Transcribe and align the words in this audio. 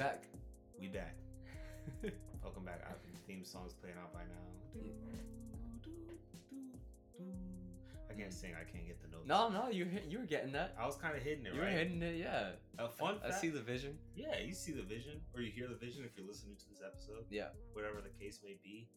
back. 0.00 0.22
We 0.80 0.88
back. 0.88 1.14
Welcome 2.42 2.64
back. 2.64 2.80
I 2.88 2.92
think 3.04 3.12
the 3.14 3.20
theme 3.32 3.44
song's 3.44 3.74
playing 3.74 3.96
out 4.02 4.12
by 4.14 4.20
now. 4.20 4.88
I 8.10 8.14
can't 8.14 8.32
sing. 8.32 8.52
I 8.58 8.64
can't 8.64 8.86
get 8.86 9.00
the 9.02 9.08
notes. 9.08 9.28
No, 9.28 9.50
no, 9.50 9.68
you 9.68 9.86
you 10.08 10.18
were 10.20 10.24
getting 10.24 10.52
that. 10.52 10.74
I 10.80 10.86
was 10.86 10.96
kind 10.96 11.14
of 11.14 11.22
hitting 11.22 11.44
it, 11.44 11.52
You 11.52 11.60
were 11.60 11.66
right? 11.66 11.76
hitting 11.76 12.00
it, 12.02 12.16
yeah. 12.16 12.52
A 12.78 12.88
fun 12.88 13.16
I, 13.22 13.28
I 13.28 13.30
see 13.30 13.50
the 13.50 13.60
vision. 13.60 13.98
Yeah, 14.16 14.40
you 14.40 14.54
see 14.54 14.72
the 14.72 14.82
vision, 14.82 15.20
or 15.34 15.42
you 15.42 15.50
hear 15.52 15.68
the 15.68 15.74
vision 15.76 16.02
if 16.04 16.16
you're 16.16 16.26
listening 16.26 16.56
to 16.56 16.64
this 16.70 16.80
episode. 16.84 17.24
Yeah. 17.30 17.48
Whatever 17.74 18.00
the 18.00 18.08
case 18.24 18.40
may 18.42 18.56
be. 18.64 18.88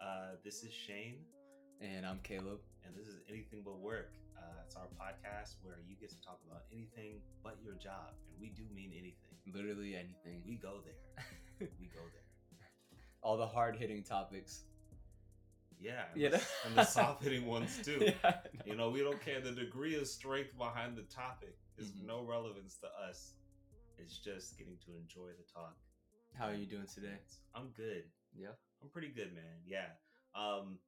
Uh, 0.00 0.34
this 0.44 0.62
is 0.64 0.72
Shane, 0.72 1.18
And 1.80 2.04
I'm 2.06 2.18
Caleb. 2.22 2.58
and 2.84 2.94
this 2.96 3.06
is 3.06 3.20
Anything 3.28 3.62
But 3.64 3.78
Work. 3.78 4.12
Uh, 4.36 4.42
it's 4.66 4.76
our 4.76 4.86
podcast 4.94 5.56
where 5.62 5.78
you 5.88 5.94
get 6.00 6.10
to 6.10 6.20
talk 6.20 6.38
about 6.48 6.62
anything 6.72 7.20
but 7.42 7.56
your 7.64 7.74
job, 7.74 8.14
and 8.30 8.40
we 8.40 8.48
do 8.50 8.62
mean 8.74 8.90
anything. 8.92 9.27
Literally 9.54 9.94
anything. 9.94 10.42
We 10.46 10.56
go 10.56 10.80
there. 10.84 11.24
we 11.80 11.86
go 11.88 12.00
there. 12.00 12.58
All 13.22 13.36
the 13.36 13.46
hard 13.46 13.76
hitting 13.76 14.02
topics. 14.02 14.62
Yeah, 15.80 16.04
and, 16.12 16.20
Yeah. 16.20 16.28
the, 16.30 16.42
and 16.66 16.76
the 16.76 16.84
soft 16.84 17.22
hitting 17.22 17.46
ones 17.56 17.78
too. 17.84 17.98
Yeah. 18.24 18.36
You 18.64 18.74
know, 18.76 18.90
we 18.90 19.00
don't 19.00 19.20
care. 19.24 19.40
The 19.40 19.52
degree 19.52 19.96
of 19.96 20.06
strength 20.08 20.56
behind 20.58 20.96
the 20.96 21.02
topic 21.02 21.56
is 21.76 21.90
Mhm. 21.92 22.06
no 22.06 22.22
relevance 22.24 22.76
to 22.78 22.88
us. 23.08 23.34
It's 23.96 24.18
just 24.18 24.58
getting 24.58 24.76
to 24.86 24.96
enjoy 24.96 25.28
the 25.38 25.44
talk. 25.52 25.76
How 26.36 26.46
are 26.46 26.54
you 26.54 26.66
doing 26.66 26.86
today? 26.86 27.18
I'm 27.54 27.70
good. 27.76 28.04
Yeah. 28.34 28.54
I'm 28.82 28.88
pretty 28.90 29.08
good, 29.08 29.34
man. 29.34 29.62
Yeah. 29.64 29.90
Um, 30.34 30.78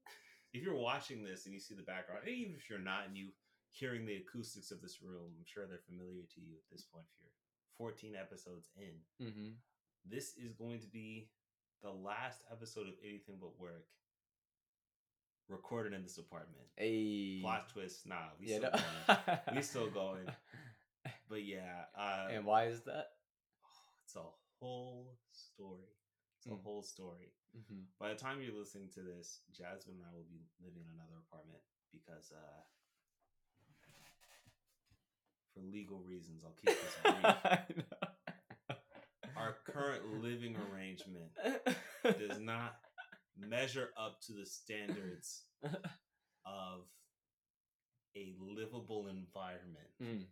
if 0.53 0.63
you're 0.63 0.77
watching 0.77 1.23
this 1.25 1.45
and 1.47 1.55
you 1.55 1.61
see 1.61 1.75
the 1.75 1.83
background, 1.83 2.27
even 2.29 2.55
if 2.55 2.69
you're 2.69 2.79
not 2.79 3.07
and 3.07 3.17
you 3.17 3.31
hearing 3.71 4.05
the 4.07 4.17
acoustics 4.17 4.71
of 4.71 4.81
this 4.81 5.01
room, 5.03 5.33
I'm 5.39 5.45
sure 5.47 5.67
they're 5.67 5.79
familiar 5.87 6.23
to 6.35 6.41
you 6.41 6.55
at 6.57 6.69
this 6.71 6.83
point. 6.85 7.07
If 7.15 7.23
you're 7.23 7.30
14 7.81 8.13
episodes 8.15 8.69
in, 8.77 9.27
Mm-hmm. 9.27 9.49
this 10.05 10.35
is 10.37 10.53
going 10.53 10.81
to 10.81 10.87
be 10.87 11.31
the 11.83 11.89
last 11.91 12.43
episode 12.53 12.87
of 12.89 12.95
Anything 13.03 13.37
But 13.41 13.59
Work 13.59 13.87
recorded 15.49 15.95
in 15.95 16.03
this 16.03 16.19
apartment. 16.19 16.67
A 16.79 17.41
Plot 17.41 17.71
twist, 17.73 18.07
nah, 18.07 18.37
we 18.39 18.49
yeah, 18.49 18.59
still 18.59 18.71
no. 18.71 18.79
going. 19.27 19.39
We 19.57 19.63
still 19.63 19.89
going. 19.91 20.27
But 21.31 21.45
yeah, 21.47 21.89
uh, 21.97 22.29
and 22.31 22.45
why 22.45 22.67
is 22.67 22.83
that? 22.83 23.07
it's 24.05 24.17
a 24.17 24.29
whole 24.61 25.17
story. 25.33 25.89
It's 26.37 26.47
a 26.47 26.51
Mm. 26.51 26.63
whole 26.63 26.83
story. 26.83 27.33
Mm-hmm. 27.57 27.83
By 27.99 28.09
the 28.11 28.17
time 28.21 28.43
you're 28.43 28.59
listening 28.59 28.89
to 28.95 29.01
this, 29.01 29.41
Jasmine 29.57 29.97
and 29.97 30.05
I 30.05 30.13
will 30.15 30.29
be 30.29 30.43
living 30.61 30.83
in 30.85 30.93
another 30.93 31.17
apartment 31.25 31.63
because, 31.93 32.33
uh, 32.37 32.61
for 35.61 35.73
legal 35.73 35.99
reasons, 36.01 36.43
I'll 36.45 36.53
keep 36.53 36.77
this 36.81 36.97
brief. 37.03 37.87
Our 39.37 39.57
current 39.65 40.23
living 40.23 40.57
arrangement 40.57 41.31
does 42.05 42.39
not 42.39 42.77
measure 43.39 43.91
up 43.97 44.21
to 44.27 44.33
the 44.33 44.45
standards 44.47 45.45
of 46.45 46.81
a 48.17 48.35
livable 48.39 49.07
environment. 49.09 49.89
Mm, 50.03 50.25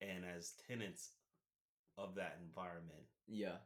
And 0.00 0.24
as 0.24 0.52
tenants 0.68 1.10
of 1.98 2.14
that 2.14 2.38
environment, 2.42 3.04
yeah, 3.28 3.56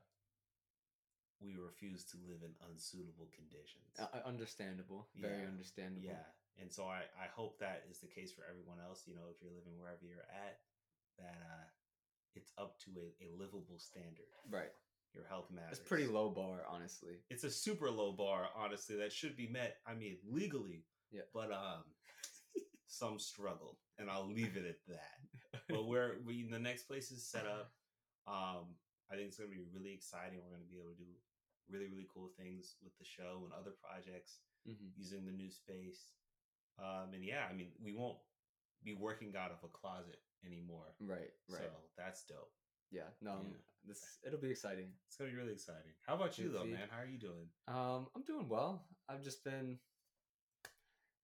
we 1.40 1.54
refuse 1.56 2.04
to 2.06 2.16
live 2.26 2.42
in 2.42 2.50
unsuitable 2.70 3.28
conditions. 3.36 3.84
uh, 4.00 4.26
understandable. 4.26 5.08
Very 5.14 5.42
Yeah, 5.42 5.48
understandable. 5.48 6.06
Yeah. 6.06 6.24
And 6.60 6.72
so 6.72 6.84
I, 6.84 7.04
I 7.20 7.28
hope 7.34 7.58
that 7.60 7.84
is 7.90 7.98
the 7.98 8.08
case 8.08 8.32
for 8.32 8.42
everyone 8.48 8.78
else. 8.80 9.04
You 9.06 9.14
know, 9.14 9.28
if 9.28 9.42
you're 9.42 9.52
living 9.52 9.76
wherever 9.78 10.04
you're 10.04 10.24
at, 10.32 10.58
that 11.18 11.36
uh, 11.36 11.66
it's 12.34 12.52
up 12.58 12.78
to 12.84 12.90
a, 12.96 13.08
a 13.24 13.28
livable 13.36 13.78
standard. 13.78 14.28
Right. 14.50 14.72
Your 15.14 15.24
health 15.28 15.50
matters. 15.50 15.78
It's 15.78 15.88
pretty 15.88 16.06
low 16.06 16.28
bar, 16.28 16.60
honestly. 16.68 17.24
It's 17.30 17.44
a 17.44 17.50
super 17.50 17.90
low 17.90 18.12
bar, 18.12 18.48
honestly, 18.54 18.96
that 18.96 19.12
should 19.12 19.36
be 19.36 19.48
met. 19.48 19.78
I 19.86 19.94
mean, 19.94 20.18
legally. 20.28 20.84
Yeah. 21.10 21.22
But 21.32 21.52
um, 21.52 21.84
some 22.86 23.18
struggle, 23.18 23.78
and 23.98 24.10
I'll 24.10 24.28
leave 24.28 24.56
it 24.56 24.66
at 24.66 24.80
that. 24.88 25.12
But 25.68 25.88
where 25.88 26.20
we 26.24 26.46
the 26.46 26.60
next 26.60 26.84
place 26.84 27.10
is 27.10 27.26
set 27.26 27.46
up, 27.46 27.72
um, 28.28 28.76
I 29.10 29.16
think 29.16 29.28
it's 29.28 29.38
gonna 29.38 29.50
be 29.50 29.64
really 29.72 29.90
exciting. 29.90 30.38
We're 30.44 30.52
gonna 30.54 30.68
be 30.68 30.78
able 30.78 30.92
to 30.92 31.00
do 31.00 31.10
really 31.66 31.88
really 31.90 32.06
cool 32.12 32.30
things 32.38 32.76
with 32.84 32.94
the 32.98 33.04
show 33.04 33.42
and 33.42 33.50
other 33.50 33.74
projects 33.82 34.44
hmm 34.62 34.92
using 34.94 35.24
the 35.24 35.32
new 35.32 35.50
space. 35.50 36.12
Um, 36.78 37.14
and 37.14 37.24
yeah, 37.24 37.44
I 37.50 37.54
mean, 37.54 37.68
we 37.82 37.92
won't 37.92 38.18
be 38.84 38.94
working 38.94 39.32
out 39.38 39.50
of 39.50 39.58
a 39.64 39.68
closet 39.68 40.18
anymore. 40.44 40.94
Right. 41.00 41.32
Right. 41.48 41.62
So 41.62 41.68
that's 41.96 42.24
dope. 42.24 42.50
yeah. 42.90 43.08
No. 43.22 43.32
Yeah. 43.42 43.56
This 43.88 44.02
it'll 44.26 44.40
be 44.40 44.50
exciting. 44.50 44.88
It's 45.06 45.16
gonna 45.16 45.30
be 45.30 45.36
really 45.36 45.52
exciting. 45.52 45.92
How 46.06 46.14
about 46.16 46.38
you 46.38 46.50
though, 46.50 46.64
man? 46.64 46.88
How 46.90 47.00
are 47.02 47.06
you 47.06 47.18
doing? 47.18 47.48
Um, 47.68 48.08
I'm 48.16 48.22
doing 48.22 48.48
well. 48.48 48.84
I've 49.08 49.22
just 49.22 49.44
been. 49.44 49.78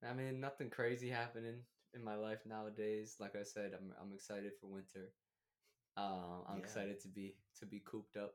I 0.08 0.14
mean, 0.14 0.40
nothing 0.40 0.70
crazy 0.70 1.08
happening 1.08 1.56
in 1.94 2.02
my 2.04 2.14
life 2.16 2.40
nowadays. 2.46 3.16
Like 3.20 3.36
I 3.36 3.42
said, 3.44 3.72
I'm 3.76 3.92
I'm 4.00 4.12
excited 4.14 4.52
for 4.60 4.66
winter. 4.68 5.12
Um, 5.96 6.44
I'm 6.48 6.56
Yeah. 6.56 6.62
excited 6.62 7.00
to 7.02 7.08
be 7.08 7.36
to 7.60 7.66
be 7.66 7.80
cooped 7.84 8.16
up, 8.16 8.34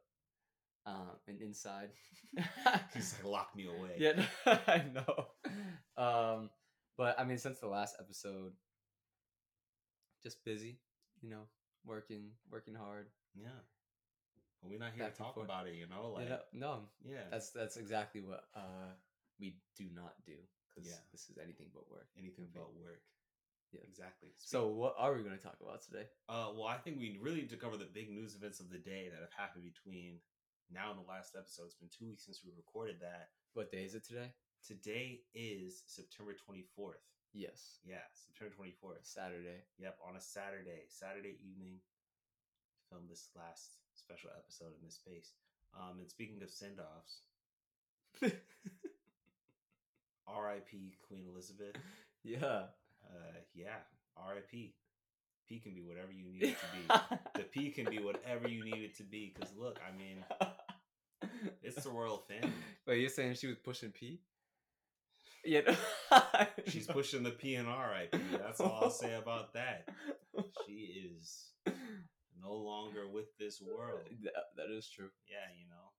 um, 0.86 1.12
and 1.28 1.42
inside. 1.42 1.90
He's 2.94 3.14
like, 3.16 3.24
lock 3.32 3.56
me 3.56 3.68
away. 3.78 3.96
yeah, 3.98 4.24
I 4.46 4.84
know. 4.94 5.28
Um, 6.02 6.50
but 6.98 7.20
I 7.20 7.24
mean, 7.24 7.38
since 7.38 7.60
the 7.60 7.68
last 7.68 7.96
episode, 8.00 8.54
just 10.24 10.44
busy. 10.46 10.80
You 11.22 11.30
know, 11.30 11.46
working 11.86 12.30
working 12.52 12.76
hard. 12.76 13.08
Yeah. 13.36 13.50
But 14.62 14.70
we're 14.72 14.80
not 14.80 14.94
here 14.94 15.06
Back 15.06 15.14
to 15.14 15.22
talk 15.22 15.36
forth. 15.36 15.46
about 15.46 15.68
it, 15.68 15.76
you 15.76 15.88
know? 15.88 16.14
Like, 16.14 16.30
know, 16.30 16.40
no, 16.54 16.74
yeah. 17.06 17.26
that's 17.32 17.50
that's 17.52 17.78
exactly 17.78 18.22
what 18.22 18.44
uh 18.56 18.94
we 19.40 19.58
do 19.78 19.86
not 19.94 20.14
do 20.26 20.34
because 20.70 20.90
Yeah. 20.90 20.98
this 21.12 21.30
is 21.30 21.38
anything 21.42 21.68
but 21.74 21.90
work. 21.90 22.08
anything 22.18 22.50
but 22.54 22.74
work. 22.76 23.02
Yeah. 23.72 23.82
Exactly. 23.88 24.30
So, 24.38 24.68
what 24.70 24.96
are 24.98 25.14
we 25.14 25.24
going 25.24 25.38
to 25.38 25.44
talk 25.44 25.58
about 25.62 25.82
today? 25.84 26.06
uh, 26.30 26.54
well, 26.56 26.68
I 26.68 26.78
think 26.78 27.00
we 27.00 27.18
really 27.22 27.42
need 27.42 27.50
to 27.50 27.58
cover 27.58 27.78
the 27.78 27.86
big 27.92 28.10
news 28.10 28.34
events 28.36 28.60
of 28.60 28.70
the 28.70 28.78
day 28.78 29.10
that 29.12 29.20
have 29.20 29.34
happened 29.36 29.66
between 29.66 30.20
now 30.72 30.92
and 30.92 31.00
the 31.04 31.08
last 31.08 31.36
episode. 31.38 31.66
It's 31.66 31.76
been 31.76 31.90
two 31.90 32.08
weeks 32.08 32.26
since 32.26 32.42
we 32.46 32.52
recorded 32.56 32.98
that. 33.02 33.30
What 33.54 33.72
day 33.72 33.84
is 33.84 33.94
it 33.96 34.06
today? 34.08 34.32
Today 34.68 35.22
is 35.34 35.84
September 35.88 36.34
24th. 36.34 37.00
Yes, 37.34 37.80
Yeah, 37.88 38.04
September 38.14 38.54
24th. 38.54 39.04
Saturday. 39.04 39.64
Yep, 39.80 39.98
on 40.06 40.18
a 40.18 40.20
Saturday, 40.20 40.84
Saturday 40.90 41.38
evening, 41.40 41.80
filmed 42.90 43.10
this 43.10 43.30
last 43.38 43.78
special 43.94 44.30
episode 44.38 44.76
in 44.78 44.86
this 44.86 44.96
space. 44.96 45.32
Um, 45.74 46.00
and 46.00 46.10
speaking 46.10 46.44
of 46.44 46.50
send 46.50 46.80
offs, 46.82 47.22
R.I.P. 50.28 50.98
Queen 51.08 51.24
Elizabeth. 51.32 51.76
yeah. 52.26 52.64
Uh, 53.08 53.40
yeah, 53.54 53.80
R.I.P. 54.18 54.74
P 55.48 55.60
can 55.60 55.76
be 55.76 55.82
whatever 55.82 56.12
you 56.12 56.26
need 56.28 56.44
it 56.44 56.58
to 56.60 56.66
be. 56.76 57.18
the 57.36 57.44
P 57.44 57.70
can 57.70 57.90
be 57.90 58.00
whatever 58.00 58.50
you 58.50 58.66
need 58.66 58.84
it 58.84 58.98
to 58.98 59.04
be. 59.04 59.34
Because 59.34 59.56
look, 59.58 59.80
I 59.88 59.98
mean, 59.98 60.26
it's 61.64 61.84
the 61.86 61.90
royal 61.90 62.18
family. 62.18 62.52
Wait, 62.86 63.00
you're 63.00 63.10
saying 63.10 63.36
she 63.36 63.48
was 63.48 63.56
pushing 63.64 63.92
P? 63.92 64.20
Yeah. 65.46 65.62
no. 66.12 66.22
She's 66.68 66.88
pushing 66.88 67.24
the 67.24 67.32
P 67.32 67.56
and 67.56 67.68
R.I.P. 67.68 68.18
That's 68.32 68.60
all 68.60 68.80
I'll 68.84 68.90
say 68.92 69.16
about 69.16 69.54
that. 69.54 69.88
She 70.66 71.08
is 71.14 71.52
no 72.42 72.54
longer 72.54 73.08
with 73.10 73.28
this 73.40 73.62
world. 73.62 74.02
That, 74.24 74.34
that 74.58 74.70
is 74.76 74.90
true. 74.90 75.10
yeah, 75.30 75.48
you 75.58 75.68
know, 75.70 75.92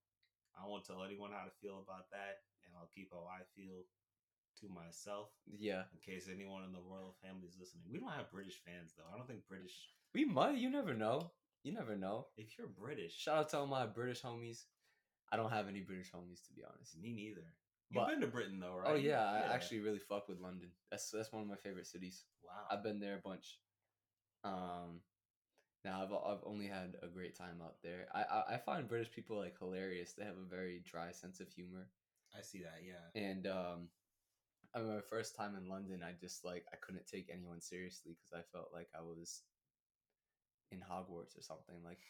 I 0.61 0.69
won't 0.69 0.85
tell 0.85 1.03
anyone 1.05 1.31
how 1.33 1.45
to 1.45 1.55
feel 1.63 1.83
about 1.83 2.11
that, 2.13 2.43
and 2.65 2.75
I'll 2.77 2.91
keep 2.95 3.09
how 3.13 3.25
I 3.27 3.43
feel 3.57 3.85
to 4.61 4.69
myself 4.69 5.29
Yeah. 5.47 5.83
in 5.95 5.99
case 6.03 6.29
anyone 6.33 6.65
in 6.65 6.73
the 6.73 6.83
royal 6.83 7.15
family 7.23 7.47
is 7.47 7.57
listening. 7.59 7.85
We 7.91 8.01
don't 8.01 8.11
have 8.13 8.31
British 8.31 8.61
fans 8.67 8.93
though. 8.97 9.07
I 9.13 9.17
don't 9.17 9.27
think 9.29 9.47
British. 9.49 9.73
We 10.15 10.25
might. 10.25 10.59
You 10.59 10.69
never 10.71 10.95
know. 10.95 11.31
You 11.63 11.73
never 11.75 11.97
know. 11.97 12.27
If 12.37 12.59
you're 12.59 12.67
British, 12.67 13.15
Shout 13.17 13.39
out 13.39 13.49
to 13.51 13.59
all 13.59 13.67
my 13.67 13.87
British 13.87 14.23
homies. 14.23 14.65
I 15.31 15.37
don't 15.37 15.51
have 15.53 15.69
any 15.69 15.81
British 15.81 16.11
homies 16.11 16.43
to 16.49 16.53
be 16.55 16.63
honest. 16.67 16.99
me 17.01 17.13
neither. 17.13 17.47
You've 17.91 18.03
But- 18.05 18.11
been 18.11 18.21
to 18.21 18.27
Britain 18.27 18.61
though, 18.61 18.77
right? 18.77 18.91
Oh 18.91 18.95
yeah, 18.95 19.25
I 19.25 19.53
actually 19.55 19.81
really 19.81 19.99
fuck 19.99 20.29
with 20.29 20.39
London. 20.41 20.71
That's 20.91 21.11
that's 21.11 21.33
one 21.33 21.43
of 21.43 21.49
my 21.49 21.57
favorite 21.57 21.87
cities. 21.87 22.25
Wow. 22.43 22.67
I've 22.71 22.83
been 22.83 23.01
there 23.01 23.17
a 23.17 23.21
bunch. 23.21 23.59
Um, 24.45 25.01
now 25.85 26.03
I've 26.03 26.13
I've 26.13 26.45
only 26.45 26.67
had 26.67 26.97
a 27.03 27.09
great 27.09 27.35
time 27.37 27.61
out 27.63 27.77
there. 27.83 28.09
I, 28.15 28.23
I 28.25 28.55
I 28.55 28.59
find 28.59 28.87
British 28.89 29.11
people 29.11 29.39
like 29.39 29.59
hilarious. 29.59 30.13
They 30.13 30.25
have 30.25 30.37
a 30.37 30.45
very 30.49 30.81
dry 30.85 31.13
sense 31.13 31.41
of 31.41 31.49
humor, 31.49 31.89
I 32.37 32.43
see 32.43 32.63
that. 32.63 32.81
Yeah. 32.85 33.21
and 33.21 33.47
um, 33.47 33.89
I 34.75 34.81
mean, 34.81 34.95
my 34.95 35.01
first 35.01 35.35
time 35.35 35.57
in 35.57 35.67
London, 35.69 36.03
I 36.03 36.13
just 36.21 36.45
like 36.45 36.67
I 36.73 36.77
couldn't 36.77 37.07
take 37.07 37.31
anyone 37.33 37.61
seriously 37.63 38.13
because 38.19 38.33
I 38.39 38.43
felt 38.53 38.69
like 38.75 38.89
I 38.95 39.01
was 39.03 39.43
in 40.71 40.81
Hogwarts 40.81 41.39
or 41.39 41.43
something. 41.43 41.77
Like, 41.83 42.01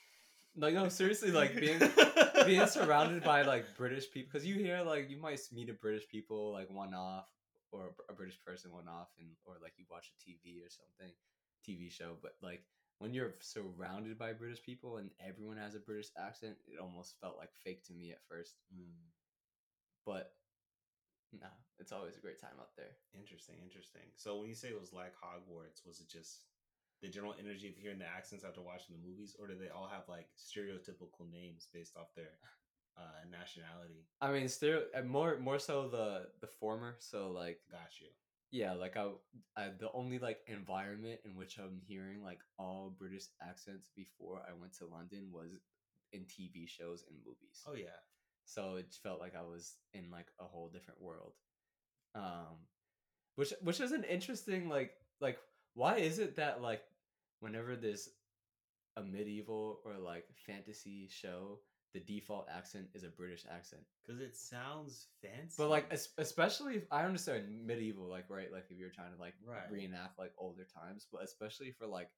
like 0.58 0.74
no, 0.74 0.88
seriously, 0.88 1.30
like 1.30 1.54
being 1.58 1.80
being 2.46 2.66
surrounded 2.66 3.22
by 3.22 3.42
like 3.42 3.76
British 3.76 4.10
people 4.10 4.30
because 4.32 4.46
you 4.46 4.54
hear 4.56 4.82
like 4.82 5.10
you 5.10 5.16
might 5.20 5.40
meet 5.52 5.68
a 5.70 5.74
British 5.74 6.08
people 6.08 6.52
like 6.52 6.68
one 6.70 6.94
off 6.94 7.28
or 7.72 7.92
a 8.08 8.12
British 8.12 8.38
person 8.44 8.72
one 8.72 8.88
off 8.88 9.08
and 9.18 9.28
or 9.46 9.54
like 9.62 9.74
you 9.76 9.84
watch 9.90 10.10
a 10.10 10.30
TV 10.30 10.60
or 10.64 10.70
something 10.70 11.14
TV 11.66 11.90
show 11.90 12.16
but 12.22 12.32
like 12.42 12.62
when 12.98 13.14
you're 13.14 13.34
surrounded 13.40 14.18
by 14.18 14.32
British 14.32 14.62
people 14.62 14.96
and 14.96 15.10
everyone 15.24 15.56
has 15.56 15.74
a 15.76 15.78
British 15.78 16.08
accent, 16.18 16.56
it 16.66 16.80
almost 16.80 17.14
felt 17.20 17.38
like 17.38 17.50
fake 17.64 17.84
to 17.86 17.92
me 17.92 18.10
at 18.10 18.18
first. 18.28 18.56
Mm, 18.74 18.90
But 20.04 20.32
nah, 21.32 21.46
it's 21.78 21.92
always 21.92 22.16
a 22.16 22.20
great 22.20 22.40
time 22.40 22.58
out 22.58 22.74
there. 22.76 22.96
interesting, 23.14 23.56
interesting. 23.62 24.02
So 24.16 24.38
when 24.38 24.48
you 24.48 24.54
say 24.54 24.68
it 24.68 24.80
was 24.80 24.92
like 24.92 25.14
Hogwarts, 25.14 25.86
was 25.86 26.00
it 26.00 26.08
just 26.08 26.42
the 27.02 27.08
general 27.08 27.34
energy 27.38 27.68
of 27.68 27.76
hearing 27.76 27.98
the 27.98 28.06
accents 28.06 28.44
after 28.44 28.60
watching 28.60 28.96
the 28.96 29.06
movies, 29.08 29.36
or 29.38 29.46
do 29.46 29.54
they 29.58 29.68
all 29.68 29.88
have 29.92 30.08
like 30.08 30.28
stereotypical 30.36 31.30
names 31.30 31.68
based 31.72 31.96
off 31.96 32.08
their 32.16 32.38
uh, 32.96 33.22
nationality? 33.30 34.06
I 34.20 34.32
mean, 34.32 34.48
uh, 34.94 35.02
more 35.02 35.38
more 35.38 35.58
so 35.58 35.88
the 35.88 36.26
the 36.40 36.48
former. 36.48 36.96
So 36.98 37.30
like 37.30 37.60
Got 37.70 38.00
you. 38.00 38.08
yeah, 38.50 38.72
like 38.72 38.96
I, 38.96 39.08
I 39.56 39.68
the 39.78 39.90
only 39.92 40.18
like 40.18 40.38
environment 40.46 41.20
in 41.24 41.36
which 41.36 41.58
I'm 41.58 41.80
hearing 41.86 42.22
like 42.22 42.40
all 42.58 42.94
British 42.98 43.26
accents 43.42 43.90
before 43.94 44.42
I 44.48 44.52
went 44.58 44.72
to 44.78 44.86
London 44.86 45.30
was 45.32 45.52
in 46.12 46.22
TV 46.22 46.66
shows 46.68 47.04
and 47.08 47.18
movies. 47.24 47.62
Oh 47.66 47.74
yeah. 47.74 48.00
so 48.44 48.76
it 48.76 48.94
felt 49.02 49.20
like 49.20 49.34
I 49.36 49.42
was 49.42 49.76
in 49.92 50.10
like 50.10 50.28
a 50.40 50.44
whole 50.44 50.68
different 50.68 51.00
world. 51.00 51.34
Um, 52.14 52.66
which 53.36 53.52
which 53.62 53.80
is 53.80 53.92
an 53.92 54.04
interesting 54.04 54.68
like 54.68 54.92
like 55.20 55.38
why 55.74 55.96
is 55.98 56.18
it 56.18 56.36
that 56.36 56.62
like 56.62 56.82
whenever 57.40 57.76
there's 57.76 58.08
a 58.96 59.02
medieval 59.02 59.80
or 59.84 59.94
like 59.98 60.24
fantasy 60.46 61.08
show, 61.10 61.60
the 61.94 62.00
default 62.00 62.46
accent 62.54 62.86
is 62.94 63.04
a 63.04 63.08
British 63.08 63.44
accent. 63.50 63.82
Because 64.06 64.20
it 64.20 64.36
sounds 64.36 65.06
fancy. 65.22 65.54
But 65.56 65.70
like 65.70 65.86
es- 65.90 66.12
especially 66.18 66.76
if 66.76 66.84
I 66.90 67.04
understand 67.04 67.64
medieval 67.64 68.08
like 68.08 68.26
right 68.28 68.52
like 68.52 68.66
if 68.70 68.78
you're 68.78 68.90
trying 68.90 69.14
to 69.14 69.20
like 69.20 69.34
Right. 69.46 69.70
reenact 69.70 70.18
like 70.18 70.32
older 70.38 70.64
times, 70.66 71.06
but 71.12 71.22
especially 71.22 71.72
for 71.72 71.86
like 71.86 72.10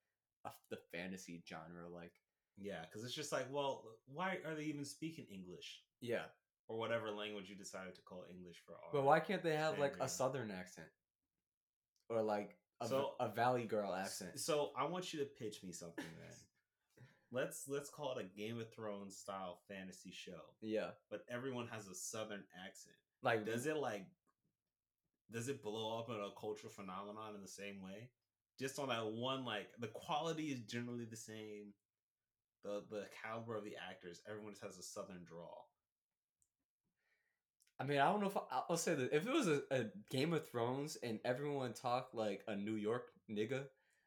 a, 0.45 0.51
the 0.71 0.79
fantasy 0.93 1.43
genre 1.49 1.89
like 1.89 2.13
yeah, 2.57 2.83
because 2.83 3.05
it's 3.05 3.15
just 3.15 3.33
like, 3.33 3.47
well, 3.51 3.85
why 4.07 4.39
are 4.47 4.55
they 4.55 4.65
even 4.65 4.85
speaking 4.85 5.25
English 5.33 5.81
yeah. 6.03 6.25
or 6.69 6.79
whatever 6.79 7.11
language 7.11 7.49
you 7.49 7.57
decided 7.57 7.95
to 7.95 8.03
call 8.03 8.25
English 8.31 8.57
for? 8.67 8.73
all. 8.75 8.91
But 8.93 9.05
why 9.05 9.19
can't 9.21 9.43
they 9.43 9.57
have 9.57 9.79
like 9.79 9.95
a 10.01 10.09
southern 10.09 10.51
accent? 10.51 10.89
Or 12.11 12.21
like 12.23 12.57
a, 12.81 12.87
So- 12.89 13.15
a 13.21 13.29
valley 13.29 13.65
girl 13.65 13.95
accent. 13.95 14.39
So 14.41 14.71
I 14.77 14.85
want 14.87 15.13
you 15.13 15.21
to 15.21 15.25
pitch 15.27 15.63
me 15.63 15.73
something 15.73 16.05
then. 16.05 16.37
let's 17.33 17.69
let's 17.69 17.91
call 17.91 18.17
it 18.17 18.25
a 18.25 18.39
Game 18.39 18.59
of 18.61 18.73
Thrones 18.73 19.17
style 19.17 19.61
fantasy 19.69 20.11
show, 20.13 20.41
Yeah. 20.61 20.91
but 21.11 21.25
everyone 21.31 21.69
has 21.69 21.87
a 21.89 21.95
southern 21.95 22.45
accent. 22.67 22.97
Like 23.23 23.45
Does 23.45 23.67
it 23.67 23.77
like 23.77 24.07
does 25.33 25.49
it 25.49 25.63
blow 25.63 25.99
up 25.99 26.09
in 26.09 26.17
a 26.17 26.31
cultural 26.41 26.73
phenomenon 26.73 27.37
in 27.37 27.43
the 27.43 27.49
same 27.49 27.81
way? 27.81 28.11
Just 28.59 28.79
on 28.81 28.89
that 28.89 29.07
one, 29.07 29.45
like 29.45 29.69
the 29.79 29.87
quality 29.87 30.47
is 30.49 30.61
generally 30.61 31.05
the 31.05 31.17
same. 31.17 31.73
The 32.65 32.83
the 32.91 33.05
caliber 33.23 33.57
of 33.57 33.65
the 33.65 33.77
actors, 33.89 34.21
everyone 34.29 34.53
just 34.53 34.65
has 34.65 34.77
a 34.79 34.83
southern 34.83 35.25
drawl. 35.25 35.69
I 37.81 37.85
mean, 37.85 37.99
I 37.99 38.11
don't 38.13 38.21
know 38.21 38.27
if 38.27 38.37
I, 38.37 38.41
I'll 38.69 38.77
say 38.77 38.95
that 38.95 39.11
if 39.13 39.27
it 39.27 39.33
was 39.33 39.49
a, 39.49 39.63
a 39.71 39.85
Game 40.11 40.35
of 40.35 40.47
Thrones 40.49 40.99
and 41.03 41.19
everyone 41.25 41.73
talked 41.73 42.15
like 42.15 42.43
a 42.47 42.55
New 42.55 42.75
York 42.75 43.05
nigga, 43.31 43.63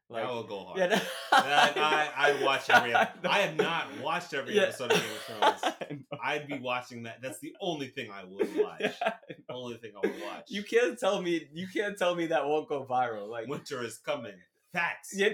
like 0.08 0.22
that 0.22 0.32
will 0.32 0.44
go 0.44 0.60
hard. 0.60 0.78
yeah, 0.78 0.86
That- 1.32 1.76
I 1.76 2.08
I 2.16 2.42
watch 2.44 2.70
every. 2.70 2.94
I 2.94 3.08
have 3.40 3.56
not 3.56 3.86
watched 4.00 4.32
every 4.32 4.54
Yeah. 4.54 4.62
episode 4.64 4.92
of 4.92 4.98
Game 4.98 5.10
of 5.10 5.58
Thrones. 5.60 6.04
I'd 6.22 6.46
be 6.46 6.58
watching 6.60 7.02
that. 7.04 7.20
That's 7.20 7.40
the 7.40 7.52
only 7.60 7.88
thing 7.88 8.10
I 8.12 8.22
would 8.24 8.48
watch. 8.62 8.80
Yeah. 8.80 9.12
Only 9.50 9.76
thing 9.78 9.92
I 9.96 10.06
would 10.06 10.22
watch. 10.22 10.44
You 10.48 10.62
can't 10.62 10.96
tell 10.98 11.20
me 11.20 11.48
you 11.52 11.66
can't 11.66 11.98
tell 11.98 12.14
me 12.14 12.26
that 12.26 12.46
won't 12.46 12.68
go 12.68 12.84
viral. 12.88 13.28
Like 13.28 13.48
Winter 13.48 13.82
is 13.82 13.98
coming. 13.98 14.34
Facts. 14.72 15.12
yeah, 15.16 15.28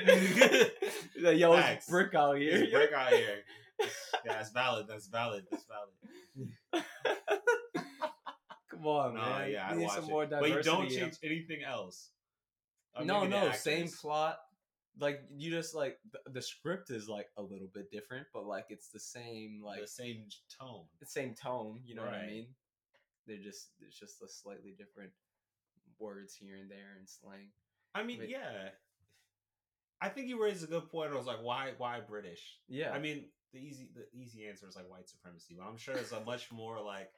Like, 1.20 1.38
yo, 1.38 1.54
it's 1.56 1.86
brick 1.88 2.14
out 2.14 2.36
here. 2.38 2.62
It's 2.62 2.72
break 2.72 2.92
out 2.92 3.10
here. 3.12 3.38
Yeah, 3.80 3.86
that's 4.24 4.50
valid. 4.50 4.86
That's 4.88 5.06
valid. 5.08 5.44
That's 5.50 5.64
valid. 5.64 6.84
Come 8.80 8.86
on, 8.88 9.14
No, 9.14 9.20
man. 9.20 9.50
yeah, 9.50 9.70
We 9.74 9.76
I 9.76 9.80
need 9.80 9.90
some 9.90 10.04
it. 10.04 10.10
more 10.10 10.26
But 10.26 10.48
you 10.48 10.62
don't 10.62 10.88
change 10.88 11.14
anything 11.22 11.62
else. 11.62 12.10
Uh, 12.94 13.04
no, 13.04 13.24
no, 13.26 13.52
same 13.52 13.88
plot. 13.88 14.38
Like 14.98 15.22
you 15.36 15.50
just 15.50 15.74
like 15.74 15.98
the, 16.12 16.18
the 16.32 16.42
script 16.42 16.90
is 16.90 17.08
like 17.08 17.28
a 17.36 17.42
little 17.42 17.68
bit 17.72 17.90
different, 17.90 18.26
but 18.34 18.44
like 18.44 18.66
it's 18.70 18.88
the 18.88 18.98
same 18.98 19.60
like 19.64 19.80
the 19.80 19.86
same 19.86 20.24
tone. 20.60 20.84
the 20.98 21.06
same 21.06 21.34
tone. 21.34 21.80
You 21.84 21.94
know 21.94 22.02
what 22.02 22.14
I 22.14 22.26
mean? 22.26 22.46
They're 23.26 23.36
just 23.38 23.68
it's 23.80 23.98
just 23.98 24.20
a 24.22 24.28
slightly 24.28 24.74
different 24.76 25.12
words 25.98 26.34
here 26.34 26.56
and 26.56 26.70
there 26.70 26.96
and 26.98 27.08
slang. 27.08 27.48
I 27.94 28.02
mean, 28.02 28.18
Wait. 28.20 28.30
yeah. 28.30 28.70
I 30.02 30.08
think 30.08 30.28
you 30.28 30.42
raised 30.42 30.64
a 30.64 30.66
good 30.66 30.88
point. 30.90 31.12
I 31.12 31.16
was 31.16 31.26
like, 31.26 31.42
why, 31.42 31.72
why 31.76 32.00
British? 32.00 32.40
Yeah, 32.68 32.90
I 32.90 32.98
mean, 32.98 33.26
the 33.52 33.58
easy, 33.58 33.90
the 33.94 34.06
easy 34.18 34.46
answer 34.46 34.66
is 34.66 34.74
like 34.74 34.88
white 34.88 35.08
supremacy, 35.08 35.54
but 35.58 35.66
I'm 35.66 35.76
sure 35.76 35.94
there's 35.94 36.12
a 36.12 36.24
much 36.24 36.50
more 36.50 36.80
like 36.80 37.10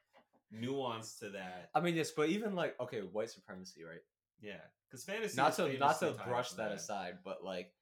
nuance 0.52 1.16
to 1.18 1.30
that. 1.30 1.70
I 1.74 1.80
mean 1.80 1.96
yes, 1.96 2.10
but 2.10 2.28
even 2.28 2.54
like 2.54 2.78
okay, 2.80 3.00
white 3.00 3.30
supremacy, 3.30 3.82
right? 3.84 4.02
Yeah, 4.40 4.60
because 4.88 5.04
fantasy. 5.04 5.36
Not 5.36 5.54
to 5.56 5.76
not 5.78 5.98
to 6.00 6.14
brush 6.26 6.52
that 6.52 6.72
aside, 6.72 7.18
but 7.24 7.44
like, 7.44 7.72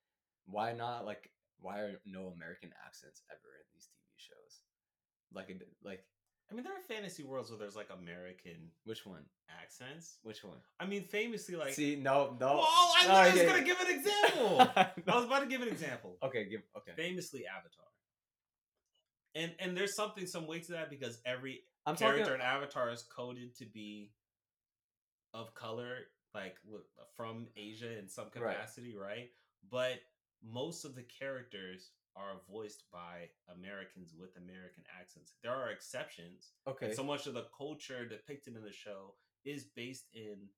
why 0.46 0.72
not 0.72 1.04
like 1.04 1.30
why 1.60 1.80
are 1.80 2.00
no 2.06 2.28
American 2.28 2.70
accents 2.86 3.22
ever 3.30 3.38
in 3.58 3.66
these 3.74 3.88
TV 3.88 4.16
shows? 4.16 4.60
Like 5.32 5.50
like 5.84 6.04
I 6.50 6.54
mean, 6.54 6.64
there 6.64 6.72
are 6.72 6.82
fantasy 6.88 7.22
worlds 7.22 7.50
where 7.50 7.58
there's 7.58 7.76
like 7.76 7.88
American 7.90 8.70
which 8.84 9.06
one? 9.06 9.24
accents. 9.62 10.18
Which 10.22 10.42
one? 10.44 10.58
I 10.78 10.86
mean, 10.86 11.04
famously, 11.04 11.56
like. 11.56 11.74
See, 11.74 11.96
no, 11.96 12.36
no. 12.40 12.46
well, 12.46 12.66
I, 12.66 13.06
no, 13.06 13.14
I 13.14 13.26
was 13.30 13.36
yeah, 13.36 13.44
gonna 13.46 13.58
yeah. 13.58 13.64
give 13.64 13.80
an 13.80 13.86
example. 13.98 14.60
I 14.76 15.16
was 15.16 15.24
about 15.24 15.40
to 15.40 15.46
give 15.46 15.62
an 15.62 15.68
example. 15.68 16.16
okay, 16.22 16.48
give 16.48 16.62
okay. 16.76 16.92
Famously, 16.96 17.44
Avatar. 17.46 17.84
And 19.34 19.52
and 19.60 19.76
there's 19.76 19.94
something 19.94 20.26
some 20.26 20.46
weight 20.46 20.66
to 20.66 20.72
that 20.72 20.90
because 20.90 21.20
every 21.24 21.60
I'm 21.86 21.96
character 21.96 22.24
talking. 22.24 22.34
in 22.36 22.40
Avatar 22.40 22.90
is 22.90 23.02
coded 23.02 23.56
to 23.56 23.66
be 23.66 24.12
of 25.32 25.54
color, 25.54 25.96
like 26.34 26.56
from 27.16 27.46
Asia 27.56 27.98
in 27.98 28.08
some 28.08 28.30
capacity, 28.30 28.96
right? 28.96 29.30
But 29.70 30.00
most 30.42 30.84
of 30.84 30.94
the 30.94 31.02
characters 31.02 31.90
are 32.16 32.40
voiced 32.50 32.84
by 32.92 33.28
Americans 33.56 34.14
with 34.18 34.36
American 34.36 34.84
accents. 34.98 35.34
There 35.42 35.52
are 35.52 35.70
exceptions. 35.70 36.52
Okay, 36.66 36.86
And 36.86 36.94
so 36.94 37.04
much 37.04 37.26
of 37.26 37.34
the 37.34 37.46
culture 37.56 38.04
depicted 38.06 38.56
in 38.56 38.62
the 38.64 38.72
show 38.72 39.14
is 39.44 39.64
based 39.76 40.06
in 40.12 40.48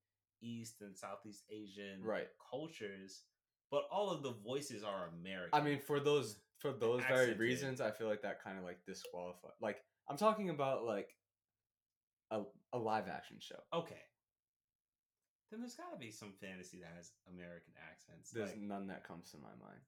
East 0.40 0.80
and 0.80 0.96
Southeast 0.96 1.44
Asian 1.50 2.02
Right. 2.02 2.28
cultures, 2.50 3.22
but 3.70 3.84
all 3.92 4.10
of 4.10 4.22
the 4.22 4.32
voices 4.32 4.82
are 4.82 5.08
American. 5.08 5.50
I 5.52 5.62
mean, 5.62 5.78
for 5.78 6.00
those 6.00 6.40
for 6.58 6.72
those 6.72 7.02
very 7.08 7.34
reasons, 7.34 7.80
I 7.80 7.90
feel 7.90 8.06
like 8.08 8.22
that 8.22 8.42
kind 8.42 8.56
of 8.56 8.64
like 8.64 8.84
disqualify. 8.86 9.48
Like 9.60 9.82
I'm 10.08 10.16
talking 10.16 10.50
about 10.50 10.84
like 10.84 11.08
a 12.30 12.42
a 12.72 12.78
live 12.78 13.08
action 13.08 13.36
show. 13.40 13.60
okay. 13.72 14.00
Then 15.50 15.60
there's 15.60 15.74
got 15.76 15.92
to 15.92 16.00
be 16.00 16.10
some 16.10 16.32
fantasy 16.40 16.80
that 16.80 16.96
has 16.96 17.12
American 17.28 17.76
accents. 17.76 18.30
There's 18.32 18.56
Like, 18.56 18.60
none 18.64 18.86
that 18.88 19.04
comes 19.04 19.28
to 19.32 19.36
my 19.36 19.52
mind. 19.60 19.84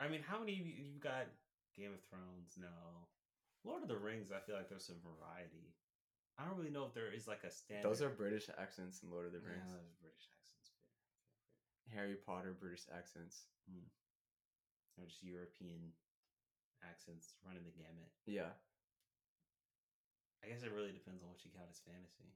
I 0.00 0.08
mean, 0.08 0.24
how 0.24 0.40
many 0.40 0.56
of 0.56 0.64
you 0.64 0.72
you 0.72 0.96
got 0.98 1.28
Game 1.76 1.92
of 1.92 2.00
Thrones? 2.08 2.56
No. 2.56 2.72
Lord 3.64 3.82
of 3.84 3.88
the 3.92 3.98
Rings, 4.00 4.32
I 4.32 4.40
feel 4.40 4.56
like 4.56 4.70
there's 4.72 4.86
some 4.88 5.04
variety. 5.04 5.76
I 6.40 6.46
don't 6.48 6.56
really 6.56 6.70
know 6.72 6.86
if 6.88 6.94
there 6.94 7.12
is 7.12 7.28
like 7.28 7.44
a 7.44 7.50
standard. 7.52 7.84
Those 7.84 8.00
are 8.00 8.08
British 8.08 8.48
accents 8.56 9.02
in 9.02 9.10
Lord 9.10 9.26
of 9.26 9.32
the 9.36 9.42
Yeah, 9.44 9.52
Rings. 9.52 9.68
there's 9.68 9.92
British 10.00 10.26
accents. 10.32 10.70
Harry 11.92 12.16
Potter 12.16 12.56
British 12.56 12.86
accents. 12.88 13.44
Hmm. 13.68 13.84
They're 14.96 15.06
just 15.12 15.20
European 15.22 15.92
accents 16.80 17.34
running 17.44 17.64
the 17.68 17.74
gamut. 17.76 18.08
Yeah, 18.24 18.54
I 20.44 20.48
guess 20.48 20.62
it 20.62 20.72
really 20.72 20.92
depends 20.92 21.22
on 21.22 21.28
what 21.28 21.44
you 21.44 21.50
count 21.54 21.68
as 21.70 21.80
fantasy. 21.84 22.32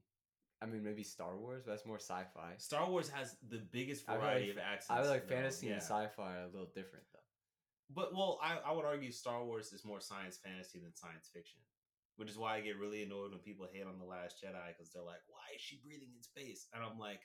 I 0.61 0.65
mean 0.65 0.83
maybe 0.83 1.03
Star 1.03 1.35
Wars, 1.35 1.63
but 1.65 1.71
that's 1.71 1.85
more 1.85 1.99
sci-fi. 1.99 2.55
Star 2.57 2.89
Wars 2.89 3.09
has 3.09 3.35
the 3.49 3.59
biggest 3.71 4.05
variety 4.05 4.47
like 4.47 4.57
of 4.57 4.63
accents. 4.63 4.89
I 4.89 5.01
feel 5.01 5.11
like 5.11 5.27
though, 5.27 5.35
fantasy 5.35 5.67
yeah. 5.67 5.73
and 5.73 5.81
sci-fi 5.81 6.37
are 6.37 6.47
a 6.47 6.51
little 6.51 6.71
different 6.73 7.05
though. 7.11 7.19
But 7.93 8.13
well, 8.15 8.39
I, 8.41 8.57
I 8.65 8.71
would 8.71 8.85
argue 8.85 9.11
Star 9.11 9.43
Wars 9.43 9.73
is 9.73 9.83
more 9.83 9.99
science 9.99 10.39
fantasy 10.39 10.79
than 10.79 10.95
science 10.95 11.29
fiction, 11.33 11.59
which 12.15 12.29
is 12.29 12.37
why 12.37 12.55
I 12.55 12.61
get 12.61 12.79
really 12.79 13.03
annoyed 13.03 13.31
when 13.31 13.39
people 13.39 13.67
hate 13.71 13.85
on 13.85 13.99
the 13.99 14.05
Last 14.05 14.41
Jedi 14.43 14.67
because 14.71 14.91
they're 14.91 15.03
like, 15.03 15.21
"Why 15.27 15.55
is 15.55 15.61
she 15.61 15.81
breathing 15.83 16.09
in 16.15 16.23
space?" 16.23 16.67
And 16.73 16.83
I'm 16.83 16.97
like, 16.97 17.21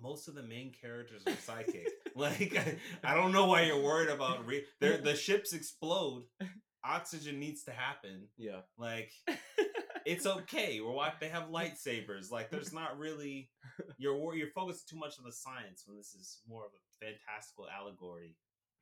most 0.00 0.28
of 0.28 0.34
the 0.34 0.42
main 0.42 0.72
characters 0.72 1.22
are 1.26 1.36
psychic. 1.44 1.88
like, 2.14 2.56
I, 2.56 3.12
I 3.12 3.14
don't 3.14 3.32
know 3.32 3.46
why 3.46 3.62
you're 3.62 3.82
worried 3.82 4.10
about 4.10 4.46
re- 4.46 4.64
the 4.80 5.14
ships 5.14 5.52
explode. 5.52 6.24
Oxygen 6.88 7.38
needs 7.38 7.62
to 7.64 7.72
happen. 7.72 8.28
Yeah. 8.36 8.60
Like, 8.78 9.12
it's 10.06 10.26
okay. 10.26 10.80
We're 10.80 10.92
watching. 10.92 11.18
They 11.20 11.28
have 11.28 11.44
lightsabers. 11.50 12.30
Like, 12.30 12.50
there's 12.50 12.72
not 12.72 12.98
really 12.98 13.50
you're 13.98 14.34
you're 14.34 14.50
focused 14.54 14.88
too 14.88 14.96
much 14.96 15.18
on 15.18 15.24
the 15.24 15.32
science 15.32 15.84
when 15.86 15.96
this 15.96 16.14
is 16.14 16.40
more 16.48 16.64
of 16.64 16.72
a 16.72 17.04
fantastical 17.04 17.66
allegory. 17.68 18.36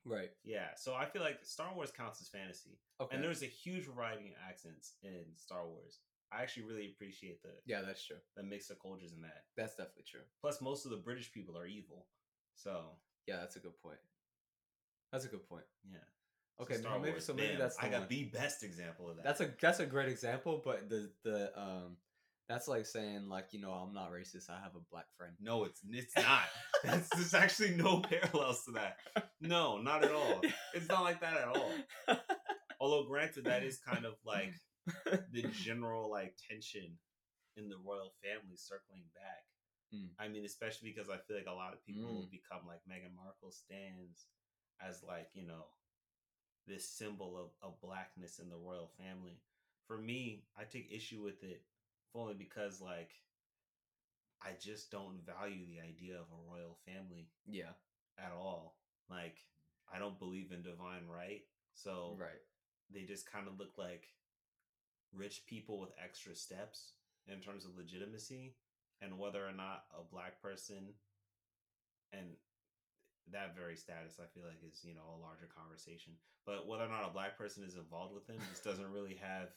Right. 0.05 0.31
Yeah, 0.45 0.69
so 0.77 0.95
I 0.95 1.07
feel 1.07 1.21
like 1.23 1.39
Star 1.43 1.75
Wars 1.75 1.91
counts 1.91 2.21
as 2.23 2.29
fantasy, 2.29 2.79
Okay. 3.01 3.13
and 3.17 3.25
there's 3.25 3.43
a 3.43 3.47
huge 3.47 3.87
variety 3.87 4.29
of 4.29 4.35
accents 4.49 4.95
in 5.03 5.25
Star 5.35 5.67
Wars. 5.67 5.99
I 6.33 6.43
actually 6.43 6.63
really 6.67 6.87
appreciate 6.95 7.43
the 7.43 7.51
yeah, 7.67 7.83
that's 7.83 8.05
true. 8.07 8.17
the 8.37 8.45
mix 8.45 8.71
of 8.71 8.79
cultures 8.81 9.11
in 9.13 9.23
that. 9.23 9.43
That's 9.57 9.75
definitely 9.75 10.05
true. 10.09 10.23
Plus, 10.41 10.61
most 10.63 10.85
of 10.85 10.93
the 10.93 10.97
British 10.99 11.33
people 11.33 11.59
are 11.59 11.67
evil, 11.67 12.07
so 12.55 12.99
Yeah, 13.27 13.39
that's 13.41 13.57
a 13.57 13.59
good 13.61 13.77
point. 13.83 13.99
That's 15.11 15.25
a 15.25 15.29
good 15.29 15.49
point. 15.49 15.65
Yeah. 15.91 16.07
Okay, 16.61 16.75
Star 16.77 16.99
maybe 16.99 17.11
Wars, 17.13 17.25
so 17.27 17.35
maybe 17.35 17.49
bam, 17.49 17.59
that's 17.59 17.77
the 17.77 17.85
I 17.85 17.89
got 17.91 18.01
one. 18.01 18.09
the 18.09 18.25
best 18.25 18.63
example 18.63 19.11
of 19.11 19.17
that. 19.17 19.25
That's 19.25 19.41
a 19.43 19.51
that's 19.61 19.81
a 19.81 19.87
great 19.87 20.09
example, 20.09 20.63
but 20.65 20.89
the 20.89 21.11
the 21.23 21.59
um 21.59 21.97
that's 22.49 22.67
like 22.69 22.87
saying 22.87 23.29
like 23.29 23.49
you 23.53 23.61
know 23.61 23.73
I'm 23.73 23.93
not 23.93 24.11
racist. 24.13 24.49
I 24.49 24.59
have 24.63 24.75
a 24.75 24.81
black 24.91 25.07
friend. 25.19 25.35
no, 25.41 25.65
it's 25.65 25.81
it's 25.91 26.17
not. 26.17 26.43
That's, 26.85 27.09
there's 27.09 27.35
actually 27.35 27.71
no 27.75 28.01
parallels 28.09 28.65
to 28.67 28.73
that. 28.73 28.99
No, 29.41 29.79
not 29.79 30.05
at 30.05 30.13
all. 30.13 30.41
It's 30.75 30.89
not 30.89 31.03
like 31.03 31.21
that 31.23 31.35
at 31.37 31.49
all. 31.49 31.73
Although, 32.81 33.09
granted, 33.09 33.45
that 33.47 33.65
is 33.65 33.79
kind 33.79 34.05
of 34.05 34.15
like 34.25 34.53
the 35.33 35.43
general 35.51 36.09
like 36.11 36.35
tension 36.49 36.99
in 37.57 37.69
the 37.69 37.77
royal 37.85 38.13
family 38.23 38.55
circling 38.57 39.03
back. 39.15 39.43
Mm. 39.95 40.11
I 40.21 40.29
mean, 40.29 40.45
especially 40.45 40.93
because 40.95 41.09
I 41.11 41.17
feel 41.27 41.37
like 41.37 41.49
a 41.51 41.53
lot 41.57 41.73
of 41.73 41.85
people 41.85 42.29
Mm. 42.29 42.31
become 42.31 42.67
like 42.69 42.81
Meghan 42.89 43.17
Markle 43.17 43.51
stands 43.51 44.27
as 44.81 45.03
like 45.03 45.29
you 45.35 45.47
know 45.47 45.65
this 46.67 46.89
symbol 46.89 47.37
of, 47.37 47.69
of 47.69 47.81
blackness 47.81 48.39
in 48.39 48.49
the 48.49 48.57
royal 48.57 48.91
family. 48.99 49.39
For 49.87 49.99
me, 49.99 50.45
I 50.59 50.65
take 50.65 50.93
issue 50.93 51.23
with 51.23 51.43
it 51.43 51.63
only 52.15 52.35
because 52.35 52.81
like 52.81 53.11
I 54.43 54.51
just 54.61 54.91
don't 54.91 55.21
value 55.25 55.65
the 55.67 55.81
idea 55.81 56.15
of 56.15 56.27
a 56.31 56.51
royal 56.53 56.77
family 56.87 57.29
yeah, 57.47 57.75
at 58.19 58.33
all. 58.33 58.77
Like 59.11 59.37
I 59.93 59.99
don't 59.99 60.19
believe 60.19 60.53
in 60.53 60.63
divine 60.63 61.07
right, 61.09 61.43
so 61.75 62.17
right. 62.19 62.43
they 62.93 63.03
just 63.03 63.31
kind 63.31 63.47
of 63.47 63.59
look 63.59 63.79
like 63.79 64.09
rich 65.15 65.43
people 65.47 65.81
with 65.81 65.91
extra 66.03 66.35
steps 66.35 66.93
in 67.27 67.41
terms 67.41 67.65
of 67.65 67.77
legitimacy 67.77 68.55
and 69.01 69.19
whether 69.19 69.47
or 69.47 69.53
not 69.53 69.85
a 69.99 70.03
black 70.13 70.41
person 70.43 70.95
and 72.13 72.27
that 73.33 73.56
very 73.56 73.76
status 73.76 74.18
i 74.21 74.26
feel 74.35 74.47
like 74.47 74.59
is 74.66 74.85
you 74.85 74.95
know 74.95 75.18
a 75.18 75.23
larger 75.23 75.49
conversation 75.50 76.12
but 76.45 76.66
whether 76.66 76.85
or 76.85 76.88
not 76.88 77.09
a 77.09 77.12
black 77.12 77.37
person 77.38 77.64
is 77.64 77.75
involved 77.75 78.14
with 78.14 78.26
them 78.26 78.37
just 78.50 78.64
doesn't 78.64 78.92
really 78.92 79.18
have 79.21 79.49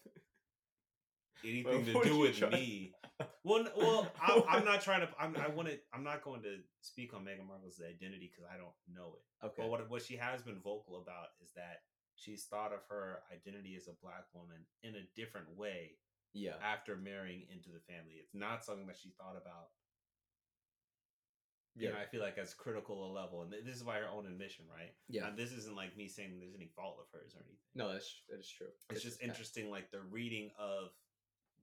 anything 1.45 1.85
to 1.85 2.03
do 2.03 2.17
with 2.19 2.35
trying- 2.35 2.51
me 2.51 2.93
well, 3.43 3.67
well, 3.75 4.11
I'm, 4.21 4.43
I'm 4.47 4.65
not 4.65 4.81
trying 4.81 5.01
to. 5.01 5.09
I'm, 5.19 5.35
I 5.35 5.49
want 5.49 5.67
to. 5.67 5.77
I'm 5.93 6.03
not 6.03 6.23
going 6.23 6.41
to 6.43 6.57
speak 6.81 7.13
on 7.13 7.21
Meghan 7.21 7.47
Markle's 7.47 7.81
identity 7.83 8.31
because 8.31 8.47
I 8.47 8.57
don't 8.57 8.75
know 8.87 9.15
it. 9.15 9.45
Okay. 9.45 9.55
But 9.57 9.69
what 9.69 9.89
what 9.89 10.01
she 10.03 10.15
has 10.15 10.41
been 10.41 10.59
vocal 10.63 11.01
about 11.01 11.35
is 11.43 11.51
that 11.55 11.83
she's 12.15 12.45
thought 12.45 12.71
of 12.71 12.79
her 12.89 13.19
identity 13.31 13.75
as 13.75 13.87
a 13.87 13.95
black 14.03 14.27
woman 14.33 14.63
in 14.83 14.95
a 14.95 15.07
different 15.15 15.47
way 15.55 15.99
yeah. 16.33 16.59
after 16.63 16.95
marrying 16.95 17.43
into 17.51 17.69
the 17.71 17.83
family. 17.87 18.19
It's 18.19 18.35
not 18.35 18.63
something 18.63 18.87
that 18.87 18.97
she 18.97 19.13
thought 19.17 19.39
about. 19.39 19.71
Yeah. 21.75 21.89
You 21.89 21.93
know, 21.93 22.01
I 22.01 22.05
feel 22.05 22.21
like 22.21 22.37
as 22.37 22.53
critical 22.53 23.09
a 23.09 23.11
level, 23.13 23.41
and 23.43 23.53
this 23.53 23.75
is 23.75 23.83
by 23.83 23.97
her 23.97 24.09
own 24.09 24.25
admission, 24.25 24.65
right? 24.67 24.91
Yeah. 25.07 25.27
And 25.27 25.37
this 25.37 25.51
isn't 25.53 25.75
like 25.75 25.95
me 25.95 26.07
saying 26.07 26.39
there's 26.39 26.55
any 26.55 26.67
fault 26.75 26.97
of 26.99 27.07
hers 27.13 27.35
or 27.35 27.45
anything. 27.45 27.61
No, 27.75 27.93
that's 27.93 28.09
that 28.29 28.39
is 28.39 28.49
true. 28.49 28.73
It's 28.89 29.03
just 29.03 29.19
kind- 29.19 29.29
interesting, 29.29 29.69
like 29.69 29.91
the 29.91 30.01
reading 30.09 30.51
of 30.57 30.91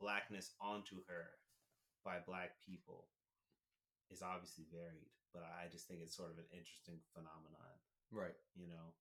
blackness 0.00 0.52
onto 0.60 1.02
her 1.08 1.36
by 2.04 2.18
black 2.25 2.60
people 2.62 3.08
is 4.10 4.22
obviously 4.22 4.64
varied, 4.70 5.10
but 5.34 5.42
I 5.42 5.66
just 5.68 5.88
think 5.88 6.00
it's 6.00 6.14
sort 6.14 6.30
of 6.30 6.38
an 6.38 6.46
interesting 6.54 7.02
phenomenon. 7.12 7.75
Right. 8.14 8.36
You 8.54 8.68
know, 8.70 8.94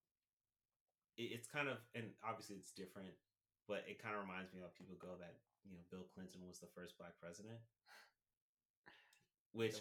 it, 1.17 1.29
it's 1.38 1.47
kind 1.47 1.69
of, 1.69 1.77
and 1.93 2.09
obviously 2.25 2.57
it's 2.57 2.74
different, 2.74 3.13
but 3.69 3.85
it 3.85 4.01
kind 4.01 4.17
of 4.17 4.25
reminds 4.25 4.51
me 4.53 4.65
of 4.65 4.74
people 4.74 4.97
go 4.97 5.13
that 5.21 5.38
you 5.63 5.74
know 5.77 5.85
Bill 5.93 6.05
Clinton 6.13 6.41
was 6.50 6.57
the 6.59 6.69
first 6.74 6.97
black 6.97 7.13
president, 7.21 7.57
which 9.53 9.77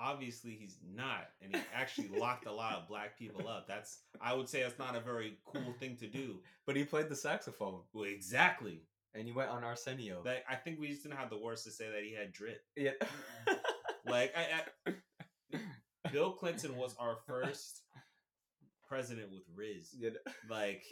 obviously 0.00 0.52
he's 0.52 0.78
not 0.94 1.28
and 1.42 1.54
he 1.54 1.62
actually 1.74 2.08
locked 2.08 2.46
a 2.46 2.52
lot 2.52 2.74
of 2.74 2.86
black 2.88 3.18
people 3.18 3.48
up 3.48 3.66
that's 3.66 4.00
i 4.20 4.32
would 4.32 4.48
say 4.48 4.62
that's 4.62 4.78
not 4.78 4.94
a 4.96 5.00
very 5.00 5.38
cool 5.44 5.74
thing 5.80 5.96
to 5.96 6.06
do 6.06 6.36
But 6.66 6.76
he 6.76 6.84
played 6.84 7.08
the 7.08 7.16
saxophone 7.16 7.80
well 7.92 8.04
exactly 8.04 8.82
and 9.14 9.26
he 9.26 9.32
went 9.32 9.50
on 9.50 9.64
Arsenio. 9.64 10.22
like 10.24 10.44
i 10.48 10.54
think 10.54 10.78
we 10.78 10.88
just 10.88 11.02
didn't 11.02 11.18
have 11.18 11.30
the 11.30 11.38
words 11.38 11.64
to 11.64 11.70
say 11.70 11.86
that 11.90 12.02
he 12.02 12.14
had 12.14 12.32
drip 12.32 12.60
yeah. 12.76 12.92
like 14.06 14.32
I, 14.36 14.62
I 14.86 15.60
bill 16.12 16.32
clinton 16.32 16.76
was 16.76 16.94
our 16.98 17.16
first 17.26 17.82
president 18.88 19.30
with 19.30 19.42
riz 19.54 19.90
yeah. 19.98 20.10
like 20.48 20.82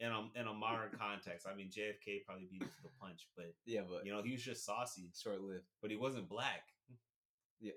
in 0.00 0.08
a, 0.10 0.20
in 0.40 0.46
a 0.48 0.52
modern 0.52 0.90
context 0.98 1.46
i 1.50 1.54
mean 1.54 1.68
jfk 1.68 2.24
probably 2.26 2.46
beat 2.50 2.62
it 2.62 2.70
to 2.72 2.82
the 2.82 2.88
punch 3.00 3.28
but 3.36 3.46
Yeah, 3.66 3.82
but 3.88 4.04
you 4.06 4.12
know 4.12 4.22
he 4.22 4.32
was 4.32 4.42
just 4.42 4.64
saucy 4.64 5.10
short 5.20 5.40
lived. 5.40 5.64
but 5.82 5.90
he 5.90 5.96
wasn't 5.96 6.28
black 6.28 6.62
Yeah. 7.60 7.72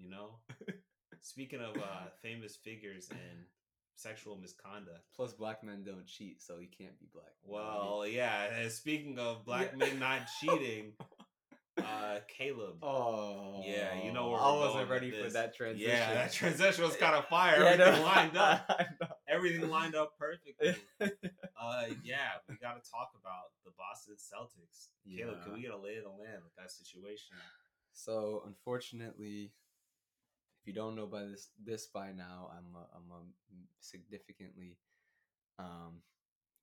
You 0.00 0.10
know? 0.10 0.36
Speaking 1.20 1.60
of 1.60 1.76
uh 1.76 2.08
famous 2.22 2.56
figures 2.56 3.08
and 3.10 3.44
sexual 3.96 4.36
misconduct. 4.38 5.02
Plus, 5.14 5.34
black 5.34 5.62
men 5.62 5.82
don't 5.84 6.06
cheat, 6.06 6.40
so 6.42 6.58
he 6.58 6.66
can't 6.66 6.98
be 6.98 7.06
black. 7.12 7.34
well 7.44 8.06
yeah 8.06 8.44
and 8.54 8.72
speaking 8.72 9.18
of 9.18 9.44
black 9.44 9.70
Yeah. 9.72 9.76
men 9.86 9.98
not 9.98 10.22
cheating 10.40 10.92
uh 11.78 12.18
caleb. 12.36 12.82
Oh. 12.82 13.62
Yeah, 13.66 14.02
you 14.04 14.12
know 14.12 14.30
where 14.30 14.40
I 14.40 14.52
wasn't 14.56 14.88
ready 14.90 15.10
for 15.10 15.30
that 15.30 15.54
transition. 15.54 15.90
yeah 15.90 16.14
that 16.14 16.32
transition 16.32 16.84
was 16.84 16.96
kind 16.96 17.14
of 17.14 17.26
fire. 17.28 17.62
Yeah, 17.62 17.70
everything 17.72 18.02
lined 18.04 18.36
up. 18.36 18.80
Everything 19.28 19.68
lined 19.70 19.94
up 19.94 20.14
perfectly. 20.18 20.74
Uh 21.00 21.84
yeah 22.02 22.40
we 22.48 22.56
got 22.56 22.82
to 22.82 22.90
talk 22.90 23.10
about 23.20 23.52
the 23.66 23.70
boston 23.76 24.14
celtics. 24.16 24.88
Caleb 25.16 25.42
can 25.44 25.52
we 25.52 25.60
get 25.62 25.70
a 25.72 25.76
lay 25.76 25.96
of 25.96 26.04
the 26.04 26.10
land 26.10 26.40
with 26.42 26.54
that 26.56 26.70
situation? 26.70 27.36
So 27.92 28.42
unfortunately, 28.46 29.52
if 30.60 30.66
you 30.66 30.74
don't 30.74 30.94
know 30.94 31.06
by 31.06 31.24
this 31.24 31.48
this 31.64 31.86
by 31.86 32.12
now, 32.12 32.50
I'm 32.52 32.74
a, 32.74 32.86
I'm 32.94 33.10
a 33.10 33.22
significantly, 33.80 34.76
um, 35.58 36.02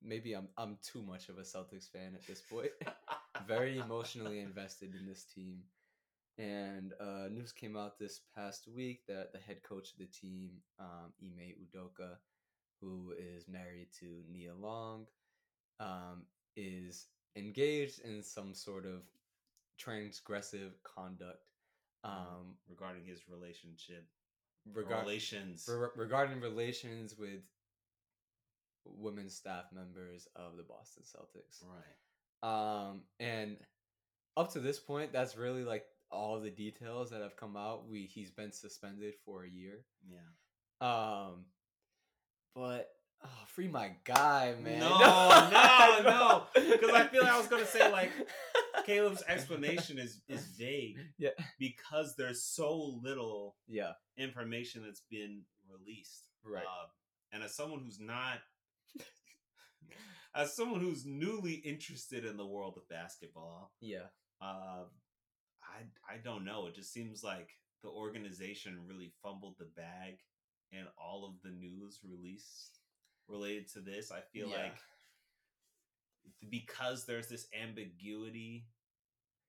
maybe 0.02 0.34
I'm 0.34 0.48
I'm 0.56 0.78
too 0.82 1.02
much 1.02 1.28
of 1.28 1.38
a 1.38 1.42
Celtics 1.42 1.90
fan 1.90 2.12
at 2.14 2.26
this 2.26 2.40
point. 2.40 2.70
Very 3.46 3.78
emotionally 3.78 4.40
invested 4.40 4.94
in 4.94 5.06
this 5.06 5.24
team, 5.24 5.62
and 6.38 6.92
uh, 7.00 7.28
news 7.30 7.52
came 7.52 7.76
out 7.76 7.98
this 7.98 8.20
past 8.36 8.68
week 8.68 9.00
that 9.08 9.32
the 9.32 9.38
head 9.38 9.62
coach 9.62 9.92
of 9.92 9.98
the 9.98 10.06
team, 10.06 10.50
um, 10.78 11.12
Ime 11.20 11.54
Udoka, 11.62 12.16
who 12.80 13.14
is 13.18 13.48
married 13.48 13.88
to 13.98 14.06
Nia 14.30 14.54
Long, 14.54 15.06
um, 15.80 16.22
is 16.56 17.06
engaged 17.36 18.00
in 18.04 18.22
some 18.22 18.54
sort 18.54 18.86
of 18.86 19.02
transgressive 19.80 20.72
conduct 20.82 21.42
um 22.04 22.56
regarding 22.68 23.04
his 23.04 23.20
relationship 23.28 24.06
regard 24.72 25.00
relations 25.04 25.68
re- 25.68 25.88
regarding 25.96 26.40
relations 26.40 27.16
with 27.18 27.40
women 28.84 29.28
staff 29.28 29.64
members 29.72 30.28
of 30.36 30.56
the 30.56 30.62
Boston 30.62 31.02
Celtics. 31.04 31.62
right 31.64 32.88
Um 32.88 33.02
and 33.20 33.56
up 34.36 34.52
to 34.52 34.60
this 34.60 34.78
point 34.78 35.12
that's 35.12 35.36
really 35.36 35.64
like 35.64 35.84
all 36.10 36.40
the 36.40 36.50
details 36.50 37.10
that 37.10 37.20
have 37.20 37.36
come 37.36 37.56
out. 37.56 37.86
We 37.88 38.02
he's 38.06 38.30
been 38.30 38.52
suspended 38.52 39.14
for 39.24 39.44
a 39.44 39.48
year. 39.48 39.84
yeah 40.08 40.18
Um 40.80 41.44
but 42.54 42.88
oh, 43.24 43.28
free 43.46 43.68
my 43.68 43.92
guy, 44.04 44.54
man. 44.62 44.80
No, 44.80 44.98
no, 45.50 46.02
no, 46.02 46.42
'cause 46.78 46.90
I 46.90 47.06
feel 47.10 47.22
like 47.22 47.32
I 47.32 47.38
was 47.38 47.46
gonna 47.48 47.66
say, 47.66 47.90
like, 47.92 48.10
caleb's 48.88 49.22
explanation 49.28 49.98
is 49.98 50.20
is 50.28 50.44
vague 50.58 50.98
Yeah. 51.18 51.30
because 51.58 52.14
there's 52.16 52.42
so 52.42 52.98
little 53.02 53.56
Yeah, 53.68 53.92
information 54.16 54.82
that's 54.84 55.02
been 55.10 55.42
released 55.70 56.28
right. 56.44 56.64
Um, 56.64 56.88
and 57.32 57.42
as 57.42 57.54
someone 57.54 57.80
who's 57.84 58.00
not 58.00 58.38
as 60.34 60.54
someone 60.54 60.80
who's 60.80 61.04
newly 61.06 61.54
interested 61.54 62.24
in 62.24 62.36
the 62.36 62.46
world 62.46 62.74
of 62.76 62.88
basketball 62.88 63.72
yeah. 63.80 64.06
uh, 64.40 64.84
I 65.62 66.14
I 66.14 66.16
don't 66.24 66.44
know. 66.44 66.66
It 66.66 66.74
just 66.74 66.92
seems 66.92 67.22
like 67.22 67.50
the 67.82 67.90
organization 67.90 68.80
really 68.88 69.12
fumbled 69.22 69.56
the 69.58 69.68
bag 69.76 70.14
in 70.72 70.84
all 70.98 71.24
of 71.26 71.34
the 71.42 71.50
news 71.56 72.00
released 72.04 72.80
related 73.28 73.68
to 73.74 73.80
this. 73.80 74.10
I 74.10 74.20
feel 74.32 74.48
Yeah. 74.48 74.62
like 74.64 74.78
because 76.50 77.04
there's 77.06 77.28
this 77.28 77.46
ambiguity. 77.58 78.66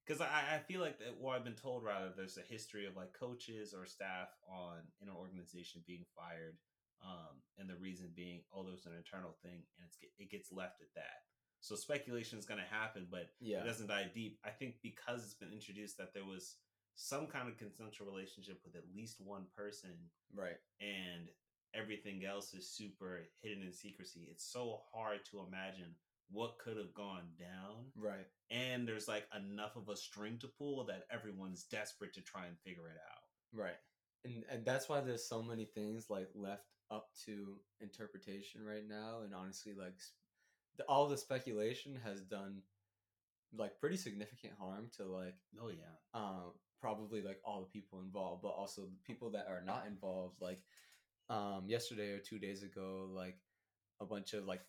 Because 0.09 0.21
I, 0.25 0.55
I 0.55 0.59
feel 0.67 0.81
like 0.81 0.97
that, 0.97 1.13
well, 1.21 1.35
I've 1.35 1.43
been 1.43 1.53
told 1.53 1.83
rather, 1.83 2.09
there's 2.17 2.37
a 2.37 2.51
history 2.51 2.87
of 2.87 2.95
like 2.97 3.13
coaches 3.13 3.75
or 3.77 3.85
staff 3.85 4.29
on 4.49 4.79
in 5.03 5.07
an 5.07 5.13
organization 5.15 5.83
being 5.85 6.03
fired, 6.17 6.57
um, 7.05 7.37
and 7.59 7.69
the 7.69 7.75
reason 7.75 8.09
being, 8.15 8.41
oh, 8.51 8.63
there's 8.65 8.87
an 8.87 8.97
internal 8.97 9.37
thing, 9.43 9.61
and 9.77 9.85
it's 9.85 9.97
it 10.17 10.31
gets 10.31 10.51
left 10.51 10.81
at 10.81 10.87
that. 10.95 11.29
So 11.61 11.75
speculation 11.75 12.39
is 12.39 12.45
going 12.47 12.59
to 12.59 12.75
happen, 12.75 13.05
but 13.11 13.29
Yeah. 13.39 13.61
it 13.61 13.65
doesn't 13.67 13.85
dive 13.85 14.11
deep. 14.15 14.39
I 14.43 14.49
think 14.49 14.81
because 14.81 15.23
it's 15.23 15.35
been 15.35 15.53
introduced 15.53 15.97
that 15.99 16.13
there 16.15 16.25
was 16.25 16.55
some 16.95 17.27
kind 17.27 17.47
of 17.47 17.57
consensual 17.57 18.07
relationship 18.07 18.61
with 18.65 18.75
at 18.75 18.89
least 18.95 19.21
one 19.21 19.45
person, 19.55 20.09
Right. 20.33 20.57
and 20.81 21.29
everything 21.75 22.25
else 22.25 22.55
is 22.55 22.67
super 22.67 23.27
hidden 23.43 23.61
in 23.61 23.73
secrecy. 23.73 24.27
It's 24.31 24.43
so 24.51 24.81
hard 24.91 25.19
to 25.29 25.41
imagine 25.45 25.93
what 26.31 26.59
could 26.59 26.77
have 26.77 26.93
gone 26.93 27.27
down. 27.39 27.91
Right. 27.95 28.27
And 28.51 28.87
there's 28.87 29.07
like 29.07 29.25
enough 29.35 29.75
of 29.75 29.89
a 29.89 29.95
string 29.97 30.37
to 30.39 30.47
pull 30.47 30.85
that 30.85 31.03
everyone's 31.11 31.63
desperate 31.63 32.13
to 32.13 32.21
try 32.21 32.45
and 32.47 32.57
figure 32.59 32.87
it 32.87 32.97
out. 32.97 33.59
Right. 33.59 33.77
and 34.25 34.43
and 34.51 34.65
that's 34.65 34.87
why 34.89 35.01
there's 35.01 35.27
so 35.27 35.41
many 35.41 35.65
things 35.65 36.05
like 36.09 36.29
left 36.35 36.65
up 36.91 37.07
to 37.25 37.57
interpretation 37.81 38.63
right 38.65 38.87
now 38.87 39.21
and 39.23 39.33
honestly 39.33 39.73
like 39.79 39.93
the, 40.77 40.83
all 40.85 41.07
the 41.07 41.17
speculation 41.17 41.95
has 42.03 42.21
done 42.21 42.61
like 43.57 43.79
pretty 43.79 43.97
significant 43.97 44.53
harm 44.59 44.89
to 44.97 45.05
like 45.05 45.35
Oh 45.59 45.69
yeah. 45.69 45.95
um 46.13 46.51
probably 46.81 47.21
like 47.21 47.39
all 47.43 47.61
the 47.61 47.79
people 47.79 48.01
involved 48.01 48.41
but 48.43 48.49
also 48.49 48.83
the 48.83 48.97
people 49.05 49.31
that 49.31 49.47
are 49.49 49.63
not 49.65 49.85
involved 49.87 50.41
like 50.41 50.59
um 51.29 51.63
yesterday 51.67 52.11
or 52.11 52.19
two 52.19 52.39
days 52.39 52.63
ago 52.63 53.07
like 53.11 53.37
a 54.01 54.05
bunch 54.05 54.33
of 54.33 54.45
like 54.45 54.61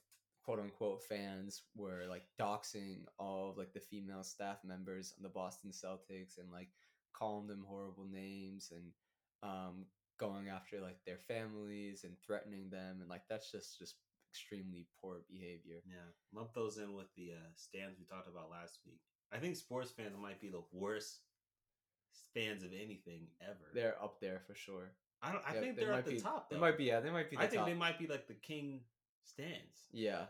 quote 0.50 0.64
unquote 0.64 1.02
fans 1.04 1.62
were 1.76 2.02
like 2.08 2.24
doxing 2.40 3.04
all 3.20 3.50
of 3.50 3.56
like 3.56 3.72
the 3.72 3.78
female 3.80 4.24
staff 4.24 4.58
members 4.64 5.14
on 5.16 5.22
the 5.22 5.28
Boston 5.28 5.70
Celtics 5.70 6.38
and 6.38 6.50
like 6.50 6.68
calling 7.12 7.46
them 7.46 7.64
horrible 7.68 8.04
names 8.10 8.72
and 8.74 8.82
um 9.48 9.84
going 10.18 10.48
after 10.48 10.80
like 10.80 10.98
their 11.06 11.18
families 11.28 12.02
and 12.02 12.14
threatening 12.26 12.68
them 12.68 12.98
and 13.00 13.08
like 13.08 13.22
that's 13.30 13.50
just 13.52 13.78
just 13.78 13.94
extremely 14.32 14.86
poor 15.00 15.18
behavior. 15.30 15.82
Yeah. 15.86 16.10
Lump 16.34 16.52
those 16.52 16.78
in 16.78 16.94
with 16.94 17.06
the 17.16 17.30
uh, 17.32 17.48
stands 17.54 17.96
we 17.98 18.04
talked 18.04 18.28
about 18.28 18.50
last 18.50 18.78
week. 18.84 19.00
I 19.32 19.38
think 19.38 19.54
sports 19.56 19.92
fans 19.92 20.16
might 20.20 20.40
be 20.40 20.48
the 20.48 20.62
worst 20.72 21.20
fans 22.34 22.64
of 22.64 22.70
anything 22.72 23.28
ever. 23.40 23.70
They're 23.72 24.02
up 24.02 24.20
there 24.20 24.40
for 24.48 24.54
sure. 24.56 24.90
I 25.22 25.30
don't. 25.32 25.42
I 25.48 25.54
Yeah, 25.54 25.60
think 25.60 25.76
they 25.76 25.82
they're 25.84 25.92
might 25.92 25.98
at 26.00 26.06
the 26.06 26.12
be- 26.14 26.20
top. 26.20 26.50
They 26.50 26.58
might 26.58 26.76
be 26.76 26.84
yeah, 26.84 26.98
they 27.00 27.10
might 27.10 27.30
be 27.30 27.36
the 27.36 27.42
I 27.42 27.46
think 27.46 27.60
top. 27.60 27.66
they 27.68 27.74
might 27.74 27.98
be 28.00 28.08
like 28.08 28.26
the 28.26 28.34
king 28.34 28.80
stands. 29.24 29.88
Yeah. 29.92 30.24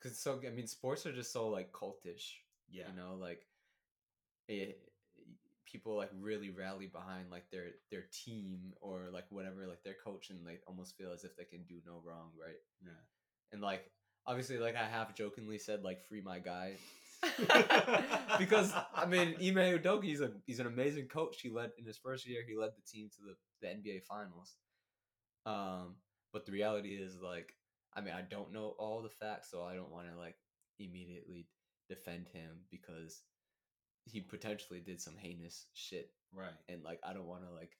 Cuz 0.00 0.18
so 0.18 0.40
I 0.46 0.50
mean 0.50 0.66
sports 0.66 1.06
are 1.06 1.12
just 1.12 1.32
so 1.32 1.48
like 1.48 1.72
cultish. 1.72 2.34
Yeah. 2.70 2.88
You 2.90 2.96
know, 2.96 3.16
like 3.16 3.46
it, 4.48 4.80
people 5.70 5.96
like 5.96 6.10
really 6.18 6.50
rally 6.50 6.86
behind 6.86 7.30
like 7.30 7.50
their 7.50 7.66
their 7.90 8.04
team 8.12 8.72
or 8.80 9.08
like 9.12 9.26
whatever 9.30 9.66
like 9.66 9.82
their 9.84 9.96
coach 10.02 10.30
and 10.30 10.44
like 10.44 10.62
almost 10.66 10.96
feel 10.96 11.12
as 11.12 11.24
if 11.24 11.36
they 11.36 11.44
can 11.44 11.62
do 11.64 11.76
no 11.86 12.00
wrong, 12.04 12.30
right? 12.40 12.56
Yeah. 12.82 12.90
And 13.52 13.60
like 13.60 13.90
obviously 14.26 14.58
like 14.58 14.76
I 14.76 14.84
half 14.84 15.14
jokingly 15.14 15.58
said 15.58 15.82
like 15.82 16.02
free 16.02 16.22
my 16.22 16.38
guy. 16.38 16.74
because 18.38 18.72
I 18.94 19.06
mean 19.06 19.34
Ime 19.42 19.78
Udoka 19.78 20.04
he's 20.04 20.20
a 20.20 20.30
he's 20.46 20.60
an 20.60 20.66
amazing 20.66 21.06
coach. 21.08 21.40
He 21.42 21.50
led 21.50 21.70
in 21.78 21.84
his 21.84 21.98
first 21.98 22.26
year 22.26 22.42
he 22.46 22.56
led 22.56 22.70
the 22.76 22.82
team 22.90 23.10
to 23.16 23.18
the, 23.26 23.34
the 23.60 23.74
NBA 23.74 24.04
finals. 24.04 24.54
Um 25.44 25.96
but 26.32 26.46
the 26.46 26.52
reality 26.52 26.90
is 26.90 27.18
like 27.22 27.54
I 27.98 28.00
mean 28.00 28.14
I 28.14 28.22
don't 28.22 28.52
know 28.52 28.74
all 28.78 29.02
the 29.02 29.08
facts 29.08 29.50
so 29.50 29.62
I 29.62 29.74
don't 29.74 29.90
want 29.90 30.06
to 30.12 30.18
like 30.18 30.36
immediately 30.78 31.48
defend 31.88 32.28
him 32.28 32.64
because 32.70 33.22
he 34.04 34.20
potentially 34.20 34.80
did 34.80 35.00
some 35.00 35.16
heinous 35.18 35.66
shit 35.74 36.10
right. 36.32 36.54
and 36.68 36.82
like 36.82 37.00
I 37.04 37.12
don't 37.12 37.26
want 37.26 37.42
to 37.42 37.52
like 37.52 37.72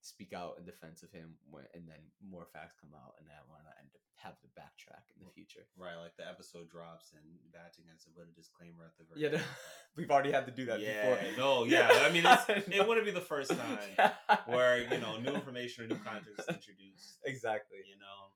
speak 0.00 0.32
out 0.32 0.54
in 0.58 0.64
defense 0.64 1.02
of 1.02 1.10
him 1.10 1.34
when 1.50 1.64
and 1.74 1.88
then 1.88 2.00
more 2.22 2.46
facts 2.52 2.74
come 2.80 2.90
out 2.94 3.14
and 3.18 3.26
then 3.26 3.34
I 3.34 3.44
want 3.50 3.64
to 3.64 3.74
end 3.80 3.90
up 3.94 4.04
have 4.24 4.40
to 4.40 4.48
backtrack 4.56 5.04
in 5.20 5.26
the 5.26 5.32
future. 5.32 5.68
Right. 5.76 5.96
Like 6.00 6.16
the 6.16 6.26
episode 6.26 6.70
drops 6.70 7.12
and 7.12 7.22
Batting 7.52 7.84
has 7.92 8.04
to 8.04 8.10
put 8.10 8.24
a 8.24 8.32
disclaimer 8.32 8.88
at 8.88 8.96
the 8.96 9.04
very. 9.04 9.20
Yeah, 9.20 9.36
end, 9.36 9.44
no, 9.44 9.44
we've 9.96 10.10
already 10.10 10.32
had 10.32 10.46
to 10.46 10.52
do 10.52 10.64
that 10.66 10.80
yeah. 10.80 11.12
before. 11.12 11.18
No. 11.36 11.64
Yeah. 11.74 11.88
I 11.90 12.10
mean, 12.10 12.24
it's, 12.24 12.48
I 12.48 12.64
it 12.64 12.86
wouldn't 12.86 13.06
be 13.06 13.12
the 13.12 13.20
first 13.20 13.50
time 13.62 14.10
where 14.46 14.80
you 14.80 14.98
know 14.98 15.18
new 15.18 15.32
information 15.32 15.84
or 15.84 15.88
new 15.88 16.00
context 16.00 16.40
is 16.40 16.48
introduced. 16.48 17.20
exactly. 17.24 17.78
You 17.84 18.00
know. 18.00 18.32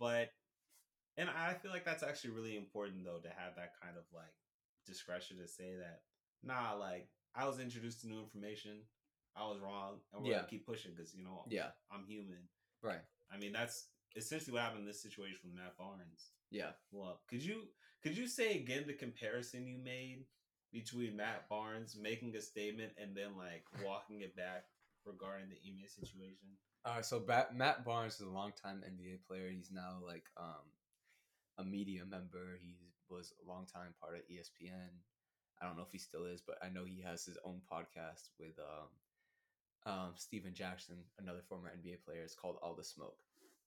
But, 0.00 0.32
and 1.18 1.28
I 1.28 1.52
feel 1.54 1.70
like 1.70 1.84
that's 1.84 2.02
actually 2.02 2.30
really 2.30 2.56
important 2.56 3.04
though 3.04 3.18
to 3.22 3.28
have 3.28 3.54
that 3.56 3.74
kind 3.80 3.96
of 3.96 4.04
like 4.14 4.32
discretion 4.86 5.36
to 5.38 5.46
say 5.46 5.74
that. 5.76 6.00
Nah, 6.42 6.74
like 6.74 7.08
I 7.36 7.46
was 7.46 7.60
introduced 7.60 8.00
to 8.00 8.08
new 8.08 8.18
information. 8.20 8.78
I 9.36 9.46
was 9.46 9.60
wrong, 9.60 10.00
and 10.12 10.22
we're 10.24 10.30
Yeah. 10.32 10.36
gonna 10.38 10.48
keep 10.48 10.66
pushing 10.66 10.92
because 10.94 11.14
you 11.14 11.22
know 11.22 11.44
Yeah. 11.48 11.70
I'm 11.92 12.04
human. 12.06 12.48
Right. 12.82 13.02
I 13.30 13.36
mean, 13.36 13.52
that's 13.52 13.88
essentially 14.16 14.52
what 14.54 14.62
happened 14.62 14.80
in 14.80 14.86
this 14.86 15.02
situation 15.02 15.38
with 15.44 15.54
Matt 15.54 15.76
Barnes. 15.76 16.32
Yeah. 16.50 16.72
Well, 16.90 17.22
could 17.28 17.44
you 17.44 17.68
could 18.02 18.16
you 18.16 18.26
say 18.26 18.56
again 18.58 18.86
the 18.86 18.94
comparison 18.94 19.66
you 19.66 19.78
made 19.78 20.24
between 20.72 21.14
Matt 21.16 21.48
Barnes 21.48 21.94
making 21.96 22.34
a 22.36 22.40
statement 22.40 22.92
and 22.96 23.14
then 23.14 23.36
like 23.36 23.66
walking 23.84 24.22
it 24.22 24.34
back 24.34 24.64
regarding 25.04 25.48
the 25.50 25.56
Ime 25.68 25.86
situation? 25.86 26.56
All 26.84 26.94
right. 26.94 27.04
So 27.04 27.20
Bat- 27.20 27.54
Matt 27.56 27.84
Barnes 27.84 28.14
is 28.14 28.20
a 28.26 28.30
longtime 28.30 28.82
NBA 28.86 29.18
player. 29.26 29.50
He's 29.50 29.70
now 29.70 29.98
like 30.06 30.24
um, 30.36 30.64
a 31.58 31.64
media 31.64 32.04
member. 32.04 32.58
He 32.60 32.76
was 33.08 33.32
a 33.44 33.48
long 33.48 33.66
time 33.66 33.94
part 34.00 34.14
of 34.16 34.22
ESPN. 34.30 34.90
I 35.60 35.66
don't 35.66 35.76
know 35.76 35.82
if 35.84 35.92
he 35.92 35.98
still 35.98 36.24
is, 36.24 36.42
but 36.46 36.56
I 36.62 36.70
know 36.70 36.84
he 36.84 37.02
has 37.02 37.24
his 37.24 37.38
own 37.44 37.60
podcast 37.70 38.30
with 38.38 38.58
um, 38.58 39.92
um, 39.92 40.12
Stephen 40.16 40.54
Jackson, 40.54 40.96
another 41.18 41.42
former 41.48 41.70
NBA 41.70 41.98
player. 42.04 42.22
It's 42.22 42.34
called 42.34 42.56
All 42.62 42.74
the 42.74 42.84
Smoke, 42.84 43.18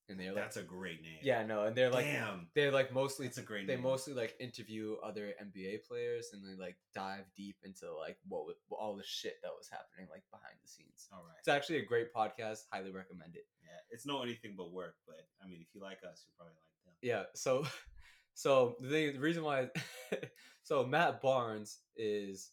and 0.09 0.19
they're 0.19 0.33
like, 0.33 0.43
That's 0.43 0.57
a 0.57 0.63
great 0.63 1.01
name. 1.01 1.19
yeah, 1.21 1.45
no, 1.45 1.63
and 1.63 1.75
they're 1.75 1.89
like, 1.89 2.05
Damn. 2.05 2.47
they're 2.55 2.71
like 2.71 2.93
mostly 2.93 3.25
it's 3.25 3.37
a 3.37 3.41
great 3.41 3.59
name. 3.61 3.67
they 3.67 3.75
name. 3.75 3.83
mostly 3.83 4.13
like 4.13 4.35
interview 4.39 4.95
other 5.03 5.33
NBA 5.41 5.85
players 5.87 6.31
and 6.33 6.41
they 6.43 6.61
like 6.61 6.75
dive 6.93 7.25
deep 7.37 7.55
into 7.63 7.93
like 7.93 8.17
what 8.27 8.45
wa- 8.69 8.77
all 8.77 8.95
the 8.95 9.03
shit 9.05 9.35
that 9.43 9.51
was 9.57 9.69
happening 9.69 10.07
like 10.11 10.23
behind 10.31 10.55
the 10.61 10.67
scenes. 10.67 11.07
All 11.11 11.23
right. 11.25 11.37
It's 11.39 11.47
actually 11.47 11.77
a 11.79 11.85
great 11.85 12.13
podcast. 12.13 12.63
Highly 12.71 12.91
recommend 12.91 13.35
it. 13.35 13.45
Yeah, 13.63 13.79
it's 13.91 14.05
not 14.05 14.23
anything 14.23 14.55
but 14.57 14.71
work, 14.71 14.95
but 15.07 15.27
I 15.43 15.47
mean, 15.47 15.59
if 15.61 15.67
you 15.73 15.81
like 15.81 15.99
us, 16.09 16.25
you 16.25 16.33
probably 16.37 16.53
like 16.53 16.85
them. 16.85 16.93
Yeah. 17.01 17.23
So, 17.35 17.65
so 18.33 18.75
the, 18.81 18.89
thing, 18.89 19.13
the 19.13 19.19
reason 19.19 19.43
why, 19.43 19.69
so 20.63 20.85
Matt 20.85 21.21
Barnes 21.21 21.79
is, 21.95 22.51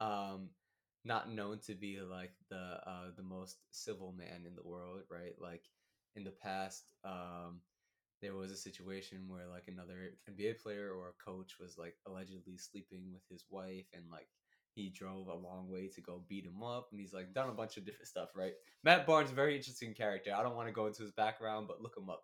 um, 0.00 0.48
not 1.04 1.30
known 1.30 1.58
to 1.66 1.74
be 1.74 2.00
like 2.00 2.32
the 2.50 2.56
uh 2.86 3.10
the 3.16 3.22
most 3.22 3.56
civil 3.70 4.12
man 4.12 4.44
in 4.46 4.54
the 4.54 4.62
world, 4.68 5.00
right? 5.10 5.32
Like 5.40 5.62
in 6.16 6.24
the 6.24 6.30
past, 6.30 6.92
um, 7.04 7.60
there 8.20 8.34
was 8.34 8.50
a 8.50 8.56
situation 8.56 9.28
where 9.28 9.48
like 9.48 9.64
another 9.68 10.10
NBA 10.28 10.60
player 10.60 10.92
or 10.92 11.08
a 11.08 11.24
coach 11.24 11.54
was 11.60 11.78
like 11.78 11.94
allegedly 12.06 12.58
sleeping 12.58 13.12
with 13.12 13.22
his 13.30 13.44
wife 13.50 13.86
and 13.94 14.04
like 14.10 14.28
he 14.74 14.90
drove 14.90 15.28
a 15.28 15.34
long 15.34 15.68
way 15.68 15.88
to 15.88 16.00
go 16.00 16.22
beat 16.28 16.44
him 16.44 16.62
up 16.62 16.88
and 16.90 17.00
he's 17.00 17.12
like 17.12 17.32
done 17.32 17.48
a 17.48 17.54
bunch 17.54 17.76
of 17.76 17.84
different 17.84 18.08
stuff, 18.08 18.30
right? 18.34 18.52
Matt 18.84 19.06
Barnes, 19.06 19.30
very 19.30 19.56
interesting 19.56 19.94
character. 19.94 20.32
I 20.36 20.42
don't 20.42 20.56
want 20.56 20.68
to 20.68 20.74
go 20.74 20.86
into 20.86 21.02
his 21.02 21.12
background, 21.12 21.68
but 21.68 21.80
look 21.80 21.96
him 21.96 22.10
up. 22.10 22.22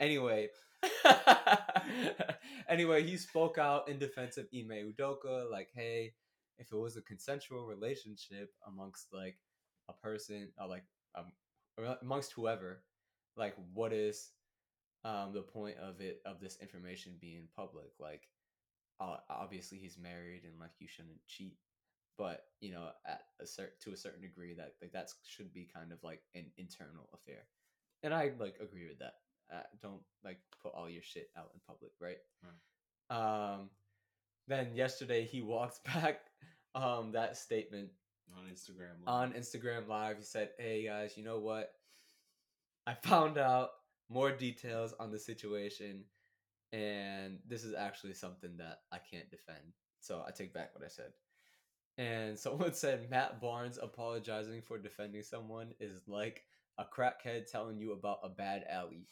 Anyway, 0.00 0.48
anyway, 2.68 3.04
he 3.04 3.16
spoke 3.16 3.58
out 3.58 3.88
in 3.88 3.98
defense 3.98 4.36
of 4.36 4.46
Ime 4.54 4.92
Udoka, 4.92 5.50
like, 5.50 5.68
hey, 5.74 6.14
if 6.58 6.72
it 6.72 6.76
was 6.76 6.96
a 6.96 7.02
consensual 7.02 7.66
relationship 7.66 8.50
amongst 8.66 9.06
like 9.12 9.36
a 9.88 9.92
person, 9.92 10.48
or 10.58 10.68
like 10.68 10.84
um, 11.14 11.32
amongst 12.02 12.32
whoever, 12.32 12.82
like, 13.36 13.54
what 13.74 13.92
is 13.92 14.30
um 15.04 15.32
the 15.32 15.42
point 15.42 15.76
of 15.78 16.00
it 16.00 16.20
of 16.24 16.40
this 16.40 16.58
information 16.60 17.12
being 17.20 17.48
public? 17.56 17.92
Like, 17.98 18.28
obviously 19.28 19.78
he's 19.78 19.98
married 19.98 20.42
and 20.44 20.58
like 20.60 20.70
you 20.78 20.88
shouldn't 20.88 21.24
cheat, 21.26 21.56
but 22.18 22.44
you 22.60 22.70
know, 22.72 22.88
at 23.06 23.22
a 23.40 23.46
certain 23.46 23.74
to 23.80 23.92
a 23.92 23.96
certain 23.96 24.20
degree, 24.22 24.54
that 24.54 24.74
like 24.80 24.92
that 24.92 25.10
should 25.26 25.52
be 25.52 25.68
kind 25.74 25.92
of 25.92 25.98
like 26.02 26.20
an 26.34 26.46
internal 26.56 27.08
affair, 27.14 27.44
and 28.02 28.14
I 28.14 28.32
like 28.38 28.56
agree 28.60 28.88
with 28.88 28.98
that. 29.00 29.14
Uh, 29.52 29.62
don't 29.82 30.00
like 30.24 30.38
put 30.62 30.72
all 30.74 30.88
your 30.88 31.02
shit 31.02 31.30
out 31.36 31.50
in 31.54 31.60
public, 31.66 31.92
right? 32.00 32.18
Um, 33.10 33.70
then 34.48 34.74
yesterday 34.74 35.24
he 35.24 35.42
walked 35.42 35.84
back 35.94 36.20
um 36.74 37.12
that 37.12 37.36
statement 37.36 37.90
on 38.36 38.44
Instagram. 38.44 39.04
live. 39.04 39.08
on 39.08 39.32
Instagram 39.32 39.88
Live. 39.88 40.18
He 40.18 40.24
said, 40.24 40.50
"Hey 40.58 40.84
guys, 40.86 41.16
you 41.16 41.24
know 41.24 41.38
what? 41.38 41.72
I 42.86 42.94
found 42.94 43.38
out 43.38 43.70
more 44.08 44.30
details 44.32 44.94
on 44.98 45.10
the 45.10 45.18
situation, 45.18 46.04
and 46.72 47.38
this 47.46 47.64
is 47.64 47.74
actually 47.74 48.14
something 48.14 48.56
that 48.58 48.80
I 48.90 48.98
can't 48.98 49.30
defend. 49.30 49.74
So 50.00 50.24
I 50.26 50.30
take 50.32 50.52
back 50.52 50.74
what 50.74 50.84
I 50.84 50.88
said." 50.88 51.12
And 51.98 52.38
someone 52.38 52.74
said 52.74 53.10
Matt 53.10 53.40
Barnes 53.40 53.78
apologizing 53.80 54.62
for 54.62 54.78
defending 54.78 55.22
someone 55.22 55.74
is 55.80 56.00
like 56.06 56.44
a 56.78 56.84
crackhead 56.84 57.50
telling 57.50 57.78
you 57.78 57.92
about 57.92 58.20
a 58.22 58.28
bad 58.28 58.64
alley. 58.68 59.06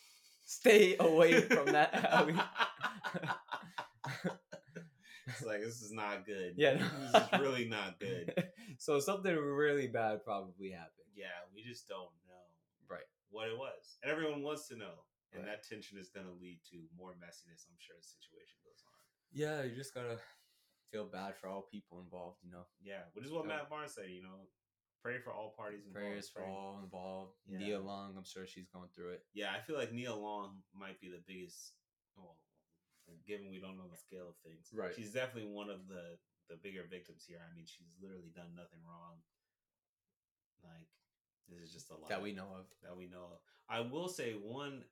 Stay 0.47 0.97
away 0.99 1.41
from 1.43 1.67
that 1.67 1.95
alley. 2.11 2.35
it's 5.27 5.45
like 5.45 5.61
this 5.61 5.81
is 5.83 5.93
not 5.93 6.27
good. 6.27 6.55
Yeah, 6.57 6.75
this 6.75 7.23
is 7.23 7.41
really 7.41 7.67
not 7.67 8.01
good. 8.01 8.49
so 8.79 8.99
something 8.99 9.35
really 9.37 9.87
bad 9.87 10.25
probably 10.25 10.71
happened. 10.71 10.91
Yeah, 11.15 11.27
we 11.55 11.63
just 11.63 11.89
don't 11.89 12.11
know. 12.29 12.30
What 13.31 13.49
it 13.49 13.57
was, 13.57 13.97
and 14.03 14.11
everyone 14.11 14.43
wants 14.43 14.69
to 14.69 14.77
know, 14.77 15.05
and 15.33 15.43
Right. 15.45 15.51
that 15.57 15.63
tension 15.67 15.99
is 15.99 16.11
going 16.11 16.27
to 16.27 16.33
lead 16.33 16.61
to 16.71 16.89
more 16.95 17.15
messiness. 17.15 17.67
I'm 17.71 17.79
sure 17.79 17.97
as 17.99 18.07
the 18.07 18.19
situation 18.23 18.59
goes 18.65 18.83
on. 18.87 18.99
Yeah, 19.33 19.63
you 19.63 19.75
just 19.77 19.95
gotta 19.95 20.21
feel 20.91 21.07
bad 21.07 21.37
for 21.37 21.47
all 21.49 21.63
people 21.63 22.01
involved, 22.01 22.43
you 22.43 22.51
know. 22.51 22.67
Yeah, 22.81 23.05
which 23.13 23.25
is 23.25 23.31
what 23.31 23.45
Yeah. 23.47 23.57
Matt 23.63 23.71
Barnes 23.71 23.95
said. 23.95 24.11
You 24.11 24.23
know, 24.23 24.49
pray 25.03 25.19
for 25.21 25.33
all 25.33 25.53
parties 25.55 25.87
involved. 25.87 25.95
Prayers 25.95 26.29
for 26.31 26.41
Pray- 26.43 26.51
all 26.51 26.79
involved. 26.81 27.39
Yeah. 27.47 27.59
Nia 27.59 27.79
Long, 27.81 28.17
I'm 28.17 28.25
sure 28.25 28.45
she's 28.47 28.69
going 28.69 28.89
through 28.91 29.11
it. 29.13 29.27
Yeah, 29.33 29.55
I 29.55 29.61
feel 29.63 29.77
like 29.77 29.93
Nia 29.93 30.13
Long 30.15 30.65
might 30.75 31.01
be 31.01 31.09
the 31.09 31.21
biggest. 31.21 31.77
Well, 32.17 32.37
given 33.25 33.51
we 33.51 33.61
don't 33.61 33.77
know 33.79 33.89
the 33.89 33.97
scale 33.97 34.29
of 34.29 34.37
things, 34.39 34.73
Right. 34.73 34.95
She's 34.95 35.13
definitely 35.13 35.51
one 35.51 35.71
of 35.71 35.87
the 35.87 36.19
the 36.49 36.57
bigger 36.57 36.83
victims 36.83 37.25
here. 37.25 37.41
I 37.49 37.55
mean, 37.55 37.65
she's 37.67 37.95
literally 38.01 38.31
done 38.31 38.57
nothing 38.57 38.83
wrong. 38.83 39.23
Like, 40.65 40.89
This 41.51 41.61
is 41.69 41.73
just 41.73 41.91
a 41.91 41.95
lot 41.95 42.09
that 42.09 42.23
we 42.23 42.33
know 42.33 42.47
of. 42.59 42.67
that 42.83 42.97
we 42.97 43.07
know 43.07 43.25
of. 43.33 43.39
I 43.69 43.81
will 43.81 44.09
say 44.09 44.33
one 44.33 44.83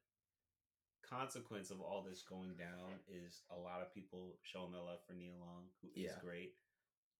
consequence 1.09 1.71
of 1.71 1.81
all 1.81 2.03
this 2.03 2.23
going 2.23 2.55
down 2.59 2.99
is 3.09 3.43
a 3.51 3.59
lot 3.59 3.81
of 3.81 3.93
people 3.95 4.37
showing 4.43 4.73
their 4.73 4.83
love 4.83 4.99
for 5.07 5.15
Nia 5.15 5.33
Long, 5.41 5.65
who 5.83 5.89
is 5.89 6.05
Yeah. 6.07 6.19
great. 6.21 6.55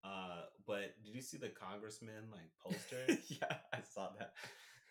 Uh, 0.03 0.43
but 0.65 1.01
did 1.03 1.13
you 1.15 1.21
see 1.21 1.37
the 1.37 1.49
congressman 1.49 2.29
like 2.31 2.51
poster? 2.63 3.05
yeah, 3.27 3.57
I 3.73 3.81
saw 3.81 4.09
that. 4.17 4.33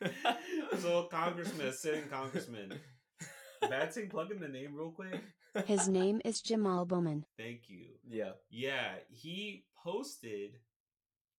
so 0.80 1.04
congressman, 1.04 1.72
sitting 1.72 2.08
congressman. 2.08 2.78
Batsy, 3.62 4.08
plug 4.08 4.30
in 4.30 4.40
the 4.40 4.48
name 4.48 4.74
real 4.74 4.90
quick. 4.90 5.20
His 5.66 5.88
name 5.88 6.20
is 6.24 6.40
Jamal 6.40 6.84
Bowman. 6.84 7.24
Thank 7.37 7.68
you. 7.68 7.87
yeah, 8.06 8.32
Yeah, 8.50 8.92
he 9.08 9.64
posted 9.82 10.58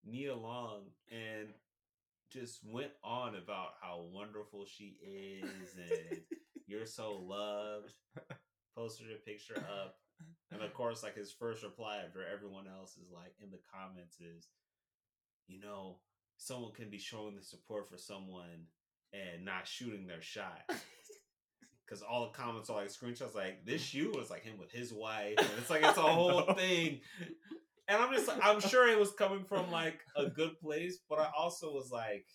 Nia 0.03 0.35
Long 0.35 0.81
and 1.11 1.49
just 2.31 2.59
went 2.65 2.91
on 3.03 3.35
about 3.35 3.71
how 3.81 4.05
wonderful 4.11 4.65
she 4.65 4.97
is 5.03 5.75
and 5.77 6.19
you're 6.67 6.85
so 6.85 7.19
loved. 7.21 7.93
Posted 8.75 9.07
a 9.11 9.25
picture 9.25 9.57
up. 9.57 9.95
And 10.51 10.61
of 10.61 10.73
course, 10.73 11.03
like 11.03 11.15
his 11.15 11.31
first 11.31 11.63
reply 11.63 11.97
after 12.05 12.19
everyone 12.25 12.65
else 12.67 12.97
is 12.97 13.11
like 13.13 13.33
in 13.41 13.51
the 13.51 13.59
comments 13.73 14.19
is, 14.19 14.47
you 15.47 15.59
know, 15.59 15.97
someone 16.37 16.71
can 16.73 16.89
be 16.89 16.97
showing 16.97 17.35
the 17.35 17.43
support 17.43 17.89
for 17.89 17.97
someone 17.97 18.67
and 19.13 19.45
not 19.45 19.67
shooting 19.67 20.07
their 20.07 20.21
shot. 20.21 20.63
Because 21.85 22.03
all 22.03 22.27
the 22.27 22.37
comments 22.37 22.69
are 22.69 22.75
like 22.75 22.89
screenshots 22.89 23.33
like 23.33 23.65
this 23.65 23.81
shoe 23.81 24.13
was 24.15 24.29
like 24.29 24.43
him 24.43 24.59
with 24.59 24.71
his 24.71 24.93
wife. 24.93 25.33
And 25.39 25.47
it's 25.57 25.71
like 25.71 25.81
it's 25.83 25.97
a 25.97 26.01
whole 26.01 26.43
thing. 26.53 27.01
And 27.89 27.97
I'm 28.01 28.13
just 28.13 28.27
like, 28.27 28.39
I'm 28.43 28.59
sure 28.61 28.87
it 28.87 28.99
was 28.99 29.11
coming 29.13 29.43
from 29.43 29.71
like 29.71 29.99
a 30.15 30.27
good 30.27 30.59
place, 30.61 30.99
but 31.09 31.19
I 31.19 31.29
also 31.37 31.73
was 31.73 31.89
like, 31.91 32.27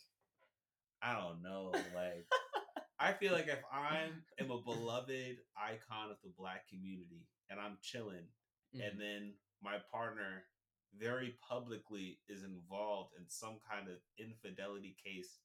I 1.02 1.14
don't 1.14 1.42
know. 1.42 1.70
Like, 1.72 2.26
I 2.98 3.12
feel 3.12 3.32
like 3.32 3.46
if 3.48 3.60
I 3.72 4.08
am 4.40 4.50
a 4.50 4.58
beloved 4.62 5.36
icon 5.56 6.10
of 6.10 6.16
the 6.24 6.32
black 6.36 6.68
community 6.68 7.28
and 7.50 7.60
I'm 7.60 7.78
chilling, 7.82 8.26
Mhm. 8.74 8.88
and 8.88 9.00
then 9.00 9.38
my 9.62 9.78
partner 9.92 10.44
very 10.96 11.38
publicly 11.48 12.20
is 12.28 12.42
involved 12.42 13.12
in 13.18 13.28
some 13.28 13.60
kind 13.70 13.88
of 13.88 13.98
infidelity 14.18 14.96
case 15.04 15.40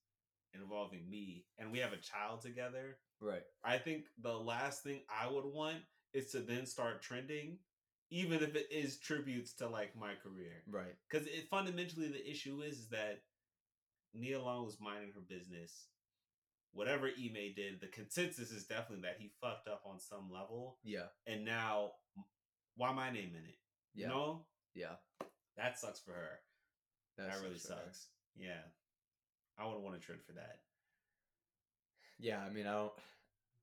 involving 0.53 1.07
me, 1.09 1.45
and 1.59 1.71
we 1.71 1.77
have 1.79 1.93
a 1.93 1.97
child 1.97 2.41
together, 2.41 2.99
right. 3.19 3.43
I 3.63 3.77
think 3.77 4.07
the 4.17 4.33
last 4.33 4.81
thing 4.83 5.05
I 5.09 5.27
would 5.27 5.45
want 5.45 5.83
is 6.13 6.31
to 6.31 6.39
then 6.41 6.65
start 6.65 7.03
trending, 7.03 7.59
even 8.11 8.41
if 8.43 8.55
it 8.55 8.67
is 8.71 8.97
tributes 8.97 9.53
to 9.53 9.67
like 9.67 9.95
my 9.95 10.13
career. 10.23 10.63
Right. 10.67 10.95
Because 11.09 11.27
it 11.27 11.47
fundamentally 11.49 12.07
the 12.07 12.29
issue 12.29 12.61
is, 12.61 12.79
is 12.79 12.87
that 12.89 13.21
Nia 14.13 14.41
Long 14.41 14.65
was 14.65 14.79
minding 14.79 15.11
her 15.13 15.21
business. 15.21 15.85
Whatever 16.71 17.07
Ime 17.07 17.53
did, 17.55 17.81
the 17.81 17.87
consensus 17.87 18.51
is 18.51 18.65
definitely 18.65 19.03
that 19.03 19.17
he 19.19 19.31
fucked 19.41 19.67
up 19.67 19.81
on 19.85 19.99
some 19.99 20.29
level, 20.31 20.77
Yeah. 20.83 21.07
and 21.25 21.43
now 21.43 21.91
why 22.75 22.91
my 22.93 23.09
name 23.11 23.31
in 23.35 23.43
it? 23.45 23.57
Yeah. 23.95 24.03
You 24.03 24.07
know 24.13 24.45
Yeah. 24.75 24.95
that 25.57 25.79
sucks 25.79 25.99
for 25.99 26.13
her. 26.13 26.39
That 27.17 27.31
that 27.31 27.41
really 27.41 27.57
for 27.57 27.73
her. 27.73 27.79
sucks. 27.85 28.07
Yeah, 28.35 28.61
I 29.57 29.65
wouldn't 29.65 29.83
want 29.83 29.99
to 29.99 30.05
trend 30.05 30.21
for 30.23 30.33
that. 30.33 30.59
Yeah, 32.19 32.39
I 32.39 32.49
mean, 32.49 32.67
I 32.67 32.73
don't, 32.73 32.93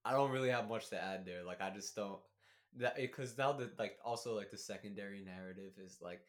I 0.05 0.13
don't 0.13 0.31
really 0.31 0.51
have 0.51 0.69
much 0.69 0.89
to 0.91 1.03
add 1.03 1.25
there. 1.25 1.43
Like, 1.45 1.61
I 1.61 1.71
just 1.71 1.95
don't 1.95 2.19
that 2.79 2.95
eh, 2.99 3.03
because 3.03 3.37
now 3.39 3.53
the 3.53 3.71
like 3.79 3.97
also 4.05 4.35
like 4.37 4.51
the 4.51 4.59
secondary 4.59 5.23
narrative 5.25 5.73
is 5.85 5.99
like, 6.01 6.21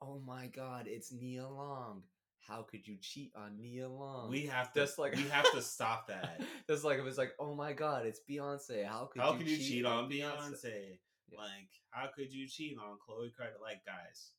oh 0.00 0.20
my 0.26 0.46
god, 0.48 0.86
it's 0.88 1.12
Nia 1.12 1.46
Long. 1.48 2.02
How 2.48 2.62
could 2.62 2.86
you 2.88 2.96
cheat 3.00 3.32
on 3.36 3.60
Nia 3.60 3.88
Long? 3.88 4.28
We 4.28 4.46
have 4.46 4.72
to 4.72 4.80
Just 4.80 4.98
like- 4.98 5.14
we 5.14 5.22
have 5.28 5.50
to 5.52 5.62
stop 5.62 6.08
that. 6.08 6.40
That's 6.68 6.82
like 6.84 6.98
it 6.98 7.04
was 7.04 7.16
like, 7.18 7.32
oh 7.38 7.54
my 7.54 7.72
god, 7.72 8.04
it's 8.06 8.20
Beyonce. 8.28 8.84
How 8.84 9.08
could 9.12 9.22
How 9.22 9.32
you 9.32 9.38
could 9.38 9.48
you 9.48 9.56
cheat 9.58 9.86
on 9.86 10.10
Beyonce? 10.10 10.98
Yeah. 11.30 11.38
Like, 11.38 11.70
how 11.90 12.08
could 12.14 12.32
you 12.32 12.46
cheat 12.48 12.76
on 12.78 12.98
Chloe 13.04 13.32
Carter? 13.36 13.54
Like, 13.62 13.84
guys, 13.86 14.32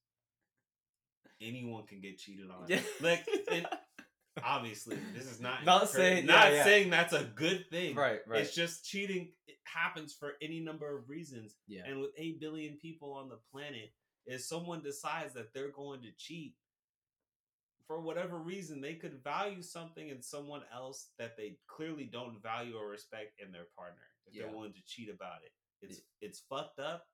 anyone 1.41 1.85
can 1.85 2.01
get 2.01 2.17
cheated 2.17 2.49
on. 2.49 2.65
Yeah. 2.67 2.81
Like, 3.01 3.25
and 3.51 3.65
obviously, 4.43 4.97
this 5.13 5.25
is 5.25 5.39
not 5.39 5.63
Not 5.65 5.89
saying- 5.89 6.25
not 6.25 6.49
yeah, 6.51 6.57
yeah. 6.57 6.63
saying 6.63 6.89
that's 6.89 7.13
a 7.13 7.23
good 7.23 7.69
thing. 7.69 7.95
right, 7.95 8.19
right. 8.27 8.41
It's 8.41 8.55
just 8.55 8.85
cheating. 8.85 9.33
It 9.47 9.57
happens 9.65 10.13
for 10.13 10.33
any 10.41 10.59
number 10.59 10.97
of 10.97 11.09
reasons. 11.09 11.55
yeah, 11.67 11.83
And 11.85 11.99
with 11.99 12.11
eight 12.17 12.39
billion 12.39 12.77
people 12.77 13.13
on 13.13 13.29
the 13.29 13.39
planet, 13.51 13.93
if 14.25 14.41
someone 14.41 14.81
decides 14.81 15.33
that 15.33 15.53
they're 15.53 15.71
going 15.71 16.01
to 16.03 16.11
cheat 16.17 16.55
for 17.85 17.99
whatever 18.01 18.37
reason, 18.37 18.79
they 18.81 18.95
could 18.95 19.21
value 19.23 19.61
something 19.61 20.07
in 20.09 20.21
someone 20.21 20.61
else 20.73 21.09
that 21.19 21.35
they 21.37 21.57
clearly 21.67 22.05
don't 22.05 22.41
value 22.41 22.75
or 22.77 22.87
respect 22.89 23.33
in 23.39 23.51
their 23.51 23.65
partner. 23.77 24.01
If 24.25 24.33
Yeah. 24.35 24.43
they're 24.43 24.51
willing 24.55 24.73
to 24.73 24.83
cheat 24.85 25.09
about 25.09 25.43
it, 25.43 25.51
it's 25.81 26.01
it's 26.21 26.39
fucked 26.39 26.79
up. 26.79 27.05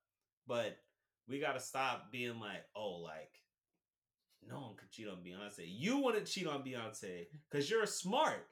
But 0.46 0.78
we 1.26 1.40
got 1.40 1.52
to 1.54 1.60
stop 1.60 2.10
being 2.12 2.38
like, 2.38 2.64
oh, 2.76 2.98
like 3.00 3.32
no 4.48 4.60
one 4.60 4.76
could 4.76 4.90
cheat 4.90 5.08
on 5.08 5.18
Beyonce. 5.18 5.64
You 5.66 5.98
wouldn't 5.98 6.26
cheat 6.26 6.46
on 6.46 6.62
Beyonce 6.62 7.26
because 7.50 7.70
you're 7.70 7.86
smart. 7.86 8.46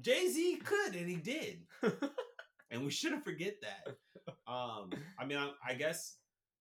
Jay 0.00 0.28
Z 0.28 0.56
could, 0.64 0.94
and 0.94 1.08
he 1.08 1.16
did 1.16 1.62
and 2.70 2.84
we 2.84 2.90
shouldn't 2.90 3.24
forget 3.24 3.54
that. 3.62 3.96
Um, 4.46 4.90
I 5.18 5.24
mean, 5.24 5.38
I, 5.38 5.50
I 5.66 5.74
guess 5.74 6.16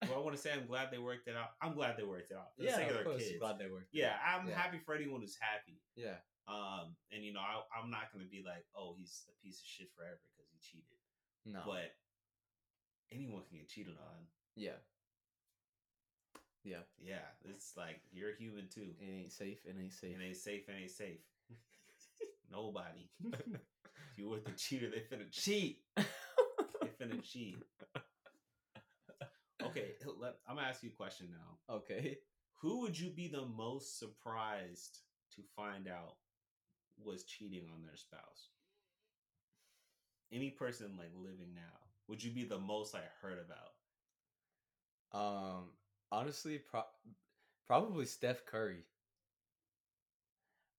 what 0.07 0.15
I 0.17 0.19
want 0.21 0.35
to 0.35 0.41
say, 0.41 0.51
I'm 0.53 0.67
glad 0.67 0.89
they 0.91 0.97
worked 0.99 1.27
it 1.27 1.35
out. 1.35 1.49
I'm 1.61 1.73
glad 1.73 1.97
they 1.97 2.03
worked 2.03 2.31
it 2.31 2.37
out 2.37 2.55
for 2.57 2.63
yeah, 2.63 2.77
of 2.79 3.03
course. 3.03 3.23
kids. 3.23 3.39
Glad 3.39 3.59
they 3.59 3.67
worked. 3.69 3.89
Yeah. 3.91 4.13
I'm 4.25 4.47
Yeah. 4.47 4.55
happy 4.55 4.79
for 4.85 4.95
anyone 4.95 5.21
who's 5.21 5.37
happy. 5.39 5.81
yeah, 5.95 6.17
Um, 6.47 6.95
and 7.11 7.23
you 7.23 7.33
know, 7.33 7.39
I, 7.41 7.61
I'm 7.77 7.89
not 7.91 8.11
gonna 8.13 8.29
be 8.29 8.43
like, 8.45 8.65
oh, 8.77 8.95
he's 8.97 9.25
a 9.29 9.35
piece 9.43 9.59
of 9.59 9.65
shit 9.67 9.87
forever 9.95 10.19
because 10.37 10.49
he 10.51 10.57
cheated. 10.61 10.97
no, 11.45 11.61
But 11.65 11.91
anyone 13.11 13.43
can 13.49 13.57
get 13.59 13.67
cheated 13.69 13.95
on. 13.99 14.25
yeah, 14.55 14.79
yeah. 16.65 16.83
Yeah, 16.99 17.25
it's 17.45 17.73
like 17.77 18.01
you're 18.11 18.33
human 18.33 18.67
too. 18.73 18.87
It 18.99 19.21
ain't 19.21 19.31
safe. 19.31 19.59
It 19.65 19.75
ain't 19.79 19.93
safe. 19.93 20.17
It 20.19 20.23
ain't 20.23 20.37
safe. 20.37 20.67
It 20.67 20.75
ain't 20.81 20.91
safe. 20.91 21.19
Nobody. 22.51 23.07
if 23.23 23.41
you 24.17 24.29
with 24.29 24.45
the 24.45 24.51
cheater, 24.51 24.89
they 24.89 25.15
finna 25.15 25.29
cheat. 25.31 25.79
They 25.95 26.89
finna 26.99 27.21
cheat. 27.23 27.57
Okay, 29.63 29.91
let, 30.19 30.35
I'm 30.47 30.55
gonna 30.55 30.67
ask 30.67 30.83
you 30.83 30.89
a 30.89 30.97
question 30.97 31.27
now. 31.31 31.75
okay. 31.75 32.17
Who 32.61 32.81
would 32.81 32.97
you 32.97 33.09
be 33.09 33.27
the 33.27 33.45
most 33.45 33.99
surprised 33.99 34.99
to 35.35 35.41
find 35.55 35.87
out 35.87 36.15
was 36.97 37.23
cheating 37.25 37.65
on 37.73 37.83
their 37.83 37.95
spouse? 37.95 38.49
Any 40.31 40.49
person 40.49 40.95
like 40.97 41.11
living 41.15 41.53
now, 41.53 41.61
would 42.07 42.23
you 42.23 42.31
be 42.31 42.43
the 42.43 42.57
most 42.57 42.93
like 42.93 43.03
heard 43.21 43.37
about? 43.37 43.75
Um, 45.11 45.63
honestly, 46.15 46.57
pro- 46.57 46.83
probably 47.67 48.05
Steph 48.05 48.45
Curry. 48.45 48.85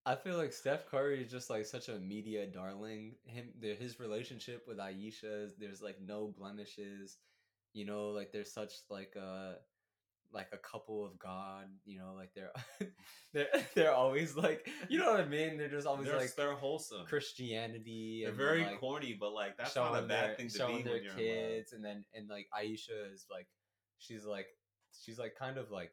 I 0.06 0.14
feel 0.14 0.36
like 0.36 0.52
Steph 0.52 0.86
Curry 0.88 1.22
is 1.22 1.30
just 1.30 1.50
like 1.50 1.66
such 1.66 1.88
a 1.88 1.98
media 1.98 2.46
darling. 2.46 3.16
Him, 3.24 3.48
his 3.60 3.98
relationship 3.98 4.64
with 4.68 4.78
Ayesha, 4.78 5.48
there's 5.58 5.82
like 5.82 5.96
no 6.00 6.32
blemishes. 6.38 7.18
You 7.72 7.84
know, 7.84 8.08
like 8.10 8.32
there's 8.32 8.52
such 8.52 8.72
like 8.88 9.14
a 9.16 9.56
like 10.32 10.48
a 10.52 10.58
couple 10.58 11.04
of 11.04 11.18
God. 11.18 11.66
You 11.84 11.98
know, 11.98 12.14
like 12.16 12.30
they're 12.34 12.52
they're 13.34 13.48
they're 13.74 13.94
always 13.94 14.36
like 14.36 14.70
you 14.88 15.00
know 15.00 15.10
what 15.10 15.20
I 15.20 15.26
mean. 15.26 15.58
They're 15.58 15.68
just 15.68 15.88
always 15.88 16.06
they're, 16.06 16.16
like 16.18 16.34
they're 16.36 16.54
wholesome. 16.54 17.04
Christianity. 17.06 18.22
They're 18.24 18.32
very 18.32 18.62
like, 18.62 18.78
corny, 18.78 19.16
but 19.18 19.32
like 19.32 19.56
that's 19.58 19.74
not 19.74 19.98
a 19.98 20.02
bad 20.02 20.30
their- 20.30 20.34
thing 20.36 20.48
to 20.48 20.56
showing 20.58 20.76
be 20.78 20.82
their 20.84 20.94
when 20.94 21.04
love. 21.04 21.16
kids, 21.16 21.72
and 21.72 21.84
then 21.84 22.04
and 22.14 22.28
like 22.28 22.46
Ayesha 22.56 23.12
is 23.12 23.26
like 23.28 23.48
she's 23.98 24.24
like 24.24 24.46
she's 25.02 25.18
like 25.18 25.34
kind 25.38 25.58
of 25.58 25.70
like 25.70 25.92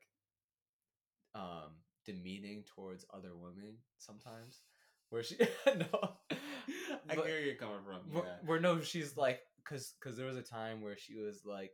um 1.35 1.71
demeaning 2.05 2.63
towards 2.75 3.05
other 3.13 3.31
women 3.35 3.75
sometimes, 3.97 4.61
where 5.09 5.23
she 5.23 5.35
no, 5.67 5.87
I 7.09 7.15
but- 7.15 7.25
hear 7.25 7.39
you're 7.39 7.55
coming 7.55 7.83
from. 7.85 8.11
where, 8.13 8.23
Yeah. 8.25 8.35
where 8.45 8.59
no, 8.59 8.81
she's 8.81 9.15
like 9.17 9.41
because 9.57 9.93
because 9.99 10.17
there 10.17 10.27
was 10.27 10.37
a 10.37 10.41
time 10.41 10.81
where 10.81 10.97
she 10.97 11.15
was 11.15 11.43
like, 11.45 11.71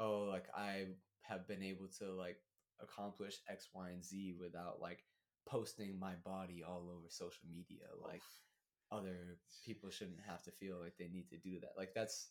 oh, 0.00 0.26
like 0.30 0.46
I 0.56 0.86
have 1.22 1.46
been 1.46 1.62
able 1.62 1.88
to 1.98 2.12
like 2.12 2.38
accomplish 2.80 3.36
X, 3.48 3.68
Y, 3.74 3.90
and 3.90 4.04
Z 4.04 4.34
without 4.40 4.80
like 4.80 5.00
posting 5.48 5.98
my 5.98 6.14
body 6.24 6.62
all 6.66 6.90
over 6.90 7.06
social 7.08 7.48
media, 7.48 7.84
like 8.02 8.22
other 8.92 9.36
people 9.64 9.90
shouldn't 9.90 10.20
have 10.26 10.42
to 10.44 10.50
feel 10.52 10.78
like 10.80 10.94
they 10.98 11.08
need 11.08 11.28
to 11.30 11.36
do 11.38 11.60
that. 11.60 11.70
Like 11.76 11.90
that's 11.94 12.30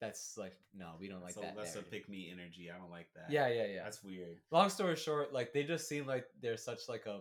that's 0.00 0.36
like 0.36 0.56
no, 0.74 0.92
we 1.00 1.08
don't 1.08 1.22
like 1.22 1.34
so 1.34 1.40
that. 1.40 1.56
that's 1.56 1.74
narrative. 1.74 1.88
a 1.88 1.94
pick 1.94 2.08
me 2.08 2.30
energy. 2.32 2.70
I 2.74 2.78
don't 2.78 2.90
like 2.90 3.08
that. 3.14 3.30
Yeah, 3.30 3.48
yeah, 3.48 3.66
yeah. 3.66 3.84
That's 3.84 4.02
weird. 4.02 4.38
Long 4.50 4.70
story 4.70 4.96
short, 4.96 5.32
like 5.32 5.52
they 5.52 5.64
just 5.64 5.88
seem 5.88 6.06
like 6.06 6.26
they're 6.40 6.56
such 6.56 6.88
like 6.88 7.06
a 7.06 7.20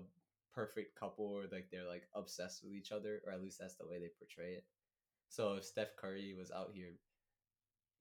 perfect 0.54 0.98
couple, 1.00 1.26
or 1.26 1.44
like 1.52 1.70
they're 1.72 1.88
like 1.88 2.04
obsessed 2.16 2.64
with 2.64 2.74
each 2.74 2.92
other, 2.92 3.22
or 3.26 3.34
at 3.34 3.42
least 3.42 3.58
that's 3.60 3.76
the 3.76 3.88
way 3.88 4.00
they 4.00 4.10
portray 4.20 4.54
it. 4.54 4.66
So 5.30 5.54
if 5.54 5.66
Steph 5.66 5.96
Curry 5.98 6.36
was 6.38 6.52
out 6.52 6.72
here 6.74 6.94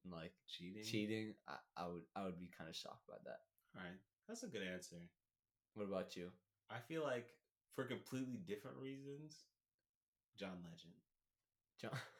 like 0.09 0.31
Cheating. 0.47 0.83
cheating, 0.83 1.33
I, 1.47 1.55
I 1.75 1.87
would 1.87 2.03
I 2.15 2.23
would 2.25 2.39
be 2.39 2.49
kind 2.55 2.69
of 2.69 2.75
shocked 2.75 3.07
by 3.07 3.17
that. 3.25 3.39
All 3.75 3.83
right, 3.83 3.99
that's 4.27 4.43
a 4.43 4.47
good 4.47 4.63
answer. 4.63 4.97
What 5.73 5.87
about 5.87 6.15
you? 6.15 6.29
I 6.69 6.79
feel 6.87 7.03
like 7.03 7.27
for 7.75 7.83
completely 7.83 8.39
different 8.47 8.77
reasons, 8.77 9.43
John 10.37 10.57
Legend. 10.63 10.93
John. 11.81 11.91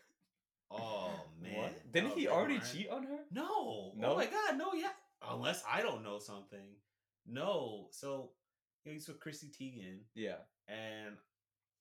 Oh 0.71 1.11
man, 1.41 1.55
What? 1.55 1.91
Didn't 1.91 2.11
Oh, 2.11 2.15
he 2.15 2.27
already 2.27 2.55
Ryan? 2.57 2.67
cheat 2.71 2.89
on 2.89 3.03
her? 3.03 3.19
No. 3.31 3.93
No? 3.95 4.11
Oh 4.11 4.15
my 4.15 4.25
god, 4.25 4.57
no, 4.57 4.73
yeah. 4.73 4.89
Unless 5.29 5.63
I 5.69 5.81
don't 5.81 6.03
know 6.03 6.19
something. 6.19 6.75
No. 7.25 7.87
So 7.91 8.31
he's 8.83 9.07
with 9.07 9.19
Chrissy 9.19 9.47
Teigen. 9.47 9.99
Yeah. 10.15 10.37
And 10.67 11.15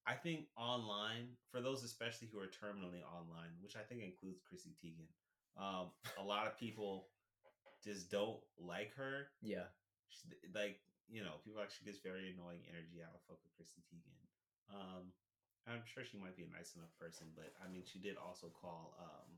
I 0.06 0.14
think 0.14 0.46
online, 0.56 1.34
for 1.50 1.60
those 1.60 1.82
especially 1.84 2.28
who 2.32 2.38
are 2.38 2.46
terminally 2.46 3.02
online, 3.04 3.50
which 3.62 3.76
I 3.76 3.80
think 3.82 4.02
includes 4.02 4.40
Chrissy 4.48 4.70
Teigen, 4.82 5.08
um, 5.60 5.90
a 6.18 6.22
lot 6.22 6.46
of 6.46 6.58
people 6.58 7.08
just 7.84 8.10
don't 8.10 8.38
like 8.58 8.94
her. 8.96 9.28
Yeah. 9.42 9.66
She, 10.08 10.28
like, 10.54 10.78
you 11.08 11.22
know, 11.22 11.38
people 11.44 11.60
actually 11.62 11.86
gets 11.86 11.98
very 12.02 12.30
annoying 12.34 12.62
energy 12.70 13.02
out 13.02 13.14
of 13.14 13.20
fuck 13.28 13.38
with 13.42 13.54
Chrissy 13.56 13.82
Teigen. 13.90 14.74
Um, 14.74 15.12
I'm 15.66 15.82
sure 15.84 16.04
she 16.06 16.18
might 16.18 16.36
be 16.38 16.46
a 16.46 16.56
nice 16.56 16.74
enough 16.78 16.94
person, 16.98 17.26
but 17.34 17.50
I 17.58 17.66
mean, 17.70 17.82
she 17.82 17.98
did 17.98 18.16
also 18.16 18.46
call, 18.54 18.94
um, 19.02 19.28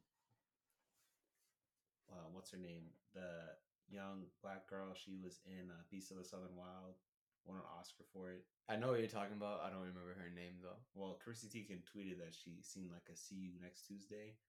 uh, 2.12 2.28
what's 2.32 2.52
her 2.52 2.60
name? 2.60 2.92
The 3.14 3.56
young 3.88 4.28
black 4.42 4.68
girl. 4.68 4.92
She 4.94 5.16
was 5.22 5.40
in 5.46 5.70
uh, 5.70 5.82
Beast 5.90 6.10
of 6.10 6.18
the 6.18 6.24
Southern 6.24 6.56
Wild. 6.56 6.96
Won 7.44 7.56
an 7.56 7.64
Oscar 7.78 8.04
for 8.12 8.30
it. 8.30 8.44
I 8.68 8.76
know 8.76 8.92
what 8.92 9.00
you're 9.00 9.08
talking 9.08 9.36
about. 9.36 9.64
I 9.64 9.70
don't 9.70 9.80
remember 9.80 10.12
her 10.20 10.28
name 10.34 10.60
though. 10.62 10.76
Well, 10.94 11.18
Chrissy 11.22 11.48
Teigen 11.48 11.80
tweeted 11.80 12.18
that 12.18 12.34
she 12.36 12.60
seemed 12.60 12.90
like 12.92 13.08
a 13.10 13.16
see 13.16 13.36
you 13.36 13.52
next 13.62 13.86
Tuesday. 13.86 14.36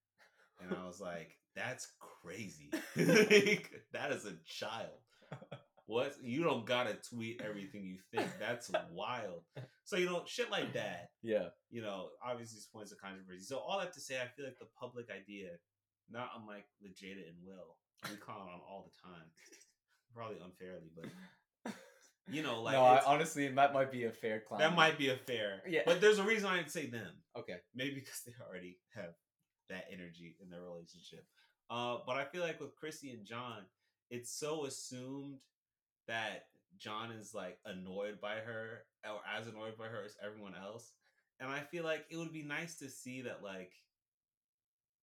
And 0.62 0.76
I 0.76 0.86
was 0.86 1.00
like, 1.00 1.38
that's 1.56 1.88
crazy. 2.22 2.70
like, 2.98 3.72
that 3.94 4.12
is 4.12 4.26
a 4.26 4.34
child. 4.46 5.00
What? 5.90 6.14
You 6.22 6.44
don't 6.44 6.68
gotta 6.68 6.94
tweet 7.10 7.42
everything 7.44 7.84
you 7.84 7.98
think. 8.14 8.30
That's 8.40 8.70
wild. 8.94 9.42
So, 9.86 9.98
you 9.98 10.06
know, 10.06 10.22
shit 10.28 10.52
like 10.52 10.74
that, 10.74 11.10
Yeah. 11.24 11.48
you 11.72 11.82
know, 11.82 12.10
obviously 12.24 12.58
it's 12.58 12.68
points 12.68 12.92
of 12.92 13.00
controversy. 13.02 13.44
So, 13.44 13.58
all 13.58 13.80
that 13.80 13.92
to 13.94 14.00
say, 14.00 14.18
I 14.22 14.28
feel 14.28 14.46
like 14.46 14.60
the 14.60 14.68
public 14.80 15.08
idea, 15.10 15.50
not 16.12 16.30
unlike 16.40 16.66
the 16.80 16.90
Jada 16.90 17.26
and 17.28 17.38
Will, 17.44 17.76
we 18.08 18.16
call 18.18 18.36
it 18.38 18.54
on 18.54 18.60
all 18.70 18.86
the 18.88 19.10
time. 19.10 19.26
Probably 20.14 20.38
unfairly, 20.46 20.92
but, 20.96 21.74
you 22.32 22.44
know, 22.44 22.62
like, 22.62 22.76
no, 22.76 22.84
I, 22.84 23.02
honestly, 23.04 23.48
that 23.48 23.74
might 23.74 23.92
be 23.92 24.04
a 24.04 24.12
fair 24.12 24.42
claim. 24.48 24.60
that 24.60 24.76
might 24.76 25.00
be 25.00 25.10
a 25.10 25.18
fair. 25.18 25.64
Yeah. 25.68 25.82
But 25.88 26.02
there's 26.02 26.20
a 26.20 26.24
reason 26.24 26.48
I'd 26.50 26.70
say 26.70 26.86
them 26.86 27.12
Okay. 27.36 27.56
maybe 27.74 27.96
because 28.00 28.22
they 28.28 28.34
already 28.48 28.78
have 28.94 29.16
that 29.70 29.86
energy 29.92 30.38
in 30.40 30.52
their 30.52 30.62
relationship. 30.62 31.26
Uh, 31.72 31.98
but 32.06 32.16
I 32.16 32.26
feel 32.26 32.44
like 32.44 32.60
with 32.60 32.76
Chrissy 32.76 33.10
and 33.10 33.26
John, 33.26 33.64
it's 34.12 34.32
so 34.38 34.66
assumed 34.66 35.38
that 36.10 36.46
John 36.78 37.12
is 37.12 37.34
like 37.34 37.58
annoyed 37.66 38.20
by 38.22 38.36
her 38.36 38.84
or 39.06 39.20
as 39.38 39.48
annoyed 39.48 39.78
by 39.78 39.86
her 39.86 40.04
as 40.06 40.16
everyone 40.26 40.54
else. 40.56 40.92
And 41.40 41.50
I 41.50 41.62
feel 41.62 41.84
like 41.86 42.06
it 42.12 42.18
would 42.18 42.34
be 42.34 42.44
nice 42.44 42.76
to 42.80 42.90
see 42.90 43.22
that 43.22 43.42
like 43.44 43.72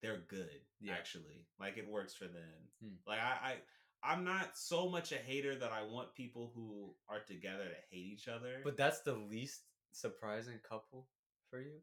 they're 0.03 0.23
good 0.29 0.61
Yeah. 0.81 0.95
actually. 0.95 1.47
Like 1.59 1.79
it 1.79 1.89
works 1.89 2.15
for 2.15 2.25
them. 2.27 2.69
Hmm. 2.83 2.95
Like 3.07 3.21
I, 3.21 3.55
I 4.03 4.13
I'm 4.13 4.25
not 4.25 4.51
so 4.57 4.89
much 4.89 5.13
a 5.13 5.17
hater 5.17 5.55
that 5.57 5.73
I 5.73 5.83
want 5.83 6.15
people 6.15 6.53
who 6.55 6.95
are 7.09 7.21
together 7.21 7.65
to 7.65 7.75
hate 7.97 8.07
each 8.13 8.29
other. 8.29 8.61
But 8.63 8.77
that's 8.77 9.01
the 9.01 9.15
least 9.15 9.63
surprising 9.93 10.61
couple 10.69 11.09
for 11.51 11.61
you. 11.61 11.81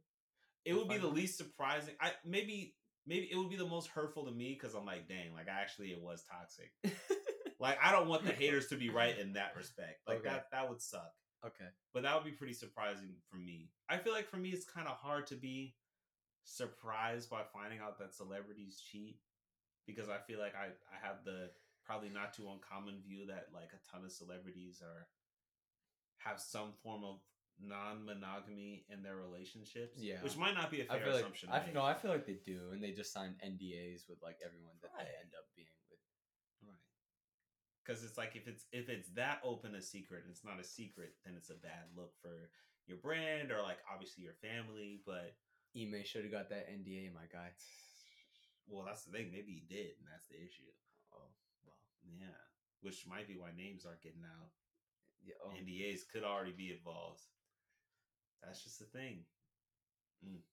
it 0.66 0.74
would 0.76 0.88
be 0.88 0.98
the 0.98 1.08
least 1.08 1.38
surprising. 1.38 1.96
I 2.00 2.12
maybe 2.24 2.76
maybe 3.06 3.28
it 3.32 3.36
would 3.36 3.50
be 3.50 3.58
the 3.58 3.66
most 3.68 3.90
hurtful 3.90 4.26
to 4.26 4.32
me 4.32 4.58
because 4.60 4.76
I'm 4.76 4.86
like, 4.86 5.08
dang, 5.08 5.34
like 5.34 5.48
actually 5.50 5.88
it 5.90 6.02
was 6.02 6.24
toxic. 6.24 6.72
like 7.64 7.78
I 7.82 7.92
don't 7.92 8.08
want 8.08 8.24
the 8.26 8.32
haters 8.44 8.68
to 8.68 8.76
be 8.76 8.90
right 8.90 9.18
in 9.18 9.34
that 9.34 9.54
respect. 9.58 10.02
Like 10.08 10.20
Okay. 10.20 10.30
that 10.30 10.46
that 10.52 10.70
would 10.70 10.82
suck. 10.82 11.12
okay. 11.46 11.70
But 11.94 12.04
that 12.04 12.14
would 12.16 12.26
be 12.26 12.38
pretty 12.38 12.54
surprising 12.54 13.16
for 13.30 13.38
me. 13.38 13.72
I 13.90 13.98
feel 13.98 14.14
like 14.14 14.28
for 14.28 14.38
me 14.38 14.50
it's 14.50 14.66
kind 14.66 14.88
of 14.88 14.98
hard 14.98 15.28
to 15.28 15.36
be 15.36 15.76
surprised 16.44 17.30
by 17.30 17.42
finding 17.54 17.80
out 17.80 17.98
that 18.00 18.14
celebrities 18.14 18.82
cheat 18.92 19.18
because 19.88 20.10
I 20.10 20.18
feel 20.28 20.40
like 20.40 20.56
I 20.56 20.66
I 20.92 20.98
have 21.08 21.24
the 21.26 21.50
probably 21.86 22.10
not 22.10 22.34
too 22.34 22.48
uncommon 22.52 23.02
view 23.08 23.26
that 23.28 23.48
like 23.54 23.70
a 23.74 23.82
ton 23.92 24.06
of 24.06 24.12
celebrities 24.12 24.82
are 24.84 25.08
have 26.18 26.40
some 26.40 26.72
form 26.84 27.04
of 27.04 27.20
non-monogamy 27.62 28.86
in 28.90 29.04
their 29.04 29.16
relationships. 29.18 30.00
Yeah. 30.00 30.22
which 30.24 30.38
might 30.38 30.56
not 30.56 30.72
be 30.72 30.82
a 30.82 30.86
fair 30.86 31.04
feel 31.06 31.16
assumption. 31.16 31.50
to 31.50 31.56
I 31.56 31.70
no, 31.74 31.84
I 31.84 31.94
feel 31.94 32.12
like 32.12 32.26
they 32.26 32.40
do, 32.46 32.72
and 32.72 32.82
they 32.84 32.92
just 32.92 33.14
sign 33.14 33.36
NDAs 33.46 34.10
with 34.10 34.20
like 34.24 34.38
everyone 34.46 34.76
that 34.82 34.92
they 34.98 35.04
end 35.04 35.32
up 35.38 35.46
being. 35.56 35.68
Right. 35.68 35.83
Because 37.86 38.04
it's 38.04 38.18
like 38.18 38.36
if 38.36 38.48
it's 38.48 38.66
if 38.72 38.88
it's 38.88 39.10
that 39.20 39.40
open 39.44 39.76
a 39.76 39.82
secret 39.82 40.24
and 40.24 40.32
it's 40.32 40.46
not 40.46 40.60
a 40.60 40.64
secret, 40.64 41.14
then 41.26 41.36
it's 41.36 41.50
a 41.50 41.60
bad 41.60 41.92
look 41.96 42.14
for 42.22 42.50
your 42.88 42.98
brand 42.98 43.52
or 43.52 43.62
like 43.62 43.80
obviously 43.92 44.24
your 44.24 44.40
family. 44.40 45.02
But 45.06 45.36
Ime 45.76 46.04
should 46.06 46.24
have 46.24 46.32
got 46.32 46.50
that 46.50 46.70
NDA, 46.72 47.12
my 47.14 47.28
guy. 47.32 47.52
well, 48.68 48.86
that's 48.86 49.04
the 49.04 49.12
thing. 49.12 49.32
Maybe 49.32 49.52
he 49.52 49.66
did, 49.68 50.00
and 50.00 50.08
that's 50.08 50.28
the 50.32 50.40
issue. 50.40 50.72
Oh 51.12 51.28
well, 51.66 51.76
Yeah. 52.08 52.40
Which 52.82 53.06
might 53.08 53.28
be 53.28 53.36
why 53.38 53.52
names 53.56 53.86
aren't 53.86 54.02
getting 54.04 54.24
out. 54.24 54.52
yeah. 55.24 55.36
Oh, 55.44 55.52
NDAs 55.52 56.08
could 56.12 56.24
already 56.24 56.52
be 56.56 56.72
involved. 56.72 57.22
That's 58.44 58.64
just 58.64 58.80
the 58.80 58.86
thing. 58.86 59.24
Mm. 60.24 60.44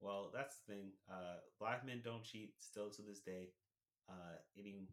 Well, 0.00 0.30
that's 0.34 0.58
the 0.58 0.72
thing. 0.74 0.90
Uh, 1.10 1.38
black 1.58 1.84
men 1.86 2.02
don't 2.04 2.22
cheat 2.24 2.54
still 2.58 2.90
to 2.90 3.02
this 3.02 3.20
day. 3.20 3.50
Uh, 4.08 4.38
any 4.58 4.86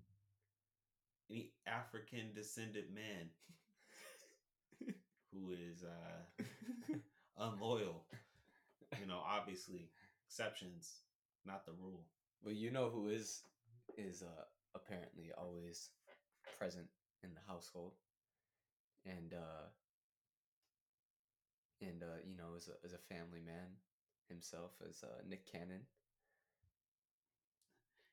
any 1.29 1.51
African 1.67 2.33
descended 2.33 2.85
man 2.93 3.29
who 5.33 5.51
is 5.51 5.83
uh, 5.83 6.43
unloyal, 7.37 8.05
you 8.99 9.07
know, 9.07 9.19
obviously 9.27 9.89
exceptions, 10.27 11.01
not 11.45 11.65
the 11.65 11.73
rule. 11.73 12.05
well, 12.43 12.53
you 12.53 12.71
know 12.71 12.89
who 12.89 13.09
is 13.09 13.43
is 13.97 14.23
uh 14.23 14.43
apparently 14.75 15.31
always 15.37 15.89
present 16.57 16.87
in 17.23 17.29
the 17.33 17.39
household, 17.47 17.93
and 19.05 19.33
uh 19.33 19.67
and 21.81 22.03
uh 22.03 22.19
you 22.27 22.35
know 22.35 22.55
as 22.55 22.67
a 22.67 22.85
a 22.93 23.13
family 23.13 23.41
man 23.45 23.77
himself 24.29 24.71
as 24.87 25.03
uh 25.03 25.21
Nick 25.27 25.45
Cannon. 25.51 25.81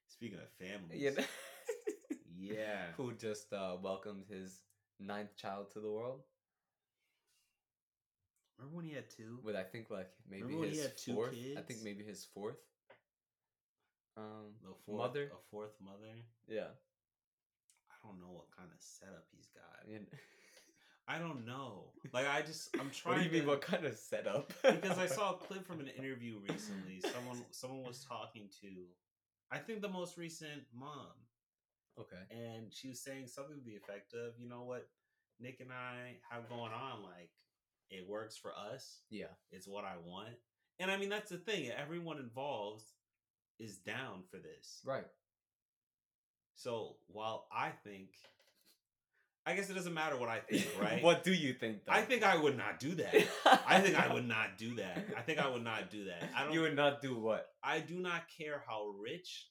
Speaking 0.09 0.39
of 0.39 0.51
families, 0.51 1.01
know? 1.17 1.25
yeah, 2.43 2.87
who 2.97 3.13
just 3.13 3.53
uh 3.53 3.77
welcomed 3.83 4.25
his 4.29 4.61
ninth 5.01 5.37
child 5.37 5.71
to 5.73 5.81
the 5.81 5.91
world 5.91 6.21
remember 8.63 8.77
when 8.77 8.87
he 8.87 8.95
had 8.95 9.11
two? 9.11 9.39
with 9.43 9.57
I 9.57 9.63
think 9.63 9.91
like 9.91 10.11
maybe 10.29 10.45
Remember 10.45 10.67
his 10.67 10.83
had 10.83 10.97
two 10.97 11.15
fourth. 11.15 11.35
I 11.57 11.61
think 11.61 11.81
maybe 11.83 12.05
his 12.05 12.25
fourth. 12.35 12.59
Um, 14.17 14.55
The 14.63 14.75
fourth, 14.87 14.99
mother. 14.99 15.25
a 15.33 15.41
fourth 15.51 15.75
mother. 15.81 16.15
Yeah. 16.49 16.69
I 17.91 18.07
don't 18.07 18.21
know 18.21 18.33
what 18.33 18.47
kind 18.57 18.69
of 18.71 18.81
setup 18.81 19.25
he's 19.35 19.49
got. 19.49 19.89
And 19.93 20.07
I 21.09 21.19
don't 21.19 21.47
know. 21.47 21.93
Like 22.13 22.29
I 22.29 22.43
just 22.43 22.69
I'm 22.79 22.91
trying. 22.91 23.17
what 23.19 23.23
do 23.23 23.29
you 23.29 23.33
mean? 23.33 23.49
What 23.49 23.63
kind 23.63 23.85
of 23.85 23.97
setup? 23.97 24.53
because 24.63 24.99
I 24.99 25.07
saw 25.07 25.33
a 25.33 25.37
clip 25.37 25.67
from 25.67 25.81
an 25.81 25.89
interview 25.89 26.39
recently. 26.49 27.01
Someone 27.01 27.45
someone 27.51 27.85
was 27.85 28.05
talking 28.05 28.49
to, 28.61 28.69
I 29.51 29.59
think 29.59 29.83
the 29.83 29.89
most 29.89 30.17
recent 30.19 30.63
mom, 30.75 31.09
Okay. 31.99 32.17
and 32.31 32.73
she 32.73 32.89
was 32.89 33.01
saying 33.03 33.27
something 33.27 33.59
to 33.59 33.65
the 33.65 33.77
effect 33.77 34.15
of, 34.15 34.33
you 34.39 34.49
know 34.49 34.63
what, 34.63 34.89
Nick 35.39 35.61
and 35.61 35.71
I 35.73 36.17
have 36.31 36.49
going 36.49 36.73
on. 36.73 37.03
Like 37.03 37.31
it 37.91 38.09
works 38.09 38.37
for 38.37 38.53
us. 38.53 39.01
Yeah. 39.11 39.27
It's 39.51 39.69
what 39.69 39.85
I 39.85 39.95
want. 40.05 40.37
And 40.79 40.91
I 40.91 40.97
mean 40.97 41.11
that's 41.11 41.31
the 41.31 41.37
thing. 41.37 41.71
Everyone 41.71 42.19
involved 42.19 42.85
is 43.59 43.77
down 43.79 44.23
for 44.31 44.39
this. 44.39 44.81
Right. 44.85 45.05
So 46.55 46.97
while 47.09 47.47
I 47.53 47.71
think, 47.85 48.11
I 49.45 49.55
guess 49.57 49.69
it 49.69 49.75
doesn't 49.75 49.95
matter 49.95 50.17
what 50.17 50.29
I 50.29 50.39
think, 50.39 50.67
right? 50.81 51.03
what 51.03 51.25
do 51.25 51.33
you 51.33 51.53
think? 51.53 51.85
Though? 51.85 51.93
I 51.93 52.03
think 52.03 52.23
I 52.23 52.37
would 52.37 52.57
not 52.57 52.79
do 52.79 52.95
that. 52.97 53.15
I 53.67 53.81
think 53.81 53.97
I 53.99 54.13
would 54.13 54.27
not 54.27 54.57
do 54.59 54.77
that. 54.77 55.05
I 55.17 55.23
think 55.23 55.39
I 55.41 55.49
would 55.49 55.65
not 55.65 55.91
do 55.91 56.05
that. 56.05 56.31
I 56.37 56.45
don't. 56.45 56.53
You 56.53 56.63
would 56.63 56.77
not 56.77 57.03
do 57.03 57.19
what? 57.19 57.49
I 57.63 57.81
do 57.81 57.99
not 57.99 58.23
care 58.39 58.63
how 58.67 58.89
rich 58.99 59.49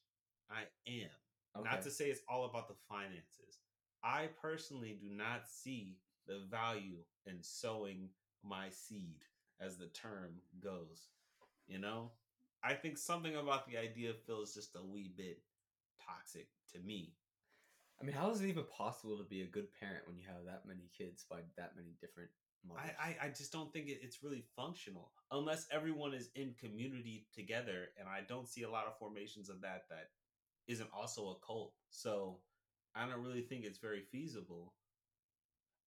I 0.50 0.62
am. 0.88 1.10
Okay. 1.56 1.68
Not 1.68 1.82
to 1.82 1.90
say 1.90 2.06
it's 2.06 2.22
all 2.28 2.44
about 2.44 2.68
the 2.68 2.74
finances. 2.88 3.58
I 4.02 4.28
personally 4.40 4.98
do 5.00 5.08
not 5.10 5.48
see 5.48 5.98
the 6.26 6.40
value 6.50 6.98
in 7.26 7.42
sowing 7.42 8.08
my 8.42 8.68
seed, 8.70 9.20
as 9.60 9.76
the 9.76 9.86
term 9.86 10.40
goes. 10.62 11.08
You 11.68 11.78
know, 11.78 12.10
I 12.64 12.74
think 12.74 12.98
something 12.98 13.36
about 13.36 13.66
the 13.66 13.76
idea 13.76 14.12
feels 14.26 14.54
just 14.54 14.76
a 14.76 14.84
wee 14.84 15.12
bit 15.16 15.42
toxic 16.04 16.48
to 16.72 16.80
me. 16.80 17.14
I 18.00 18.04
mean, 18.04 18.16
how 18.16 18.30
is 18.30 18.40
it 18.40 18.48
even 18.48 18.64
possible 18.64 19.16
to 19.18 19.24
be 19.24 19.42
a 19.42 19.46
good 19.46 19.68
parent 19.78 20.06
when 20.06 20.16
you 20.16 20.24
have 20.26 20.44
that 20.46 20.66
many 20.66 20.90
kids 20.96 21.24
by 21.30 21.36
that 21.56 21.76
many 21.76 21.94
different 22.00 22.30
mothers? 22.66 22.90
I, 23.00 23.06
I, 23.06 23.26
I 23.26 23.28
just 23.28 23.52
don't 23.52 23.72
think 23.72 23.88
it, 23.88 24.00
it's 24.02 24.24
really 24.24 24.42
functional 24.56 25.12
unless 25.30 25.68
everyone 25.70 26.12
is 26.12 26.30
in 26.34 26.54
community 26.58 27.26
together. 27.32 27.90
And 27.98 28.08
I 28.08 28.22
don't 28.28 28.48
see 28.48 28.62
a 28.62 28.70
lot 28.70 28.86
of 28.86 28.98
formations 28.98 29.48
of 29.48 29.60
that 29.60 29.84
that 29.90 30.10
isn't 30.68 30.90
also 30.92 31.30
a 31.30 31.46
cult. 31.46 31.72
So 31.90 32.38
I 32.94 33.06
don't 33.06 33.22
really 33.22 33.42
think 33.42 33.64
it's 33.64 33.78
very 33.78 34.02
feasible. 34.10 34.74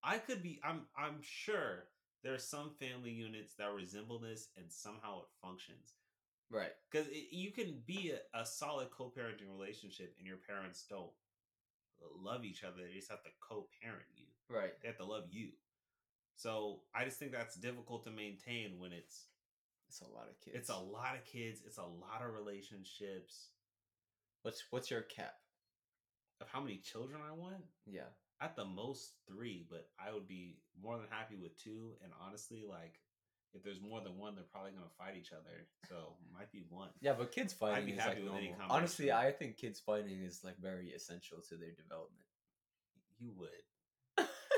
I 0.04 0.18
could 0.20 0.44
be 0.44 0.60
I'm 0.64 0.82
I'm 0.98 1.18
sure 1.22 1.86
there 2.24 2.34
are 2.34 2.40
some 2.40 2.72
family 2.80 3.12
units 3.12 3.54
that 3.56 3.72
resemble 3.74 4.20
this 4.20 4.50
and 4.58 4.66
somehow 4.72 5.20
it 5.22 5.28
functions 5.42 5.94
Right. 6.52 6.72
because 6.92 7.08
you 7.32 7.52
can 7.52 7.82
be 7.88 8.14
a, 8.14 8.40
a 8.40 8.46
solid 8.46 8.92
co-parenting 8.92 9.50
relationship 9.52 10.14
and 10.20 10.28
your 10.28 10.38
parents 10.38 10.86
don't 10.90 11.10
love 12.20 12.46
each 12.46 12.64
other 12.64 12.84
they 12.88 12.94
just 12.96 13.10
have 13.10 13.24
to 13.24 13.30
co-parent 13.40 14.06
you 14.16 14.26
Right. 14.50 14.74
they 14.82 14.88
have 14.88 14.98
to 14.98 15.06
love 15.06 15.26
you 15.32 15.50
so 16.36 16.82
i 16.94 17.04
just 17.06 17.18
think 17.18 17.32
that's 17.32 17.56
difficult 17.56 18.04
to 18.06 18.12
maintain 18.12 18.80
when 18.80 18.92
it's 18.94 19.26
It's 19.88 20.02
a 20.02 20.06
lot 20.08 20.28
of 20.30 20.40
kids. 20.42 20.56
it's 20.58 20.70
a 20.70 20.78
lot 20.78 21.16
of 21.16 21.26
kids 21.26 21.62
it's 21.66 21.78
a 21.78 21.84
lot 21.84 22.22
of 22.24 22.34
relationships 22.34 23.50
What's 24.46 24.64
what's 24.70 24.92
your 24.92 25.02
cap? 25.02 25.34
of 26.42 26.48
how 26.50 26.60
many 26.60 26.76
children 26.78 27.22
i 27.28 27.32
want 27.34 27.64
Yeah. 27.88 28.10
at 28.42 28.56
the 28.58 28.66
most 28.66 29.14
three 29.28 29.66
but 29.70 29.88
i 29.98 30.14
would 30.14 30.28
be 30.28 30.58
more 30.80 30.98
than 30.98 31.08
happy 31.10 31.36
with 31.42 31.58
two 31.58 31.94
and 32.04 32.12
honestly 32.24 32.64
like 32.70 33.00
if 33.54 33.64
there's 33.64 33.80
more 33.82 34.02
than 34.02 34.18
one 34.20 34.36
they're 34.36 34.44
probably 34.52 34.72
going 34.72 34.84
to 34.84 34.96
fight 34.98 35.16
each 35.18 35.32
other 35.32 35.66
so 35.90 36.18
might 36.34 36.52
be 36.52 36.66
one 36.70 36.90
Yeah, 37.00 37.14
but 37.18 37.32
kids 37.32 37.54
fighting 37.54 37.86
be 37.86 37.94
is 37.94 38.00
happy 38.02 38.16
like 38.22 38.24
with 38.26 38.34
any 38.34 38.50
normal. 38.50 38.68
Honestly. 38.70 39.12
I 39.14 39.32
think 39.32 39.56
kids 39.58 39.80
fighting 39.80 40.22
is 40.22 40.44
like 40.44 40.58
very 40.60 40.90
essential 40.90 41.38
to 41.50 41.56
their 41.56 41.72
development. 41.72 42.26
you 43.18 43.32
would 43.40 43.64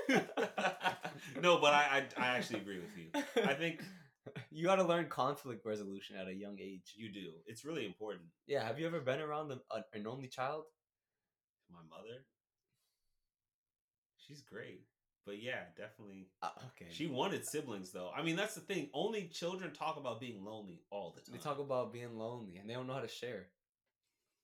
no 1.41 1.60
but 1.60 1.73
I, 1.76 2.04
I 2.17 2.23
i 2.23 2.28
actually 2.38 2.60
agree 2.60 2.80
with 2.80 2.97
you 2.97 3.21
i 3.45 3.54
think 3.54 3.84
you 4.51 4.65
got 4.65 4.75
to 4.77 4.83
learn 4.83 5.07
conflict 5.07 5.65
resolution 5.65 6.15
at 6.15 6.27
a 6.27 6.33
young 6.33 6.57
age. 6.59 6.93
you 6.95 7.09
do 7.11 7.31
it's 7.45 7.65
really 7.65 7.85
important 7.85 8.25
Yeah, 8.47 8.65
have 8.65 8.79
you 8.79 8.85
ever 8.87 8.99
been 8.99 9.19
around 9.21 9.51
an 9.51 10.07
only 10.07 10.27
child? 10.27 10.63
my 11.71 11.79
mother 11.89 12.25
she's 14.17 14.41
great 14.41 14.83
but 15.25 15.41
yeah 15.41 15.63
definitely 15.77 16.29
Uh, 16.41 16.49
okay. 16.67 16.89
she 16.89 17.07
wanted 17.07 17.45
siblings 17.45 17.91
though 17.91 18.09
i 18.15 18.21
mean 18.23 18.35
that's 18.35 18.55
the 18.55 18.61
thing 18.61 18.89
only 18.93 19.27
children 19.27 19.71
talk 19.73 19.97
about 19.97 20.19
being 20.21 20.43
lonely 20.45 20.81
all 20.91 21.11
the 21.15 21.21
time 21.21 21.33
they 21.33 21.43
talk 21.43 21.59
about 21.59 21.91
being 21.91 22.17
lonely 22.17 22.55
and 22.57 22.69
they 22.69 22.73
don't 22.73 22.87
know 22.87 22.93
how 22.93 23.01
to 23.01 23.07
share. 23.07 23.47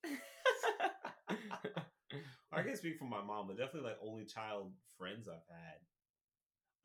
I 2.51 2.61
can 2.61 2.75
speak 2.77 2.99
for 2.99 3.05
my 3.05 3.21
mom, 3.21 3.47
but 3.47 3.57
definitely 3.57 3.89
like 3.89 3.99
only 4.01 4.25
child 4.25 4.71
friends 4.97 5.27
I've 5.27 5.47
had. 5.49 5.79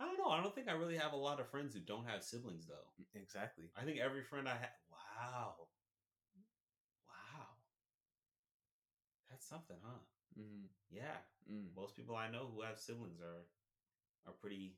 I 0.00 0.04
don't 0.04 0.18
know. 0.18 0.30
I 0.30 0.40
don't 0.42 0.54
think 0.54 0.68
I 0.68 0.72
really 0.72 0.96
have 0.96 1.12
a 1.12 1.16
lot 1.16 1.40
of 1.40 1.48
friends 1.50 1.74
who 1.74 1.80
don't 1.80 2.06
have 2.06 2.22
siblings 2.22 2.66
though. 2.66 2.87
exactly. 3.14 3.64
I 3.76 3.84
think 3.84 3.98
every 3.98 4.22
friend 4.22 4.48
I 4.48 4.52
have. 4.52 4.70
Wow, 4.90 5.54
wow, 7.08 7.46
that's 9.30 9.46
something, 9.48 9.76
huh? 9.84 9.98
hmm 10.37 10.66
Yeah, 10.90 11.16
Mm. 11.50 11.74
most 11.74 11.96
people 11.96 12.14
I 12.14 12.30
know 12.30 12.46
who 12.54 12.62
have 12.62 12.78
siblings 12.78 13.20
are 13.20 13.46
are 14.26 14.32
pretty 14.34 14.76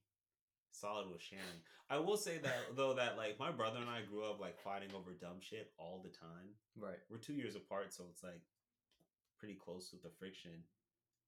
solid 0.70 1.10
with 1.10 1.20
sharing. 1.20 1.60
I 1.90 1.98
will 1.98 2.16
say 2.16 2.38
that 2.38 2.76
though 2.76 2.94
that 2.94 3.16
like 3.16 3.38
my 3.38 3.50
brother 3.50 3.78
and 3.80 3.90
I 3.90 4.02
grew 4.02 4.24
up 4.24 4.40
like 4.40 4.58
fighting 4.62 4.90
over 4.94 5.12
dumb 5.12 5.40
shit 5.40 5.72
all 5.78 6.00
the 6.02 6.10
time. 6.16 6.54
Right. 6.76 6.98
we're 7.10 7.18
two 7.18 7.34
years 7.34 7.56
apart, 7.56 7.92
so 7.92 8.04
it's 8.10 8.22
like 8.22 8.40
pretty 9.38 9.54
close 9.54 9.90
with 9.92 10.02
the 10.02 10.10
friction. 10.18 10.62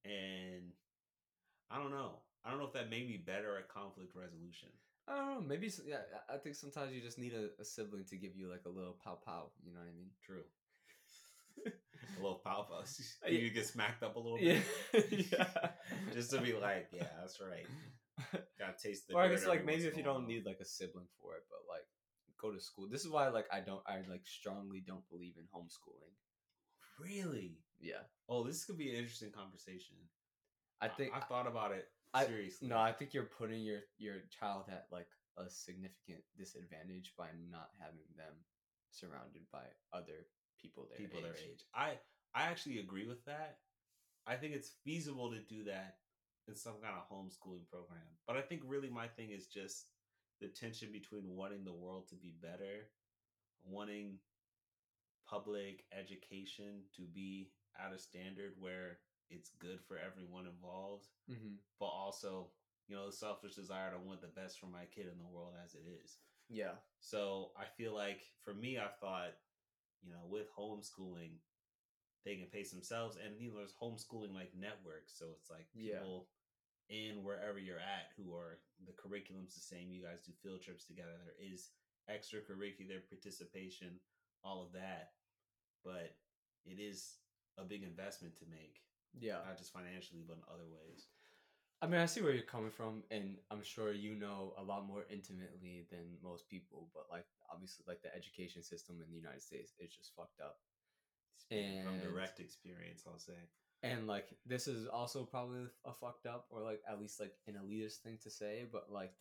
And 0.05 0.73
I 1.71 1.79
don't 1.79 1.91
know. 1.91 2.21
I 2.45 2.51
don't 2.51 2.59
know 2.59 2.67
if 2.67 2.73
that 2.73 2.91
made 2.91 3.09
me 3.09 3.23
better 3.25 3.57
at 3.57 3.69
conflict 3.69 4.15
resolution. 4.15 4.69
I 5.09 5.17
don't 5.17 5.27
know. 5.27 5.41
Maybe 5.47 5.71
yeah. 5.87 6.03
I 6.33 6.37
think 6.39 6.55
sometimes 6.55 6.93
you 6.93 7.01
just 7.01 7.19
need 7.19 7.35
a, 7.35 7.51
a 7.61 7.65
sibling 7.65 8.05
to 8.11 8.17
give 8.17 8.37
you 8.37 8.49
like 8.49 8.63
a 8.67 8.71
little 8.71 8.97
pow 9.05 9.19
pow. 9.25 9.51
You 9.65 9.73
know 9.73 9.81
what 9.81 9.89
I 9.89 9.95
mean? 9.95 10.11
True. 10.25 10.45
a 11.67 12.23
little 12.23 12.41
pow 12.45 12.67
pow. 12.69 12.83
Yeah. 13.27 13.39
You 13.39 13.51
get 13.51 13.67
smacked 13.67 14.03
up 14.03 14.17
a 14.17 14.19
little 14.19 14.39
bit. 14.39 14.63
yeah. 15.33 15.49
Just 16.15 16.31
to 16.31 16.41
be 16.41 16.53
like, 16.53 16.89
yeah, 16.93 17.07
that's 17.21 17.41
right. 17.41 17.67
Gotta 18.59 18.75
taste 18.81 19.09
the 19.09 19.15
or 19.15 19.23
I 19.23 19.29
guess 19.29 19.47
like 19.47 19.65
maybe 19.65 19.85
if 19.85 19.97
you 19.97 20.03
don't 20.03 20.23
while. 20.23 20.27
need 20.27 20.47
like 20.47 20.59
a 20.61 20.65
sibling 20.65 21.07
for 21.21 21.35
it, 21.35 21.43
but 21.51 21.61
like 21.69 21.87
go 22.41 22.53
to 22.53 22.61
school. 22.61 22.89
This 22.91 23.05
is 23.05 23.11
why 23.11 23.29
like 23.29 23.47
I 23.53 23.61
don't 23.61 23.83
I 23.87 24.03
like 24.09 24.27
strongly 24.27 24.83
don't 24.87 25.09
believe 25.09 25.35
in 25.39 25.45
homeschooling. 25.55 26.15
Really? 27.01 27.59
Yeah. 27.81 28.07
Oh, 28.29 28.45
this 28.45 28.65
could 28.65 28.79
be 28.79 28.91
an 28.91 28.97
interesting 28.97 29.31
conversation. 29.33 29.97
I 30.81 30.89
think 30.89 31.13
I, 31.15 31.21
thought 31.21 31.47
about 31.47 31.73
it 31.73 31.87
I- 32.15 32.27
seriously. 32.27 32.69
no, 32.69 32.79
I 32.79 32.93
think 32.93 33.15
you're 33.15 33.25
putting 33.25 33.63
your 33.63 33.81
your 33.99 34.17
child 34.39 34.65
at 34.69 34.87
like 34.91 35.09
a 35.39 35.49
significant 35.49 36.23
disadvantage 36.37 37.15
by 37.17 37.29
not 37.51 37.71
having 37.81 38.09
them 38.17 38.35
surrounded 38.91 39.43
by 39.51 39.65
other 39.93 40.27
people 40.61 40.87
their 40.89 40.99
people 40.99 41.19
age. 41.19 41.25
their 41.25 41.35
age. 41.35 41.65
I 41.75 41.99
I 42.35 42.43
actually 42.45 42.79
agree 42.79 43.07
with 43.07 43.25
that. 43.25 43.59
I 44.27 44.37
think 44.37 44.55
it's 44.55 44.73
feasible 44.85 45.31
to 45.31 45.41
do 45.41 45.65
that 45.65 45.97
in 46.49 46.55
some 46.55 46.75
kind 46.83 46.95
of 46.97 47.09
homeschooling 47.09 47.67
program. 47.71 48.07
But 48.27 48.37
I 48.37 48.43
think 48.43 48.63
really 48.67 48.91
my 48.91 49.07
thing 49.09 49.31
is 49.31 49.47
just 49.47 49.87
the 50.41 50.49
tension 50.49 50.91
between 50.93 51.37
wanting 51.37 51.65
the 51.65 51.73
world 51.73 52.09
to 52.09 52.17
be 52.17 52.35
better, 52.41 52.91
wanting 53.65 54.19
public 55.29 55.85
education 55.99 56.83
to 56.97 57.03
be 57.03 57.51
at 57.79 57.95
a 57.95 57.99
standard 57.99 58.53
where 58.59 58.99
it's 59.33 59.51
good 59.61 59.81
for 59.87 59.97
everyone 59.99 60.47
involved, 60.47 61.07
Mm-hmm. 61.31 61.57
but 61.81 61.87
also, 61.87 62.49
you 62.89 62.97
know, 62.97 63.07
the 63.07 63.13
selfish 63.13 63.55
desire 63.55 63.91
to 63.91 63.99
want 63.99 64.21
the 64.21 64.29
best 64.41 64.59
for 64.61 64.67
my 64.67 64.85
kid 64.95 65.07
in 65.11 65.19
the 65.19 65.29
world 65.33 65.55
as 65.65 65.75
it 65.75 65.85
is. 66.05 66.19
Yeah. 66.49 66.77
So 67.01 67.51
I 67.57 67.65
feel 67.77 67.95
like 67.95 68.21
for 68.45 68.55
me, 68.55 68.79
I 68.79 68.89
thought, 69.01 69.35
you 70.03 70.11
know, 70.11 70.27
with 70.29 70.49
homeschooling, 70.55 71.39
they 72.25 72.37
can 72.37 72.47
pace 72.47 72.71
themselves, 72.71 73.17
and 73.17 73.41
you 73.41 73.51
know, 73.51 73.59
there's 73.59 73.75
homeschooling 73.81 74.35
like 74.35 74.53
networks, 74.55 75.17
so 75.19 75.27
it's 75.39 75.51
like 75.51 75.67
Yeah. 75.75 75.99
people 75.99 76.29
in 76.89 77.25
wherever 77.25 77.59
you're 77.59 77.79
at 77.81 78.11
who 78.17 78.35
are 78.35 78.59
the 78.87 78.93
curriculum's 78.93 79.55
the 79.55 79.61
same. 79.61 79.91
You 79.91 80.03
guys 80.03 80.21
do 80.27 80.33
field 80.43 80.61
trips 80.63 80.85
together. 80.85 81.17
There 81.25 81.39
is 81.53 81.71
extracurricular 82.11 83.01
participation, 83.09 83.99
all 84.45 84.63
of 84.63 84.73
that, 84.73 85.13
but 85.85 86.15
it 86.65 86.79
is 86.79 87.17
a 87.59 87.65
big 87.65 87.83
investment 87.83 88.37
to 88.39 88.45
make, 88.51 88.81
Yeah. 89.21 89.39
not 89.47 89.59
just 89.59 89.73
financially, 89.73 90.23
but 90.27 90.37
in 90.37 90.43
other 90.53 90.69
ways. 90.71 91.07
I 91.83 91.87
mean, 91.89 92.01
I 92.01 92.07
see 92.07 92.23
where 92.23 92.33
you're 92.33 92.43
coming 92.47 92.71
from, 92.71 93.03
and 93.11 93.37
I'm 93.51 93.63
sure 93.63 93.93
you 93.93 94.15
know 94.15 94.55
a 94.57 94.63
lot 94.63 94.87
more 94.87 95.05
intimately 95.11 95.85
than 95.91 96.17
most 96.23 96.49
people. 96.49 96.89
But 96.95 97.07
like, 97.11 97.27
obviously, 97.53 97.85
like 97.89 98.03
the 98.03 98.15
education 98.15 98.63
system 98.63 98.97
in 99.05 99.11
the 99.11 99.17
United 99.19 99.43
States 99.43 99.73
is 99.81 99.91
just 99.93 100.15
fucked 100.15 100.41
up. 100.41 100.59
Speaking 101.37 101.83
from 101.83 101.99
direct 101.99 102.39
experience, 102.39 103.03
I'll 103.07 103.19
say. 103.19 103.33
And 103.83 104.07
like, 104.07 104.29
this 104.47 104.69
is 104.69 104.87
also 104.87 105.25
probably 105.25 105.67
a 105.85 105.93
fucked 105.93 106.27
up, 106.27 106.47
or 106.51 106.63
like 106.63 106.81
at 106.89 107.01
least 107.01 107.19
like 107.19 107.33
an 107.49 107.55
elitist 107.55 107.97
thing 107.97 108.17
to 108.23 108.31
say. 108.31 108.65
But 108.71 108.87
like, 108.93 109.13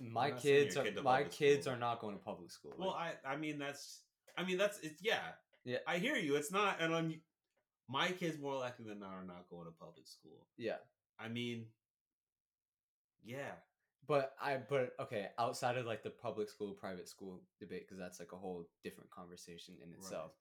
my 0.00 0.32
kids 0.32 0.76
are 0.76 0.82
kid 0.84 1.02
my 1.04 1.22
kids 1.22 1.66
school. 1.66 1.74
are 1.76 1.78
not 1.78 2.00
going 2.00 2.16
to 2.18 2.22
public 2.24 2.50
school. 2.50 2.74
Well, 2.76 2.90
Like, 2.90 3.18
I 3.24 3.34
I 3.34 3.36
mean 3.36 3.58
that's 3.58 4.00
I 4.36 4.44
mean 4.44 4.58
that's 4.58 4.78
it's 4.80 5.00
yeah 5.02 5.20
Yeah. 5.64 5.78
I 5.86 5.98
hear 5.98 6.16
you. 6.16 6.34
It's 6.36 6.50
not 6.52 6.80
and 6.80 6.92
un, 6.92 7.20
my 7.88 8.10
kids 8.12 8.38
more 8.38 8.56
likely 8.56 8.84
than 8.86 9.00
not 9.00 9.12
are 9.12 9.24
not 9.24 9.48
going 9.50 9.66
to 9.66 9.72
public 9.72 10.06
school. 10.06 10.46
yeah. 10.56 10.76
I 11.18 11.28
mean, 11.28 11.66
yeah, 13.24 13.52
But 14.06 14.34
I, 14.40 14.58
but 14.68 14.92
okay, 15.00 15.28
outside 15.38 15.76
of 15.76 15.84
like 15.86 16.02
the 16.02 16.10
public 16.10 16.48
school, 16.48 16.72
private 16.72 17.08
school 17.08 17.42
debate, 17.60 17.86
because 17.86 17.98
that's 17.98 18.20
like 18.20 18.32
a 18.32 18.36
whole 18.36 18.68
different 18.84 19.10
conversation 19.10 19.74
in 19.82 19.92
itself. 19.92 20.32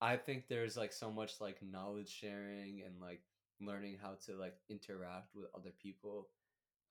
I 0.00 0.16
think 0.16 0.48
there's 0.48 0.76
like 0.76 0.92
so 0.92 1.10
much 1.10 1.40
like 1.40 1.62
knowledge 1.62 2.10
sharing 2.10 2.82
and 2.84 3.00
like 3.00 3.22
learning 3.60 3.96
how 4.02 4.16
to 4.26 4.36
like 4.36 4.56
interact 4.68 5.34
with 5.34 5.46
other 5.54 5.70
people. 5.82 6.28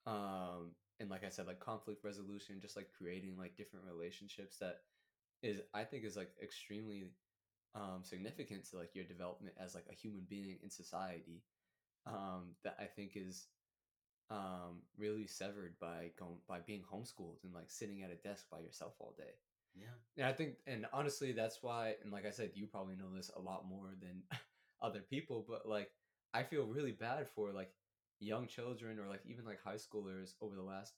Um, 0.07 0.71
and 0.99 1.09
like 1.09 1.23
I 1.23 1.29
said, 1.29 1.47
like 1.47 1.59
conflict 1.59 2.03
resolution, 2.03 2.59
just 2.61 2.75
like 2.75 2.89
creating 2.97 3.37
like 3.37 3.55
different 3.55 3.85
relationships 3.85 4.57
that 4.59 4.77
is, 5.43 5.61
I 5.73 5.83
think, 5.83 6.03
is 6.05 6.15
like 6.17 6.31
extremely 6.41 7.11
um, 7.75 8.01
significant 8.03 8.69
to 8.69 8.77
like 8.77 8.93
your 8.93 9.05
development 9.05 9.55
as 9.59 9.75
like 9.75 9.85
a 9.91 9.95
human 9.95 10.25
being 10.29 10.57
in 10.63 10.69
society. 10.69 11.43
Um, 12.05 12.55
that 12.65 12.75
I 12.79 12.85
think 12.85 13.13
is 13.15 13.47
um 14.29 14.81
really 14.97 15.27
severed 15.27 15.75
by 15.79 16.11
going 16.17 16.37
by 16.47 16.59
being 16.59 16.81
homeschooled 16.81 17.43
and 17.43 17.53
like 17.53 17.69
sitting 17.69 18.03
at 18.03 18.11
a 18.11 18.15
desk 18.15 18.45
by 18.49 18.59
yourself 18.59 18.93
all 18.99 19.13
day 19.17 19.33
yeah. 19.75 19.85
and 20.17 20.25
i 20.25 20.31
think 20.31 20.55
and 20.65 20.85
honestly 20.93 21.33
that's 21.33 21.61
why 21.61 21.95
and 22.03 22.11
like 22.11 22.25
i 22.25 22.31
said 22.31 22.49
you 22.53 22.65
probably 22.65 22.95
know 22.95 23.13
this 23.13 23.31
a 23.35 23.39
lot 23.39 23.67
more 23.67 23.89
than 24.01 24.23
other 24.81 25.01
people 25.01 25.45
but 25.47 25.67
like 25.67 25.91
i 26.33 26.41
feel 26.41 26.63
really 26.63 26.91
bad 26.91 27.27
for 27.35 27.51
like 27.51 27.71
young 28.19 28.47
children 28.47 28.97
or 28.97 29.07
like 29.07 29.21
even 29.25 29.45
like 29.45 29.61
high 29.61 29.75
schoolers 29.75 30.33
over 30.41 30.55
the 30.55 30.63
last 30.63 30.93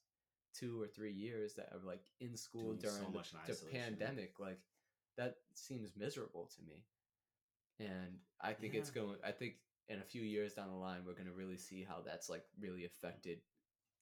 two 0.54 0.82
or 0.82 0.88
three 0.88 1.12
years 1.12 1.56
that 1.56 1.70
are 1.74 1.86
like 1.86 2.04
in 2.22 2.38
school 2.38 2.74
Doing 2.74 2.80
so 2.80 2.90
during 2.90 3.24
the, 3.48 3.54
the 3.54 3.78
pandemic 3.78 4.34
like 4.40 4.60
that 5.18 5.36
seems 5.54 5.92
miserable 5.98 6.50
to 6.56 6.62
me 6.64 6.84
and 7.80 8.18
i 8.42 8.54
think 8.54 8.74
it's 8.74 8.90
going 8.90 9.16
i 9.26 9.32
think 9.32 9.56
in 9.90 10.00
a 10.00 10.04
few 10.04 10.22
years 10.22 10.54
down 10.54 10.70
the 10.70 10.76
line 10.76 11.00
we're 11.06 11.14
going 11.14 11.28
to 11.28 11.34
really 11.34 11.58
see 11.58 11.86
how 11.88 11.98
that's 12.06 12.30
like 12.30 12.44
really 12.60 12.86
affected 12.86 13.40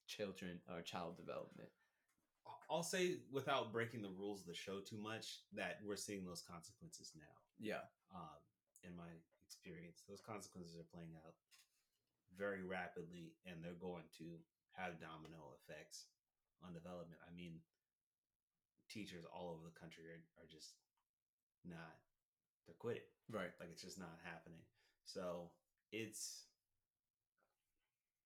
children 0.07 0.59
or 0.69 0.81
child 0.81 1.17
development 1.17 1.69
I'll 2.69 2.83
say 2.83 3.21
without 3.31 3.71
breaking 3.71 4.01
the 4.01 4.15
rules 4.17 4.41
of 4.41 4.47
the 4.47 4.55
show 4.55 4.79
too 4.79 4.97
much 4.97 5.43
that 5.53 5.79
we're 5.85 5.99
seeing 5.99 6.25
those 6.25 6.41
consequences 6.41 7.11
now. 7.15 7.35
yeah 7.59 7.85
Um, 8.13 8.39
in 8.83 8.95
my 8.95 9.07
experience, 9.43 10.03
those 10.07 10.19
consequences 10.19 10.75
are 10.75 10.89
playing 10.91 11.15
out 11.23 11.35
very 12.33 12.63
rapidly, 12.63 13.37
and 13.45 13.61
they're 13.61 13.77
going 13.77 14.09
to 14.17 14.41
have 14.73 14.99
domino 14.99 15.53
effects 15.61 16.09
on 16.65 16.73
development. 16.73 17.21
I 17.23 17.31
mean, 17.35 17.61
teachers 18.89 19.23
all 19.29 19.53
over 19.53 19.63
the 19.63 19.77
country 19.77 20.09
are, 20.09 20.23
are 20.41 20.49
just 20.49 20.73
not 21.67 21.95
to 22.67 22.73
quit 22.79 22.97
it. 22.97 23.07
Right. 23.31 23.51
Like 23.59 23.69
it's 23.71 23.81
just 23.83 23.99
not 23.99 24.19
happening. 24.23 24.59
So 25.05 25.49
it's 25.91 26.43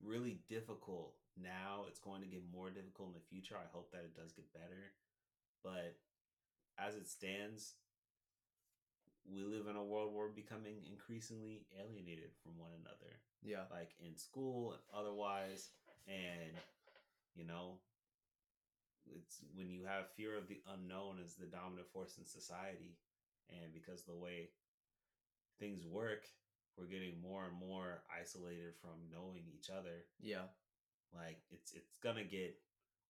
really 0.04 0.40
difficult 0.50 1.14
now. 1.42 1.86
It's 1.88 2.00
going 2.00 2.22
to 2.22 2.28
get 2.28 2.44
more 2.54 2.70
difficult 2.70 3.10
in 3.10 3.14
the 3.16 3.28
future. 3.30 3.56
I 3.56 3.68
hope 3.74 3.92
that 3.92 4.06
it 4.06 4.16
does 4.16 4.32
get 4.34 4.52
better. 4.54 4.94
But 5.64 5.98
as 6.78 6.96
it 6.96 7.08
stands, 7.08 7.74
we 9.30 9.44
live 9.44 9.68
in 9.68 9.76
a 9.76 9.84
world 9.84 10.14
where 10.14 10.28
we're 10.28 10.32
becoming 10.34 10.76
increasingly 10.90 11.66
alienated 11.78 12.32
from 12.44 12.58
one 12.58 12.72
another, 12.80 13.20
Yeah. 13.44 13.66
like 13.72 13.92
in 14.00 14.16
school 14.16 14.72
and 14.74 14.82
otherwise. 14.94 15.70
And, 16.08 16.56
you 17.36 17.44
know, 17.44 17.80
it's 19.06 19.42
when 19.56 19.70
you 19.70 19.84
have 19.86 20.12
fear 20.16 20.38
of 20.38 20.48
the 20.48 20.62
unknown 20.72 21.20
as 21.20 21.36
the 21.36 21.46
dominant 21.48 21.88
force 21.92 22.18
in 22.18 22.26
society. 22.26 22.96
And 23.50 23.74
because 23.74 24.04
the 24.04 24.16
way 24.16 24.50
things 25.60 25.86
work, 25.88 26.26
we're 26.78 26.86
getting 26.86 27.22
more 27.22 27.46
and 27.46 27.58
more 27.58 28.04
isolated 28.14 28.74
from 28.82 29.10
knowing 29.12 29.44
each 29.54 29.70
other. 29.70 30.06
Yeah. 30.20 30.48
like 31.16 31.40
it's 31.50 31.72
it's 31.74 31.96
gonna 32.04 32.24
get 32.24 32.56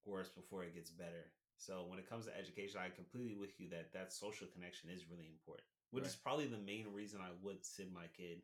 worse 0.05 0.29
before 0.29 0.63
it 0.63 0.75
gets 0.75 0.91
better. 0.91 1.31
So 1.57 1.85
when 1.89 1.99
it 1.99 2.07
comes 2.09 2.25
to 2.25 2.37
education 2.37 2.79
i 2.79 2.89
completely 2.89 3.35
with 3.35 3.59
you 3.59 3.67
that 3.69 3.91
that 3.93 4.13
social 4.13 4.47
connection 4.53 4.89
is 4.91 5.09
really 5.09 5.25
important 5.27 5.65
which 5.89 6.05
is 6.05 6.15
probably 6.15 6.45
the 6.45 6.57
main 6.59 6.85
reason 6.93 7.19
i 7.19 7.31
would 7.41 7.65
send 7.65 7.91
my 7.91 8.05
kid 8.15 8.43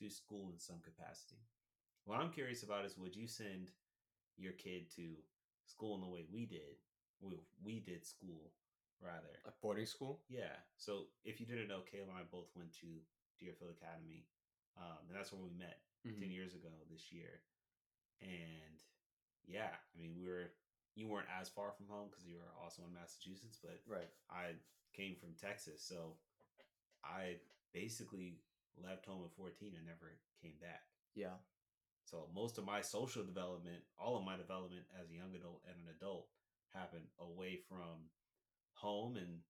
to 0.00 0.08
school 0.08 0.50
in 0.52 0.58
some 0.58 0.80
capacity. 0.82 1.36
What 2.06 2.18
i'm 2.18 2.30
curious 2.32 2.62
about 2.62 2.86
is 2.86 2.96
would 2.96 3.14
you 3.14 3.26
send 3.26 3.68
your 4.38 4.52
kid 4.52 4.90
to 4.96 5.02
school 5.66 5.94
in 5.96 6.00
the 6.00 6.08
way 6.08 6.24
we 6.32 6.46
did 6.46 6.80
we, 7.20 7.36
we 7.62 7.80
did 7.80 8.04
school 8.06 8.52
rather 9.00 9.40
Like 9.44 9.60
boarding 9.60 9.86
school. 9.86 10.22
yeah. 10.28 10.56
So 10.76 11.08
if 11.24 11.40
you 11.40 11.46
didn't 11.46 11.68
know, 11.68 11.80
Kayla 11.82 12.08
and 12.08 12.18
I 12.18 12.22
both 12.30 12.48
went 12.54 12.72
to 12.80 12.86
Deerfield 13.38 13.70
Academy, 13.72 14.26
um, 14.76 15.06
and 15.08 15.16
that's 15.16 15.32
where 15.32 15.42
we 15.42 15.50
met 15.50 15.82
Mhm. 16.04 16.18
ten 16.18 16.30
years 16.30 16.54
ago 16.54 16.70
this 16.90 17.12
year. 17.12 17.42
And 18.20 18.82
yeah, 19.46 19.76
I 19.94 19.98
mean, 19.98 20.14
we 20.16 20.24
were 20.26 20.52
you 20.94 21.08
weren't 21.08 21.28
as 21.28 21.50
far 21.50 21.72
from 21.72 21.86
home 21.88 22.08
because 22.08 22.24
you 22.26 22.36
were 22.36 22.52
also 22.62 22.82
in 22.84 22.92
Massachusetts, 22.94 23.58
but 23.58 23.82
Right. 23.86 24.08
I 24.30 24.58
came 24.94 25.14
from 25.16 25.34
Texas, 25.36 25.82
so 25.82 26.18
I 27.04 27.38
basically 27.72 28.40
left 28.76 29.04
home 29.04 29.24
at 29.24 29.32
fourteen 29.32 29.74
and 29.76 29.84
never 29.84 30.18
came 30.40 30.58
back. 30.58 30.88
Yeah. 31.14 31.38
So 32.04 32.28
most 32.28 32.56
of 32.56 32.64
my 32.64 32.80
social 32.80 33.24
development, 33.24 33.84
all 33.98 34.16
of 34.16 34.24
my 34.24 34.36
development 34.36 34.86
as 34.94 35.10
a 35.10 35.14
young 35.14 35.34
adult 35.34 35.64
and 35.66 35.76
an 35.82 35.88
adult, 35.88 36.30
happened 36.72 37.08
away 37.18 37.56
from 37.58 38.10
home 38.86 39.16
and 39.16 39.40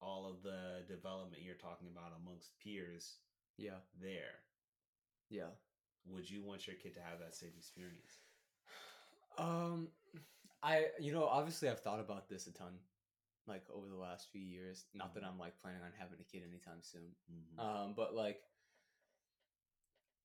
all 0.00 0.26
of 0.30 0.42
the 0.42 0.82
development 0.88 1.42
you're 1.42 1.54
talking 1.54 1.88
about 1.88 2.12
amongst 2.20 2.58
peers 2.58 3.18
Yeah. 3.56 3.78
there. 4.00 4.34
Yeah. 5.30 5.50
Would 6.06 6.28
you 6.28 6.42
want 6.42 6.66
your 6.66 6.76
kid 6.76 6.94
to 6.94 7.00
have 7.00 7.20
that 7.20 7.34
same 7.34 7.52
experience? 7.56 8.18
Um, 9.36 9.88
I 10.62 10.86
you 10.98 11.12
know 11.12 11.24
obviously 11.26 11.68
I've 11.68 11.80
thought 11.80 12.00
about 12.00 12.28
this 12.28 12.46
a 12.48 12.52
ton, 12.52 12.74
like 13.46 13.64
over 13.70 13.86
the 13.88 13.96
last 13.96 14.30
few 14.32 14.42
years. 14.42 14.86
Not 14.94 15.14
that 15.14 15.22
Mhm. 15.22 15.28
I'm 15.28 15.38
like 15.38 15.60
planning 15.60 15.82
on 15.82 15.92
having 15.92 16.18
a 16.20 16.24
kid 16.24 16.42
anytime 16.42 16.82
soon. 16.82 17.14
Mhm. 17.30 17.58
Um, 17.58 17.94
but 17.94 18.14
like 18.14 18.42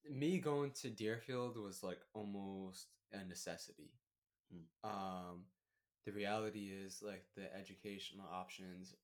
me 0.09 0.39
going 0.39 0.71
to 0.71 0.89
Deerfield 0.89 1.57
was 1.57 1.83
like 1.83 2.01
almost 2.13 2.87
a 3.11 3.23
necessity. 3.23 3.91
Hmm. 4.51 4.89
Um, 4.89 5.45
the 6.05 6.11
reality 6.11 6.69
is 6.71 7.01
like 7.01 7.25
the 7.35 7.53
educational 7.55 8.27
options 8.31 8.95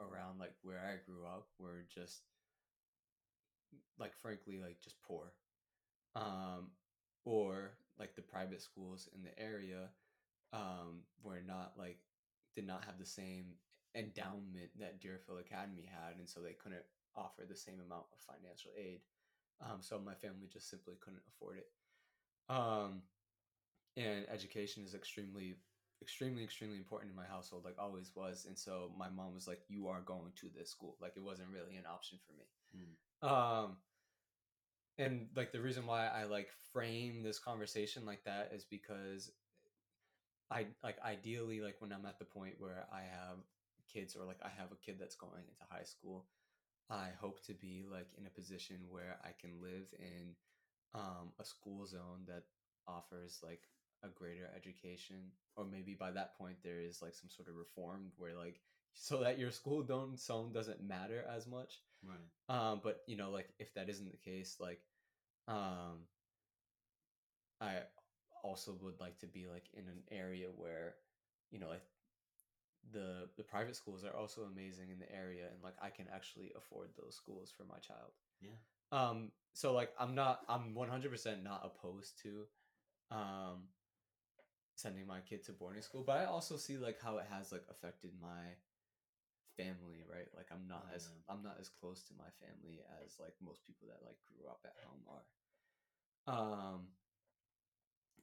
around 0.00 0.38
like 0.38 0.54
where 0.62 0.80
I 0.80 1.04
grew 1.04 1.26
up 1.26 1.48
were 1.58 1.84
just 1.92 2.22
like 3.98 4.14
frankly 4.16 4.58
like 4.58 4.80
just 4.80 5.00
poor. 5.02 5.34
Um, 6.14 6.70
or 7.24 7.72
like 7.98 8.14
the 8.14 8.22
private 8.22 8.62
schools 8.62 9.08
in 9.14 9.22
the 9.22 9.38
area 9.38 9.90
um 10.52 11.02
were 11.22 11.40
not 11.46 11.72
like 11.76 11.98
did 12.54 12.66
not 12.66 12.84
have 12.84 12.98
the 12.98 13.04
same 13.06 13.56
endowment 13.94 14.70
that 14.78 15.00
Deerfield 15.00 15.40
Academy 15.40 15.86
had, 15.90 16.16
and 16.18 16.28
so 16.28 16.40
they 16.40 16.52
couldn't 16.52 16.84
offer 17.14 17.42
the 17.48 17.56
same 17.56 17.80
amount 17.80 18.06
of 18.12 18.20
financial 18.20 18.70
aid. 18.78 19.00
Um, 19.60 19.78
so 19.80 19.98
my 19.98 20.14
family 20.14 20.48
just 20.52 20.68
simply 20.68 20.96
couldn't 21.00 21.22
afford 21.28 21.58
it. 21.58 21.68
Um, 22.48 23.02
and 23.96 24.26
education 24.28 24.84
is 24.84 24.94
extremely, 24.94 25.56
extremely, 26.02 26.44
extremely 26.44 26.78
important 26.78 27.10
in 27.10 27.16
my 27.16 27.26
household, 27.26 27.64
like 27.64 27.76
always 27.78 28.10
was. 28.14 28.46
And 28.46 28.58
so 28.58 28.92
my 28.98 29.08
mom 29.08 29.34
was 29.34 29.48
like, 29.48 29.60
"You 29.68 29.88
are 29.88 30.00
going 30.00 30.32
to 30.36 30.48
this 30.56 30.70
school." 30.70 30.96
Like 31.00 31.12
it 31.16 31.22
wasn't 31.22 31.48
really 31.50 31.76
an 31.76 31.84
option 31.86 32.18
for 32.26 32.32
me. 32.32 32.44
Um, 33.22 33.76
and 34.98 35.28
like 35.34 35.52
the 35.52 35.60
reason 35.60 35.86
why 35.86 36.06
I 36.06 36.24
like 36.24 36.48
frame 36.72 37.22
this 37.22 37.38
conversation 37.38 38.04
like 38.06 38.24
that 38.24 38.50
is 38.54 38.64
because 38.64 39.30
I 40.50 40.66
like 40.82 40.96
ideally 41.04 41.60
like 41.60 41.76
when 41.80 41.92
I'm 41.92 42.06
at 42.06 42.18
the 42.18 42.24
point 42.24 42.54
where 42.58 42.86
I 42.92 43.00
have 43.00 43.38
kids 43.92 44.16
or 44.16 44.24
like 44.24 44.40
I 44.42 44.50
have 44.58 44.72
a 44.72 44.84
kid 44.84 44.96
that's 44.98 45.16
going 45.16 45.32
into 45.38 45.70
high 45.70 45.84
school, 45.84 46.26
I 46.88 47.08
hope 47.20 47.44
to 47.46 47.52
be 47.54 47.84
like 47.90 48.08
in 48.18 48.26
a 48.26 48.30
position 48.30 48.76
where 48.88 49.18
I 49.24 49.30
can 49.40 49.60
live 49.60 49.92
in 49.98 50.34
um, 50.94 51.32
a 51.40 51.44
school 51.44 51.84
zone 51.86 52.24
that 52.26 52.44
offers 52.86 53.40
like 53.42 53.62
a 54.04 54.08
greater 54.08 54.48
education 54.56 55.32
or 55.56 55.64
maybe 55.64 55.94
by 55.94 56.10
that 56.10 56.36
point 56.38 56.56
there 56.62 56.80
is 56.80 57.02
like 57.02 57.14
some 57.14 57.30
sort 57.30 57.48
of 57.48 57.56
reform 57.56 58.12
where 58.16 58.34
like 58.36 58.60
so 58.94 59.22
that 59.22 59.38
your 59.38 59.50
school 59.50 59.82
don't 59.82 60.18
zone 60.18 60.52
doesn't 60.52 60.82
matter 60.82 61.24
as 61.34 61.46
much 61.46 61.80
Right. 62.04 62.18
um 62.48 62.80
but 62.84 63.02
you 63.06 63.16
know 63.16 63.30
like 63.30 63.48
if 63.58 63.74
that 63.74 63.88
isn't 63.88 64.10
the 64.10 64.16
case 64.16 64.56
like 64.60 64.80
um 65.48 66.06
i 67.60 67.76
also 68.42 68.76
would 68.82 69.00
like 69.00 69.18
to 69.18 69.26
be 69.26 69.46
like 69.46 69.64
in 69.74 69.84
an 69.88 70.02
area 70.10 70.48
where 70.56 70.94
you 71.50 71.58
know 71.58 71.68
like 71.68 71.82
the 72.92 73.28
the 73.36 73.42
private 73.42 73.74
schools 73.74 74.04
are 74.04 74.16
also 74.16 74.42
amazing 74.42 74.90
in 74.90 74.98
the 74.98 75.10
area 75.12 75.46
and 75.52 75.62
like 75.62 75.74
i 75.82 75.90
can 75.90 76.06
actually 76.14 76.52
afford 76.56 76.88
those 76.96 77.16
schools 77.16 77.52
for 77.56 77.64
my 77.64 77.78
child 77.78 78.12
Yeah. 78.40 78.50
um 78.92 79.32
so 79.54 79.72
like 79.72 79.90
i'm 79.98 80.14
not 80.14 80.40
i'm 80.48 80.74
100% 80.74 81.42
not 81.42 81.62
opposed 81.64 82.20
to 82.22 82.44
um 83.10 83.64
sending 84.76 85.06
my 85.06 85.20
kid 85.20 85.42
to 85.44 85.52
boarding 85.52 85.82
school 85.82 86.04
but 86.06 86.18
i 86.18 86.24
also 86.24 86.56
see 86.56 86.76
like 86.76 87.00
how 87.02 87.16
it 87.18 87.26
has 87.30 87.50
like 87.50 87.64
affected 87.70 88.10
my 88.20 88.54
family 89.56 90.04
right 90.04 90.28
like 90.36 90.46
i'm 90.52 90.68
not 90.68 90.84
as 90.94 91.08
i'm 91.28 91.42
not 91.42 91.56
as 91.58 91.68
close 91.68 92.02
to 92.04 92.12
my 92.16 92.28
family 92.44 92.78
as 93.02 93.16
like 93.18 93.32
most 93.42 93.66
people 93.66 93.88
that 93.88 94.04
like 94.04 94.16
grew 94.28 94.46
up 94.48 94.60
at 94.64 94.76
home 94.84 95.02
are 95.08 95.24
um 96.28 96.80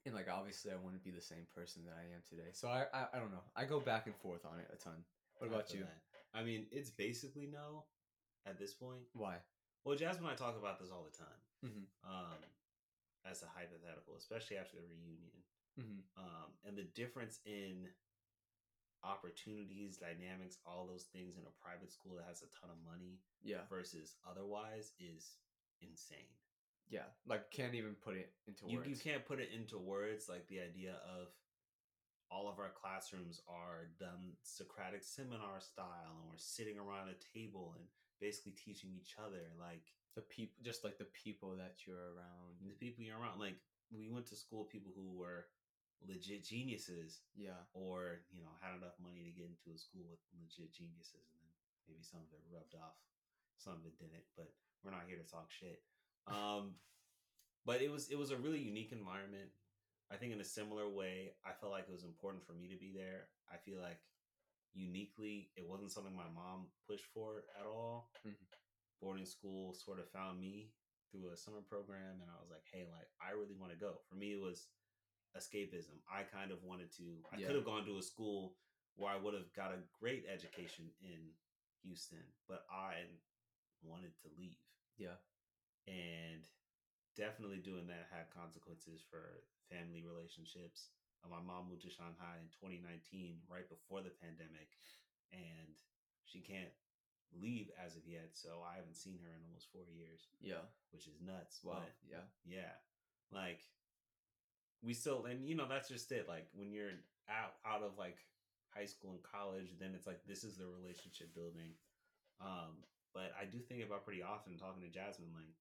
and 0.05 0.13
like 0.13 0.29
obviously 0.29 0.71
i 0.71 0.75
want 0.75 0.93
to 0.93 1.01
be 1.01 1.09
the 1.09 1.21
same 1.21 1.47
person 1.55 1.81
that 1.85 1.97
i 1.97 2.05
am 2.13 2.21
today 2.29 2.53
so 2.53 2.67
i 2.67 2.85
i, 2.93 3.07
I 3.13 3.19
don't 3.19 3.31
know 3.31 3.43
i 3.55 3.65
go 3.65 3.79
back 3.79 4.05
and 4.05 4.15
forth 4.15 4.45
on 4.45 4.59
it 4.59 4.69
a 4.71 4.77
ton 4.77 5.03
what 5.39 5.47
about 5.47 5.73
you 5.73 5.81
that. 5.81 5.97
I 6.33 6.41
mean, 6.41 6.65
it's 6.71 6.89
basically 6.89 7.45
no 7.45 7.85
at 8.45 8.57
this 8.57 8.73
point. 8.73 9.05
why 9.13 9.37
Well, 9.85 9.95
Jasmine 9.95 10.25
and 10.25 10.33
I 10.33 10.35
talk 10.35 10.57
about 10.57 10.79
this 10.79 10.89
all 10.89 11.05
the 11.05 11.17
time. 11.17 11.39
Mhm. 11.61 11.85
Um, 12.03 12.41
as 13.25 13.43
a 13.43 13.47
hypothetical, 13.47 14.15
especially 14.17 14.57
after 14.57 14.77
the 14.77 14.87
reunion. 14.87 15.43
Mm-hmm. 15.79 16.01
um, 16.17 16.49
and 16.65 16.77
the 16.77 16.87
difference 16.95 17.39
in 17.45 17.87
opportunities, 19.03 19.97
dynamics, 19.97 20.57
all 20.65 20.87
those 20.87 21.11
things 21.11 21.35
in 21.35 21.43
a 21.43 21.53
private 21.59 21.91
school 21.91 22.15
that 22.15 22.25
has 22.27 22.41
a 22.41 22.49
ton 22.55 22.71
of 22.71 22.79
money 22.87 23.19
yeah 23.43 23.67
versus 23.69 24.15
otherwise 24.23 24.93
is 24.99 25.35
insane. 25.81 26.31
yeah 26.89 27.11
like 27.27 27.51
can't 27.51 27.75
even 27.75 27.95
put 27.99 28.15
it 28.15 28.31
into 28.47 28.63
You, 28.67 28.79
words 28.79 28.89
you 28.89 28.95
can't 28.95 29.25
put 29.25 29.39
it 29.39 29.49
into 29.53 29.77
words 29.77 30.29
like 30.29 30.47
the 30.47 30.59
idea 30.63 30.95
of 31.03 31.27
all 32.31 32.49
of 32.49 32.57
our 32.57 32.71
classrooms 32.73 33.41
are 33.47 33.91
done 33.99 34.33
Socratic 34.41 35.03
seminar 35.03 35.59
style 35.59 36.17
and 36.17 36.25
we're 36.31 36.39
sitting 36.39 36.79
around 36.79 37.11
a 37.11 37.19
table 37.37 37.75
and 37.77 37.85
basically 38.19 38.55
teaching 38.55 38.89
each 38.95 39.15
other 39.19 39.51
like 39.59 39.83
the 40.15 40.21
people 40.21 40.55
just 40.63 40.83
like 40.83 40.97
the 40.97 41.11
people 41.11 41.53
that 41.59 41.83
you're 41.85 42.15
around 42.15 42.55
the 42.63 42.73
people 42.79 43.03
you're 43.03 43.19
around 43.19 43.39
like 43.39 43.59
we 43.91 44.09
went 44.09 44.25
to 44.27 44.35
school 44.35 44.63
with 44.63 44.71
people 44.71 44.91
who 44.95 45.11
were 45.11 45.45
legit 46.07 46.43
geniuses 46.43 47.21
yeah. 47.35 47.63
or 47.73 48.23
you 48.31 48.41
know 48.43 48.51
had 48.59 48.75
enough 48.75 48.95
money 48.99 49.23
to 49.23 49.31
get 49.31 49.47
into 49.47 49.71
a 49.73 49.79
school 49.79 50.03
with 50.09 50.19
legit 50.35 50.73
geniuses 50.73 51.31
and 51.31 51.39
then 51.43 51.55
maybe 51.87 52.03
some 52.03 52.19
of 52.19 52.29
it 52.35 52.43
rubbed 52.51 52.75
off 52.75 52.97
some 53.57 53.73
of 53.79 53.85
it 53.85 53.95
didn't 53.97 54.25
but 54.35 54.51
we're 54.83 54.91
not 54.91 55.07
here 55.07 55.17
to 55.17 55.23
talk 55.31 55.47
shit. 55.47 55.79
Um 56.27 56.75
but 57.65 57.81
it 57.81 57.89
was 57.91 58.09
it 58.11 58.17
was 58.19 58.31
a 58.31 58.37
really 58.37 58.59
unique 58.59 58.91
environment. 58.91 59.49
I 60.11 60.15
think 60.17 60.33
in 60.33 60.41
a 60.41 60.45
similar 60.45 60.89
way 60.89 61.33
i 61.47 61.51
felt 61.55 61.71
like 61.71 61.87
it 61.87 61.95
was 61.95 62.03
important 62.03 62.43
for 62.45 62.53
me 62.53 62.67
to 62.67 62.77
be 62.79 62.91
there. 62.91 63.31
I 63.51 63.57
feel 63.57 63.79
like 63.79 63.99
uniquely 64.73 65.51
it 65.55 65.67
wasn't 65.67 65.91
something 65.91 66.15
my 66.15 66.27
mom 66.33 66.67
pushed 66.87 67.05
for 67.13 67.45
at 67.59 67.65
all. 67.65 68.09
Mhm. 68.25 68.35
boarding 69.01 69.25
school 69.25 69.73
sort 69.73 69.99
of 69.99 70.07
found 70.11 70.39
me 70.39 70.71
through 71.11 71.29
a 71.31 71.37
summer 71.37 71.61
program 71.61 72.21
and 72.23 72.31
i 72.31 72.39
was 72.39 72.49
like 72.49 72.63
hey 72.71 72.87
like 72.89 73.11
i 73.19 73.31
really 73.31 73.53
want 73.59 73.71
to 73.71 73.77
go. 73.77 73.99
For 74.09 74.15
me 74.15 74.33
it 74.33 74.41
was 74.41 74.67
escapism. 75.37 75.97
I 76.09 76.23
kind 76.23 76.51
of 76.51 76.63
wanted 76.63 76.91
to. 76.97 77.23
I 77.31 77.37
Yeah. 77.37 77.47
could 77.47 77.55
have 77.55 77.65
gone 77.65 77.85
to 77.85 77.97
a 77.97 78.01
school 78.03 78.57
where 78.95 79.11
I 79.11 79.17
would 79.17 79.33
have 79.33 79.51
got 79.53 79.73
a 79.73 79.81
great 79.99 80.25
education 80.27 80.93
in 81.01 81.33
Houston, 81.83 82.23
but 82.47 82.65
I 82.69 83.07
wanted 83.81 84.15
to 84.21 84.29
leave, 84.37 84.57
Yeah. 84.97 85.17
and 85.87 86.47
definitely 87.15 87.59
doing 87.59 87.87
that 87.87 88.07
had 88.11 88.29
consequences 88.31 89.01
for 89.09 89.43
family 89.69 90.03
relationships. 90.03 90.89
Uh, 91.23 91.29
My 91.29 91.41
mom 91.41 91.69
moved 91.69 91.81
to 91.83 91.89
Shanghai 91.89 92.37
in 92.39 92.49
2019, 92.49 93.41
right 93.47 93.67
before 93.67 94.01
the 94.01 94.11
pandemic, 94.11 94.77
and 95.31 95.75
she 96.25 96.41
can't 96.41 96.73
leave 97.31 97.71
as 97.71 97.95
of 97.95 98.05
yet. 98.07 98.35
So 98.37 98.61
I 98.61 98.75
haven't 98.75 98.95
seen 98.95 99.19
her 99.19 99.33
in 99.33 99.43
almost 99.43 99.71
four 99.71 99.89
years, 99.89 100.27
Yeah. 100.39 100.69
which 100.91 101.07
is 101.07 101.19
nuts. 101.19 101.63
Wow. 101.63 101.79
But 101.81 101.95
Yeah. 102.03 102.27
yeah 102.45 102.79
like 103.31 103.63
we 104.83 104.93
still 104.93 105.25
and 105.25 105.47
you 105.47 105.55
know 105.55 105.65
that's 105.67 105.89
just 105.89 106.11
it 106.11 106.27
like 106.27 106.47
when 106.53 106.71
you're 106.71 106.91
out 107.29 107.55
out 107.65 107.81
of 107.83 107.97
like 107.97 108.17
high 108.75 108.85
school 108.85 109.11
and 109.11 109.23
college 109.23 109.71
then 109.79 109.93
it's 109.95 110.07
like 110.07 110.19
this 110.27 110.43
is 110.43 110.57
the 110.57 110.67
relationship 110.67 111.33
building 111.33 111.71
um 112.41 112.83
but 113.13 113.31
i 113.39 113.45
do 113.45 113.59
think 113.59 113.81
about 113.85 114.03
pretty 114.03 114.21
often 114.21 114.57
talking 114.57 114.81
to 114.83 114.89
jasmine 114.91 115.31
like 115.33 115.55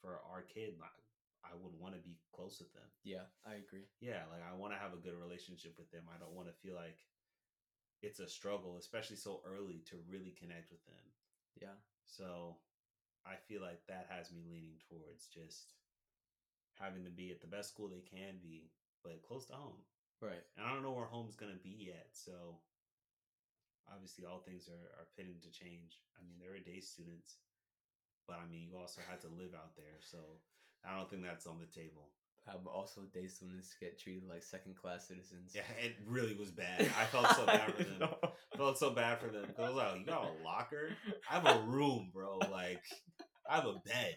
for 0.00 0.20
our 0.30 0.42
kid 0.42 0.74
like 0.78 1.02
i 1.44 1.50
would 1.58 1.74
want 1.78 1.94
to 1.94 2.00
be 2.00 2.14
close 2.34 2.58
with 2.62 2.72
them 2.72 2.86
Yeah. 3.02 3.26
I 3.46 3.58
agree. 3.58 3.86
yeah 4.00 4.22
like 4.30 4.42
i 4.46 4.54
want 4.54 4.72
to 4.72 4.78
have 4.78 4.94
a 4.94 5.02
good 5.02 5.18
relationship 5.18 5.74
with 5.78 5.90
them 5.90 6.06
i 6.12 6.18
don't 6.18 6.34
want 6.36 6.46
to 6.48 6.54
feel 6.62 6.74
like 6.78 6.98
it's 8.02 8.18
a 8.20 8.28
struggle 8.28 8.76
especially 8.78 9.16
so 9.16 9.40
early 9.46 9.82
to 9.90 9.96
really 10.10 10.34
connect 10.38 10.70
with 10.70 10.84
them 10.86 11.06
Yeah. 11.60 11.76
so 12.06 12.56
I 13.24 13.36
feel 13.46 13.62
like 13.62 13.78
that 13.86 14.10
has 14.10 14.32
me 14.34 14.42
leaning 14.50 14.82
towards 14.90 15.30
just 15.30 15.74
having 16.78 17.04
to 17.04 17.10
be 17.10 17.30
at 17.30 17.40
the 17.40 17.50
best 17.50 17.70
school 17.70 17.88
they 17.88 18.04
can 18.04 18.38
be, 18.42 18.70
but 19.04 19.22
close 19.22 19.46
to 19.46 19.54
home. 19.54 19.82
Right. 20.20 20.42
And 20.56 20.66
I 20.66 20.72
don't 20.72 20.82
know 20.82 20.92
where 20.92 21.06
home's 21.06 21.36
going 21.36 21.52
to 21.52 21.58
be 21.58 21.90
yet. 21.90 22.08
So 22.12 22.62
obviously, 23.90 24.24
all 24.24 24.38
things 24.40 24.68
are, 24.68 25.02
are 25.02 25.10
pitting 25.16 25.42
to 25.42 25.50
change. 25.50 25.98
I 26.14 26.22
mean, 26.22 26.38
there 26.38 26.54
are 26.54 26.62
a 26.62 26.64
day 26.64 26.80
students, 26.80 27.36
but 28.26 28.38
I 28.38 28.46
mean, 28.50 28.62
you 28.70 28.78
also 28.78 29.00
had 29.02 29.20
to 29.22 29.28
live 29.28 29.54
out 29.54 29.74
there. 29.76 29.98
So 30.00 30.18
I 30.86 30.96
don't 30.96 31.10
think 31.10 31.22
that's 31.22 31.46
on 31.46 31.58
the 31.58 31.66
table. 31.66 32.14
Um, 32.48 32.66
also, 32.66 33.02
day 33.14 33.28
students 33.28 33.74
get 33.78 34.00
treated 34.00 34.28
like 34.28 34.42
second 34.42 34.76
class 34.76 35.06
citizens. 35.06 35.52
Yeah, 35.54 35.62
it 35.82 35.94
really 36.06 36.34
was 36.34 36.50
bad. 36.54 36.88
I 36.98 37.04
felt 37.06 37.28
so 37.36 37.46
bad 37.46 37.72
for 37.74 37.84
them. 37.84 37.98
No. 38.00 38.16
felt 38.56 38.78
so 38.78 38.90
bad 38.90 39.20
for 39.20 39.28
them. 39.28 39.46
I 39.58 39.62
was 39.62 39.74
like, 39.74 39.98
you 39.98 40.06
got 40.06 40.24
a 40.24 40.44
locker? 40.44 40.90
I 41.30 41.34
have 41.34 41.46
a 41.46 41.62
room, 41.66 42.10
bro. 42.12 42.38
Like, 42.50 42.82
I 43.48 43.56
have 43.56 43.66
a 43.66 43.74
bed. 43.84 44.16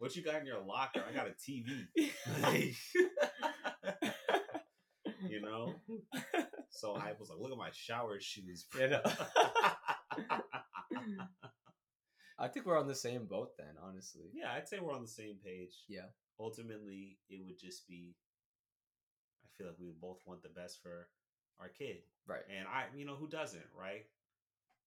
What 0.00 0.16
you 0.16 0.22
got 0.22 0.40
in 0.40 0.46
your 0.46 0.62
locker? 0.62 1.04
I 1.06 1.12
got 1.12 1.28
a 1.28 1.32
TV. 1.32 1.86
Like, 2.42 2.74
you 5.28 5.42
know? 5.42 5.74
So 6.70 6.94
I 6.94 7.12
was 7.20 7.28
like, 7.28 7.38
look 7.38 7.52
at 7.52 7.58
my 7.58 7.68
shower 7.74 8.18
shoes. 8.18 8.66
You 8.78 8.88
know? 8.88 9.02
I 12.38 12.48
think 12.48 12.64
we're 12.64 12.80
on 12.80 12.88
the 12.88 12.94
same 12.94 13.26
boat 13.26 13.50
then, 13.58 13.74
honestly. 13.86 14.30
yeah, 14.32 14.54
I'd 14.54 14.66
say 14.66 14.78
we're 14.80 14.94
on 14.94 15.02
the 15.02 15.06
same 15.06 15.36
page. 15.44 15.84
Yeah. 15.86 16.06
Ultimately, 16.40 17.18
it 17.28 17.42
would 17.44 17.58
just 17.58 17.86
be, 17.86 18.16
I 19.44 19.48
feel 19.58 19.66
like 19.66 19.76
we 19.78 19.92
both 20.00 20.22
want 20.24 20.42
the 20.42 20.48
best 20.48 20.82
for 20.82 21.08
our 21.60 21.68
kid. 21.68 21.98
Right. 22.26 22.40
And 22.48 22.66
I, 22.66 22.84
you 22.96 23.04
know, 23.04 23.16
who 23.16 23.28
doesn't, 23.28 23.68
right? 23.78 24.06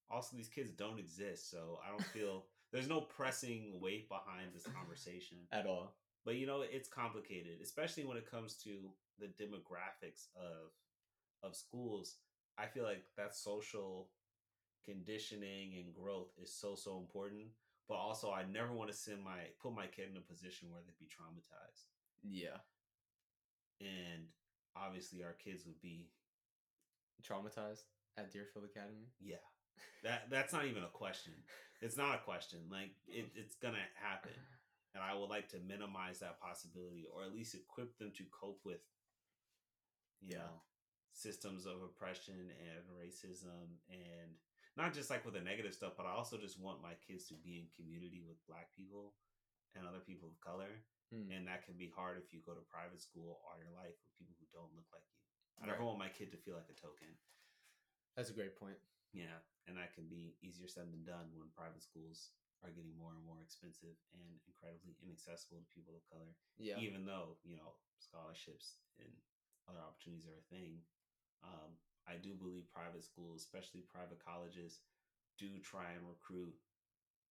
Also, 0.10 0.36
these 0.36 0.50
kids 0.50 0.72
don't 0.72 0.98
exist, 0.98 1.52
so 1.52 1.78
I 1.86 1.92
don't 1.92 2.04
feel 2.06 2.46
there's 2.74 2.90
no 2.90 3.02
pressing 3.02 3.80
weight 3.80 4.10
behind 4.10 4.54
this 4.54 4.66
conversation. 4.66 5.38
At 5.52 5.66
all. 5.66 5.96
But 6.26 6.36
you 6.36 6.48
know, 6.48 6.64
it's 6.70 6.90
complicated, 6.90 7.60
especially 7.62 8.06
when 8.06 8.18
it 8.18 8.30
comes 8.30 8.56
to 8.64 8.92
the 9.20 9.28
demographics 9.28 10.28
of 10.36 10.72
of 11.44 11.56
schools. 11.56 12.18
I 12.58 12.66
feel 12.68 12.84
like 12.84 13.04
that 13.18 13.36
social 13.36 14.10
conditioning 14.86 15.74
and 15.78 15.94
growth 15.94 16.32
is 16.42 16.54
so 16.54 16.76
so 16.76 16.98
important. 16.98 17.48
But 17.88 17.96
also, 17.96 18.32
I 18.32 18.44
never 18.50 18.72
want 18.74 18.90
to 18.90 18.96
send 18.96 19.24
my 19.24 19.40
put 19.62 19.76
my 19.76 19.88
kid 19.88 20.10
in 20.12 20.18
a 20.18 20.22
position 20.22 20.70
where 20.72 20.82
they'd 20.82 21.00
be 21.00 21.12
traumatized. 21.12 21.84
Yeah. 22.24 22.58
And 23.82 24.24
obviously, 24.76 25.24
our 25.24 25.34
kids 25.34 25.66
would 25.66 25.82
be 25.82 26.08
Traumatized 27.24 27.84
at 28.18 28.32
Deerfield 28.32 28.66
Academy. 28.66 29.08
Yeah. 29.22 29.38
That 30.04 30.30
that's 30.30 30.52
not 30.54 30.66
even 30.66 30.84
a 30.84 30.88
question. 30.88 31.34
It's 31.84 32.00
not 32.00 32.16
a 32.16 32.24
question. 32.24 32.60
Like 32.72 32.96
it, 33.08 33.28
it's 33.36 33.56
gonna 33.60 33.84
happen. 34.00 34.32
And 34.94 35.02
I 35.02 35.18
would 35.18 35.34
like 35.34 35.50
to 35.50 35.58
minimize 35.66 36.22
that 36.22 36.38
possibility 36.38 37.10
or 37.10 37.26
at 37.26 37.34
least 37.34 37.58
equip 37.58 37.98
them 37.98 38.14
to 38.14 38.24
cope 38.30 38.62
with 38.62 38.86
you 40.22 40.38
Yeah. 40.38 40.46
know 40.46 40.62
systems 41.18 41.66
of 41.66 41.82
oppression 41.82 42.38
and 42.38 42.82
racism 42.94 43.82
and 43.90 44.38
not 44.78 44.94
just 44.94 45.10
like 45.10 45.26
with 45.26 45.34
the 45.34 45.42
negative 45.42 45.74
stuff, 45.74 45.94
but 45.98 46.06
I 46.06 46.14
also 46.14 46.38
just 46.38 46.62
want 46.62 46.86
my 46.86 46.94
kids 47.02 47.26
to 47.30 47.36
be 47.42 47.58
in 47.58 47.74
community 47.74 48.22
with 48.22 48.38
black 48.46 48.70
people 48.78 49.18
and 49.74 49.82
other 49.90 49.98
people 50.06 50.30
of 50.30 50.38
color. 50.46 50.70
Hmm. 51.10 51.26
And 51.34 51.48
that 51.50 51.66
can 51.66 51.74
be 51.74 51.90
hard 51.90 52.22
if 52.22 52.30
you 52.32 52.42
go 52.46 52.54
to 52.54 52.62
private 52.70 53.02
school 53.02 53.42
all 53.50 53.58
your 53.58 53.74
life 53.74 53.98
with 53.98 54.14
people 54.22 54.38
who 54.38 54.46
don't 54.54 54.74
look 54.78 54.90
like 54.94 55.06
you. 55.10 55.22
I 55.58 55.66
never 55.66 55.80
Right. 55.82 55.86
want 55.90 56.06
my 56.06 56.10
kid 56.10 56.30
to 56.34 56.38
feel 56.38 56.54
like 56.56 56.70
a 56.70 56.78
token. 56.78 57.18
That's 58.16 58.30
a 58.30 58.38
great 58.38 58.56
point. 58.58 58.78
Yeah, 59.14 59.40
and 59.70 59.78
that 59.78 59.94
can 59.94 60.10
be 60.10 60.36
easier 60.42 60.68
said 60.68 60.90
than 60.90 61.06
done 61.06 61.30
when 61.38 61.54
private 61.54 61.86
schools 61.86 62.34
are 62.66 62.74
getting 62.74 62.96
more 62.98 63.14
and 63.14 63.22
more 63.24 63.44
expensive 63.44 63.96
and 64.18 64.42
incredibly 64.50 64.98
inaccessible 65.04 65.62
to 65.62 65.70
people 65.70 65.94
of 65.94 66.04
color. 66.10 66.34
Yeah. 66.58 66.82
Even 66.82 67.06
though 67.06 67.38
you 67.46 67.56
know 67.56 67.78
scholarships 68.02 68.82
and 68.98 69.12
other 69.70 69.80
opportunities 69.80 70.26
are 70.26 70.42
a 70.42 70.50
thing, 70.50 70.82
um, 71.46 71.78
I 72.10 72.20
do 72.20 72.34
believe 72.34 72.68
private 72.74 73.04
schools, 73.06 73.46
especially 73.46 73.86
private 73.88 74.20
colleges, 74.20 74.82
do 75.38 75.60
try 75.62 75.94
and 75.96 76.04
recruit 76.04 76.56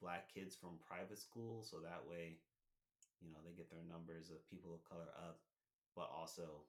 black 0.01 0.33
kids 0.33 0.55
from 0.55 0.79
private 0.83 1.19
schools, 1.19 1.69
so 1.71 1.79
that 1.83 2.07
way, 2.07 2.39
you 3.21 3.31
know, 3.31 3.39
they 3.45 3.53
get 3.53 3.71
their 3.71 3.85
numbers 3.87 4.31
of 4.31 4.43
people 4.49 4.75
of 4.75 4.83
color 4.87 5.11
up, 5.15 5.39
but 5.95 6.09
also 6.11 6.67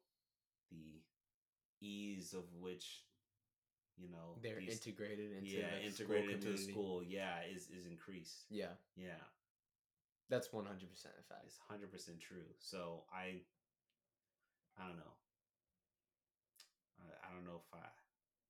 the 0.70 1.02
ease 1.82 2.34
of 2.34 2.46
which 2.54 3.04
you 3.98 4.10
know 4.10 4.38
They're 4.42 4.60
these- 4.60 4.74
integrated 4.82 5.32
into 5.38 5.52
yeah 5.52 5.70
the 5.80 5.86
integrated 5.86 6.32
into 6.42 6.52
the 6.52 6.58
school 6.58 7.04
yeah 7.04 7.42
is 7.50 7.70
is 7.70 7.86
increased 7.86 8.46
Yeah. 8.50 8.74
yeah 8.96 9.22
That's 10.30 10.48
100% 10.50 10.66
a 10.66 11.24
fact. 11.30 11.46
it's 11.46 11.60
100% 11.70 12.20
true 12.20 12.48
so 12.60 13.04
i 13.14 13.42
i 14.80 14.88
don't 14.88 14.98
know 14.98 15.14
i, 17.02 17.06
I 17.30 17.34
don't 17.36 17.46
know 17.46 17.62
if 17.62 17.70
i 17.74 17.86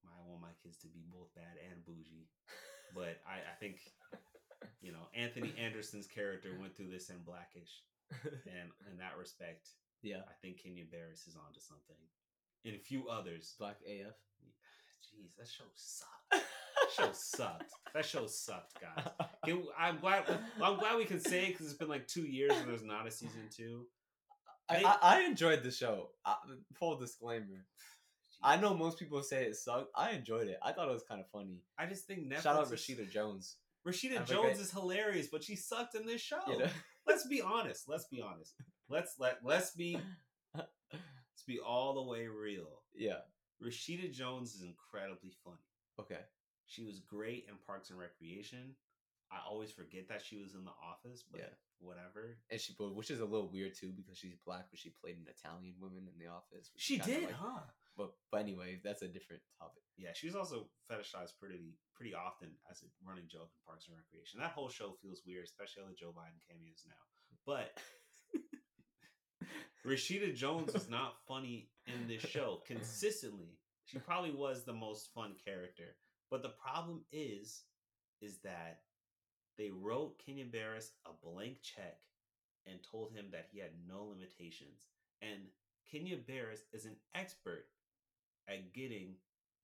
i 0.08 0.30
want 0.30 0.42
my 0.42 0.54
kids 0.64 0.78
to 0.80 0.88
be 0.88 1.04
both 1.12 1.34
bad 1.36 1.60
and 1.70 1.84
bougie 1.86 2.28
but 2.96 3.20
i 3.28 3.44
i 3.52 3.56
think 3.60 3.80
you 4.82 4.92
know 4.92 5.08
anthony 5.14 5.54
anderson's 5.60 6.08
character 6.08 6.50
went 6.60 6.76
through 6.78 6.90
this 6.90 7.10
in 7.10 7.20
Black-ish 7.26 7.84
and 8.48 8.70
in 8.92 8.98
that 9.00 9.18
respect 9.20 9.68
yeah. 10.02 10.24
i 10.30 10.36
think 10.42 10.62
kenya 10.64 10.84
barris 10.90 11.28
is 11.28 11.36
onto 11.36 11.60
something 11.60 12.00
and 12.66 12.76
a 12.76 12.80
few 12.80 13.10
others 13.10 13.56
Black 13.60 13.76
AF. 13.84 14.16
Jeez 15.04 15.36
that 15.38 15.48
show 15.48 15.64
sucked 15.76 16.32
that 16.32 16.92
show 16.96 17.10
sucked 17.14 17.72
that 17.94 18.06
show 18.06 18.26
sucked 18.28 18.80
guys 18.82 19.06
Can- 19.46 19.64
I'm 19.78 20.00
glad. 20.00 20.24
I'm 20.62 20.78
glad 20.80 20.98
we 20.98 21.06
can 21.06 21.20
say 21.20 21.48
because 21.48 21.66
it's 21.68 21.76
been 21.78 21.90
like 21.90 22.08
two 22.08 22.22
years 22.24 22.54
and 22.56 22.70
there's 22.70 22.84
not 22.84 23.06
a 23.08 23.12
season 23.12 23.50
two. 23.56 23.86
I, 24.70 24.78
I, 24.84 24.98
I 25.02 25.22
enjoyed 25.24 25.62
the 25.64 25.72
show. 25.72 26.12
I, 26.26 26.36
full 26.80 26.98
disclaimer. 26.98 27.66
I 28.42 28.56
know 28.58 28.74
most 28.74 28.98
people 28.98 29.22
say 29.22 29.44
it 29.44 29.56
sucked. 29.58 29.90
I 29.96 30.12
enjoyed 30.12 30.48
it. 30.48 30.58
I 30.64 30.72
thought 30.72 30.88
it 30.88 30.94
was 30.94 31.04
kind 31.04 31.20
of 31.20 31.28
funny. 31.30 31.60
I 31.78 31.86
just 31.88 32.08
think 32.08 32.32
Netflix. 32.32 32.44
Shout 32.44 32.56
out 32.58 32.72
Rashida 32.72 33.10
Jones. 33.12 33.58
Rashida 33.86 34.22
I 34.22 34.24
Jones 34.24 34.30
forget- 34.30 34.60
is 34.60 34.72
hilarious, 34.72 35.28
but 35.32 35.44
she 35.44 35.56
sucked 35.58 35.96
in 35.96 36.06
this 36.06 36.22
show. 36.22 36.40
You 36.48 36.60
know? 36.60 36.68
Let's 37.06 37.28
be 37.28 37.42
honest. 37.42 37.90
Let's 37.90 38.06
be 38.06 38.22
honest. 38.22 38.54
Let's 38.90 39.16
let 39.20 39.40
let's 39.44 39.72
be 39.72 39.98
let's 40.56 41.44
be 41.46 41.60
all 41.60 41.94
the 41.96 42.10
way 42.10 42.28
real. 42.28 42.80
yeah. 42.96 43.20
Rashida 43.62 44.12
Jones 44.12 44.56
is 44.56 44.64
incredibly 44.64 45.32
funny. 45.44 45.66
Okay. 46.00 46.22
She 46.66 46.84
was 46.84 47.00
great 47.00 47.46
in 47.50 47.56
Parks 47.68 47.90
and 47.90 48.00
Recreation. 48.00 48.76
I 49.32 49.38
always 49.50 49.72
forget 49.72 50.08
that 50.10 50.22
she 50.24 50.38
was 50.38 50.54
in 50.54 50.64
The 50.64 50.72
Office, 50.72 51.24
but 51.30 51.40
Yeah. 51.42 51.54
whatever. 51.80 52.38
And 52.52 52.60
she, 52.60 52.74
which 52.80 53.10
is 53.12 53.20
a 53.20 53.26
little 53.26 53.50
weird 53.52 53.74
too 53.76 53.92
because 53.92 54.18
she's 54.18 54.36
black, 54.46 54.70
but 54.70 54.80
she 54.80 54.90
played 54.92 55.18
an 55.18 55.28
Italian 55.28 55.76
woman 55.80 56.08
in 56.08 56.18
The 56.20 56.28
Office. 56.32 56.72
She 56.78 56.98
did, 56.98 57.24
like- 57.26 57.34
huh? 57.34 57.62
But 57.96 58.16
but 58.32 58.42
anyway, 58.42 58.82
that's 58.84 59.04
a 59.04 59.08
different 59.08 59.44
topic. 59.60 59.84
Yeah, 59.98 60.14
she 60.14 60.26
was 60.26 60.36
also 60.36 60.68
fetishized 60.90 61.38
pretty 61.40 61.78
pretty 61.94 62.16
often 62.16 62.50
as 62.70 62.82
a 62.82 62.88
running 63.08 63.28
joke 63.28 63.52
in 63.54 63.62
Parks 63.68 63.88
and 63.88 63.96
Recreation. 63.96 64.40
That 64.40 64.52
whole 64.54 64.70
show 64.70 64.94
feels 65.02 65.22
weird, 65.28 65.44
especially 65.46 65.84
all 65.84 65.90
the 65.90 65.96
Joe 65.96 66.10
Biden 66.12 66.42
cameos 66.50 66.86
now. 66.88 67.04
But 67.46 67.78
Rashida 69.86 70.34
Jones 70.36 70.74
is 70.76 70.90
not 70.90 71.16
funny 71.28 71.70
in 71.88 72.08
this 72.08 72.22
show 72.22 72.62
consistently. 72.66 73.58
She 73.86 74.00
probably 74.00 74.32
was 74.32 74.64
the 74.64 74.74
most 74.74 75.14
fun 75.14 75.34
character. 75.44 75.96
But 76.32 76.42
the 76.42 76.50
problem 76.50 77.02
is, 77.12 77.64
is 78.22 78.38
that 78.44 78.82
they 79.58 79.70
wrote 79.70 80.18
Kenya 80.26 80.46
Barris 80.46 80.92
a 81.06 81.10
blank 81.24 81.58
check 81.62 82.00
and 82.66 82.80
told 82.90 83.12
him 83.12 83.26
that 83.32 83.48
he 83.52 83.60
had 83.60 83.72
no 83.88 84.06
limitations. 84.06 84.88
And 85.22 85.42
Kenya 85.92 86.18
Barris 86.18 86.62
is 86.72 86.86
an 86.86 86.96
expert 87.14 87.66
at 88.48 88.74
getting 88.74 89.16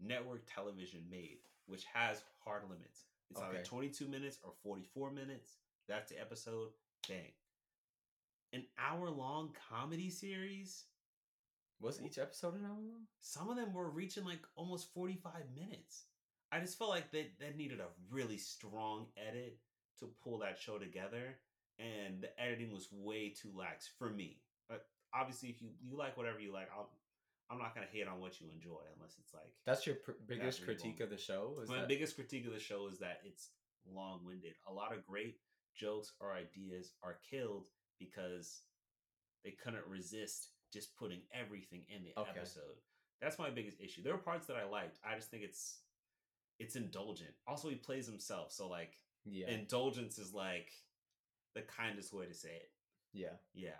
network 0.01 0.43
television 0.53 1.01
made, 1.09 1.39
which 1.65 1.85
has 1.93 2.21
hard 2.43 2.63
limits. 2.69 3.05
It's 3.31 3.39
either 3.39 3.59
Okay. 3.59 3.63
22 3.63 4.07
minutes 4.07 4.37
or 4.43 4.51
44 4.63 5.11
minutes. 5.11 5.57
That's 5.87 6.09
the 6.11 6.19
episode. 6.19 6.69
Bang. 7.07 7.31
An 8.53 8.63
hour 8.79 9.09
long 9.09 9.51
comedy 9.69 10.09
series. 10.09 10.85
Was 11.81 12.01
each 12.01 12.17
episode 12.17 12.55
an 12.55 12.65
hour 12.65 12.71
long? 12.75 13.03
Some 13.21 13.49
of 13.49 13.55
them 13.55 13.73
were 13.73 13.89
reaching 13.89 14.25
like 14.25 14.41
almost 14.55 14.93
45 14.93 15.33
minutes. 15.55 16.05
I 16.51 16.59
just 16.59 16.77
felt 16.77 16.89
like 16.89 17.11
that 17.11 17.39
that 17.39 17.57
needed 17.57 17.79
a 17.79 17.87
really 18.09 18.37
strong 18.37 19.05
edit 19.17 19.59
to 19.99 20.09
pull 20.23 20.39
that 20.39 20.57
show 20.57 20.77
together, 20.77 21.37
and 21.77 22.21
the 22.21 22.41
editing 22.41 22.71
was 22.73 22.89
way 22.91 23.29
too 23.29 23.51
lax 23.55 23.87
for 23.99 24.09
me. 24.09 24.41
But 24.67 24.87
obviously, 25.13 25.49
if 25.49 25.61
you 25.61 25.69
you 25.79 25.95
like 25.95 26.17
whatever 26.17 26.39
you 26.39 26.51
like, 26.51 26.69
I'll, 26.75 26.89
I'm 27.51 27.59
not 27.59 27.75
gonna 27.75 27.87
hate 27.91 28.07
on 28.07 28.19
what 28.19 28.41
you 28.41 28.47
enjoy 28.53 28.81
unless 28.97 29.15
it's 29.19 29.33
like. 29.33 29.53
That's 29.65 29.85
your 29.85 29.95
pr- 29.97 30.11
biggest 30.27 30.65
critique 30.65 30.99
long. 30.99 31.03
of 31.05 31.09
the 31.11 31.17
show. 31.21 31.59
Is 31.61 31.69
My 31.69 31.81
that? 31.81 31.87
biggest 31.87 32.15
critique 32.15 32.47
of 32.47 32.53
the 32.53 32.59
show 32.59 32.87
is 32.91 32.97
that 32.99 33.21
it's 33.23 33.49
long 33.89 34.21
winded. 34.25 34.53
A 34.67 34.73
lot 34.73 34.91
of 34.91 35.05
great 35.05 35.37
jokes 35.75 36.13
or 36.19 36.33
ideas 36.33 36.93
are 37.03 37.19
killed 37.29 37.67
because 37.99 38.61
they 39.43 39.51
couldn't 39.51 39.85
resist 39.87 40.49
just 40.73 40.95
putting 40.97 41.21
everything 41.33 41.83
in 41.93 42.03
the 42.03 42.13
Okay. 42.19 42.31
episode. 42.37 42.77
That's 43.21 43.39
my 43.39 43.49
biggest 43.49 43.79
issue. 43.81 44.01
There 44.03 44.13
were 44.13 44.19
parts 44.19 44.47
that 44.47 44.55
I 44.55 44.63
liked. 44.65 44.99
I 45.03 45.15
just 45.15 45.29
think 45.29 45.43
it's 45.43 45.79
it's 46.59 46.75
indulgent. 46.75 47.31
Also, 47.47 47.69
he 47.69 47.75
plays 47.75 48.05
himself, 48.07 48.51
so 48.51 48.67
like 48.67 48.99
yeah, 49.25 49.47
indulgence 49.49 50.17
is 50.17 50.33
like 50.33 50.71
the 51.55 51.61
kindest 51.61 52.13
way 52.13 52.25
to 52.25 52.33
say 52.33 52.49
it. 52.55 52.71
yeah. 53.13 53.35
Yeah. 53.53 53.79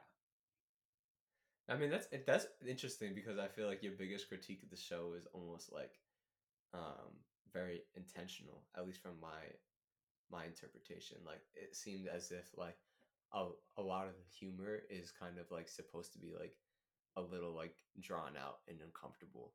I 1.67 1.75
mean, 1.77 1.89
that's 1.91 2.07
it- 2.11 2.25
that's 2.25 2.47
interesting 2.65 3.13
because 3.13 3.37
I 3.37 3.47
feel 3.47 3.67
like 3.67 3.83
your 3.83 3.93
biggest 3.93 4.27
critique 4.27 4.63
of 4.63 4.69
the 4.69 4.75
show 4.77 5.13
is 5.13 5.27
almost 5.33 5.71
like 5.71 5.99
um 6.73 7.23
very 7.53 7.83
intentional, 7.95 8.63
at 8.75 8.85
least 8.85 9.01
from 9.01 9.19
my 9.19 9.43
my 10.31 10.45
interpretation. 10.45 11.17
Like 11.25 11.41
it 11.55 11.75
seemed 11.75 12.07
as 12.07 12.31
if 12.31 12.57
like 12.57 12.77
a 13.33 13.49
a 13.77 13.81
lot 13.81 14.07
of 14.07 14.13
the 14.13 14.23
humor 14.39 14.79
is 14.89 15.11
kind 15.11 15.37
of 15.37 15.49
like 15.51 15.67
supposed 15.67 16.13
to 16.13 16.19
be 16.19 16.33
like 16.39 16.55
a 17.15 17.21
little 17.21 17.53
like 17.53 17.75
drawn 17.99 18.35
out 18.37 18.59
and 18.67 18.79
uncomfortable. 18.81 19.53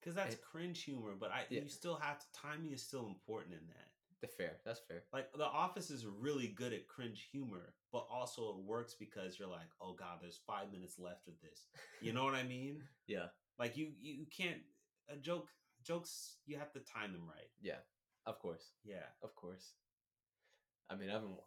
Because 0.00 0.14
that's 0.16 0.34
It- 0.34 0.42
cringe 0.42 0.82
humor, 0.82 1.14
but 1.14 1.30
I 1.30 1.46
Yeah. 1.50 1.62
you 1.62 1.68
still 1.68 1.96
have 1.96 2.18
to 2.18 2.32
timing 2.32 2.72
is 2.72 2.82
still 2.82 3.06
important 3.06 3.54
in 3.54 3.66
that. 3.68 3.88
The 4.20 4.28
fair, 4.28 4.60
that's 4.64 4.80
fair. 4.80 5.04
Like 5.12 5.32
The 5.32 5.44
Office 5.44 5.90
is 5.90 6.06
really 6.06 6.48
good 6.48 6.72
at 6.72 6.86
cringe 6.88 7.22
humor, 7.30 7.74
but 7.90 8.06
also 8.08 8.50
it 8.50 8.62
works 8.64 8.94
because 8.94 9.38
you're 9.38 9.48
like, 9.48 9.68
oh 9.80 9.94
god, 9.94 10.20
there's 10.20 10.38
five 10.38 10.70
minutes 10.72 10.98
left 10.98 11.26
of 11.28 11.40
this. 11.40 11.66
You 12.00 12.12
know 12.12 12.24
what 12.24 12.34
I 12.34 12.42
mean? 12.44 12.88
Yeah, 13.06 13.28
Like 13.58 13.76
you 13.76 13.92
you 14.00 14.26
can't 14.26 14.62
a 15.08 15.16
joke 15.16 15.48
jokes 15.82 16.38
you 16.46 16.56
have 16.56 16.72
to 16.72 16.80
time 16.80 17.12
them 17.12 17.28
right. 17.28 17.50
yeah, 17.60 17.80
of 18.26 18.38
course, 18.38 18.72
Yeah. 18.84 19.06
of 19.22 19.34
course. 19.34 19.74
I 20.92 20.96
mean, 20.96 21.10
I 21.10 21.14
haven't. 21.14 21.36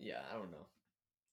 Yeah, 0.00 0.22
I 0.30 0.36
don't 0.38 0.52
know. 0.52 0.66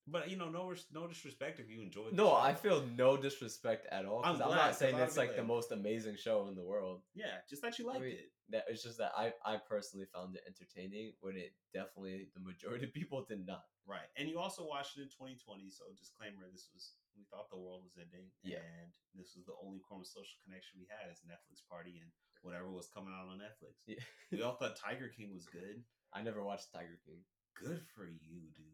But 0.07 0.29
you 0.29 0.37
know, 0.37 0.49
no 0.49 0.73
no 0.93 1.07
disrespect 1.07 1.59
if 1.59 1.69
you 1.69 1.81
enjoyed 1.81 2.13
the 2.13 2.17
No, 2.17 2.29
show. 2.29 2.35
I 2.37 2.53
feel 2.53 2.81
no 2.97 3.17
disrespect 3.17 3.85
at 3.91 4.05
all. 4.05 4.21
I'm 4.25 4.33
I'm, 4.33 4.37
glad, 4.37 4.49
not 4.49 4.69
'cause 4.69 4.77
saying 4.77 4.97
it's 4.97 5.13
be 5.13 5.21
like 5.21 5.35
the 5.35 5.43
most 5.43 5.71
amazing 5.71 6.15
show 6.17 6.47
in 6.47 6.53
the 6.55 6.63
world. 6.65 7.01
Yeah, 7.13 7.41
just 7.49 7.61
that 7.61 7.77
you 7.77 7.85
liked 7.85 8.01
mean, 8.01 8.13
it. 8.13 8.29
That 8.49 8.65
it's 8.69 8.81
just 8.81 8.97
that 8.97 9.13
I 9.17 9.33
I 9.45 9.57
personally 9.57 10.05
found 10.13 10.35
it 10.35 10.41
entertaining 10.45 11.13
when 11.21 11.37
it 11.37 11.53
definitely 11.73 12.29
the 12.33 12.41
majority 12.41 12.85
of 12.85 12.93
people 12.93 13.25
did 13.25 13.45
not. 13.45 13.65
Right. 13.85 14.09
And 14.17 14.29
you 14.29 14.37
also 14.37 14.65
watched 14.65 14.97
it 14.97 15.01
in 15.05 15.09
2020, 15.09 15.69
so 15.69 15.85
disclaimer, 15.97 16.49
this 16.53 16.69
was 16.73 16.97
we 17.17 17.25
thought 17.29 17.49
the 17.49 17.57
world 17.61 17.81
was 17.85 17.97
ending. 17.97 18.29
Yeah. 18.41 18.61
And 18.61 18.93
this 19.13 19.33
was 19.37 19.45
the 19.45 19.57
only 19.61 19.81
form 19.89 20.01
of 20.01 20.07
social 20.09 20.37
connection 20.45 20.81
we 20.81 20.89
had 20.89 21.09
as 21.09 21.21
Netflix 21.25 21.61
party 21.69 22.01
and 22.01 22.09
whatever 22.41 22.69
was 22.69 22.89
coming 22.89 23.13
out 23.13 23.29
on 23.29 23.37
Netflix. 23.41 23.77
Yeah. 23.85 24.01
We 24.33 24.41
all 24.41 24.53
thought 24.61 24.77
Tiger 24.77 25.09
King 25.09 25.33
was 25.33 25.45
good. 25.45 25.81
I 26.13 26.21
never 26.21 26.41
watched 26.45 26.69
Tiger 26.73 26.97
King. 27.05 27.25
Good 27.55 27.81
for 27.95 28.05
you, 28.05 28.41
dude. 28.55 28.65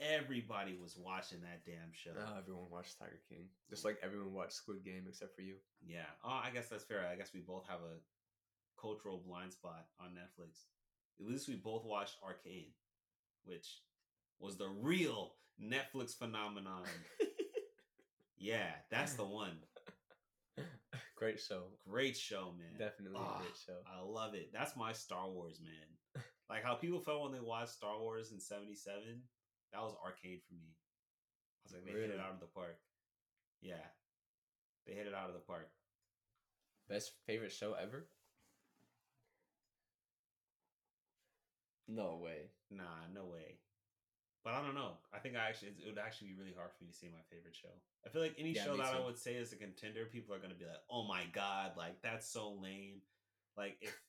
Everybody 0.00 0.76
was 0.80 0.96
watching 0.96 1.40
that 1.40 1.64
damn 1.66 1.90
show. 1.92 2.10
No, 2.14 2.38
everyone 2.38 2.66
watched 2.70 2.98
Tiger 2.98 3.18
King. 3.28 3.46
Just 3.68 3.84
like 3.84 3.98
everyone 4.02 4.32
watched 4.32 4.52
Squid 4.52 4.84
Game 4.84 5.04
except 5.08 5.34
for 5.34 5.42
you. 5.42 5.54
Yeah. 5.84 6.06
Oh, 6.24 6.40
I 6.44 6.50
guess 6.54 6.68
that's 6.68 6.84
fair. 6.84 7.04
I 7.10 7.16
guess 7.16 7.32
we 7.34 7.40
both 7.40 7.66
have 7.68 7.80
a 7.80 7.98
cultural 8.80 9.20
blind 9.26 9.52
spot 9.52 9.86
on 10.00 10.10
Netflix. 10.10 10.66
At 11.20 11.26
least 11.26 11.48
we 11.48 11.56
both 11.56 11.84
watched 11.84 12.14
Arcane, 12.22 12.70
which 13.44 13.80
was 14.38 14.56
the 14.56 14.68
real 14.68 15.32
Netflix 15.60 16.16
phenomenon. 16.16 16.84
yeah, 18.38 18.70
that's 18.88 19.14
the 19.14 19.24
one. 19.24 19.58
Great 21.16 21.40
show. 21.40 21.64
Great 21.90 22.16
show, 22.16 22.52
man. 22.56 22.78
Definitely 22.78 23.18
Ah, 23.20 23.38
a 23.38 23.42
great 23.42 23.56
show. 23.66 23.78
I 23.84 24.00
love 24.04 24.34
it. 24.34 24.50
That's 24.52 24.76
my 24.76 24.92
Star 24.92 25.28
Wars, 25.28 25.58
man. 25.60 26.22
Like 26.48 26.64
how 26.64 26.74
people 26.74 27.00
felt 27.00 27.22
when 27.22 27.32
they 27.32 27.40
watched 27.40 27.72
Star 27.72 27.98
Wars 27.98 28.32
in 28.32 28.40
77. 28.40 29.22
That 29.72 29.82
was 29.82 29.94
Arcane 30.02 30.40
for 30.48 30.54
me. 30.54 30.72
I 30.72 31.60
was 31.64 31.72
like, 31.74 31.84
they 31.84 32.00
hit 32.00 32.10
it 32.10 32.20
out 32.20 32.32
of 32.32 32.40
the 32.40 32.46
park. 32.46 32.78
Yeah. 33.60 33.84
They 34.86 34.94
hit 34.94 35.06
it 35.06 35.14
out 35.14 35.28
of 35.28 35.34
the 35.34 35.40
park. 35.40 35.68
Best 36.88 37.12
favorite 37.26 37.52
show 37.52 37.74
ever? 37.74 38.06
No 41.86 42.20
way. 42.22 42.50
Nah, 42.70 43.08
no 43.14 43.26
way. 43.26 43.58
But 44.44 44.54
I 44.54 44.62
don't 44.62 44.74
know. 44.74 44.92
I 45.12 45.18
think 45.18 45.36
I 45.36 45.48
actually 45.48 45.72
it 45.84 45.88
would 45.88 45.98
actually 45.98 46.28
be 46.28 46.38
really 46.38 46.54
hard 46.56 46.70
for 46.72 46.84
me 46.84 46.90
to 46.90 46.96
say 46.96 47.08
my 47.12 47.24
favorite 47.28 47.56
show. 47.56 47.68
I 48.06 48.08
feel 48.08 48.22
like 48.22 48.36
any 48.38 48.52
Yeah, 48.52 48.64
show 48.64 48.76
that 48.76 48.94
I 48.94 49.04
would 49.04 49.18
say 49.18 49.34
is 49.34 49.52
a 49.52 49.56
contender, 49.56 50.06
people 50.06 50.34
are 50.34 50.38
gonna 50.38 50.54
be 50.54 50.64
like, 50.64 50.80
"Oh 50.88 51.04
my 51.04 51.24
god, 51.32 51.76
like 51.76 52.00
that's 52.00 52.28
so 52.28 52.52
lame." 52.52 53.02
Like 53.56 53.76
if 53.80 54.00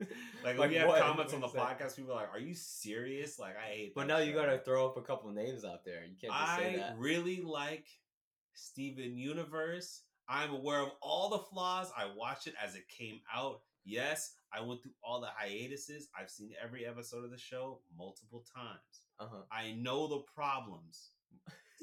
like, 0.44 0.58
when 0.58 0.70
we 0.70 0.76
have 0.76 0.88
what? 0.88 1.00
comments 1.00 1.34
on 1.34 1.40
the 1.40 1.48
podcast, 1.48 1.96
people 1.96 2.12
are 2.12 2.22
like, 2.22 2.32
"Are 2.32 2.38
you 2.38 2.54
serious?" 2.54 3.38
Like 3.38 3.56
I 3.56 3.68
hate. 3.68 3.94
But 3.94 4.06
now 4.06 4.18
you 4.18 4.32
gotta 4.32 4.58
throw 4.58 4.86
up 4.86 4.96
a 4.96 5.02
couple 5.02 5.30
names 5.30 5.64
out 5.64 5.84
there. 5.84 6.04
You 6.04 6.16
can't 6.20 6.32
just 6.32 6.56
say 6.56 6.74
I 6.74 6.76
that. 6.78 6.96
really 6.98 7.40
like 7.42 7.86
Steven 8.54 9.16
Universe. 9.16 10.02
I'm 10.28 10.52
aware 10.52 10.80
of 10.80 10.90
all 11.00 11.30
the 11.30 11.38
flaws. 11.38 11.92
I 11.96 12.06
watched 12.16 12.46
it 12.46 12.54
as 12.62 12.74
it 12.74 12.88
came 12.88 13.20
out. 13.34 13.60
Yes, 13.84 14.34
I 14.52 14.60
went 14.60 14.82
through 14.82 14.92
all 15.02 15.20
the 15.20 15.28
hiatuses. 15.36 16.08
I've 16.18 16.30
seen 16.30 16.50
every 16.62 16.84
episode 16.84 17.24
of 17.24 17.30
the 17.30 17.38
show 17.38 17.80
multiple 17.96 18.44
times. 18.54 19.06
Uh 19.20 19.26
huh. 19.30 19.42
I 19.52 19.72
know 19.72 20.08
the 20.08 20.22
problems. 20.34 21.10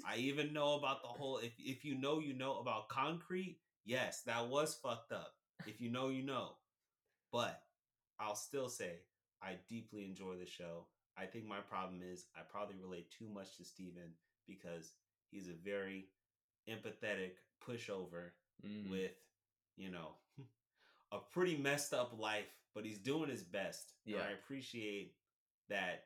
I 0.05 0.17
even 0.17 0.53
know 0.53 0.75
about 0.75 1.01
the 1.01 1.07
whole 1.07 1.37
if 1.37 1.53
if 1.57 1.85
you 1.85 1.95
know 1.95 2.19
you 2.19 2.33
know 2.33 2.59
about 2.59 2.89
concrete, 2.89 3.57
yes, 3.85 4.21
that 4.25 4.49
was 4.49 4.75
fucked 4.75 5.11
up. 5.11 5.33
If 5.65 5.79
you 5.79 5.89
know 5.89 6.09
you 6.09 6.23
know. 6.23 6.57
But 7.31 7.62
I'll 8.25 8.35
still 8.35 8.69
say 8.69 8.93
I 9.41 9.55
deeply 9.67 10.05
enjoy 10.05 10.35
the 10.39 10.45
show. 10.45 10.85
I 11.17 11.25
think 11.25 11.45
my 11.45 11.59
problem 11.59 12.01
is 12.01 12.25
I 12.35 12.41
probably 12.49 12.75
relate 12.81 13.11
too 13.11 13.27
much 13.27 13.57
to 13.57 13.65
Steven 13.65 14.13
because 14.47 14.93
he's 15.31 15.47
a 15.49 15.53
very 15.53 16.07
empathetic 16.69 17.31
pushover 17.65 18.31
Mm. 18.65 18.89
with, 18.91 19.11
you 19.75 19.89
know, 19.89 20.09
a 21.11 21.17
pretty 21.33 21.57
messed 21.57 21.93
up 21.93 22.17
life, 22.17 22.55
but 22.73 22.85
he's 22.85 22.99
doing 22.99 23.29
his 23.29 23.43
best. 23.43 23.93
And 24.05 24.15
Yeah. 24.15 24.21
I 24.21 24.31
appreciate 24.31 25.15
that 25.69 26.05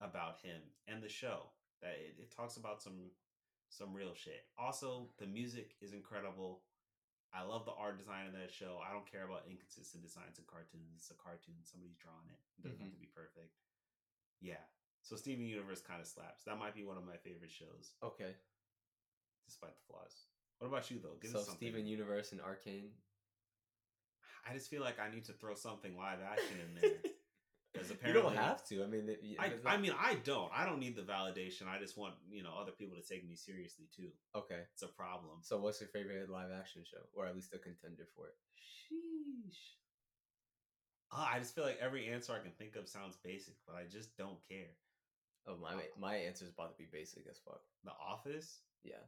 about 0.00 0.38
him 0.42 0.60
and 0.86 1.02
the 1.02 1.08
show. 1.08 1.50
That 1.82 1.92
it, 1.98 2.16
it 2.20 2.30
talks 2.30 2.56
about 2.58 2.82
some 2.82 3.10
some 3.70 3.94
real 3.94 4.14
shit. 4.14 4.44
Also, 4.58 5.08
the 5.18 5.26
music 5.26 5.76
is 5.80 5.92
incredible. 5.92 6.62
I 7.30 7.46
love 7.46 7.62
the 7.62 7.76
art 7.78 7.94
design 7.94 8.26
of 8.26 8.34
that 8.34 8.50
show. 8.50 8.82
I 8.82 8.90
don't 8.90 9.06
care 9.06 9.22
about 9.22 9.46
inconsistent 9.46 10.02
designs 10.02 10.42
in 10.42 10.44
cartoons. 10.50 10.98
It's 10.98 11.14
a 11.14 11.18
cartoon. 11.18 11.62
Somebody's 11.62 11.98
drawing 12.02 12.26
it. 12.26 12.42
It 12.58 12.66
doesn't 12.66 12.82
have 12.82 12.90
mm-hmm. 12.90 13.06
to 13.06 13.06
be 13.06 13.14
perfect. 13.14 13.54
Yeah. 14.42 14.62
So 15.06 15.14
Steven 15.14 15.46
Universe 15.46 15.80
kind 15.80 16.02
of 16.02 16.10
slaps. 16.10 16.42
That 16.44 16.58
might 16.58 16.74
be 16.74 16.82
one 16.82 16.98
of 16.98 17.06
my 17.06 17.16
favorite 17.22 17.54
shows, 17.54 17.94
Okay. 18.02 18.34
despite 19.46 19.78
the 19.78 19.84
flaws. 19.86 20.26
What 20.58 20.68
about 20.68 20.90
you 20.90 20.98
though? 20.98 21.16
Give 21.22 21.30
so 21.30 21.38
us 21.38 21.46
something. 21.46 21.70
Steven 21.70 21.86
Universe 21.86 22.32
and 22.32 22.40
Arcane. 22.40 22.90
I 24.48 24.54
just 24.54 24.68
feel 24.68 24.82
like 24.82 24.98
I 24.98 25.12
need 25.12 25.24
to 25.26 25.32
throw 25.32 25.54
something 25.54 25.96
live 25.96 26.18
action 26.20 26.58
in 26.60 26.80
there. 26.80 26.98
Because 27.72 27.92
you 28.06 28.12
don't 28.12 28.34
have 28.34 28.64
to. 28.68 28.82
I 28.82 28.86
mean, 28.86 29.08
it, 29.08 29.20
I, 29.38 29.46
it's 29.46 29.66
I 29.66 29.76
mean, 29.76 29.92
I 29.98 30.16
don't. 30.24 30.50
I 30.54 30.64
don't 30.64 30.80
need 30.80 30.96
the 30.96 31.02
validation. 31.02 31.68
I 31.68 31.78
just 31.78 31.96
want 31.96 32.14
you 32.30 32.42
know 32.42 32.52
other 32.60 32.72
people 32.72 32.96
to 32.96 33.02
take 33.02 33.26
me 33.28 33.36
seriously 33.36 33.86
too. 33.94 34.08
okay. 34.34 34.62
It's 34.72 34.82
a 34.82 34.88
problem. 34.88 35.38
So, 35.42 35.58
what's 35.58 35.80
your 35.80 35.88
favorite 35.88 36.30
live 36.30 36.50
action 36.58 36.82
show, 36.84 37.02
or 37.14 37.26
at 37.26 37.34
least 37.34 37.54
a 37.54 37.58
contender 37.58 38.06
for 38.16 38.26
it? 38.26 38.34
Sheesh. 38.58 39.76
Ah, 41.12 41.32
I 41.34 41.38
just 41.38 41.54
feel 41.54 41.64
like 41.64 41.78
every 41.80 42.08
answer 42.08 42.32
I 42.32 42.38
can 42.42 42.52
think 42.52 42.76
of 42.76 42.88
sounds 42.88 43.16
basic, 43.22 43.54
but 43.66 43.74
I 43.74 43.82
just 43.90 44.16
don't 44.16 44.38
care. 44.48 44.74
Oh, 45.46 45.56
my 45.60 45.74
my 45.98 46.16
answer 46.16 46.44
is 46.44 46.50
about 46.50 46.70
to 46.70 46.78
be 46.78 46.88
basic 46.90 47.24
as 47.30 47.38
fuck. 47.44 47.60
The 47.84 47.92
Office. 47.92 48.60
Yeah, 48.84 49.02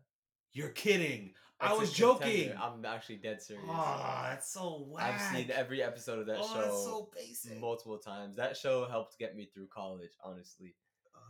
You're 0.52 0.70
kidding. 0.70 1.34
I 1.60 1.70
It's 1.70 1.76
a 1.76 1.80
was 1.80 1.90
contender. 1.96 2.36
joking. 2.48 2.58
I'm 2.60 2.84
actually 2.84 3.16
dead 3.16 3.40
serious. 3.40 3.64
Ah, 3.68 4.26
that's 4.30 4.52
so 4.52 4.86
whack. 4.90 5.14
I've 5.14 5.34
seen 5.36 5.50
every 5.52 5.82
episode 5.82 6.18
of 6.18 6.26
that 6.26 6.38
oh, 6.40 6.46
show 6.54 6.60
that's 6.60 6.84
so 6.84 7.10
basic. 7.14 7.60
multiple 7.60 7.98
times. 7.98 8.36
That 8.36 8.56
show 8.56 8.86
helped 8.88 9.18
get 9.18 9.36
me 9.36 9.48
through 9.54 9.68
college. 9.68 10.10
Honestly, 10.24 10.74
who- 11.14 11.20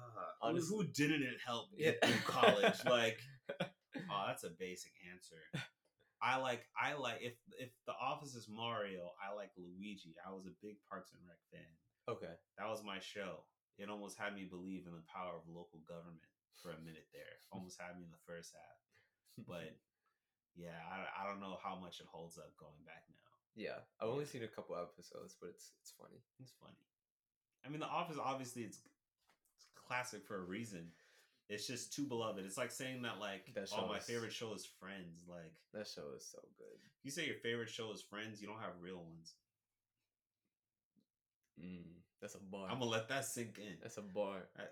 Honestly- 0.49 0.77
who 0.77 0.85
didn't 0.85 1.23
it 1.23 1.37
help 1.45 1.69
Yeah. 1.77 1.93
through 2.03 2.21
college? 2.25 2.81
Like 2.87 3.19
Oh, 4.11 4.25
that's 4.27 4.43
a 4.45 4.51
basic 4.51 4.93
answer. 5.13 5.37
I 6.23 6.37
like 6.39 6.65
I 6.81 6.95
like 6.95 7.19
if 7.21 7.35
if 7.59 7.71
the 7.87 7.93
office 7.93 8.35
is 8.35 8.49
Mario, 8.49 9.13
I 9.21 9.35
like 9.35 9.51
Luigi. 9.59 10.15
I 10.27 10.33
was 10.33 10.47
a 10.47 10.55
big 10.63 10.77
Parks 10.89 11.13
and 11.13 11.21
Rec 11.29 11.39
fan. 11.53 11.69
Okay. 12.09 12.33
That 12.59 12.69
was 12.69 12.83
my 12.83 12.99
show. 13.01 13.45
It 13.79 13.91
almost 13.91 14.19
had 14.19 14.35
me 14.35 14.45
believe 14.49 14.87
in 14.87 14.93
the 14.93 15.05
power 15.13 15.35
of 15.37 15.45
local 15.49 15.81
government 15.87 16.25
for 16.63 16.71
a 16.73 16.81
minute 16.81 17.07
there. 17.13 17.37
Almost 17.53 17.81
had 17.81 17.97
me 17.99 18.05
in 18.05 18.11
the 18.11 18.25
first 18.27 18.53
half. 18.55 18.79
But 19.39 19.75
yeah, 20.57 20.77
I, 20.91 21.25
I 21.25 21.29
don't 21.31 21.41
know 21.41 21.57
how 21.63 21.77
much 21.81 22.01
it 22.01 22.07
holds 22.11 22.39
up 22.39 22.53
going 22.59 22.83
back 22.85 23.05
now. 23.11 23.17
yeah, 23.55 23.79
I've 24.01 24.09
only 24.09 24.25
seen 24.27 24.43
a 24.45 24.49
couple 24.49 24.77
episodes, 24.77 25.35
but 25.41 25.49
it's 25.51 25.73
it's 25.81 25.93
funny. 25.99 26.21
It's 26.41 26.53
funny. 26.61 26.77
I 27.65 27.69
mean, 27.71 27.81
The 27.81 27.87
Office 27.87 28.17
obviously 28.23 28.63
it's, 28.63 28.79
it's 29.57 29.67
classic 29.75 30.25
for 30.27 30.37
a 30.37 30.45
reason. 30.45 30.89
It's 31.49 31.67
just 31.67 31.93
too 31.93 32.05
beloved. 32.05 32.45
It's 32.45 32.57
like 32.59 32.71
saying 32.71 33.03
that 33.03 33.19
like 33.21 33.53
That 33.55 33.69
oh 33.77 33.87
my 33.89 33.99
is- 33.99 34.05
favorite 34.05 34.33
show 34.33 34.53
is 34.55 34.67
Friends. 34.81 35.25
Like 35.29 35.53
That 35.75 35.87
show 35.87 36.13
is 36.17 36.27
so 36.31 36.39
good. 36.59 36.79
you 37.03 37.11
say 37.11 37.25
your 37.27 37.37
favorite 37.37 37.69
show 37.71 37.93
is 37.93 38.03
Friends, 38.03 38.41
you 38.41 38.47
don't 38.49 38.61
have 38.61 38.73
real 38.81 38.99
ones. 38.99 39.35
Mm, 41.63 41.85
that's 42.21 42.35
a 42.35 42.39
bar. 42.39 42.69
I'm 42.71 42.79
gonna 42.79 42.91
let 42.91 43.09
that 43.09 43.25
sink 43.25 43.59
in. 43.59 43.77
That's 43.83 43.97
a 43.99 44.03
bar. 44.03 44.49
I- 44.59 44.63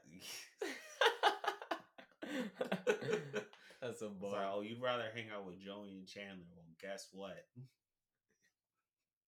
that's 3.80 4.02
a 4.02 4.08
bar. 4.08 4.32
like, 4.32 4.48
oh, 4.52 4.60
you'd 4.60 4.82
rather 4.82 5.04
hang 5.14 5.26
out 5.34 5.46
with 5.46 5.60
Joey 5.60 5.90
and 5.96 6.06
Chandler. 6.06 6.44
Well, 6.54 6.64
guess 6.80 7.08
what? 7.12 7.46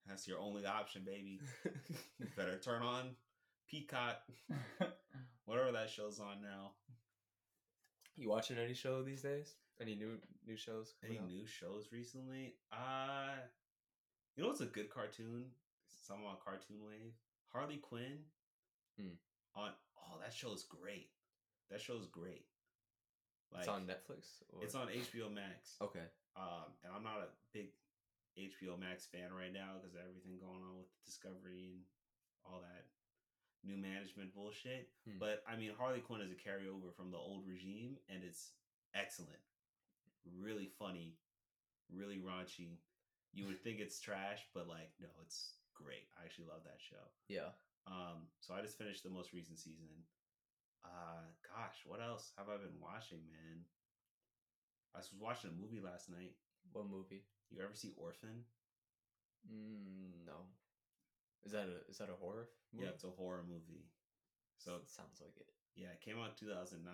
That's 0.06 0.26
your 0.26 0.38
only 0.40 0.66
option, 0.66 1.02
baby. 1.04 1.40
you 2.18 2.26
Better 2.36 2.58
turn 2.58 2.82
on 2.82 3.10
Peacock, 3.68 4.18
whatever 5.46 5.72
that 5.72 5.90
show's 5.90 6.18
on 6.18 6.42
now. 6.42 6.72
you 8.16 8.28
watching 8.28 8.58
any 8.58 8.74
show 8.74 9.02
these 9.02 9.22
days? 9.22 9.54
Any 9.80 9.94
new 9.94 10.18
new 10.46 10.56
shows? 10.56 10.94
Any 11.06 11.18
out? 11.18 11.28
new 11.28 11.46
shows 11.46 11.88
recently? 11.92 12.54
Uh 12.72 13.36
you 14.36 14.42
know 14.42 14.48
what's 14.48 14.60
a 14.60 14.66
good 14.66 14.90
cartoon? 14.90 15.46
Some 16.06 16.24
on 16.24 16.36
Cartoon 16.44 16.78
Wave. 16.86 17.12
Harley 17.52 17.76
Quinn. 17.76 18.18
Hmm. 18.98 19.14
On 19.54 19.70
oh, 19.98 20.18
that 20.22 20.32
show 20.32 20.52
is 20.52 20.64
great. 20.64 21.10
That 21.70 21.80
show 21.80 21.96
is 21.96 22.06
great. 22.06 22.44
Like 23.52 23.68
it's 23.68 23.68
on 23.68 23.84
Netflix. 23.84 24.40
Or? 24.50 24.64
It's 24.64 24.74
on 24.74 24.88
HBO 24.88 25.28
Max. 25.28 25.76
Okay. 25.80 26.08
Um, 26.36 26.72
and 26.84 26.92
I'm 26.96 27.04
not 27.04 27.20
a 27.20 27.28
big 27.52 27.76
HBO 28.36 28.80
Max 28.80 29.04
fan 29.04 29.28
right 29.36 29.52
now 29.52 29.76
because 29.76 29.92
everything 29.92 30.40
going 30.40 30.64
on 30.64 30.80
with 30.80 30.88
Discovery 31.04 31.76
and 31.76 31.84
all 32.48 32.64
that 32.64 32.88
new 33.64 33.76
management 33.76 34.34
bullshit. 34.34 34.88
Hmm. 35.04 35.18
But 35.18 35.44
I 35.46 35.56
mean, 35.56 35.72
Harley 35.76 36.00
Quinn 36.00 36.20
is 36.20 36.32
a 36.32 36.40
carryover 36.40 36.94
from 36.96 37.10
the 37.10 37.20
old 37.20 37.46
regime, 37.46 37.96
and 38.08 38.24
it's 38.24 38.52
excellent. 38.94 39.42
Really 40.24 40.70
funny, 40.78 41.18
really 41.92 42.18
raunchy. 42.18 42.80
You 43.32 43.46
would 43.46 43.62
think 43.62 43.80
it's 43.80 44.00
trash, 44.00 44.44
but 44.54 44.68
like, 44.68 44.92
no, 45.00 45.08
it's 45.24 45.56
great. 45.74 46.08
I 46.20 46.24
actually 46.24 46.46
love 46.48 46.64
that 46.64 46.78
show. 46.78 47.04
Yeah. 47.28 47.52
Um, 47.86 48.28
so 48.40 48.54
I 48.54 48.62
just 48.62 48.78
finished 48.78 49.02
the 49.02 49.10
most 49.10 49.32
recent 49.32 49.58
season. 49.58 49.88
Uh, 50.84 51.24
gosh, 51.46 51.78
what 51.86 52.00
else 52.02 52.32
have 52.36 52.48
I 52.48 52.58
been 52.58 52.78
watching, 52.82 53.22
man? 53.30 53.64
I 54.94 54.98
was 54.98 55.10
watching 55.18 55.50
a 55.50 55.56
movie 55.60 55.80
last 55.80 56.10
night. 56.10 56.34
What 56.72 56.90
movie? 56.90 57.24
You 57.50 57.62
ever 57.62 57.74
see 57.74 57.92
Orphan? 57.96 58.44
Mm, 59.46 60.26
no. 60.26 60.46
Is 61.44 61.52
that 61.52 61.66
a 61.66 61.82
is 61.90 61.98
that 61.98 62.10
a 62.12 62.18
horror? 62.18 62.48
Movie? 62.72 62.86
Yeah, 62.86 62.94
it's 62.94 63.04
a 63.04 63.10
horror 63.18 63.42
movie. 63.42 63.90
So 64.58 64.78
it 64.78 64.86
sounds 64.86 65.18
like 65.18 65.34
it. 65.34 65.50
yeah, 65.74 65.90
it 65.90 66.00
came 66.04 66.20
out 66.22 66.38
in 66.38 66.38
2009, 66.38 66.86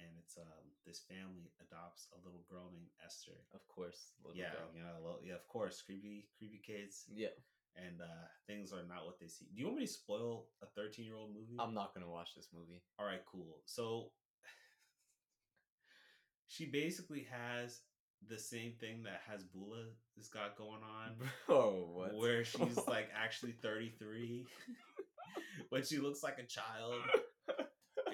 and 0.00 0.12
it's 0.16 0.38
um 0.40 0.64
this 0.86 1.04
family 1.04 1.52
adopts 1.60 2.08
a 2.16 2.18
little 2.24 2.40
girl 2.48 2.72
named 2.72 2.88
Esther. 3.04 3.36
Of 3.52 3.66
course. 3.68 4.16
little 4.24 4.38
yeah, 4.38 4.56
girl. 4.56 4.72
you 4.72 4.80
know, 4.80 4.96
well, 5.04 5.18
yeah, 5.20 5.36
of 5.36 5.44
course, 5.48 5.82
creepy, 5.84 6.28
creepy 6.38 6.62
kids, 6.64 7.04
Yeah. 7.12 7.36
And 7.76 8.00
uh 8.00 8.26
things 8.46 8.72
are 8.72 8.84
not 8.86 9.06
what 9.06 9.18
they 9.20 9.28
see. 9.28 9.46
Do 9.54 9.60
you 9.60 9.66
want 9.66 9.78
me 9.78 9.86
to 9.86 9.92
spoil 9.92 10.46
a 10.62 10.66
13 10.76 11.04
year 11.04 11.16
old 11.16 11.30
movie? 11.34 11.56
I'm 11.58 11.74
not 11.74 11.94
gonna 11.94 12.10
watch 12.10 12.30
this 12.36 12.48
movie. 12.54 12.82
All 12.98 13.06
right, 13.06 13.22
cool. 13.30 13.58
So 13.66 14.10
she 16.48 16.66
basically 16.66 17.26
has 17.30 17.80
the 18.28 18.38
same 18.38 18.72
thing 18.78 19.02
that 19.04 19.20
Hasbulla 19.28 19.84
has 20.16 20.28
got 20.28 20.56
going 20.56 20.82
on. 20.82 21.16
Bro, 21.46 21.88
what? 21.94 22.14
where 22.14 22.44
she's 22.44 22.76
like 22.86 23.08
actually 23.16 23.52
33 23.62 24.46
but 25.70 25.86
she 25.86 25.98
looks 25.98 26.22
like 26.22 26.38
a 26.38 26.46
child 26.46 26.94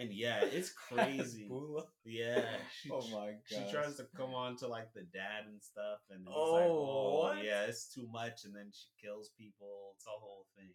and 0.01 0.13
yeah 0.13 0.41
it's 0.45 0.71
crazy 0.71 1.47
Bula? 1.49 1.83
yeah 2.05 2.45
she, 2.81 2.91
Oh 2.91 3.01
my 3.13 3.27
god. 3.27 3.35
she 3.49 3.73
tries 3.73 3.97
to 3.97 4.07
come 4.17 4.33
on 4.35 4.57
to 4.59 4.69
like 4.69 4.93
the 4.95 5.03
dad 5.13 5.45
and 5.49 5.61
stuff 5.63 5.99
and 6.11 6.21
he's 6.21 6.53
like 6.53 6.67
Oh, 6.69 6.98
what? 7.69 7.75
yeah 7.75 7.79
it's 7.81 7.93
too 7.93 8.07
much 8.13 8.45
and 8.45 8.55
then 8.55 8.71
she 8.73 8.89
kills 9.07 9.31
people 9.39 9.93
it's 9.97 10.07
a 10.07 10.11
whole 10.11 10.47
thing 10.57 10.69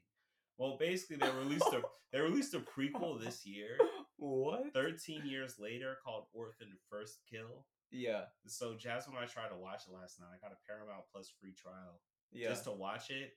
well 0.58 0.78
basically 0.80 1.18
they 1.18 1.30
released 1.40 1.68
a 1.74 1.82
they 2.12 2.20
released 2.20 2.54
a 2.54 2.60
prequel 2.60 3.20
this 3.24 3.46
year 3.46 3.78
What? 4.18 4.74
13 4.74 5.26
years 5.26 5.56
later 5.60 5.98
called 6.04 6.26
orphan 6.34 6.68
first 6.90 7.20
kill 7.30 7.66
Yeah. 7.92 8.26
so 8.48 8.76
jasmine 8.76 9.16
and 9.18 9.26
i 9.26 9.28
tried 9.28 9.50
to 9.50 9.58
watch 9.58 9.84
it 9.88 9.94
last 9.94 10.20
night 10.20 10.28
i 10.34 10.40
got 10.48 10.54
a 10.56 10.60
paramount 10.68 11.06
plus 11.12 11.32
free 11.40 11.54
trial 11.54 12.02
Yeah. 12.32 12.50
just 12.50 12.64
to 12.66 12.72
watch 12.72 13.10
it, 13.10 13.32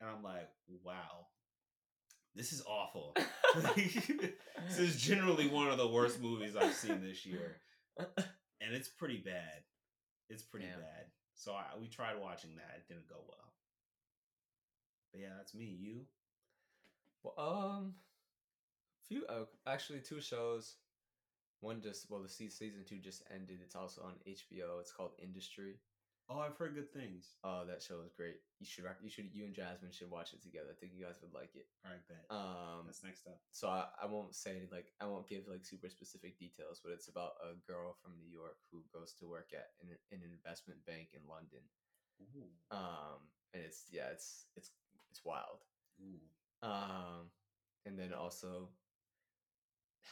and 0.00 0.10
I'm 0.10 0.22
like, 0.22 0.48
wow, 0.82 1.28
this 2.34 2.52
is 2.52 2.62
awful. 2.66 3.14
this 3.76 4.78
is 4.78 5.00
generally 5.00 5.46
one 5.48 5.68
of 5.68 5.78
the 5.78 5.86
worst 5.88 6.20
movies 6.20 6.56
I've 6.56 6.74
seen 6.74 7.00
this 7.02 7.24
year, 7.24 7.60
and 7.98 8.74
it's 8.74 8.88
pretty 8.88 9.18
bad. 9.18 9.62
It's 10.28 10.42
pretty 10.42 10.66
Damn. 10.66 10.80
bad. 10.80 11.06
So 11.34 11.52
I, 11.52 11.64
we 11.80 11.88
tried 11.88 12.18
watching 12.20 12.56
that; 12.56 12.76
it 12.78 12.88
didn't 12.88 13.08
go 13.08 13.22
well. 13.28 13.52
But 15.12 15.20
yeah, 15.20 15.34
that's 15.36 15.54
me. 15.54 15.64
You? 15.80 16.06
Well, 17.22 17.34
um, 17.38 17.94
few 19.06 19.24
uh, 19.26 19.44
actually 19.66 20.00
two 20.00 20.20
shows. 20.20 20.76
One 21.60 21.80
just 21.82 22.10
well, 22.10 22.22
the 22.22 22.28
season 22.28 22.84
two 22.88 22.98
just 22.98 23.22
ended. 23.34 23.60
It's 23.64 23.76
also 23.76 24.02
on 24.02 24.14
HBO. 24.26 24.80
It's 24.80 24.92
called 24.92 25.12
Industry. 25.22 25.76
Oh, 26.32 26.40
I've 26.40 26.56
heard 26.56 26.72
good 26.74 26.88
things. 26.96 27.36
Oh, 27.44 27.68
that 27.68 27.82
show 27.84 28.00
is 28.00 28.16
great. 28.16 28.40
You 28.58 28.64
should 28.64 28.88
you 29.04 29.10
should 29.12 29.28
you 29.34 29.44
and 29.44 29.52
Jasmine 29.52 29.92
should 29.92 30.08
watch 30.08 30.32
it 30.32 30.40
together. 30.40 30.72
I 30.72 30.76
think 30.80 30.92
you 30.96 31.04
guys 31.04 31.20
would 31.20 31.34
like 31.36 31.52
it. 31.52 31.68
All 31.84 31.92
right, 31.92 32.00
bet. 32.08 32.24
Um, 32.32 32.88
that's 32.88 33.04
next 33.04 33.26
up. 33.28 33.36
so 33.52 33.68
I, 33.68 33.84
I 34.00 34.06
won't 34.06 34.34
say 34.34 34.64
like 34.72 34.92
I 34.96 35.04
won't 35.04 35.28
give 35.28 35.44
like 35.46 35.66
super 35.68 35.90
specific 35.90 36.38
details, 36.38 36.80
but 36.82 36.92
it's 36.96 37.08
about 37.08 37.36
a 37.44 37.52
girl 37.70 37.92
from 38.00 38.16
New 38.16 38.32
York 38.32 38.56
who 38.72 38.80
goes 38.88 39.12
to 39.20 39.28
work 39.28 39.52
at 39.52 39.76
an, 39.84 39.92
an 40.10 40.24
investment 40.24 40.80
bank 40.86 41.12
in 41.12 41.20
London. 41.28 41.60
Ooh, 42.22 42.48
Um, 42.70 43.28
and 43.52 43.62
it's 43.62 43.84
yeah, 43.92 44.08
it's 44.12 44.46
it's 44.56 44.70
it's 45.10 45.20
wild. 45.24 45.60
ooh. 46.00 46.24
Um, 46.66 47.28
and 47.84 47.98
then 47.98 48.14
also 48.14 48.70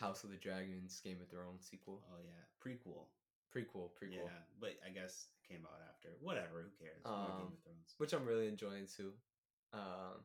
House 0.00 0.24
of 0.24 0.30
the 0.30 0.36
Dragons, 0.36 1.00
Game 1.00 1.18
of 1.22 1.28
Thrones 1.30 1.66
sequel, 1.70 2.02
Oh 2.12 2.18
yeah, 2.20 2.44
prequel. 2.60 3.06
Prequel, 3.55 3.90
prequel, 4.01 4.24
Yeah, 4.24 4.42
but 4.61 4.70
I 4.86 4.90
guess 4.90 5.26
it 5.34 5.53
came 5.53 5.64
out 5.66 5.80
after. 5.88 6.09
Whatever. 6.20 6.62
Who 6.62 6.84
cares? 6.84 7.01
Like 7.05 7.14
Game 7.14 7.34
Um, 7.34 7.53
of 7.53 7.59
Thrones. 7.64 7.94
which 7.98 8.12
I'm 8.12 8.24
really 8.24 8.48
enjoying 8.48 8.86
too. 8.86 9.12
Um, 9.72 10.24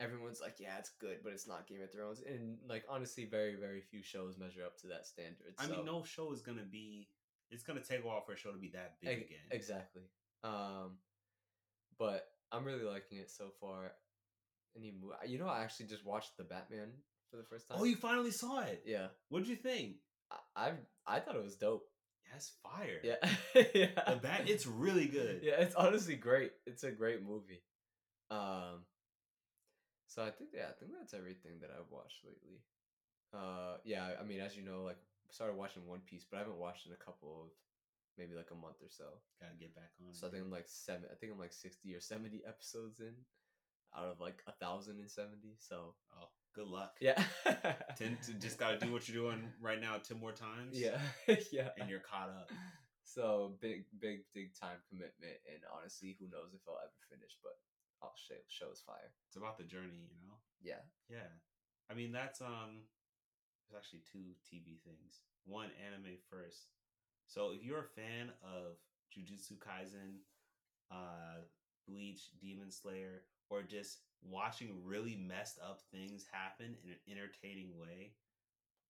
everyone's 0.00 0.40
like, 0.40 0.56
yeah, 0.58 0.78
it's 0.78 0.90
good, 1.00 1.18
but 1.22 1.32
it's 1.32 1.46
not 1.46 1.66
Game 1.66 1.82
of 1.82 1.92
Thrones, 1.92 2.20
and 2.26 2.58
like 2.68 2.84
honestly, 2.88 3.24
very 3.24 3.54
very 3.56 3.80
few 3.80 4.02
shows 4.02 4.36
measure 4.38 4.64
up 4.64 4.76
to 4.80 4.86
that 4.88 5.06
standard. 5.06 5.54
I 5.58 5.66
so- 5.66 5.76
mean, 5.76 5.84
no 5.84 6.02
show 6.04 6.32
is 6.32 6.42
gonna 6.42 6.64
be. 6.64 7.08
It's 7.50 7.62
gonna 7.62 7.80
take 7.82 8.02
a 8.02 8.06
while 8.06 8.22
for 8.22 8.32
a 8.32 8.36
show 8.36 8.50
to 8.52 8.58
be 8.58 8.70
that 8.70 9.00
big 9.00 9.08
Ex- 9.20 9.26
again. 9.30 9.46
Exactly. 9.50 10.02
Um, 10.42 10.98
but 11.98 12.26
I'm 12.50 12.64
really 12.64 12.84
liking 12.84 13.18
it 13.18 13.30
so 13.30 13.50
far. 13.60 13.92
Any 14.76 14.90
mo- 14.90 15.14
you 15.26 15.38
know, 15.38 15.46
I 15.46 15.62
actually 15.62 15.86
just 15.86 16.04
watched 16.04 16.36
the 16.36 16.42
Batman 16.44 16.90
for 17.30 17.36
the 17.36 17.44
first 17.44 17.68
time. 17.68 17.78
Oh, 17.80 17.84
you 17.84 17.94
finally 17.96 18.32
saw 18.32 18.60
it. 18.62 18.82
yeah. 18.84 19.08
What'd 19.28 19.46
you 19.46 19.56
think? 19.56 19.96
I 20.30 20.36
I, 20.56 20.72
I 21.06 21.20
thought 21.20 21.36
it 21.36 21.44
was 21.44 21.56
dope. 21.56 21.86
Yes, 22.32 22.52
fire. 22.62 23.00
Yeah, 23.02 23.16
yeah. 23.74 24.12
The 24.14 24.16
bat. 24.16 24.42
It's 24.46 24.66
really 24.66 25.06
good. 25.06 25.40
yeah, 25.42 25.60
it's 25.60 25.74
honestly 25.74 26.16
great. 26.16 26.52
It's 26.66 26.82
a 26.84 26.90
great 26.90 27.22
movie. 27.22 27.62
Um, 28.30 28.82
so 30.06 30.22
I 30.22 30.30
think 30.30 30.50
yeah, 30.54 30.66
I 30.70 30.74
think 30.78 30.92
that's 30.98 31.14
everything 31.14 31.60
that 31.60 31.70
I've 31.70 31.90
watched 31.90 32.24
lately. 32.24 32.62
Uh, 33.32 33.78
yeah, 33.84 34.10
I 34.20 34.24
mean, 34.24 34.40
as 34.40 34.56
you 34.56 34.62
know, 34.62 34.82
like 34.82 34.98
started 35.30 35.56
watching 35.56 35.86
One 35.86 36.00
Piece, 36.06 36.24
but 36.28 36.36
I 36.36 36.40
haven't 36.40 36.58
watched 36.58 36.86
in 36.86 36.92
a 36.92 37.04
couple 37.04 37.46
of 37.46 37.50
maybe 38.18 38.34
like 38.34 38.50
a 38.50 38.58
month 38.58 38.78
or 38.82 38.90
so. 38.90 39.20
Gotta 39.40 39.58
get 39.58 39.74
back 39.74 39.90
on. 40.00 40.14
So 40.14 40.26
I 40.26 40.30
think 40.30 40.44
I'm 40.44 40.50
like 40.50 40.66
seven. 40.68 41.04
I 41.10 41.14
think 41.14 41.32
I'm 41.32 41.38
like 41.38 41.52
sixty 41.52 41.94
or 41.94 42.00
seventy 42.00 42.42
episodes 42.46 43.00
in, 43.00 43.14
out 43.96 44.06
of 44.10 44.20
like 44.20 44.42
a 44.46 44.52
thousand 44.52 44.98
and 44.98 45.10
seventy. 45.10 45.54
So 45.58 45.94
Oh, 46.14 46.30
good 46.54 46.66
luck. 46.68 46.92
yeah, 47.00 47.20
Ten 47.98 48.16
to 48.26 48.34
just 48.34 48.58
gotta 48.58 48.78
do 48.78 48.92
what 48.92 49.08
you're 49.08 49.22
doing 49.22 49.42
right 49.60 49.80
now 49.80 49.96
ten 50.02 50.20
more 50.20 50.32
times. 50.32 50.78
yeah, 50.78 50.98
yeah. 51.52 51.70
And 51.78 51.88
you're 51.90 52.00
caught 52.00 52.28
up. 52.30 52.50
So 53.04 53.54
big, 53.60 53.84
big, 54.00 54.20
big 54.34 54.54
time 54.58 54.78
commitment, 54.88 55.38
and 55.46 55.62
honestly, 55.76 56.16
who 56.18 56.26
knows 56.26 56.54
if 56.54 56.60
I'll 56.66 56.80
ever 56.82 56.98
finish? 57.10 57.36
But 57.42 57.52
I'll 58.02 58.14
show 58.16 58.34
show 58.48 58.72
is 58.72 58.80
fire. 58.86 59.12
It's 59.28 59.36
about 59.36 59.58
the 59.58 59.64
journey, 59.64 60.08
you 60.10 60.26
know. 60.26 60.38
Yeah, 60.62 60.82
Yeah. 61.10 61.30
I 61.90 61.94
mean, 61.94 62.12
that's 62.12 62.40
um. 62.40 62.88
There's 63.70 63.80
actually 63.80 64.02
two 64.10 64.36
TV 64.44 64.80
things. 64.84 65.20
One 65.44 65.68
anime 65.84 66.16
first. 66.30 66.68
So 67.26 67.50
if 67.52 67.64
you're 67.64 67.80
a 67.80 67.94
fan 67.96 68.30
of 68.42 68.76
Jujutsu 69.12 69.56
Kaisen, 69.58 70.20
uh, 70.90 71.40
Bleach, 71.88 72.28
Demon 72.40 72.70
Slayer, 72.70 73.22
or 73.50 73.62
just 73.62 73.98
watching 74.22 74.82
really 74.84 75.16
messed 75.16 75.58
up 75.60 75.80
things 75.90 76.24
happen 76.32 76.76
in 76.84 76.90
an 76.90 76.98
entertaining 77.08 77.76
way, 77.78 78.14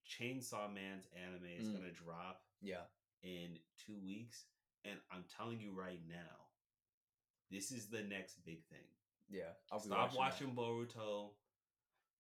Chainsaw 0.07 0.73
Man's 0.73 1.07
anime 1.17 1.47
is 1.47 1.69
Mm. 1.69 1.75
gonna 1.75 1.93
drop 1.93 2.47
Yeah. 2.61 2.87
in 3.23 3.59
two 3.77 3.99
weeks, 3.99 4.47
and 4.85 5.01
I'm 5.11 5.25
telling 5.25 5.61
you 5.61 5.73
right 5.73 6.03
now, 6.07 6.51
this 7.51 7.71
is 7.73 7.89
the 7.89 8.03
next 8.03 8.45
big 8.45 8.65
thing. 8.67 8.87
Yeah. 9.29 9.55
I'll 9.71 9.81
Stop 9.81 10.11
that. 10.11 10.17
watching 10.19 10.55
Boruto. 10.55 11.35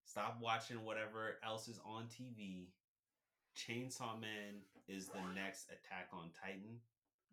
Stop 0.05 0.41
watching 0.41 0.83
whatever 0.85 1.39
else 1.43 1.69
is 1.69 1.79
on 1.81 2.09
TV. 2.09 2.73
Chainsaw 3.55 4.19
Man 4.19 4.67
is 4.89 5.09
the 5.09 5.23
next 5.33 5.71
Attack 5.71 6.09
on 6.13 6.33
Titan. 6.33 6.81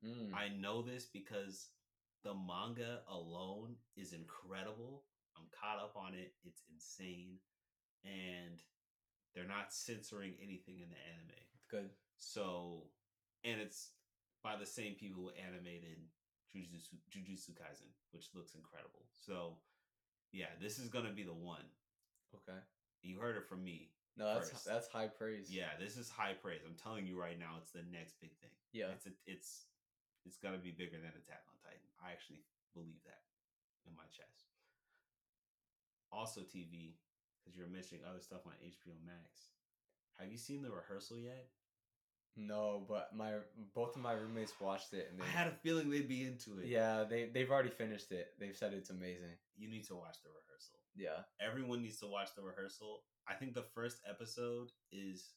Mm. 0.04 0.34
I 0.34 0.50
know 0.50 0.82
this 0.82 1.06
because 1.06 1.72
the 2.24 2.34
manga 2.34 3.00
alone 3.10 3.76
is 3.98 4.14
incredible. 4.14 5.04
I'm 5.38 5.46
caught 5.50 5.82
up 5.82 5.96
on 5.96 6.14
it. 6.14 6.34
It's 6.46 6.62
insane. 6.74 7.38
And 8.06 8.62
they're 9.34 9.48
not 9.48 9.74
censoring 9.74 10.34
anything 10.42 10.80
in 10.80 10.90
the 10.90 11.02
anime. 11.14 11.42
Good. 11.70 11.90
So, 12.18 12.84
and 13.44 13.60
it's 13.60 13.90
by 14.44 14.56
the 14.58 14.66
same 14.66 14.96
people 14.96 15.24
who 15.24 15.32
animated 15.40 15.98
Jujutsu, 16.54 17.00
Jujutsu 17.10 17.52
Kaisen, 17.52 17.90
which 18.12 18.30
looks 18.36 18.56
incredible. 18.56 19.06
So, 19.26 19.58
yeah, 20.32 20.52
this 20.62 20.80
is 20.80 20.90
gonna 20.90 21.14
be 21.14 21.24
the 21.24 21.34
one. 21.34 21.66
Okay. 22.36 22.60
You 23.02 23.20
heard 23.20 23.38
it 23.38 23.48
from 23.48 23.64
me. 23.64 23.90
No, 24.18 24.34
that's 24.34 24.52
First. 24.52 24.66
that's 24.66 24.88
high 24.88 25.08
praise. 25.08 25.50
Yeah, 25.50 25.70
this 25.80 25.98
is 25.98 26.10
high 26.10 26.34
praise. 26.34 26.62
I'm 26.68 26.76
telling 26.76 27.08
you 27.08 27.20
right 27.20 27.40
now, 27.40 27.56
it's 27.58 27.72
the 27.72 27.84
next 27.92 28.20
big 28.20 28.32
thing. 28.42 28.52
Yeah. 28.74 28.88
It's 28.94 29.06
a, 29.08 29.12
it's 29.26 29.66
it's 30.26 30.38
gonna 30.38 30.62
be 30.62 30.72
bigger 30.72 30.98
than 30.98 31.14
Attack 31.16 31.44
on 31.50 31.58
Titan. 31.64 31.90
I 32.02 32.12
actually 32.12 32.44
believe 32.74 33.02
that 33.06 33.24
in 33.88 33.96
my 33.96 34.08
chest. 34.12 34.52
Also, 36.12 36.42
TV, 36.42 37.00
because 37.40 37.58
you're 37.58 37.72
mentioning 37.72 38.04
other 38.04 38.20
stuff 38.20 38.46
on 38.46 38.54
HBO 38.62 39.00
Max. 39.06 39.56
Have 40.20 40.32
you 40.32 40.38
seen 40.38 40.62
the 40.62 40.70
rehearsal 40.70 41.18
yet? 41.18 41.48
No, 42.38 42.86
but 42.88 43.10
my 43.16 43.34
both 43.74 43.96
of 43.96 44.02
my 44.02 44.14
roommates 44.14 44.54
watched 44.60 44.94
it 44.94 45.08
and 45.12 45.20
they 45.20 45.26
I 45.26 45.28
had 45.28 45.48
a 45.48 45.56
feeling 45.64 45.90
they'd 45.90 46.08
be 46.08 46.24
into 46.24 46.60
it. 46.60 46.68
Yeah, 46.68 47.04
they 47.04 47.26
they've 47.26 47.50
already 47.50 47.70
finished 47.70 48.12
it. 48.12 48.28
They've 48.40 48.56
said 48.56 48.74
it's 48.74 48.90
amazing. 48.90 49.36
you 49.58 49.70
need 49.70 49.86
to 49.88 49.96
watch 49.96 50.18
the 50.24 50.30
rehearsal. 50.30 50.80
Yeah. 50.96 51.24
Everyone 51.46 51.82
needs 51.82 52.00
to 52.00 52.08
watch 52.08 52.30
the 52.36 52.42
rehearsal. 52.42 53.04
I 53.28 53.34
think 53.34 53.54
the 53.54 53.66
first 53.76 53.98
episode 54.10 54.70
is 54.92 55.34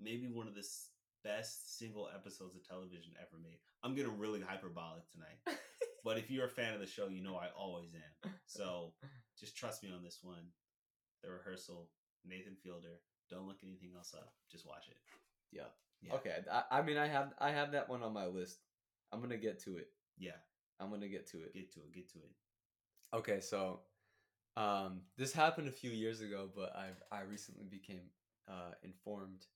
maybe 0.00 0.28
one 0.28 0.46
of 0.46 0.54
the 0.54 0.62
best 1.26 1.78
single 1.78 2.08
episodes 2.14 2.54
of 2.54 2.66
television 2.66 3.12
ever 3.18 3.42
made. 3.42 3.58
I'm 3.82 3.94
getting 3.94 4.18
really 4.18 4.40
hyperbolic 4.40 5.02
tonight, 5.10 5.58
but 6.04 6.18
if 6.18 6.30
you're 6.30 6.46
a 6.46 6.48
fan 6.48 6.72
of 6.72 6.80
the 6.80 6.86
show, 6.86 7.08
you 7.08 7.22
know 7.22 7.36
I 7.36 7.48
always 7.58 7.90
am. 7.94 8.32
So 8.46 8.92
just 9.38 9.56
trust 9.56 9.82
me 9.82 9.90
on 9.94 10.04
this 10.04 10.20
one. 10.22 10.54
The 11.22 11.30
rehearsal, 11.30 11.90
Nathan 12.24 12.54
Fielder. 12.62 13.00
Don't 13.28 13.48
look 13.48 13.58
anything 13.64 13.90
else 13.96 14.14
up. 14.16 14.32
Just 14.52 14.66
watch 14.66 14.86
it. 14.88 14.96
Yeah. 15.50 15.70
Yeah. 16.00 16.14
Okay. 16.14 16.36
I, 16.52 16.78
I 16.78 16.82
mean 16.82 16.96
I 16.96 17.08
have 17.08 17.32
I 17.40 17.50
have 17.50 17.72
that 17.72 17.88
one 17.88 18.02
on 18.02 18.12
my 18.12 18.26
list. 18.26 18.58
I'm 19.12 19.20
gonna 19.20 19.36
get 19.36 19.58
to 19.64 19.78
it. 19.78 19.88
Yeah, 20.18 20.38
I'm 20.78 20.90
gonna 20.90 21.08
get 21.08 21.26
to 21.30 21.38
it. 21.38 21.54
get 21.54 21.72
to 21.74 21.80
it. 21.80 21.92
Get 21.92 22.12
to 22.12 22.18
it. 22.18 22.30
Okay, 23.14 23.40
so 23.40 23.80
um, 24.56 25.00
this 25.16 25.32
happened 25.32 25.68
a 25.68 25.72
few 25.72 25.90
years 25.90 26.20
ago, 26.20 26.48
but 26.54 26.74
I 26.76 27.16
I 27.16 27.22
recently 27.22 27.64
became 27.64 28.10
uh, 28.48 28.72
informed 28.82 29.46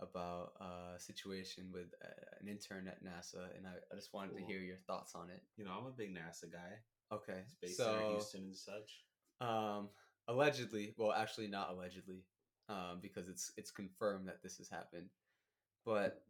about 0.00 0.52
a 0.60 0.98
situation 1.00 1.70
with 1.72 1.86
uh, 2.04 2.08
an 2.40 2.48
intern 2.48 2.88
at 2.88 3.02
NASA, 3.04 3.56
and 3.56 3.66
I, 3.66 3.72
I 3.92 3.96
just 3.96 4.12
wanted 4.12 4.36
to 4.36 4.42
hear 4.42 4.60
your 4.60 4.76
thoughts 4.76 5.14
on 5.14 5.30
it. 5.30 5.42
You 5.56 5.64
know, 5.64 5.72
I'm 5.78 5.86
a 5.86 5.90
big 5.90 6.14
NASA 6.14 6.50
guy. 6.52 6.80
Okay, 7.12 7.42
so 7.64 8.04
Houston 8.08 8.42
and 8.42 8.56
such. 8.56 9.04
um, 9.40 9.88
allegedly, 10.28 10.94
well, 10.98 11.12
actually 11.12 11.46
not 11.48 11.70
allegedly, 11.70 12.24
um, 12.68 12.98
because 13.00 13.28
it's 13.28 13.52
it's 13.56 13.70
confirmed 13.70 14.28
that 14.28 14.42
this 14.42 14.58
has 14.58 14.68
happened, 14.68 15.08
but 15.84 16.22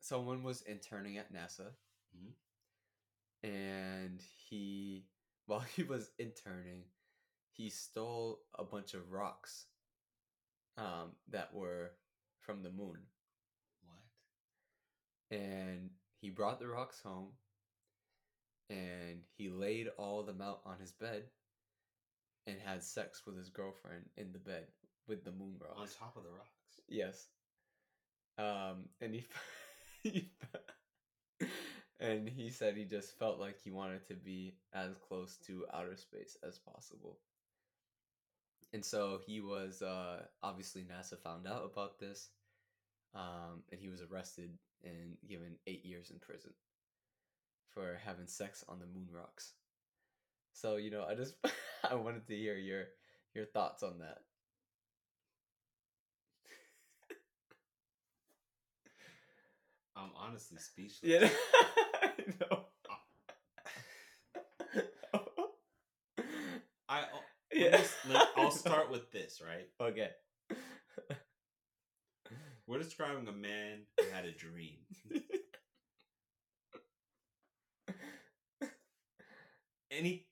someone 0.00 0.42
was 0.42 0.62
interning 0.62 1.18
at 1.18 1.32
NASA, 1.32 1.72
Mhm. 2.16 2.32
and 3.42 4.22
he, 4.48 5.06
while 5.46 5.60
he 5.60 5.82
was 5.82 6.10
interning, 6.18 6.84
he 7.52 7.68
stole 7.70 8.40
a 8.58 8.64
bunch 8.64 8.94
of 8.94 9.10
rocks, 9.12 9.66
um, 10.76 11.12
that 11.28 11.52
were 11.54 11.92
from 12.42 12.62
the 12.62 12.70
moon, 12.70 12.98
What? 13.84 15.38
and 15.38 15.90
he 16.20 16.30
brought 16.30 16.58
the 16.60 16.68
rocks 16.68 17.00
home, 17.02 17.28
and 18.70 19.20
he 19.36 19.48
laid 19.48 19.88
all 19.98 20.20
of 20.20 20.26
them 20.26 20.40
out 20.40 20.60
on 20.64 20.78
his 20.80 20.92
bed, 20.92 21.24
and 22.46 22.56
had 22.64 22.82
sex 22.82 23.22
with 23.26 23.36
his 23.36 23.48
girlfriend 23.48 24.04
in 24.16 24.32
the 24.32 24.38
bed 24.38 24.66
with 25.06 25.24
the 25.24 25.32
moon 25.32 25.56
rocks. 25.60 25.78
On 25.80 26.06
top 26.06 26.16
of 26.16 26.24
the 26.24 26.30
rocks. 26.30 26.80
Yes. 26.88 27.28
Um, 28.38 28.88
and 29.00 29.14
he, 29.14 29.24
he 30.02 30.30
and 32.00 32.28
he 32.28 32.50
said 32.50 32.76
he 32.76 32.84
just 32.84 33.16
felt 33.18 33.38
like 33.38 33.58
he 33.62 33.70
wanted 33.70 34.06
to 34.08 34.14
be 34.14 34.56
as 34.72 34.96
close 35.08 35.36
to 35.46 35.64
outer 35.72 35.96
space 35.96 36.36
as 36.46 36.58
possible. 36.58 37.18
And 38.72 38.84
so 38.84 39.20
he 39.26 39.40
was 39.40 39.82
uh, 39.82 40.22
obviously 40.42 40.82
NASA 40.82 41.18
found 41.18 41.46
out 41.46 41.64
about 41.64 41.98
this, 41.98 42.30
um, 43.14 43.62
and 43.72 43.80
he 43.80 43.88
was 43.88 44.02
arrested 44.02 44.50
and 44.84 45.16
given 45.28 45.56
eight 45.66 45.84
years 45.84 46.10
in 46.10 46.18
prison 46.20 46.52
for 47.70 47.98
having 48.04 48.26
sex 48.28 48.64
on 48.68 48.78
the 48.78 48.86
moon 48.86 49.08
rocks. 49.12 49.54
So 50.52 50.76
you 50.76 50.90
know, 50.90 51.04
I 51.04 51.14
just 51.14 51.34
I 51.90 51.94
wanted 51.94 52.26
to 52.28 52.36
hear 52.36 52.56
your 52.56 52.84
your 53.34 53.46
thoughts 53.46 53.82
on 53.82 53.98
that. 53.98 54.18
I'm 59.96 60.10
honestly 60.16 60.58
speechless. 60.58 61.00
Yeah, 61.02 61.28
I 62.02 62.10
know. 62.40 62.66
I 66.88 67.04
yeah. 67.52 67.70
let 67.72 67.80
me 68.08 68.14
s- 68.16 68.26
I'll 68.36 68.50
start 68.50 68.90
with 68.90 69.10
this, 69.12 69.40
right? 69.46 69.68
Okay. 69.80 70.10
We're 72.66 72.78
describing 72.78 73.28
a 73.28 73.32
man 73.32 73.80
who 73.98 74.06
had 74.14 74.24
a 74.24 74.32
dream. 74.32 74.78
And 79.90 80.06
he 80.06 80.26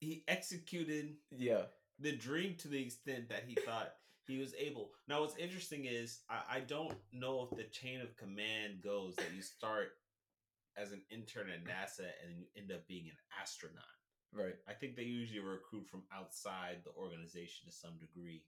he 0.00 0.24
executed 0.28 1.16
Yeah. 1.30 1.66
the 1.98 2.12
dream 2.16 2.56
to 2.56 2.68
the 2.68 2.82
extent 2.82 3.28
that 3.28 3.44
he 3.46 3.54
thought 3.54 3.94
he 4.26 4.38
was 4.38 4.54
able. 4.54 4.90
Now 5.06 5.20
what's 5.20 5.36
interesting 5.36 5.84
is 5.86 6.20
I, 6.28 6.56
I 6.56 6.60
don't 6.60 6.96
know 7.12 7.48
if 7.50 7.56
the 7.56 7.64
chain 7.64 8.00
of 8.00 8.16
command 8.16 8.82
goes 8.82 9.14
that 9.16 9.32
you 9.34 9.42
start 9.42 9.90
as 10.76 10.92
an 10.92 11.02
intern 11.10 11.48
at 11.50 11.64
NASA 11.64 12.06
and 12.24 12.36
you 12.36 12.46
end 12.56 12.70
up 12.72 12.86
being 12.86 13.06
an 13.06 13.16
astronaut. 13.40 13.84
Right. 14.32 14.54
I 14.68 14.72
think 14.72 14.96
they 14.96 15.02
usually 15.02 15.40
recruit 15.40 15.86
from 15.88 16.02
outside 16.14 16.78
the 16.84 16.92
organization 17.00 17.66
to 17.66 17.72
some 17.72 17.98
degree 17.98 18.42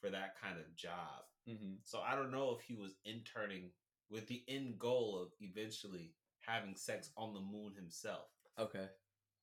for 0.00 0.10
that 0.10 0.40
kind 0.40 0.58
of 0.58 0.74
job. 0.76 1.24
Mm-hmm. 1.48 1.74
So 1.84 2.00
I 2.00 2.14
don't 2.14 2.32
know 2.32 2.56
if 2.58 2.64
he 2.64 2.74
was 2.74 2.94
interning 3.04 3.70
with 4.10 4.26
the 4.28 4.42
end 4.48 4.78
goal 4.78 5.20
of 5.20 5.28
eventually 5.40 6.12
having 6.46 6.74
sex 6.76 7.10
on 7.16 7.34
the 7.34 7.40
moon 7.40 7.72
himself. 7.76 8.28
Okay. 8.58 8.86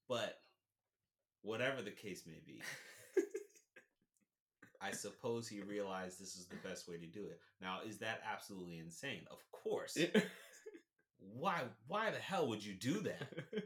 But 0.08 0.40
whatever 1.42 1.82
the 1.82 1.92
case 1.92 2.24
may 2.26 2.42
be, 2.46 2.62
I 4.82 4.92
suppose 4.92 5.48
he 5.48 5.62
realized 5.62 6.20
this 6.20 6.36
is 6.36 6.48
the 6.48 6.68
best 6.68 6.88
way 6.88 6.98
to 6.98 7.06
do 7.08 7.26
it. 7.26 7.40
Now, 7.62 7.80
is 7.88 7.98
that 8.00 8.22
absolutely 8.32 8.80
insane? 8.80 9.22
Of 9.30 9.40
course. 9.52 9.98
Why 11.20 11.62
why 11.88 12.12
the 12.12 12.20
hell 12.20 12.48
would 12.48 12.64
you 12.64 12.74
do 12.76 13.02
that? 13.02 13.28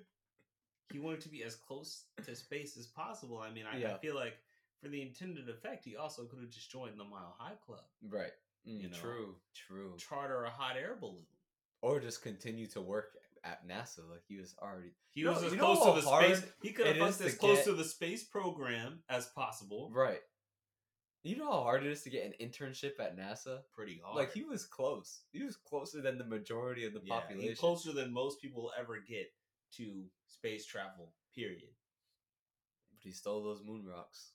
he 0.92 1.00
wanted 1.00 1.22
to 1.22 1.30
be 1.30 1.44
as 1.44 1.56
close 1.56 2.04
to 2.26 2.36
space 2.36 2.78
as 2.78 2.88
possible. 2.88 3.40
I 3.40 3.52
mean, 3.52 3.66
I, 3.72 3.94
I 3.94 3.98
feel 3.98 4.16
like 4.16 4.34
for 4.82 4.90
the 4.90 5.02
intended 5.02 5.50
effect, 5.50 5.86
he 5.86 5.96
also 5.96 6.24
could 6.26 6.40
have 6.40 6.50
just 6.50 6.72
joined 6.72 7.00
the 7.00 7.04
Mile 7.04 7.36
High 7.38 7.56
Club, 7.66 7.84
right. 8.10 8.32
Mm, 8.68 8.82
You 8.82 8.90
know. 8.90 8.98
True. 8.98 9.36
True. 9.56 9.94
charter 9.98 10.44
a 10.44 10.50
hot 10.50 10.76
air 10.78 10.96
balloon. 11.00 11.26
Or 11.82 12.00
just 12.00 12.22
continue 12.22 12.68
to 12.68 12.82
work 12.82 13.14
at 13.44 13.68
NASA 13.68 14.08
like 14.10 14.22
he 14.28 14.38
was 14.38 14.56
already. 14.62 14.92
He 15.10 15.26
was 15.26 15.42
know- 15.42 15.48
as 15.48 15.54
close 15.56 15.86
to 15.86 16.02
the 16.02 16.18
space. 16.20 16.52
He 16.62 16.72
could 16.72 16.88
have 16.88 16.98
fucked 16.98 17.22
as 17.22 17.36
close 17.36 17.58
get- 17.58 17.66
to 17.66 17.74
the 17.74 17.84
space 17.84 18.24
program 18.24 19.00
as 19.10 19.28
possible. 19.28 19.90
Right. 19.94 20.22
You 21.24 21.38
know 21.38 21.52
how 21.52 21.62
hard 21.62 21.86
it 21.86 21.92
is 21.92 22.02
to 22.04 22.10
get 22.10 22.26
an 22.26 22.34
internship 22.42 23.00
at 23.00 23.16
NASA? 23.16 23.60
Pretty 23.74 24.02
hard. 24.04 24.16
Like 24.16 24.34
he 24.34 24.44
was 24.44 24.66
close. 24.66 25.22
He 25.32 25.44
was 25.44 25.56
closer 25.56 26.02
than 26.02 26.18
the 26.18 26.24
majority 26.26 26.86
of 26.86 26.94
the 26.94 27.02
yeah, 27.04 27.20
population. 27.20 27.56
closer 27.56 27.92
than 27.92 28.12
most 28.12 28.42
people 28.42 28.64
will 28.64 28.74
ever 28.80 28.98
get 29.08 29.32
to 29.78 30.06
space 30.28 30.66
travel. 30.66 31.14
Period. 31.36 31.70
But 32.92 33.00
he 33.04 33.12
stole 33.12 33.44
those 33.44 33.64
moon 33.64 33.86
rocks. 33.86 34.32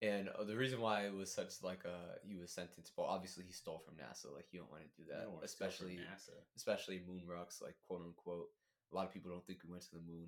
And 0.00 0.28
uh, 0.28 0.42
the 0.44 0.56
reason 0.56 0.80
why 0.80 1.06
it 1.06 1.14
was 1.14 1.32
such 1.32 1.62
like 1.62 1.84
a 1.84 2.18
he 2.26 2.36
was 2.36 2.50
sentenced, 2.50 2.92
well, 2.96 3.06
obviously 3.06 3.44
he 3.44 3.52
stole 3.52 3.78
from 3.78 3.94
NASA. 3.94 4.34
Like 4.34 4.46
you 4.50 4.58
don't 4.58 4.70
want 4.70 4.82
to 4.82 5.02
do 5.02 5.08
that, 5.10 5.22
don't 5.24 5.34
wanna 5.34 5.46
steal 5.48 5.68
from 5.70 5.86
especially 5.86 5.96
NASA. 5.98 6.34
especially 6.56 7.02
moon 7.06 7.22
rocks, 7.28 7.60
like 7.62 7.76
quote 7.86 8.02
unquote. 8.04 8.48
A 8.92 8.96
lot 8.96 9.06
of 9.06 9.12
people 9.12 9.30
don't 9.30 9.46
think 9.46 9.60
we 9.64 9.70
went 9.70 9.82
to 9.84 9.92
the 9.92 10.00
moon. 10.00 10.26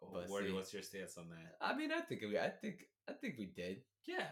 But 0.00 0.28
Where, 0.30 0.46
see- 0.46 0.52
what's 0.52 0.72
your 0.72 0.82
stance 0.82 1.16
on 1.18 1.28
that? 1.30 1.56
I 1.60 1.76
mean, 1.76 1.90
I 1.92 2.00
think 2.00 2.22
we, 2.22 2.38
I 2.38 2.48
think, 2.48 2.86
I 3.08 3.12
think 3.12 3.36
we 3.38 3.46
did. 3.46 3.82
Yeah, 4.06 4.26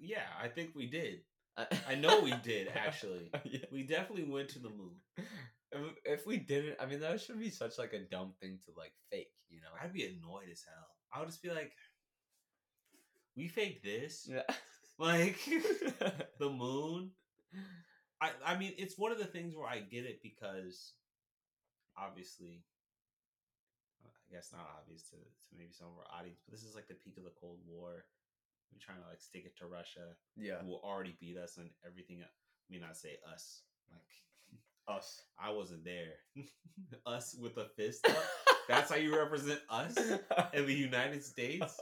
yeah, 0.00 0.26
I 0.42 0.48
think 0.48 0.70
we 0.74 0.86
did. 0.86 1.20
I, 1.56 1.66
I 1.90 1.94
know 1.94 2.20
we 2.20 2.32
did 2.42 2.68
actually. 2.74 3.30
yeah. 3.44 3.60
We 3.72 3.82
definitely 3.84 4.24
went 4.24 4.48
to 4.50 4.58
the 4.58 4.70
moon. 4.70 4.96
If, 6.04 6.20
if 6.20 6.26
we 6.26 6.38
didn't, 6.38 6.76
I 6.80 6.86
mean, 6.86 7.00
that 7.00 7.20
should 7.20 7.38
be 7.38 7.50
such 7.50 7.78
like 7.78 7.92
a 7.92 8.00
dumb 8.00 8.32
thing 8.40 8.58
to 8.66 8.72
like 8.76 8.92
fake, 9.10 9.32
you 9.48 9.60
know? 9.60 9.68
I'd 9.82 9.92
be 9.92 10.04
annoyed 10.04 10.48
as 10.50 10.62
hell. 10.66 10.88
I 11.12 11.20
would 11.20 11.28
just 11.28 11.42
be 11.42 11.50
like, 11.50 11.72
"We 13.36 13.48
faked 13.48 13.84
this, 13.84 14.28
yeah. 14.30 14.42
like 14.98 15.38
the 16.38 16.50
moon." 16.50 17.10
I 18.20 18.30
I 18.44 18.56
mean, 18.56 18.74
it's 18.78 18.98
one 18.98 19.12
of 19.12 19.18
the 19.18 19.24
things 19.24 19.54
where 19.54 19.68
I 19.68 19.80
get 19.80 20.04
it 20.04 20.20
because 20.22 20.92
obviously, 21.96 22.64
uh, 24.04 24.08
I 24.08 24.34
guess 24.34 24.52
not 24.52 24.68
obvious 24.80 25.02
to 25.10 25.16
to 25.16 25.50
maybe 25.56 25.72
some 25.72 25.88
of 25.88 25.98
our 25.98 26.20
audience, 26.20 26.40
but 26.44 26.52
this 26.52 26.64
is 26.64 26.74
like 26.74 26.88
the 26.88 26.94
peak 26.94 27.16
of 27.18 27.24
the 27.24 27.36
Cold 27.40 27.60
War. 27.66 28.04
We're 28.72 28.82
trying 28.82 29.00
to 29.00 29.08
like 29.08 29.20
stick 29.20 29.44
it 29.46 29.56
to 29.58 29.66
Russia, 29.66 30.18
yeah. 30.36 30.58
who 30.60 30.68
will 30.68 30.82
already 30.84 31.16
beat 31.20 31.36
us 31.38 31.56
and 31.56 31.70
everything. 31.86 32.20
I 32.20 32.28
mean, 32.68 32.82
I 32.82 32.92
say 32.92 33.16
us 33.32 33.62
like 33.90 34.10
Us. 34.88 35.22
I 35.38 35.50
wasn't 35.50 35.84
there. 35.84 36.14
us 37.06 37.34
with 37.40 37.56
a 37.56 37.66
fist 37.76 38.06
up. 38.08 38.16
That's 38.68 38.90
how 38.90 38.96
you 38.96 39.16
represent 39.16 39.60
us 39.70 39.96
in 40.54 40.66
the 40.66 40.74
United 40.74 41.24
States. 41.24 41.78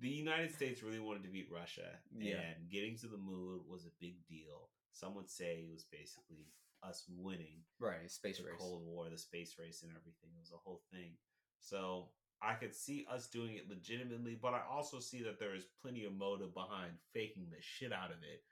the 0.00 0.08
United 0.08 0.54
States 0.54 0.82
really 0.82 1.00
wanted 1.00 1.24
to 1.24 1.28
beat 1.28 1.48
Russia, 1.52 1.88
Yeah. 2.16 2.36
and 2.40 2.70
getting 2.70 2.96
to 2.98 3.08
the 3.08 3.18
moon 3.18 3.60
was 3.68 3.84
a 3.86 3.90
big 4.00 4.24
deal. 4.28 4.70
Some 4.92 5.14
would 5.16 5.30
say 5.30 5.64
it 5.66 5.70
was 5.70 5.84
basically 5.90 6.46
us 6.82 7.04
winning 7.08 7.62
Right, 7.80 8.08
space 8.10 8.38
the 8.38 8.44
race. 8.44 8.54
Cold 8.58 8.84
War, 8.86 9.08
the 9.10 9.18
space 9.18 9.56
race, 9.58 9.82
and 9.82 9.90
everything. 9.90 10.30
It 10.36 10.40
was 10.40 10.52
a 10.52 10.56
whole 10.64 10.82
thing. 10.92 11.12
So 11.60 12.08
I 12.40 12.54
could 12.54 12.74
see 12.74 13.06
us 13.10 13.26
doing 13.26 13.56
it 13.56 13.68
legitimately, 13.68 14.38
but 14.40 14.54
I 14.54 14.62
also 14.70 15.00
see 15.00 15.22
that 15.22 15.38
there 15.40 15.54
is 15.54 15.64
plenty 15.82 16.04
of 16.04 16.14
motive 16.14 16.54
behind 16.54 16.92
faking 17.12 17.46
the 17.50 17.60
shit 17.60 17.92
out 17.92 18.10
of 18.10 18.18
it 18.22 18.44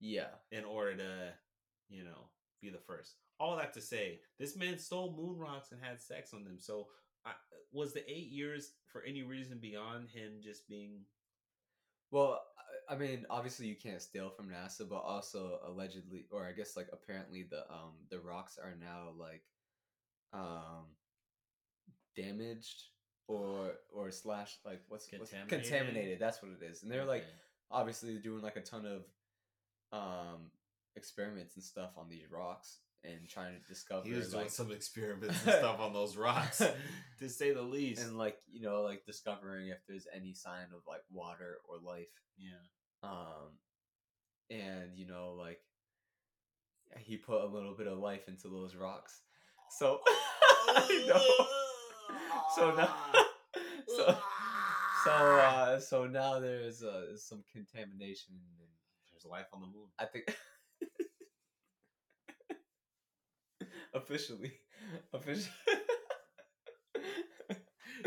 Yeah. 0.00 0.30
in 0.52 0.64
order 0.64 0.96
to, 0.96 1.34
you 1.88 2.04
know, 2.04 2.30
be 2.60 2.70
the 2.70 2.78
first. 2.78 3.16
All 3.38 3.56
that 3.56 3.72
to 3.74 3.80
say, 3.80 4.20
this 4.38 4.56
man 4.56 4.78
stole 4.78 5.12
moon 5.16 5.38
rocks 5.38 5.72
and 5.72 5.82
had 5.82 6.00
sex 6.00 6.32
on 6.32 6.44
them. 6.44 6.58
So 6.58 6.88
I, 7.24 7.32
was 7.72 7.92
the 7.92 8.08
eight 8.10 8.28
years 8.30 8.72
for 8.86 9.02
any 9.02 9.22
reason 9.22 9.58
beyond 9.58 10.08
him 10.08 10.40
just 10.40 10.68
being? 10.68 11.04
Well, 12.12 12.40
I 12.88 12.94
I 12.94 12.96
mean, 12.96 13.26
obviously 13.28 13.66
you 13.66 13.74
can't 13.74 14.00
steal 14.00 14.30
from 14.30 14.48
NASA, 14.48 14.88
but 14.88 15.00
also 15.00 15.58
allegedly, 15.66 16.26
or 16.30 16.46
I 16.46 16.52
guess 16.52 16.76
like 16.76 16.88
apparently 16.92 17.42
the 17.42 17.68
um 17.70 17.94
the 18.10 18.20
rocks 18.20 18.58
are 18.62 18.76
now 18.80 19.10
like 19.18 19.42
um 20.32 20.86
damaged 22.14 22.84
or 23.28 23.72
or 23.92 24.10
slash 24.10 24.56
like 24.64 24.80
what's 24.88 25.10
what's- 25.12 25.30
Contaminated? 25.30 25.48
contaminated. 25.70 26.18
That's 26.20 26.42
what 26.42 26.52
it 26.52 26.64
is, 26.64 26.82
and 26.82 26.90
they're 26.90 27.04
like 27.04 27.22
Okay. 27.22 27.30
obviously 27.70 28.18
doing 28.18 28.42
like 28.42 28.56
a 28.56 28.60
ton 28.62 28.86
of 28.86 29.02
um 29.92 30.50
experiments 30.96 31.54
and 31.56 31.64
stuff 31.64 31.90
on 31.96 32.08
these 32.08 32.30
rocks 32.30 32.78
and 33.04 33.28
trying 33.28 33.54
to 33.54 33.60
discover 33.68 34.04
he 34.06 34.12
was 34.14 34.30
doing 34.30 34.44
like, 34.44 34.50
some 34.50 34.72
experiments 34.72 35.36
and 35.44 35.52
stuff 35.54 35.78
on 35.78 35.92
those 35.92 36.16
rocks, 36.16 36.60
to 37.20 37.28
say 37.28 37.52
the 37.52 37.62
least. 37.62 38.02
and 38.02 38.16
like 38.18 38.36
you 38.50 38.62
know 38.62 38.82
like 38.82 39.04
discovering 39.06 39.68
if 39.68 39.78
there's 39.88 40.06
any 40.14 40.32
sign 40.34 40.66
of 40.74 40.80
like 40.88 41.02
water 41.10 41.58
or 41.68 41.76
life 41.78 42.08
yeah. 42.38 43.08
um 43.08 43.58
and 44.50 44.96
you 44.96 45.06
know 45.06 45.34
like 45.38 45.60
he 46.98 47.16
put 47.16 47.42
a 47.42 47.46
little 47.46 47.74
bit 47.74 47.86
of 47.86 47.98
life 47.98 48.26
into 48.28 48.48
those 48.48 48.74
rocks 48.74 49.20
so 49.70 50.00
I 50.68 51.04
know. 51.08 51.46
So 52.54 52.74
now 52.74 52.94
so 53.96 54.18
so 55.04 55.10
uh 55.10 55.78
so 55.80 56.06
now 56.06 56.38
there's 56.40 56.82
uh 56.82 57.16
some 57.16 57.42
contamination 57.52 58.34
and 58.34 58.68
There's 59.12 59.24
life 59.30 59.46
on 59.52 59.60
the 59.60 59.66
moon. 59.66 59.88
i 59.98 60.04
think 60.06 60.24
officially 63.94 64.52
officially 65.12 65.50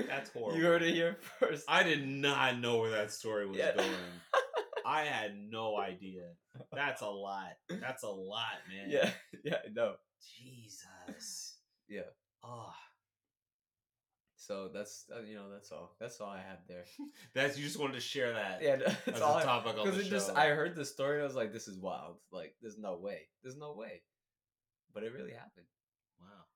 That's 0.08 0.30
horrible. 0.30 0.58
you 0.58 0.66
heard 0.66 0.82
it 0.84 0.94
here 0.94 1.18
first 1.40 1.66
I 1.68 1.84
did 1.84 2.08
not 2.08 2.60
know 2.60 2.78
where 2.80 2.92
that 2.92 3.12
story 3.12 3.48
was 3.48 3.58
Yeah. 3.58 3.76
going. 3.76 3.90
I 4.86 5.04
had 5.04 5.36
no 5.38 5.78
idea. 5.78 6.24
That's 6.72 7.02
a 7.02 7.10
lot. 7.10 7.52
That's 7.70 8.04
a 8.04 8.08
lot, 8.10 8.46
man. 8.70 8.90
yeah 8.90 9.10
yeah 9.44 9.58
no 9.74 9.96
Jesus. 10.38 11.58
Yeah. 11.88 12.02
Oh, 12.44 12.72
so 14.50 14.68
that's 14.74 15.06
uh, 15.16 15.22
you 15.22 15.36
know 15.36 15.46
that's 15.54 15.72
all 15.72 15.96
that's 16.02 16.20
all 16.20 16.30
i 16.32 16.38
had 16.42 16.58
there 16.68 16.84
that's 17.36 17.56
you 17.58 17.64
just 17.64 17.80
wanted 17.80 17.94
to 17.94 18.02
share 18.02 18.34
that. 18.34 18.60
yeah 18.64 18.78
that's 18.78 19.08
As 19.18 19.22
a 19.22 19.26
all 19.26 19.38
I- 19.38 19.44
topic 19.44 19.78
on 19.78 19.86
Because 19.86 20.00
the 20.02 20.06
it 20.08 20.10
just. 20.10 20.32
I 20.36 20.48
heard 20.58 20.76
the 20.76 20.84
story. 20.86 21.16
and 21.18 21.24
I 21.24 21.28
was 21.28 21.36
like, 21.36 21.54
"This 21.54 21.68
is 21.68 21.78
wild! 21.78 22.18
Like, 22.32 22.56
there's 22.62 22.78
no 22.80 22.98
way. 22.98 23.30
There's 23.44 23.56
no 23.58 23.74
way." 23.78 24.02
But 24.94 25.04
it 25.04 25.14
really 25.14 25.32
happened. 25.38 25.70
Wow. 26.20 26.50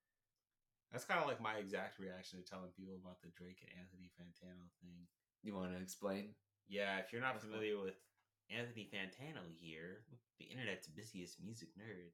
That's 0.91 1.05
kind 1.05 1.21
of 1.21 1.27
like 1.27 1.39
my 1.39 1.55
exact 1.61 1.99
reaction 1.99 2.41
to 2.41 2.45
telling 2.49 2.71
people 2.75 2.95
about 2.97 3.21
the 3.21 3.29
Drake 3.37 3.61
and 3.61 3.71
Anthony 3.79 4.09
Fantano 4.17 4.65
thing. 4.81 5.05
You 5.43 5.53
want 5.55 5.71
to 5.75 5.81
explain? 5.81 6.33
Yeah, 6.67 6.97
if 6.97 7.13
you're 7.13 7.21
not 7.21 7.39
familiar 7.41 7.77
with 7.79 7.93
Anthony 8.49 8.89
Fantano 8.91 9.45
here, 9.61 10.01
the 10.39 10.45
internet's 10.45 10.87
busiest 10.87 11.37
music 11.43 11.69
nerd, 11.77 12.09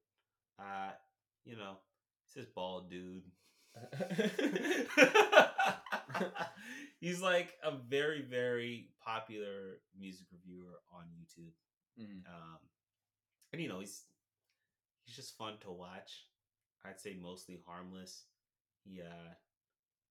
uh, 0.60 0.92
you 1.46 1.56
know, 1.56 1.80
it's 2.26 2.36
this 2.36 2.52
bald 2.54 2.90
dude. 2.92 3.24
He's 7.00 7.22
like 7.22 7.54
a 7.64 7.72
very, 7.72 8.22
very 8.22 8.90
popular 9.04 9.80
music 9.98 10.28
reviewer 10.32 10.82
on 10.94 11.06
YouTube. 11.16 11.54
Mhm. 12.00 12.26
Um, 12.28 12.60
and 13.54 13.62
you 13.62 13.70
know, 13.70 13.80
he's 13.80 14.04
he's 15.06 15.16
just 15.16 15.38
fun 15.38 15.54
to 15.62 15.72
watch. 15.72 16.26
I'd 16.86 17.00
say 17.00 17.18
mostly 17.22 17.60
harmless. 17.66 18.24
He 18.84 19.02
uh, 19.02 19.34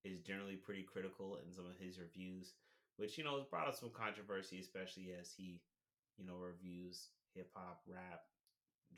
is 0.05 0.21
generally 0.21 0.57
pretty 0.57 0.83
critical 0.83 1.39
in 1.47 1.53
some 1.53 1.67
of 1.67 1.79
his 1.79 1.99
reviews, 1.99 2.55
which 2.97 3.19
you 3.19 3.25
know 3.25 3.37
has 3.37 3.47
brought 3.47 3.69
up 3.69 3.75
some 3.77 3.91
controversy, 3.91 4.61
especially 4.61 5.11
as 5.19 5.33
he, 5.37 5.61
you 6.19 6.27
know, 6.27 6.35
reviews 6.37 7.09
hip 7.35 7.51
hop, 7.55 7.83
rap, 7.89 8.23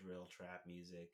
drill, 0.02 0.26
trap 0.34 0.62
music, 0.66 1.10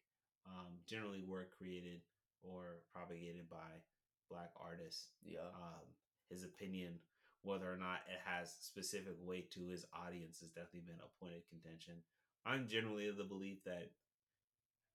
um, 0.47 0.73
generally 0.89 1.23
work 1.27 1.51
created 1.57 2.01
or 2.43 2.83
propagated 2.93 3.49
by 3.51 3.83
black 4.31 4.51
artists 4.61 5.09
Yeah. 5.23 5.47
um, 5.55 5.87
his 6.31 6.43
opinion, 6.45 6.99
whether 7.43 7.73
or 7.73 7.77
not 7.77 8.03
it 8.11 8.19
has 8.25 8.53
specific 8.61 9.15
weight 9.21 9.51
to 9.53 9.67
his 9.67 9.85
audience, 9.93 10.41
has 10.41 10.51
definitely 10.51 10.81
been 10.87 11.01
a 11.01 11.25
point 11.25 11.37
of 11.37 11.47
contention. 11.49 12.03
I'm 12.45 12.67
generally 12.69 13.09
of 13.09 13.17
the 13.17 13.25
belief 13.25 13.63
that 13.65 13.91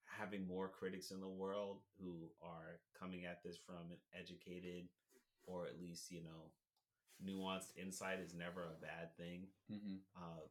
having 0.05 0.45
more 0.45 0.67
critics 0.67 1.11
in 1.11 1.19
the 1.21 1.27
world 1.27 1.79
who 1.99 2.29
are 2.41 2.79
coming 2.99 3.25
at 3.25 3.41
this 3.43 3.57
from 3.57 3.91
an 3.91 3.97
educated 4.13 4.87
or 5.43 5.65
at 5.67 5.79
least, 5.79 6.11
you 6.11 6.21
know, 6.21 6.51
nuanced 7.23 7.71
insight 7.77 8.19
is 8.19 8.33
never 8.33 8.63
a 8.63 8.81
bad 8.81 9.15
thing. 9.17 9.47
hmm 9.69 9.97
Um, 10.15 10.49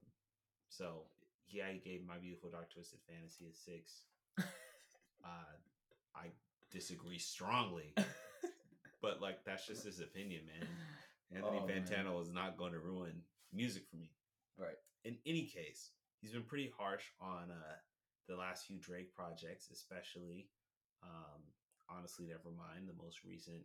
so, 0.69 1.05
yeah, 1.49 1.71
he 1.73 1.79
gave 1.79 2.07
My 2.07 2.19
Beautiful 2.19 2.51
Dark 2.51 2.71
Twisted 2.73 3.01
Fantasy 3.09 3.47
a 3.51 3.55
six. 3.55 4.03
uh, 4.39 5.55
I 6.15 6.27
disagree 6.71 7.19
strongly 7.19 7.95
but 9.03 9.21
like 9.21 9.45
that's 9.45 9.67
just 9.67 9.85
his 9.85 10.01
opinion, 10.01 10.43
man. 10.47 10.69
Anthony 11.33 11.61
Oh, 11.63 11.67
man. 11.67 11.85
Fantano 11.85 12.21
is 12.21 12.31
not 12.33 12.57
going 12.59 12.73
to 12.73 12.79
ruin 12.79 13.23
music 13.53 13.85
for 13.89 13.97
me. 13.97 14.11
Right. 14.59 14.77
In 15.05 15.17
any 15.27 15.47
case, 15.47 15.91
he's 16.21 16.33
been 16.33 16.43
pretty 16.43 16.71
harsh 16.77 17.05
on 17.21 17.51
uh, 17.51 17.77
the 18.29 18.37
last 18.37 18.67
few 18.67 18.79
Drake 18.79 19.15
projects, 19.15 19.71
especially. 19.73 20.49
Um, 21.03 21.41
honestly, 21.89 22.27
never 22.27 22.51
mind 22.53 22.89
the 22.89 23.03
most 23.03 23.25
recent, 23.25 23.63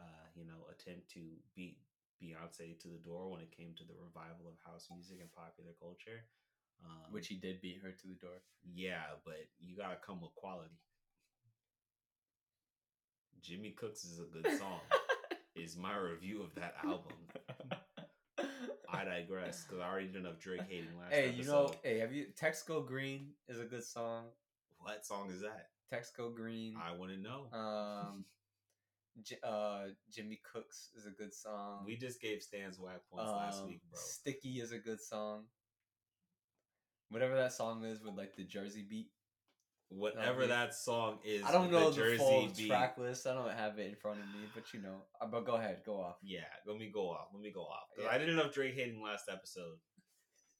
uh, 0.00 0.26
you 0.34 0.44
know, 0.44 0.66
attempt 0.72 1.08
to 1.12 1.20
beat 1.54 1.78
Beyonce 2.18 2.74
to 2.80 2.88
the 2.88 2.98
door 3.04 3.30
when 3.30 3.42
it 3.42 3.54
came 3.56 3.74
to 3.76 3.84
the 3.84 3.94
revival 3.94 4.50
of 4.50 4.58
house 4.66 4.88
music 4.90 5.18
and 5.20 5.30
popular 5.30 5.70
culture. 5.78 6.26
Um, 6.82 7.12
Which 7.12 7.28
he 7.28 7.36
did 7.36 7.60
beat 7.60 7.78
her 7.82 7.90
to 7.92 8.06
the 8.08 8.18
door. 8.18 8.42
yeah, 8.62 9.18
but 9.24 9.38
you 9.60 9.76
gotta 9.76 9.98
come 10.04 10.20
with 10.20 10.34
quality. 10.34 10.78
Jimmy 13.42 13.70
Cooks 13.70 14.04
is 14.04 14.18
a 14.20 14.24
good 14.24 14.58
song. 14.58 14.80
is 15.56 15.76
my 15.76 15.96
review 15.96 16.42
of 16.42 16.54
that 16.54 16.74
album. 16.84 17.12
I 18.90 19.04
digress 19.04 19.64
because 19.64 19.80
I 19.82 19.88
already 19.88 20.06
did 20.08 20.16
enough 20.16 20.38
Drake 20.38 20.62
hating 20.68 20.96
last 20.98 21.10
week. 21.10 21.20
hey, 21.20 21.28
episode. 21.28 21.38
you 21.40 21.46
know, 21.46 21.74
hey, 21.82 21.98
have 21.98 22.12
you 22.12 22.26
Texts 22.36 22.64
Go 22.64 22.80
Green 22.80 23.28
is 23.48 23.58
a 23.60 23.64
good 23.64 23.84
song. 23.84 24.24
What 24.78 25.04
song 25.04 25.30
is 25.30 25.40
that? 25.42 25.66
Texts 25.90 26.14
Go 26.16 26.30
Green. 26.30 26.74
I 26.76 26.96
want 26.96 27.10
to 27.12 27.18
know. 27.18 27.46
Um, 27.52 28.24
J- 29.22 29.38
uh, 29.42 29.86
Jimmy 30.12 30.40
Cooks 30.52 30.90
is 30.96 31.06
a 31.06 31.10
good 31.10 31.34
song. 31.34 31.82
we 31.84 31.96
just 31.96 32.20
gave 32.20 32.40
Stan's 32.42 32.78
whack 32.78 33.00
points 33.12 33.30
last 33.32 33.60
Um, 33.62 33.68
week, 33.68 33.80
bro. 33.90 33.98
Sticky 34.00 34.60
is 34.60 34.72
a 34.72 34.78
good 34.78 35.00
song. 35.00 35.44
Whatever 37.10 37.34
that 37.36 37.52
song 37.52 37.84
is 37.84 38.00
with 38.02 38.14
like 38.14 38.36
the 38.36 38.44
Jersey 38.44 38.84
beat. 38.88 39.08
Whatever 39.90 40.40
beat. 40.42 40.48
that 40.48 40.74
song 40.74 41.18
is, 41.24 41.42
I 41.44 41.52
don't 41.52 41.70
know 41.72 41.90
the 41.90 41.96
Jersey 41.96 42.18
full 42.18 42.48
beat. 42.54 42.68
track 42.68 42.98
list. 42.98 43.26
I 43.26 43.32
don't 43.34 43.50
have 43.50 43.78
it 43.78 43.88
in 43.88 43.94
front 43.96 44.18
of 44.20 44.26
me, 44.26 44.46
but 44.54 44.64
you 44.74 44.82
know. 44.82 45.02
Uh, 45.20 45.26
but 45.26 45.46
go 45.46 45.54
ahead, 45.54 45.80
go 45.86 46.00
off. 46.00 46.16
Yeah, 46.22 46.40
let 46.66 46.76
me 46.76 46.90
go 46.92 47.08
off. 47.10 47.28
Let 47.32 47.42
me 47.42 47.50
go 47.52 47.62
off. 47.62 47.88
Yeah. 47.98 48.08
I 48.10 48.18
did 48.18 48.28
enough 48.28 48.52
Drake 48.52 48.74
hating 48.74 49.00
last 49.02 49.24
episode, 49.32 49.78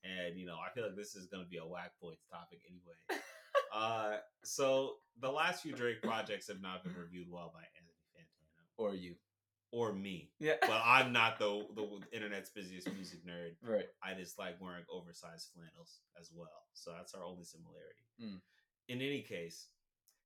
and 0.03 0.39
you 0.39 0.47
know 0.47 0.57
I 0.57 0.73
feel 0.75 0.85
like 0.85 0.97
this 0.97 1.15
is 1.15 1.27
gonna 1.27 1.45
be 1.51 1.59
a 1.59 1.67
whack 1.67 1.93
points 2.01 2.25
topic 2.33 2.61
anyway. 2.71 3.21
uh, 3.75 4.17
so 4.45 4.95
the 5.21 5.31
last 5.31 5.63
few 5.63 5.73
Drake 5.75 6.01
projects 6.03 6.49
have 6.49 6.63
not 6.63 6.83
been 6.83 6.95
reviewed 6.95 7.27
well 7.31 7.51
by 7.53 7.61
Anthony 7.77 8.01
Fantano 8.17 8.65
Or 8.79 8.95
you. 8.95 9.17
or 9.73 9.93
me. 9.93 10.31
Yeah. 10.41 10.55
But 10.63 10.81
I'm 10.83 11.13
not 11.13 11.39
the 11.39 11.67
the 11.75 11.87
internet's 12.17 12.49
busiest 12.49 12.91
music 12.95 13.27
nerd. 13.27 13.57
right. 13.63 13.85
I 14.03 14.15
just 14.15 14.39
like 14.39 14.59
wearing 14.59 14.85
oversized 14.91 15.51
flannels 15.55 16.01
as 16.19 16.31
well. 16.35 16.65
So 16.73 16.93
that's 16.97 17.13
our 17.15 17.25
only 17.25 17.45
similarity. 17.45 18.07
Mm. 18.23 18.41
In 18.89 19.03
any 19.03 19.21
case, 19.21 19.67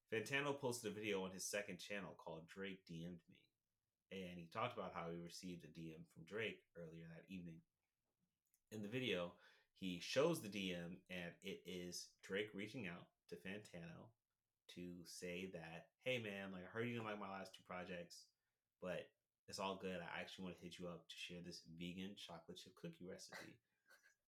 Fantano 0.07 0.55
posted 0.55 0.93
a 0.93 0.95
video 0.95 1.25
on 1.25 1.33
his 1.33 1.45
second 1.45 1.79
channel 1.79 2.15
called 2.17 2.47
Drake 2.47 2.79
DM'd 2.87 3.19
Me. 3.27 3.43
And 4.13 4.39
he 4.39 4.47
talked 4.55 4.79
about 4.79 4.95
how 4.95 5.11
he 5.11 5.19
received 5.19 5.65
a 5.65 5.75
DM 5.75 6.07
from 6.15 6.23
Drake 6.31 6.63
earlier 6.79 7.11
that 7.11 7.27
evening. 7.27 7.59
In 8.71 8.83
the 8.83 8.89
video, 8.89 9.33
he 9.81 9.99
shows 9.99 10.41
the 10.41 10.49
DM, 10.49 11.03
and 11.11 11.35
it 11.43 11.59
is 11.67 12.07
Drake 12.23 12.51
reaching 12.55 12.87
out 12.87 13.11
to 13.31 13.35
Fantano 13.35 14.15
to 14.77 15.03
say 15.05 15.51
that, 15.53 15.91
hey 16.05 16.23
man, 16.23 16.53
like 16.53 16.63
I 16.63 16.71
heard 16.71 16.87
you 16.87 16.95
didn't 16.95 17.07
like 17.07 17.19
my 17.19 17.35
last 17.35 17.51
two 17.55 17.67
projects, 17.67 18.31
but 18.81 19.11
it's 19.49 19.59
all 19.59 19.75
good. 19.83 19.99
I 19.99 20.21
actually 20.21 20.45
want 20.45 20.57
to 20.59 20.63
hit 20.63 20.79
you 20.79 20.87
up 20.87 21.03
to 21.09 21.17
share 21.19 21.43
this 21.45 21.63
vegan 21.81 22.15
chocolate 22.15 22.63
chip 22.63 22.79
cookie 22.79 23.11
recipe. 23.11 23.59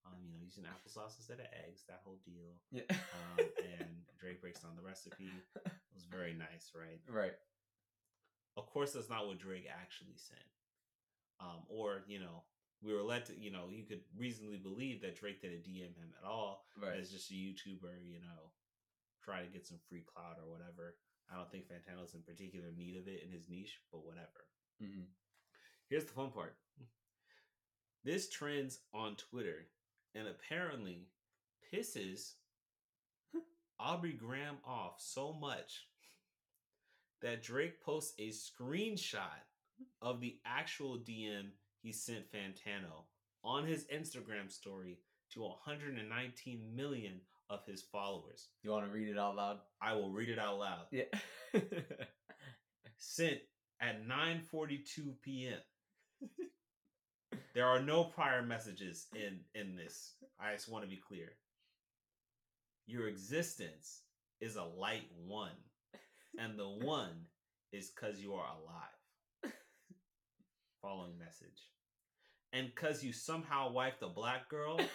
Um, 0.07 0.21
you 0.23 0.29
know, 0.31 0.37
using 0.45 0.65
applesauce 0.65 1.17
instead 1.17 1.41
of 1.41 1.47
eggs, 1.67 1.83
that 1.89 2.01
whole 2.05 2.19
deal. 2.25 2.61
Yeah. 2.71 2.83
Um, 2.93 3.47
and 3.81 3.89
Drake 4.21 4.41
breaks 4.41 4.61
down 4.61 4.77
the 4.77 4.83
recipe. 4.87 5.31
It 5.57 5.73
was 5.95 6.05
very 6.05 6.35
nice, 6.35 6.73
right? 6.75 7.01
right. 7.09 7.33
Of 8.57 8.67
course, 8.67 8.93
that's 8.93 9.09
not 9.09 9.27
what 9.27 9.39
Drake 9.39 9.67
actually 9.71 10.17
sent. 10.17 10.45
Um, 11.41 11.65
or, 11.69 12.05
you 12.07 12.19
know, 12.21 12.45
we 12.83 12.93
were 12.93 13.03
led 13.03 13.25
to, 13.27 13.33
you 13.39 13.51
know, 13.51 13.67
you 13.71 13.85
could 13.85 14.01
reasonably 14.17 14.59
believe 14.59 15.01
that 15.03 15.17
Drake 15.19 15.41
didn't 15.41 15.65
DM 15.65 15.97
him 15.97 16.13
at 16.23 16.29
all 16.29 16.67
Right. 16.81 16.99
as 17.01 17.11
just 17.11 17.31
a 17.31 17.35
YouTuber, 17.35 18.05
you 18.05 18.21
know, 18.21 18.53
try 19.25 19.41
to 19.41 19.49
get 19.49 19.67
some 19.67 19.79
free 19.89 20.03
clout 20.05 20.37
or 20.39 20.51
whatever. 20.51 20.97
I 21.33 21.37
don't 21.37 21.51
think 21.51 21.65
Fantano's 21.67 22.15
in 22.15 22.23
particular 22.23 22.69
need 22.77 22.97
of 22.99 23.09
it 23.09 23.23
in 23.25 23.31
his 23.33 23.49
niche, 23.49 23.81
but 23.91 24.05
whatever. 24.05 24.47
Mhm. 24.83 25.07
Here's 25.89 26.05
the 26.05 26.13
fun 26.13 26.31
part. 26.31 26.57
This 28.05 28.29
trends 28.29 28.81
on 28.93 29.17
Twitter 29.17 29.67
and 30.15 30.29
apparently 30.29 31.09
pisses 31.73 32.33
Aubrey 33.79 34.13
Graham 34.13 34.57
off 34.65 34.95
so 34.99 35.33
much 35.33 35.87
that 37.23 37.43
Drake 37.43 37.83
posts 37.83 38.15
a 38.19 38.29
screenshot 38.29 39.43
of 40.01 40.21
the 40.21 40.39
actual 40.45 40.99
DM 40.99 41.49
he 41.83 41.93
sent 41.93 42.31
Fantano 42.33 43.05
on 43.43 43.67
his 43.67 43.85
Instagram 43.87 44.51
story 44.51 44.99
to 45.33 45.43
119 45.43 46.61
million 46.75 47.21
of 47.51 47.65
his 47.67 47.83
followers. 47.83 48.49
You 48.63 48.71
want 48.71 48.87
to 48.87 48.93
read 48.93 49.09
it 49.09 49.19
out 49.19 49.37
loud? 49.37 49.59
I 49.83 49.95
will 49.95 50.11
read 50.11 50.29
it 50.29 50.39
out 50.39 50.59
loud. 50.59 50.87
Yeah. 50.91 51.05
Sent 52.97 53.39
at 53.81 54.07
9:42 54.07 55.21
p.m. 55.23 55.59
There 57.55 57.67
are 57.67 57.81
no 57.81 58.03
prior 58.03 58.43
messages 58.43 59.07
in 59.15 59.39
in 59.55 59.77
this. 59.77 60.15
I 60.41 60.53
just 60.53 60.69
want 60.69 60.85
to 60.85 60.91
be 60.91 60.97
clear. 60.97 61.31
Your 62.87 63.07
existence 63.07 64.03
is 64.41 64.57
a 64.57 64.65
light 64.65 65.09
one, 65.25 65.57
and 66.37 66.59
the 66.59 66.69
one 66.69 67.27
is 67.73 67.91
cuz 67.91 68.21
you 68.21 68.35
are 68.35 68.47
alive. 68.47 69.53
Following 70.83 71.17
message. 71.17 71.71
And 72.53 72.75
cuz 72.75 73.05
you 73.05 73.13
somehow 73.13 73.71
wiped 73.71 74.03
a 74.03 74.09
black 74.09 74.49
girl, 74.49 74.81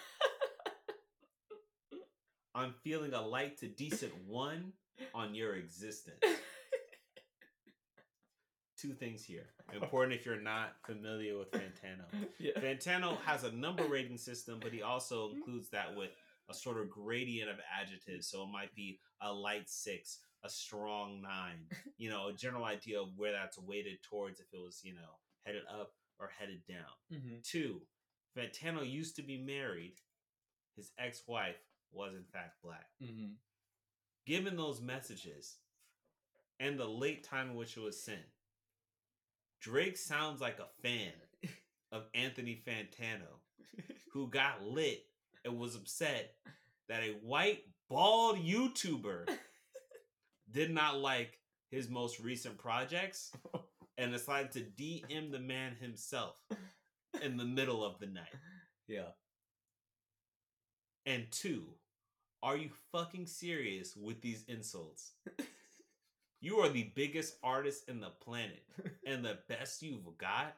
I'm 2.54 2.74
feeling 2.84 3.14
a 3.14 3.26
light 3.26 3.58
to 3.60 3.68
decent 3.68 4.14
one 4.26 4.74
on 5.14 5.34
your 5.34 5.56
existence. 5.56 6.20
Two 8.80 8.94
things 8.94 9.26
here. 9.26 9.48
Important 9.74 10.14
if 10.14 10.26
you're 10.26 10.40
not 10.40 10.76
familiar 10.86 11.38
with 11.38 11.52
Fantano. 11.52 12.06
yeah. 12.40 12.54
Fantano 12.60 13.18
has 13.26 13.44
a 13.44 13.52
number 13.52 13.84
rating 13.90 14.18
system, 14.18 14.60
but 14.62 14.72
he 14.72 14.82
also 14.82 15.32
includes 15.32 15.70
that 15.70 15.96
with 15.98 16.12
a 16.50 16.54
sort 16.54 16.78
of 16.78 16.90
gradient 16.90 17.50
of 17.50 17.58
adjectives. 17.80 18.28
So 18.28 18.44
it 18.44 18.52
might 18.52 18.74
be 18.76 19.00
a 19.22 19.32
light 19.32 19.70
six, 19.70 20.20
a 20.44 20.50
strong 20.50 21.22
nine, 21.22 21.68
you 21.98 22.10
know, 22.10 22.30
a 22.30 22.34
general 22.34 22.64
idea 22.64 23.02
of 23.02 23.10
where 23.18 23.34
that's 23.34 23.60
weighted 23.60 24.02
towards 24.02 24.40
if 24.40 24.48
it 24.54 24.58
was, 24.58 24.80
you 24.84 24.94
know, 24.94 25.20
headed 25.46 25.64
up 25.70 25.92
or 26.20 26.32
headed 26.40 26.62
down. 26.68 27.14
Mm-hmm. 27.14 27.36
Two, 27.44 27.82
Fantano 28.38 28.90
used 28.90 29.16
to 29.18 29.22
be 29.22 29.38
married. 29.38 29.96
His 30.76 30.92
ex 30.98 31.24
wife 31.28 31.60
was, 31.92 32.14
in 32.14 32.24
fact, 32.32 32.62
black. 32.64 32.88
Mm-hmm. 33.04 33.34
Given 34.26 34.56
those 34.56 34.82
messages 34.82 35.58
and 36.60 36.80
the 36.80 36.88
late 36.88 37.24
time 37.24 37.52
in 37.52 37.56
which 37.56 37.76
it 37.76 37.84
was 37.84 38.02
sent, 38.02 38.20
Drake 39.60 39.98
sounds 39.98 40.42
like 40.42 40.60
a 40.60 40.82
fan 40.82 41.12
of 41.92 42.04
Anthony 42.14 42.62
Fantano, 42.66 43.40
who 44.12 44.28
got 44.28 44.64
lit 44.64 45.06
and 45.44 45.58
was 45.58 45.76
upset 45.76 46.36
that 46.88 47.04
a 47.04 47.12
white, 47.22 47.64
bald 47.90 48.38
YouTuber 48.38 49.30
did 50.52 50.72
not 50.72 51.00
like 51.00 51.40
his 51.70 51.90
most 51.90 52.20
recent 52.20 52.58
projects 52.58 53.32
and 53.98 54.12
decided 54.12 54.52
to 54.52 54.62
DM 54.82 55.32
the 55.32 55.40
man 55.40 55.76
himself 55.80 56.36
in 57.22 57.38
the 57.38 57.46
middle 57.46 57.84
of 57.84 58.00
the 58.00 58.08
night. 58.08 58.34
Yeah. 58.88 59.10
And 61.06 61.26
two, 61.32 61.66
are 62.42 62.58
you 62.58 62.70
fucking 62.92 63.28
serious 63.28 63.96
with 63.96 64.22
these 64.22 64.46
insults? 64.48 65.12
You 66.42 66.60
are 66.60 66.70
the 66.70 66.92
biggest 66.96 67.36
artist 67.44 67.90
in 67.90 68.00
the 68.00 68.12
planet, 68.22 68.64
and 69.06 69.26
the 69.26 69.40
best 69.50 69.82
you've 69.82 70.18
got 70.18 70.56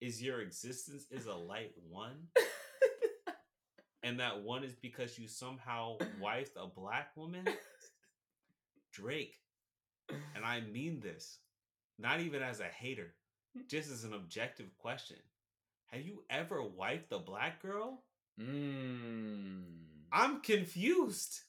is 0.00 0.22
your 0.22 0.40
existence 0.40 1.04
is 1.10 1.26
a 1.26 1.34
light 1.34 1.72
one, 1.90 2.28
and 4.02 4.18
that 4.18 4.40
one 4.40 4.64
is 4.64 4.74
because 4.74 5.18
you 5.18 5.28
somehow 5.28 5.98
wifed 6.22 6.56
a 6.56 6.66
black 6.66 7.10
woman? 7.16 7.46
Drake, 8.90 9.36
and 10.08 10.44
I 10.44 10.60
mean 10.62 11.00
this, 11.00 11.38
not 11.98 12.20
even 12.20 12.42
as 12.42 12.60
a 12.60 12.64
hater, 12.64 13.12
just 13.68 13.90
as 13.90 14.04
an 14.04 14.14
objective 14.14 14.76
question. 14.78 15.18
Have 15.88 16.00
you 16.00 16.24
ever 16.30 16.62
wifed 16.62 17.12
a 17.12 17.18
black 17.18 17.60
girl? 17.60 18.04
Mm. 18.40 19.64
I'm 20.10 20.40
confused. 20.40 21.40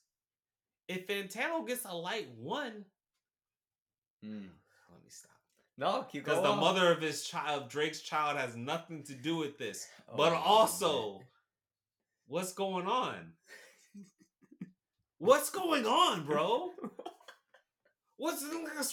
If 0.90 1.08
Fantano 1.08 1.66
gets 1.66 1.86
a 1.86 1.96
light 1.96 2.28
one, 2.38 2.86
Mm. 4.26 4.50
let 4.92 5.04
me 5.04 5.10
stop. 5.10 5.32
No, 5.78 6.06
keep 6.12 6.26
Because 6.26 6.44
the 6.44 6.56
mother 6.56 6.92
of 6.92 7.02
his 7.02 7.24
child, 7.24 7.70
Drake's 7.70 8.02
child, 8.02 8.38
has 8.38 8.56
nothing 8.56 9.04
to 9.04 9.14
do 9.14 9.38
with 9.38 9.58
this. 9.58 9.88
Oh, 10.12 10.18
but 10.18 10.34
man. 10.34 10.42
also, 10.44 11.22
what's 12.28 12.52
going 12.54 12.86
on? 12.88 13.34
What's 15.18 15.50
going 15.50 15.86
on, 15.86 16.26
bro? 16.26 16.72
What's 18.18 18.44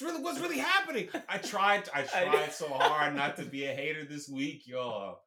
really 0.02 0.22
what's 0.22 0.38
really 0.40 0.58
happening? 0.58 1.08
I 1.28 1.38
tried 1.38 1.88
I 1.94 2.00
I- 2.14 2.24
tried 2.24 2.52
so 2.52 2.68
hard 2.68 3.14
not 3.16 3.36
to 3.38 3.44
be 3.44 3.64
a 3.66 3.74
hater 3.74 4.04
this 4.04 4.28
week, 4.28 4.66
y'all. 4.66 5.20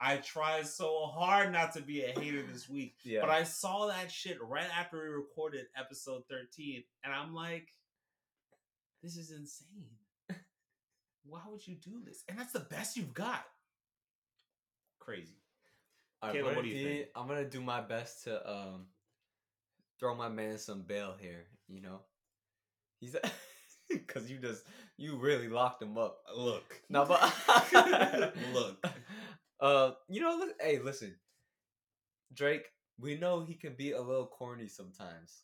I 0.00 0.16
tried 0.18 0.66
so 0.66 1.06
hard 1.06 1.52
not 1.52 1.72
to 1.74 1.80
be 1.80 2.02
a 2.04 2.08
hater 2.18 2.42
this 2.52 2.68
week. 2.68 2.94
yeah. 3.04 3.20
But 3.20 3.30
I 3.30 3.42
saw 3.42 3.86
that 3.88 4.10
shit 4.12 4.38
right 4.40 4.68
after 4.76 5.02
we 5.02 5.08
recorded 5.08 5.66
episode 5.76 6.22
13, 6.30 6.84
and 7.02 7.12
I'm 7.12 7.34
like, 7.34 7.68
this 9.02 9.16
is 9.16 9.30
insane. 9.30 9.90
Why 11.24 11.40
would 11.50 11.66
you 11.66 11.74
do 11.74 12.00
this? 12.04 12.24
And 12.28 12.38
that's 12.38 12.52
the 12.52 12.60
best 12.60 12.96
you've 12.96 13.12
got. 13.14 13.44
Crazy. 14.98 15.36
All 16.22 16.32
Caleb, 16.32 16.46
what 16.46 16.56
what 16.56 16.64
do 16.64 16.68
you 16.70 16.74
I 16.74 16.82
did- 16.82 16.96
think? 16.98 17.08
I'm 17.14 17.28
gonna 17.28 17.48
do 17.48 17.60
my 17.60 17.80
best 17.80 18.24
to 18.24 18.50
um 18.50 18.86
throw 20.00 20.14
my 20.14 20.28
man 20.28 20.58
some 20.58 20.82
bail 20.82 21.14
here. 21.20 21.44
You 21.68 21.82
know, 21.82 22.00
he's 23.00 23.14
because 23.90 24.30
you 24.30 24.38
just 24.38 24.64
you 24.96 25.16
really 25.16 25.48
locked 25.48 25.82
him 25.82 25.96
up. 25.98 26.18
Look. 26.34 26.80
No, 26.88 27.04
but 27.04 27.32
Look. 28.52 28.86
Uh, 29.60 29.90
you 30.08 30.20
know, 30.20 30.36
look, 30.38 30.50
hey, 30.60 30.78
listen, 30.78 31.16
Drake. 32.32 32.62
We 33.00 33.16
know 33.16 33.40
he 33.40 33.54
can 33.54 33.74
be 33.74 33.90
a 33.90 34.00
little 34.00 34.26
corny 34.28 34.68
sometimes, 34.68 35.42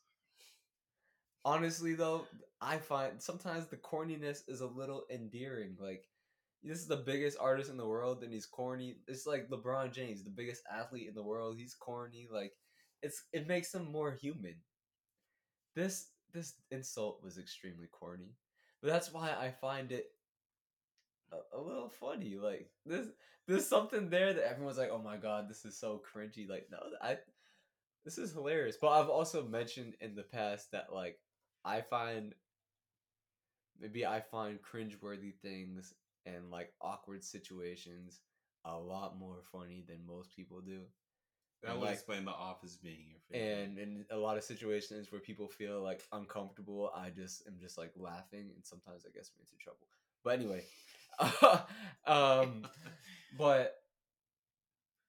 honestly 1.45 1.95
though, 1.95 2.27
I 2.61 2.79
find 2.79 3.21
sometimes 3.21 3.67
the 3.67 3.77
corniness 3.77 4.43
is 4.49 4.61
a 4.61 4.67
little 4.67 5.05
endearing. 5.11 5.77
Like 5.79 6.05
this 6.63 6.79
is 6.79 6.87
the 6.87 6.97
biggest 6.97 7.39
artist 7.41 7.71
in 7.71 7.77
the 7.77 7.87
world 7.87 8.23
and 8.23 8.33
he's 8.33 8.47
corny. 8.47 8.97
It's 9.07 9.27
like 9.27 9.49
LeBron 9.51 9.93
James, 9.93 10.25
the 10.25 10.31
biggest 10.31 10.63
athlete 10.73 11.09
in 11.09 11.15
the 11.15 11.23
world. 11.23 11.57
He's 11.59 11.75
corny. 11.75 12.29
Like 12.31 12.53
it's 13.03 13.25
it 13.33 13.47
makes 13.47 13.75
him 13.75 13.91
more 13.91 14.13
human. 14.13 14.55
This 15.75 16.09
this 16.33 16.55
insult 16.71 17.23
was 17.23 17.39
extremely 17.39 17.87
corny, 17.87 18.35
but 18.83 18.89
that's 18.89 19.13
why 19.13 19.31
I 19.31 19.51
find 19.51 19.93
it 19.93 20.07
a, 21.33 21.59
a 21.59 21.61
little 21.61 21.89
funny. 21.89 22.37
Like 22.37 22.71
this 22.87 23.09
there's 23.47 23.67
something 23.67 24.09
there 24.09 24.33
that 24.33 24.49
everyone's 24.49 24.79
like, 24.79 24.91
"Oh 24.91 25.03
my 25.03 25.17
god, 25.17 25.49
this 25.49 25.65
is 25.65 25.79
so 25.79 26.01
cringy." 26.15 26.49
Like 26.49 26.69
no, 26.71 26.79
I 27.03 27.19
this 28.05 28.19
is 28.19 28.33
hilarious. 28.33 28.77
But 28.81 28.91
I've 28.93 29.09
also 29.09 29.47
mentioned 29.47 29.97
in 30.01 30.15
the 30.15 30.23
past 30.23 30.73
that 30.73 30.93
like 30.93 31.19
I 31.65 31.81
find 31.81 32.35
maybe 33.81 34.07
I 34.07 34.21
find 34.21 34.59
cringeworthy 34.63 35.35
things 35.35 35.95
and 36.27 36.51
like 36.51 36.73
awkward 36.81 37.25
situations 37.25 38.21
a 38.65 38.77
lot 38.77 39.19
more 39.19 39.43
funny 39.53 39.85
than 39.87 39.99
most 40.07 40.35
people 40.35 40.61
do. 40.61 40.81
That 41.63 41.73
And, 41.73 41.81
would 41.81 41.87
like, 41.87 41.95
explain 41.95 42.25
the 42.25 42.31
office 42.31 42.77
being 42.77 43.07
your 43.11 43.21
favorite. 43.31 43.63
and 43.63 43.79
in 43.79 44.05
a 44.11 44.17
lot 44.17 44.37
of 44.37 44.45
situations 44.45 45.11
where 45.11 45.21
people 45.21 45.49
feel 45.49 45.83
like 45.83 46.03
uncomfortable, 46.13 46.91
I 46.95 47.11
just 47.11 47.47
am 47.47 47.55
just 47.61 47.79
like 47.79 47.93
laughing, 47.97 48.51
and 48.55 48.65
sometimes 48.65 49.05
I 49.07 49.11
gets 49.11 49.31
me 49.35 49.41
into 49.41 49.57
trouble. 49.63 49.87
But 50.23 50.39
anyway, 50.39 50.63
um, 52.07 52.67
but 53.39 53.75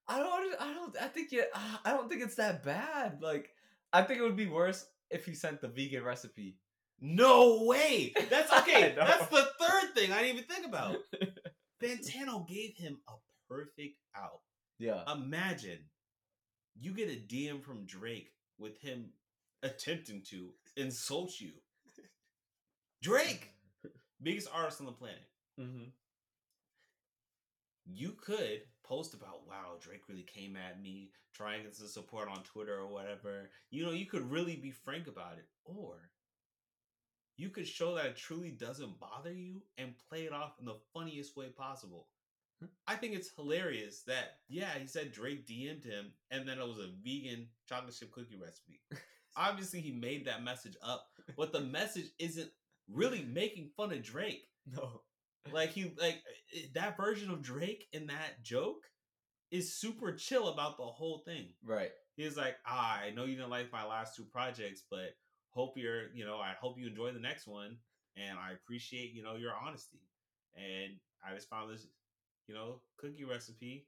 I 0.07 0.19
don't, 0.19 0.61
I 0.61 0.73
don't, 0.73 1.01
I 1.01 1.07
think 1.07 1.33
it, 1.33 1.49
I 1.53 1.91
don't 1.91 2.09
think 2.09 2.21
it's 2.21 2.35
that 2.35 2.63
bad. 2.63 3.21
Like, 3.21 3.51
I 3.91 4.01
think 4.03 4.19
it 4.19 4.23
would 4.23 4.35
be 4.35 4.47
worse 4.47 4.85
if 5.09 5.25
he 5.25 5.33
sent 5.33 5.61
the 5.61 5.67
vegan 5.67 6.03
recipe. 6.03 6.57
no 6.99 7.63
way. 7.63 8.13
That's 8.29 8.51
okay. 8.59 8.93
That's 8.95 9.27
the 9.27 9.47
third 9.59 9.93
thing 9.95 10.11
I 10.11 10.21
didn't 10.21 10.37
even 10.37 10.49
think 10.49 10.65
about. 10.65 10.97
Fantano 11.83 12.47
gave 12.47 12.75
him 12.77 12.99
a 13.07 13.13
perfect 13.49 13.97
out. 14.15 14.41
Yeah, 14.79 15.03
Imagine 15.11 15.79
you 16.79 16.93
get 16.93 17.09
a 17.09 17.15
DM 17.33 17.63
from 17.63 17.85
Drake 17.85 18.31
with 18.59 18.79
him 18.81 19.11
attempting 19.63 20.21
to 20.29 20.49
insult 20.75 21.39
you. 21.39 21.51
Drake, 23.01 23.51
biggest 24.21 24.49
artist 24.53 24.79
on 24.81 24.87
the 24.87 24.91
planet. 24.91 25.23
mm-hmm. 25.59 25.89
You 27.85 28.13
could 28.19 28.61
post 28.87 29.13
about, 29.13 29.47
wow, 29.47 29.77
Drake 29.79 30.03
really 30.07 30.23
came 30.23 30.55
at 30.55 30.81
me, 30.81 31.11
trying 31.33 31.59
to 31.59 31.63
get 31.65 31.75
some 31.75 31.87
support 31.87 32.29
on 32.29 32.43
Twitter 32.43 32.79
or 32.79 32.87
whatever. 32.87 33.49
You 33.69 33.85
know, 33.85 33.91
you 33.91 34.05
could 34.05 34.29
really 34.29 34.55
be 34.55 34.71
frank 34.71 35.07
about 35.07 35.37
it. 35.37 35.47
Or 35.65 36.09
you 37.37 37.49
could 37.49 37.67
show 37.67 37.95
that 37.95 38.05
it 38.05 38.15
truly 38.15 38.51
doesn't 38.51 38.99
bother 38.99 39.33
you 39.33 39.61
and 39.77 39.93
play 40.09 40.23
it 40.23 40.33
off 40.33 40.53
in 40.59 40.65
the 40.65 40.77
funniest 40.93 41.35
way 41.35 41.47
possible. 41.47 42.07
Hmm. 42.59 42.67
I 42.87 42.95
think 42.95 43.13
it's 43.13 43.31
hilarious 43.35 44.03
that 44.03 44.37
yeah, 44.47 44.69
he 44.79 44.87
said 44.87 45.11
Drake 45.11 45.45
DM'd 45.45 45.83
him 45.83 46.13
and 46.31 46.47
then 46.47 46.59
it 46.59 46.67
was 46.67 46.79
a 46.79 46.91
vegan 47.03 47.47
chocolate 47.67 47.95
chip 47.97 48.11
cookie 48.11 48.39
recipe. 48.41 48.79
Obviously, 49.37 49.81
he 49.81 49.91
made 49.91 50.25
that 50.25 50.43
message 50.43 50.77
up, 50.81 51.07
but 51.35 51.51
the 51.51 51.59
message 51.59 52.05
isn't 52.19 52.49
really 52.89 53.23
making 53.23 53.69
fun 53.75 53.91
of 53.91 54.01
Drake. 54.01 54.47
no, 54.71 55.01
Like 55.51 55.71
he 55.71 55.93
like 55.99 56.21
that 56.73 56.97
version 56.97 57.29
of 57.29 57.41
Drake 57.41 57.87
in 57.93 58.07
that 58.07 58.43
joke 58.43 58.83
is 59.51 59.73
super 59.73 60.11
chill 60.13 60.49
about 60.49 60.77
the 60.77 60.83
whole 60.83 61.19
thing. 61.25 61.49
right. 61.63 61.91
He's 62.15 62.37
like, 62.37 62.55
ah, 62.65 63.01
I 63.01 63.11
know 63.11 63.25
you 63.25 63.35
didn't 63.35 63.49
like 63.49 63.73
my 63.73 63.85
last 63.85 64.15
two 64.15 64.23
projects, 64.23 64.83
but 64.89 65.15
hope 65.49 65.73
you're, 65.75 66.13
you 66.13 66.25
know, 66.25 66.37
I 66.37 66.53
hope 66.59 66.79
you 66.79 66.87
enjoy 66.87 67.11
the 67.11 67.19
next 67.19 67.45
one, 67.45 67.75
and 68.15 68.39
I 68.39 68.53
appreciate, 68.53 69.13
you 69.13 69.21
know, 69.21 69.35
your 69.35 69.51
honesty. 69.53 69.99
And 70.55 70.93
I 71.25 71.35
just 71.35 71.49
found 71.49 71.73
this, 71.73 71.87
you 72.47 72.55
know, 72.55 72.81
cookie 72.97 73.25
recipe 73.25 73.87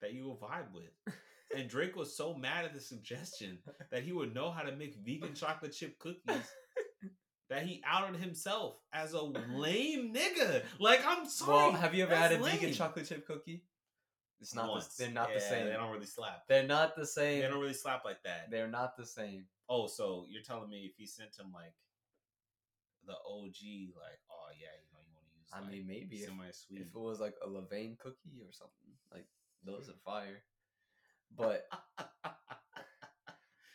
that 0.00 0.12
you 0.12 0.24
will 0.24 0.36
vibe 0.36 0.72
with. 0.72 1.14
And 1.56 1.68
Drake 1.68 1.96
was 1.96 2.16
so 2.16 2.34
mad 2.34 2.64
at 2.64 2.74
the 2.74 2.80
suggestion 2.80 3.58
that 3.90 4.02
he 4.02 4.12
would 4.12 4.34
know 4.34 4.50
how 4.50 4.62
to 4.62 4.72
make 4.76 4.96
vegan 5.04 5.34
chocolate 5.34 5.72
chip 5.72 5.98
cookies 5.98 6.50
that 7.48 7.62
he 7.62 7.82
outed 7.86 8.20
himself 8.20 8.76
as 8.92 9.12
a 9.12 9.20
lame 9.54 10.14
nigga. 10.14 10.62
Like, 10.78 11.00
I'm 11.06 11.28
sorry. 11.28 11.72
Well, 11.72 11.72
have 11.72 11.94
you 11.94 12.04
ever 12.04 12.16
had 12.16 12.32
a 12.32 12.38
vegan 12.38 12.72
chocolate 12.72 13.06
chip 13.06 13.26
cookie? 13.26 13.62
It's 14.40 14.54
not. 14.54 14.80
The, 14.80 15.04
they're 15.04 15.12
not 15.12 15.32
the 15.32 15.40
same. 15.40 15.66
They 15.66 15.72
don't 15.72 15.92
really 15.92 16.06
slap. 16.06 16.42
They're 16.48 16.66
not 16.66 16.96
the 16.96 17.06
same. 17.06 17.40
They 17.40 17.48
don't 17.48 17.60
really 17.60 17.72
slap 17.72 18.04
like 18.04 18.22
that. 18.24 18.50
They're 18.50 18.68
not 18.68 18.96
the 18.96 19.06
same. 19.06 19.44
Oh, 19.68 19.86
so 19.86 20.26
you're 20.28 20.42
telling 20.42 20.68
me 20.68 20.88
if 20.88 20.96
he 20.96 21.06
sent 21.06 21.36
him 21.38 21.46
like 21.52 21.72
the 23.06 23.14
OG, 23.14 23.94
like, 23.96 24.20
oh 24.30 24.50
yeah, 24.60 24.74
you 24.76 24.88
know, 24.92 25.00
you 25.00 25.12
want 25.14 25.26
to 25.26 25.38
use. 25.38 25.50
I 25.52 25.60
like, 25.60 25.70
mean, 25.70 25.86
maybe 25.86 26.16
if, 26.16 26.28
semi 26.28 26.50
sweet. 26.50 26.80
if 26.80 26.88
it 26.88 27.00
was 27.00 27.20
like 27.20 27.34
a 27.44 27.48
Levain 27.48 27.98
cookie 27.98 28.42
or 28.44 28.52
something, 28.52 28.92
like 29.12 29.26
those 29.64 29.88
are 29.88 29.98
fire. 30.04 30.42
But 31.36 31.66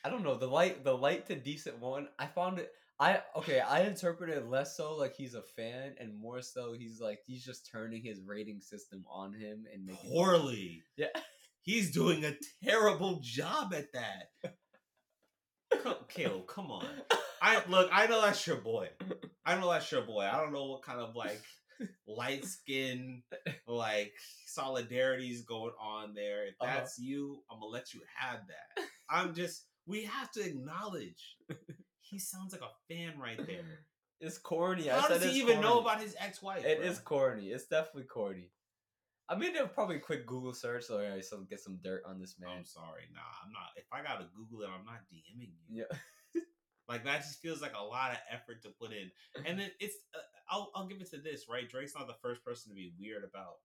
I 0.04 0.10
don't 0.10 0.24
know 0.24 0.36
the 0.36 0.48
light, 0.48 0.84
the 0.84 0.96
light 0.96 1.28
to 1.28 1.36
decent 1.36 1.80
one. 1.80 2.08
I 2.20 2.28
found 2.28 2.60
it. 2.60 2.72
I 3.02 3.22
okay. 3.36 3.60
I 3.60 3.82
interpreted 3.82 4.38
it 4.38 4.48
less 4.50 4.78
so 4.78 4.96
like 4.96 5.16
he's 5.16 5.34
a 5.34 5.42
fan, 5.42 5.96
and 6.00 6.16
more 6.18 6.42
so 6.42 6.74
he's 6.74 7.02
like 7.02 7.20
he's 7.26 7.44
just 7.44 7.68
turning 7.72 8.04
his 8.04 8.22
rating 8.22 8.62
system 8.62 9.04
on 9.12 9.34
him 9.34 9.66
and 9.74 9.86
making 9.86 10.12
poorly. 10.12 10.84
Yeah. 10.98 11.08
He's 11.64 11.92
doing 11.92 12.24
a 12.26 12.36
terrible 12.64 13.20
job 13.24 13.74
at 13.74 13.92
that. 13.94 14.54
Come, 15.84 15.96
Caleb, 16.10 16.48
come 16.48 16.72
on. 16.72 16.86
I 17.42 17.64
look. 17.68 17.90
I 17.92 18.06
know 18.08 18.22
that's 18.22 18.46
your 18.46 18.58
boy. 18.58 18.90
I 19.46 19.56
know 19.60 19.72
that's 19.72 19.92
your 19.92 20.02
boy. 20.04 20.30
I 20.32 20.40
don't 20.40 20.54
know 20.54 20.66
what 20.66 20.84
kind 20.84 21.00
of 21.00 21.16
like 21.16 21.42
light 22.08 22.46
skin 22.46 23.24
like 23.68 24.14
solidarities 24.56 25.46
going 25.46 25.74
on 25.82 26.14
there. 26.14 26.46
If 26.48 26.56
Uh-huh. 26.62 26.72
that's 26.78 27.00
you, 27.00 27.42
I'm 27.50 27.60
gonna 27.60 27.72
let 27.72 27.94
you 27.94 28.02
have 28.16 28.42
that. 28.48 28.84
I'm 29.10 29.34
just. 29.34 29.66
We 29.88 30.04
have 30.04 30.32
to 30.34 30.42
acknowledge. 30.46 31.36
He 32.12 32.20
sounds 32.20 32.52
like 32.52 32.62
a 32.62 32.94
fan 32.94 33.14
right 33.20 33.38
there. 33.48 33.64
It's 34.24 34.38
corny. 34.38 34.88
I 34.92 35.00
How 35.00 35.08
said 35.08 35.22
does 35.22 35.32
he 35.32 35.40
even 35.40 35.62
know 35.62 35.80
about 35.80 36.00
his 36.00 36.16
ex-wife? 36.20 36.64
It 36.64 36.78
bro? 36.78 36.88
is 36.88 37.00
corny. 37.00 37.48
It's 37.48 37.66
definitely 37.66 38.04
corny. 38.04 38.52
I 39.28 39.36
mean, 39.36 39.52
they'll 39.52 39.68
probably 39.68 39.98
quick 39.98 40.28
Google 40.28 40.54
search 40.54 40.84
so 40.84 41.00
I 41.00 41.22
some 41.22 41.48
get 41.50 41.60
some 41.60 41.80
dirt 41.84 42.04
on 42.06 42.20
this 42.20 42.36
man. 42.40 42.52
I'm 42.60 42.64
sorry. 42.64 43.10
Nah, 43.16 43.22
I'm 43.44 43.52
not. 43.52 43.74
If 43.78 43.86
I 43.92 44.04
gotta 44.04 44.28
Google 44.36 44.62
it, 44.62 44.70
I'm 44.70 44.86
not 44.86 45.02
DMing 45.12 45.54
you. 45.68 45.80
Yeah. 45.80 45.98
Like 46.90 47.06
that 47.06 47.22
just 47.22 47.40
feels 47.40 47.62
like 47.62 47.72
a 47.74 47.82
lot 47.82 48.12
of 48.12 48.18
effort 48.30 48.62
to 48.64 48.70
put 48.70 48.92
in. 48.92 49.10
And 49.46 49.58
then 49.58 49.72
it's. 49.80 49.96
Uh, 50.14 50.20
I'll 50.50 50.72
I'll 50.76 50.88
give 50.88 51.00
it 51.00 51.10
to 51.12 51.18
this 51.18 51.46
right. 51.50 51.70
Drake's 51.70 51.96
not 51.96 52.06
the 52.08 52.20
first 52.22 52.44
person 52.44 52.70
to 52.70 52.76
be 52.76 52.92
weird 53.00 53.24
about 53.24 53.64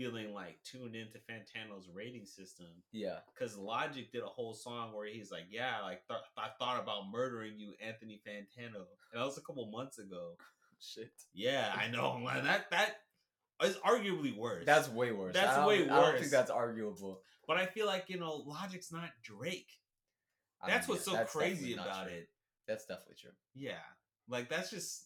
feeling 0.00 0.32
like 0.32 0.58
tuned 0.64 0.96
into 0.96 1.18
Fantano's 1.18 1.88
rating 1.92 2.24
system. 2.24 2.66
Yeah. 2.90 3.18
Because 3.34 3.56
Logic 3.56 4.10
did 4.10 4.22
a 4.22 4.26
whole 4.26 4.54
song 4.54 4.94
where 4.94 5.06
he's 5.06 5.30
like, 5.30 5.44
"Yeah, 5.50 5.82
like 5.82 6.06
th- 6.08 6.20
I 6.38 6.48
thought 6.58 6.82
about 6.82 7.10
murdering 7.12 7.58
you, 7.58 7.74
Anthony 7.84 8.20
Fantano," 8.26 8.86
and 9.12 9.20
that 9.20 9.24
was 9.24 9.36
a 9.36 9.42
couple 9.42 9.66
months 9.70 9.98
ago. 9.98 10.36
Shit. 10.80 11.12
Yeah, 11.34 11.70
I 11.76 11.88
know. 11.88 12.18
Man, 12.24 12.44
that 12.44 12.70
that 12.70 12.96
is 13.62 13.76
arguably 13.76 14.34
worse. 14.34 14.64
That's 14.64 14.88
way 14.88 15.12
worse. 15.12 15.34
That's 15.34 15.66
way 15.66 15.80
don't- 15.84 15.90
I 15.90 16.00
don't 16.00 16.18
think 16.18 16.30
that's 16.30 16.50
arguable. 16.50 17.20
But 17.46 17.58
I 17.58 17.66
feel 17.66 17.86
like 17.86 18.06
you 18.08 18.18
know, 18.18 18.42
Logic's 18.46 18.90
not 18.90 19.10
Drake. 19.22 19.70
I 20.62 20.68
That's 20.68 20.88
mean, 20.88 20.96
what's 20.96 21.06
yeah, 21.06 21.12
so 21.12 21.18
that's 21.18 21.32
crazy 21.32 21.72
about 21.74 22.08
it. 22.08 22.28
That's 22.66 22.84
definitely 22.86 23.16
true. 23.20 23.32
Yeah, 23.54 23.82
like 24.28 24.48
that's 24.48 24.70
just. 24.70 25.04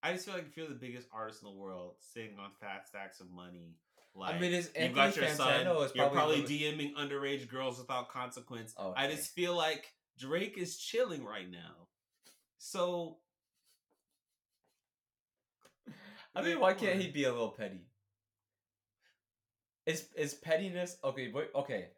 I 0.00 0.12
just 0.12 0.26
feel 0.26 0.34
like 0.34 0.46
if 0.46 0.56
you're 0.56 0.68
the 0.68 0.74
biggest 0.74 1.08
artist 1.12 1.42
in 1.42 1.48
the 1.48 1.54
world, 1.56 1.94
sitting 1.98 2.38
on 2.38 2.50
fat 2.60 2.86
stacks 2.86 3.18
of 3.18 3.28
money, 3.32 3.74
like 4.14 4.34
I 4.34 4.38
mean, 4.38 4.52
is 4.52 4.70
you've 4.78 4.94
got 4.94 5.14
your 5.16 5.26
Fantano 5.26 5.36
son, 5.36 5.84
is 5.84 5.94
you're 5.94 6.08
probably, 6.08 6.42
probably 6.42 6.58
DMing 6.58 6.94
underage 6.94 7.48
girls 7.48 7.78
without 7.78 8.08
consequence. 8.08 8.74
Oh, 8.76 8.94
I 8.96 9.08
just 9.08 9.32
feel 9.32 9.56
like 9.56 9.92
Drake 10.18 10.58
is 10.58 10.76
chilling 10.76 11.24
right 11.24 11.50
now. 11.50 11.88
So 12.58 13.18
I 16.34 16.42
mean, 16.42 16.56
eh, 16.56 16.60
why 16.60 16.74
can't 16.74 17.00
he 17.00 17.08
be 17.10 17.24
a 17.24 17.32
little 17.32 17.50
petty? 17.50 17.80
Is 19.86 20.08
is 20.16 20.34
pettiness 20.34 20.96
okay? 21.02 21.30
Wait, 21.32 21.48
okay. 21.54 21.88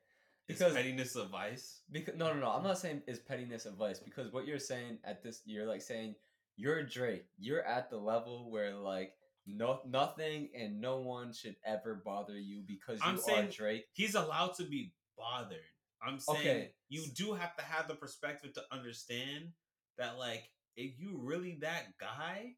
is 0.49 0.59
Because 0.59 0.75
pettiness 0.75 1.17
a 1.17 1.25
vice? 1.25 1.81
because 1.91 2.17
no 2.17 2.33
no 2.33 2.41
no, 2.41 2.51
I'm 2.51 2.63
not 2.63 2.79
saying 2.79 3.03
is 3.07 3.19
pettiness 3.19 3.67
advice 3.67 3.99
because 3.99 4.33
what 4.33 4.47
you're 4.47 4.59
saying 4.59 4.99
at 5.05 5.23
this, 5.23 5.43
you're 5.45 5.67
like 5.67 5.83
saying 5.83 6.15
you're 6.57 6.83
Drake. 6.83 7.27
You're 7.39 7.63
at 7.63 7.91
the 7.91 7.97
level 7.97 8.51
where 8.51 8.75
like 8.75 9.15
no 9.47 9.81
nothing 9.87 10.51
and 10.55 10.81
no 10.81 11.01
one 11.01 11.33
should 11.33 11.57
ever 11.65 11.95
bother 12.05 12.39
you 12.39 12.63
because 12.67 12.99
you 13.01 13.07
I'm 13.07 13.17
are 13.17 13.19
saying- 13.19 13.51
Drake. 13.51 13.87
He's 13.93 14.15
allowed 14.15 14.55
to 14.57 14.65
be 14.65 14.93
bothered. 15.17 15.59
I'm 16.03 16.19
saying 16.19 16.39
Okay. 16.41 16.75
you 16.89 17.07
do 17.15 17.35
have 17.35 17.55
to 17.57 17.63
have 17.63 17.89
the 17.89 17.95
perspective 17.95 18.53
to 18.55 18.63
understand 18.73 19.53
that, 19.99 20.17
like, 20.19 20.51
if 20.77 20.99
you 20.99 21.19
really 21.19 21.57
that 21.57 21.99
guy, 21.99 22.57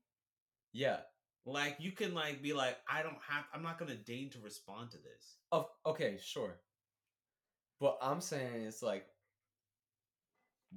Yeah. 0.72 1.02
like, 1.44 1.76
you 1.80 1.90
can 1.92 2.14
like 2.14 2.40
be 2.42 2.52
like, 2.52 2.78
I 2.88 3.02
don't 3.02 3.20
have, 3.22 3.46
I'm 3.52 3.62
not 3.62 3.78
gonna 3.78 3.96
deign 3.96 4.30
to 4.30 4.40
respond 4.40 4.90
to 4.92 4.98
this. 4.98 5.38
Of 5.50 5.68
okay, 5.86 6.18
sure. 6.18 6.60
But 7.80 7.98
I'm 8.00 8.20
saying 8.20 8.62
it's 8.62 8.82
like 8.82 9.08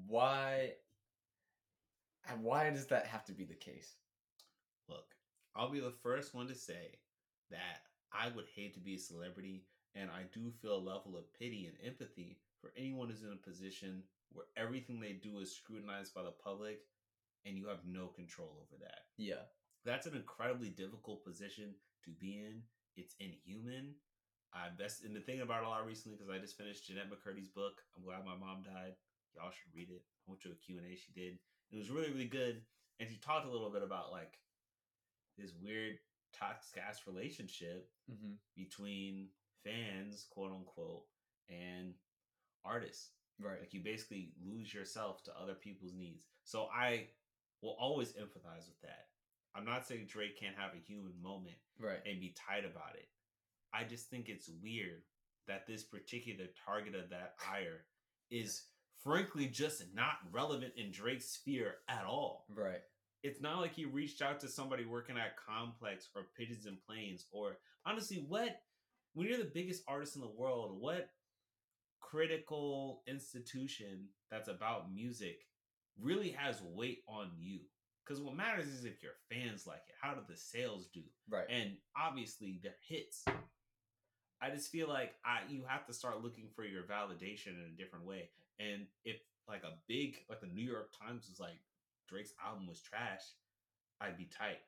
why 0.07 0.76
And 2.27 2.44
why 2.44 2.69
does 2.72 2.88
that 2.88 3.06
have 3.06 3.23
to 3.26 3.34
be 3.34 3.45
the 3.45 3.53
case? 3.56 3.95
Look, 4.88 5.14
I'll 5.56 5.72
be 5.72 5.80
the 5.80 5.94
first 6.03 6.34
one 6.34 6.48
to 6.48 6.56
say 6.56 6.99
that 7.52 7.84
I 8.11 8.30
would 8.36 8.45
hate 8.56 8.73
to 8.73 8.80
be 8.80 8.95
a 8.95 8.99
celebrity, 8.99 9.65
and 9.95 10.10
I 10.10 10.23
do 10.34 10.52
feel 10.61 10.76
a 10.76 10.77
level 10.77 11.18
of 11.18 11.34
pity 11.38 11.68
and 11.68 11.76
empathy 11.86 12.40
for 12.60 12.72
anyone 12.77 13.10
who's 13.10 13.23
in 13.23 13.32
a 13.32 13.49
position 13.49 14.03
where 14.32 14.45
everything 14.57 14.99
they 14.99 15.14
do 15.14 15.40
is 15.40 15.56
scrutinized 15.56 16.14
by 16.14 16.23
the 16.23 16.32
public 16.32 16.80
and 17.45 17.57
you 17.57 17.68
have 17.68 17.86
no 17.88 18.07
control 18.07 18.57
over 18.60 18.82
that. 18.82 19.06
Yeah. 19.18 19.45
That's 19.86 20.07
an 20.07 20.15
incredibly 20.15 20.69
difficult 20.69 21.23
position 21.23 21.76
to 22.03 22.11
be 22.11 22.40
in. 22.44 22.64
It's 22.98 23.15
inhuman. 23.19 23.94
I 24.53 24.69
best 24.77 25.03
and 25.03 25.15
the 25.15 25.19
thing 25.19 25.41
about 25.41 25.64
it 25.64 25.68
a 25.68 25.69
lot 25.69 25.86
recently 25.86 26.18
because 26.18 26.34
I 26.34 26.40
just 26.40 26.57
finished 26.57 26.88
Jennette 26.88 27.11
McCurdy's 27.11 27.49
book. 27.49 27.82
I'm 27.95 28.03
glad 28.03 28.26
my 28.26 28.36
mom 28.36 28.64
died. 28.64 28.95
Y'all 29.36 29.52
should 29.52 29.76
read 29.76 29.90
it. 29.91 30.02
I 30.26 30.32
went 30.32 30.41
to 30.41 30.52
a 30.52 30.56
Q 30.56 30.77
and 30.77 30.88
A 30.88 30.95
she 30.95 31.11
did. 31.11 31.38
It 31.72 31.77
was 31.77 31.91
really 31.91 32.10
really 32.10 32.26
good, 32.26 32.61
and 32.99 33.10
she 33.10 33.18
talked 33.18 33.45
a 33.45 33.52
little 33.52 33.69
bit 33.69 33.84
about 33.84 34.11
like 34.11 34.40
this 35.38 35.52
weird 35.62 35.95
toxic 36.38 36.82
ass 36.88 37.02
relationship 37.07 37.90
Mm-hmm. 38.12 38.34
between 38.56 39.30
fans, 39.64 40.28
quote 40.30 40.52
unquote, 40.52 41.06
and 41.49 41.94
artists. 42.64 43.10
Right. 43.41 43.60
Like 43.60 43.74
you 43.74 43.82
basically 43.84 44.30
lose 44.45 44.72
yourself 44.74 45.24
to 45.24 45.32
other 45.41 45.56
people's 45.56 45.94
needs. 45.94 46.26
So 46.44 46.68
I 46.74 47.07
will 47.64 47.76
always 47.80 48.10
empathize 48.14 48.68
with 48.68 48.80
that. 48.84 49.07
I'm 49.56 49.66
not 49.66 49.88
saying 49.88 50.06
Drake 50.07 50.40
can't 50.40 50.56
have 50.56 50.72
a 50.76 50.86
human 50.86 51.14
moment 51.22 51.56
Right. 51.80 51.98
and 52.06 52.20
be 52.20 52.36
tight 52.48 52.64
about 52.66 52.94
it. 52.95 53.07
I 53.74 53.84
just 53.86 54.10
think 54.10 54.30
it's 54.30 54.49
weird 54.62 55.02
that 55.48 55.66
this 55.66 55.84
particular 55.84 56.45
target 56.64 56.94
of 56.95 57.10
that 57.10 57.34
ire 57.52 57.86
is 58.30 58.66
frankly 59.03 59.48
just 59.48 59.84
not 59.95 60.18
relevant 60.32 60.74
in 60.78 60.91
Drake's 60.91 61.26
sphere 61.30 61.76
at 61.90 62.06
all. 62.06 62.45
Right. 62.53 62.82
It's 63.26 63.41
not 63.41 63.60
like 63.60 63.73
he 63.73 63.85
reached 63.85 64.22
out 64.22 64.39
to 64.41 64.47
somebody 64.47 64.85
working 64.85 65.18
at 65.18 65.35
Complex 65.35 66.10
or 66.15 66.27
Pigeons 66.38 66.68
and 66.68 66.77
Planes 66.88 67.26
or 67.31 67.57
honestly, 67.84 68.23
what 68.27 68.61
when 69.15 69.27
you're 69.27 69.39
the 69.39 69.45
biggest 69.45 69.81
artist 69.88 70.15
in 70.15 70.22
the 70.22 70.30
world, 70.30 70.77
what 70.80 71.10
critical 71.99 73.02
institution 73.07 74.10
that's 74.30 74.47
about 74.47 74.93
music 74.93 75.39
really 75.99 76.30
has 76.38 76.61
weight 76.61 76.99
on 77.07 77.31
you? 77.35 77.61
Because 78.06 78.22
what 78.22 78.35
matters 78.35 78.68
is 78.68 78.85
if 78.85 79.02
your 79.02 79.14
fans 79.31 79.65
like 79.65 79.81
it. 79.89 79.95
How 79.99 80.14
do 80.14 80.22
the 80.30 80.38
sales 80.38 80.88
do? 80.93 81.02
Right. 81.27 81.47
and 81.49 81.72
obviously 81.97 82.60
they're 82.61 82.73
hits. 82.88 83.26
I 84.39 84.52
just 84.52 84.69
feel 84.69 84.88
like 84.88 85.15
I 85.26 85.39
you 85.49 85.64
have 85.68 85.88
to 85.88 85.93
start 85.93 86.22
looking 86.22 86.49
for 86.56 86.64
your 86.64 86.84
validation 86.84 87.56
in 87.57 87.73
a 87.73 87.76
different 87.76 88.06
way. 88.06 88.30
And 88.60 88.85
if 89.03 89.18
like 89.47 89.64
a 89.64 89.80
big 89.88 90.18
like 90.30 90.41
the 90.41 90.47
New 90.47 90.64
York 90.64 90.91
Times 91.02 91.27
was 91.27 91.39
like 91.39 91.57
Drake's 92.07 92.34
album 92.45 92.68
was 92.68 92.82
trash, 92.82 93.22
I'd 94.02 94.18
be 94.18 94.26
tight. 94.26 94.60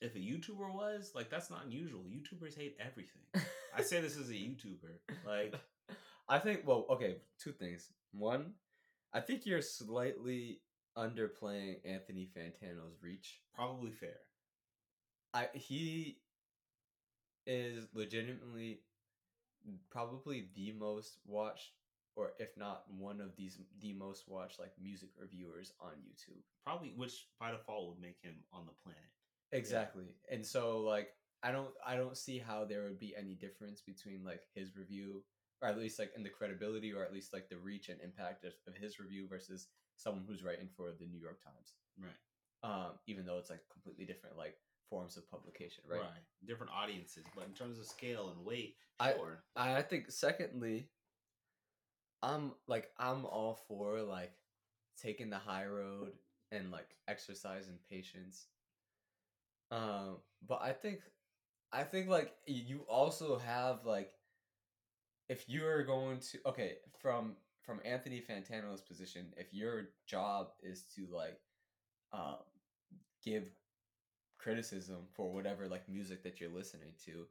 If 0.00 0.14
a 0.14 0.18
YouTuber 0.18 0.72
was 0.72 1.12
like 1.14 1.30
that's 1.30 1.50
not 1.50 1.64
unusual. 1.64 2.00
YouTubers 2.00 2.56
hate 2.56 2.76
everything. 2.80 3.22
I 3.76 3.82
say 3.82 4.00
this 4.00 4.18
as 4.18 4.30
a 4.30 4.34
YouTuber. 4.34 5.16
Like 5.26 5.54
I 6.28 6.38
think 6.38 6.62
well, 6.64 6.86
okay, 6.90 7.16
two 7.38 7.52
things. 7.52 7.90
One, 8.12 8.54
I 9.12 9.20
think 9.20 9.44
you're 9.44 9.62
slightly 9.62 10.60
underplaying 10.96 11.76
Anthony 11.84 12.28
Fantano's 12.36 13.02
reach. 13.02 13.40
probably 13.54 13.90
fair. 13.90 14.16
I 15.34 15.48
he 15.52 16.18
is 17.46 17.86
legitimately 17.94 18.80
probably 19.90 20.48
the 20.54 20.72
most 20.72 21.18
watched 21.26 21.72
or 22.16 22.32
if 22.38 22.56
not 22.56 22.84
one 22.88 23.20
of 23.20 23.36
these 23.36 23.58
the 23.80 23.92
most 23.92 24.24
watched 24.28 24.58
like 24.58 24.72
music 24.80 25.10
reviewers 25.18 25.72
on 25.80 25.92
YouTube. 26.06 26.42
Probably 26.64 26.92
which 26.96 27.26
by 27.38 27.50
default 27.50 27.88
would 27.88 28.00
make 28.00 28.18
him 28.22 28.34
on 28.52 28.66
the 28.66 28.72
planet. 28.82 29.10
Exactly. 29.52 30.04
And 30.30 30.44
so 30.44 30.80
like 30.80 31.08
I 31.42 31.52
don't 31.52 31.70
I 31.86 31.96
don't 31.96 32.16
see 32.16 32.38
how 32.38 32.64
there 32.64 32.84
would 32.84 32.98
be 32.98 33.14
any 33.16 33.34
difference 33.34 33.80
between 33.80 34.24
like 34.24 34.42
his 34.54 34.76
review 34.76 35.22
or 35.62 35.68
at 35.68 35.78
least 35.78 35.98
like 35.98 36.12
in 36.16 36.22
the 36.22 36.28
credibility 36.28 36.92
or 36.92 37.04
at 37.04 37.12
least 37.12 37.32
like 37.32 37.48
the 37.48 37.58
reach 37.58 37.88
and 37.88 38.00
impact 38.00 38.44
of, 38.44 38.52
of 38.66 38.74
his 38.74 38.98
review 38.98 39.26
versus 39.28 39.68
someone 39.96 40.24
who's 40.26 40.42
writing 40.42 40.68
for 40.76 40.90
the 40.98 41.06
New 41.06 41.20
York 41.20 41.42
Times. 41.42 41.74
Right. 41.98 42.12
Um 42.62 42.92
even 43.06 43.24
though 43.24 43.38
it's 43.38 43.50
like 43.50 43.62
completely 43.72 44.04
different 44.04 44.36
like 44.36 44.56
forms 44.88 45.16
of 45.16 45.30
publication, 45.30 45.84
right? 45.88 46.00
Different 46.46 46.72
audiences. 46.72 47.24
But 47.34 47.46
in 47.46 47.52
terms 47.54 47.78
of 47.78 47.86
scale 47.86 48.30
and 48.34 48.44
weight, 48.44 48.76
I- 48.98 49.12
sure. 49.12 49.44
I 49.56 49.76
I 49.76 49.82
think 49.82 50.10
secondly 50.10 50.90
I'm 52.22 52.52
like 52.66 52.90
I'm 52.98 53.24
all 53.24 53.58
for 53.68 54.02
like 54.02 54.32
taking 55.00 55.30
the 55.30 55.38
high 55.38 55.66
road 55.66 56.12
and 56.52 56.70
like 56.70 56.96
exercising 57.08 57.78
patience. 57.90 58.46
Um 59.70 60.16
but 60.46 60.60
I 60.62 60.72
think 60.72 61.00
I 61.72 61.84
think 61.84 62.08
like 62.08 62.32
you 62.46 62.80
also 62.88 63.38
have 63.38 63.84
like 63.84 64.12
if 65.28 65.44
you're 65.48 65.84
going 65.84 66.18
to 66.18 66.38
okay, 66.46 66.78
from 67.00 67.36
from 67.62 67.80
Anthony 67.84 68.20
Fantano's 68.20 68.80
position, 68.80 69.26
if 69.36 69.54
your 69.54 69.90
job 70.06 70.48
is 70.62 70.84
to 70.96 71.06
like 71.12 71.38
um 72.12 72.38
give 73.24 73.44
criticism 74.38 75.06
for 75.12 75.32
whatever 75.32 75.68
like 75.68 75.88
music 75.88 76.24
that 76.24 76.40
you're 76.40 76.50
listening 76.50 76.92
to, 77.04 77.26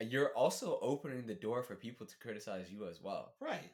you're 0.00 0.30
also 0.36 0.78
opening 0.82 1.26
the 1.26 1.34
door 1.34 1.62
for 1.62 1.76
people 1.76 2.06
to 2.06 2.18
criticize 2.18 2.70
you 2.70 2.86
as 2.88 3.00
well 3.00 3.34
right. 3.40 3.70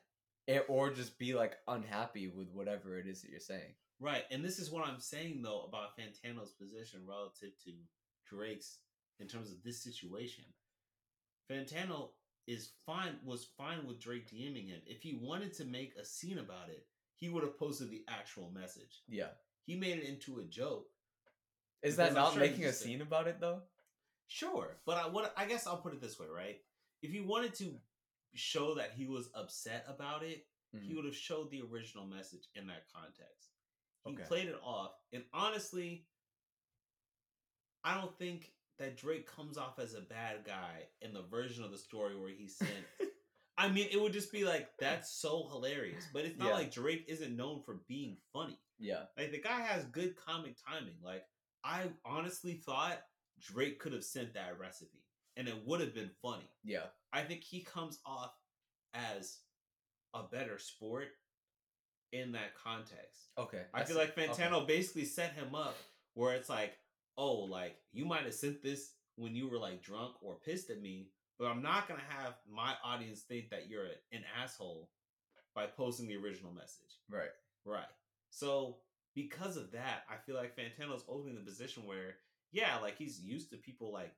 Or 0.68 0.90
just 0.90 1.18
be 1.18 1.34
like 1.34 1.56
unhappy 1.68 2.28
with 2.28 2.48
whatever 2.52 2.98
it 2.98 3.06
is 3.06 3.22
that 3.22 3.30
you're 3.30 3.40
saying 3.40 3.74
Right, 4.00 4.24
and 4.30 4.42
this 4.42 4.58
is 4.58 4.70
what 4.70 4.86
I'm 4.86 4.98
saying 4.98 5.42
though 5.42 5.66
about 5.68 5.90
Fantano's 5.98 6.52
position 6.52 7.00
relative 7.06 7.50
to 7.64 7.72
Drake's 8.26 8.78
in 9.20 9.28
terms 9.28 9.50
of 9.52 9.62
this 9.62 9.82
situation. 9.82 10.44
Fantano 11.50 12.08
is 12.46 12.70
fine 12.86 13.16
was 13.24 13.48
fine 13.58 13.86
with 13.86 14.00
Drake 14.00 14.30
DMing 14.30 14.68
him. 14.68 14.80
If 14.86 15.02
he 15.02 15.20
wanted 15.20 15.52
to 15.54 15.66
make 15.66 15.92
a 16.00 16.04
scene 16.04 16.38
about 16.38 16.70
it, 16.70 16.86
he 17.16 17.28
would 17.28 17.42
have 17.42 17.58
posted 17.58 17.90
the 17.90 18.04
actual 18.08 18.50
message. 18.50 19.02
yeah 19.06 19.32
He 19.66 19.76
made 19.76 19.98
it 19.98 20.08
into 20.08 20.38
a 20.40 20.44
joke. 20.44 20.86
is 21.82 21.96
that 21.96 22.14
not 22.14 22.32
sure 22.32 22.40
making 22.40 22.64
a 22.64 22.72
scene 22.72 23.02
about 23.02 23.28
it 23.28 23.38
though 23.38 23.60
Sure, 24.28 24.78
but 24.86 24.96
I 24.96 25.08
what 25.08 25.34
I 25.36 25.44
guess 25.44 25.66
I'll 25.66 25.82
put 25.82 25.92
it 25.92 26.00
this 26.00 26.18
way, 26.18 26.28
right? 26.34 26.56
If 27.02 27.10
he 27.10 27.20
wanted 27.20 27.54
to 27.56 27.74
show 28.34 28.74
that 28.74 28.92
he 28.92 29.06
was 29.06 29.30
upset 29.34 29.84
about 29.88 30.22
it, 30.22 30.46
he 30.72 30.78
Mhm. 30.92 30.96
would 30.96 31.04
have 31.04 31.16
showed 31.16 31.50
the 31.50 31.62
original 31.62 32.06
message 32.06 32.48
in 32.54 32.66
that 32.68 32.88
context. 32.92 33.50
He 34.04 34.12
Okay. 34.12 34.24
played 34.24 34.48
it 34.48 34.60
off, 34.62 34.94
and 35.12 35.28
honestly, 35.32 36.08
I 37.84 37.94
don't 38.00 38.16
think 38.18 38.54
that 38.78 38.96
Drake 38.96 39.26
comes 39.26 39.58
off 39.58 39.78
as 39.78 39.94
a 39.94 40.00
bad 40.00 40.44
guy 40.44 40.88
in 41.00 41.12
the 41.12 41.22
version 41.22 41.64
of 41.64 41.70
the 41.70 41.78
story 41.78 42.16
where 42.16 42.30
he 42.30 42.48
sent. 42.48 42.86
I 43.58 43.68
mean, 43.68 43.88
it 43.90 44.00
would 44.00 44.12
just 44.12 44.32
be 44.32 44.44
like 44.44 44.76
that's 44.78 45.10
so 45.10 45.46
hilarious, 45.48 46.06
but 46.12 46.24
it's 46.24 46.38
not 46.38 46.48
Yeah. 46.48 46.54
like 46.54 46.72
Drake 46.72 47.04
isn't 47.08 47.36
known 47.36 47.62
for 47.62 47.74
being 47.88 48.16
funny. 48.32 48.58
yeah 48.78 49.06
Like 49.18 49.30
the 49.32 49.40
guy 49.40 49.60
has 49.60 49.84
good 49.86 50.16
comic 50.16 50.56
timing. 50.56 50.98
Like 51.02 51.28
I 51.62 51.92
honestly 52.06 52.54
thought 52.56 53.06
Drake 53.38 53.78
could 53.78 53.92
have 53.92 54.04
sent 54.04 54.32
that 54.34 54.58
recipe, 54.58 55.04
and 55.36 55.48
it 55.48 55.56
would 55.66 55.80
have 55.80 55.94
been 55.94 56.10
funny. 56.22 56.48
yeah 56.64 56.84
I 57.12 57.22
think 57.22 57.42
he 57.42 57.60
comes 57.60 57.98
off 58.06 58.32
as 58.94 59.38
a 60.14 60.22
better 60.24 60.58
sport 60.58 61.08
in 62.12 62.32
that 62.32 62.54
context. 62.62 63.28
okay 63.38 63.62
I 63.72 63.84
feel 63.84 63.94
see. 63.96 64.00
like 64.02 64.16
Okay. 64.18 64.26
Fantano 64.28 64.66
basically 64.66 65.04
set 65.04 65.32
him 65.34 65.54
up 65.54 65.76
where 66.14 66.34
it's 66.34 66.48
like, 66.48 66.72
oh, 67.16 67.34
like 67.44 67.76
you 67.92 68.04
might 68.04 68.22
have 68.24 68.34
sent 68.34 68.62
this 68.62 68.92
when 69.16 69.34
you 69.34 69.48
were 69.48 69.58
like 69.58 69.82
drunk 69.82 70.14
or 70.22 70.34
pissed 70.44 70.70
at 70.70 70.80
me, 70.82 71.10
but 71.38 71.46
I'm 71.46 71.62
not 71.62 71.86
gonna 71.88 72.00
have 72.08 72.34
my 72.52 72.74
audience 72.84 73.20
think 73.20 73.50
that 73.50 73.68
you're 73.68 73.86
an 74.12 74.24
asshole 74.42 74.88
by 75.54 75.66
posting 75.66 76.08
the 76.08 76.16
original 76.16 76.52
message. 76.52 76.98
right 77.08 77.30
Right. 77.64 77.84
So 78.30 78.78
because 79.14 79.56
of 79.56 79.72
that, 79.72 80.04
I 80.08 80.14
feel 80.24 80.34
like 80.36 80.56
Fantano's 80.56 81.04
opening 81.08 81.34
the 81.34 81.42
position 81.42 81.84
where, 81.84 82.14
yeah, 82.52 82.78
like 82.80 82.96
he's 82.96 83.20
used 83.20 83.50
to 83.50 83.56
people 83.56 83.92
like 83.92 84.12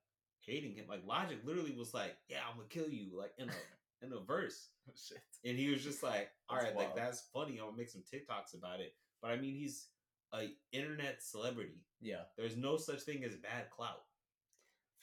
hating 0.47 0.75
him. 0.75 0.87
Like 0.89 1.07
Logic 1.07 1.39
literally 1.45 1.75
was 1.77 1.95
like, 1.95 2.17
"Yeah, 2.29 2.39
I'm 2.49 2.57
gonna 2.57 2.69
kill 2.69 2.89
you," 2.89 3.19
like 3.19 3.33
in 3.39 3.49
a 3.49 4.05
in 4.05 4.13
a 4.13 4.21
verse, 4.21 4.69
oh, 4.89 4.93
shit 4.97 5.23
and 5.45 5.59
he 5.59 5.69
was 5.71 5.83
just 5.83 6.03
like, 6.03 6.31
"All 6.49 6.57
That's 6.57 6.69
right, 6.69 6.77
like 6.77 6.97
that's 6.97 7.29
funny. 7.33 7.59
I'm 7.59 7.67
gonna 7.67 7.77
make 7.77 7.91
some 7.91 8.03
TikToks 8.03 8.55
about 8.57 8.81
it." 8.81 8.95
But 9.21 9.31
I 9.33 9.37
mean, 9.37 9.55
he's 9.55 9.89
a 10.35 10.49
internet 10.73 11.23
celebrity. 11.23 11.85
yeah 12.01 12.23
There's 12.37 12.57
no 12.57 12.77
such 12.77 13.01
thing 13.03 13.23
as 13.25 13.35
bad 13.37 13.71
clout. 13.71 14.03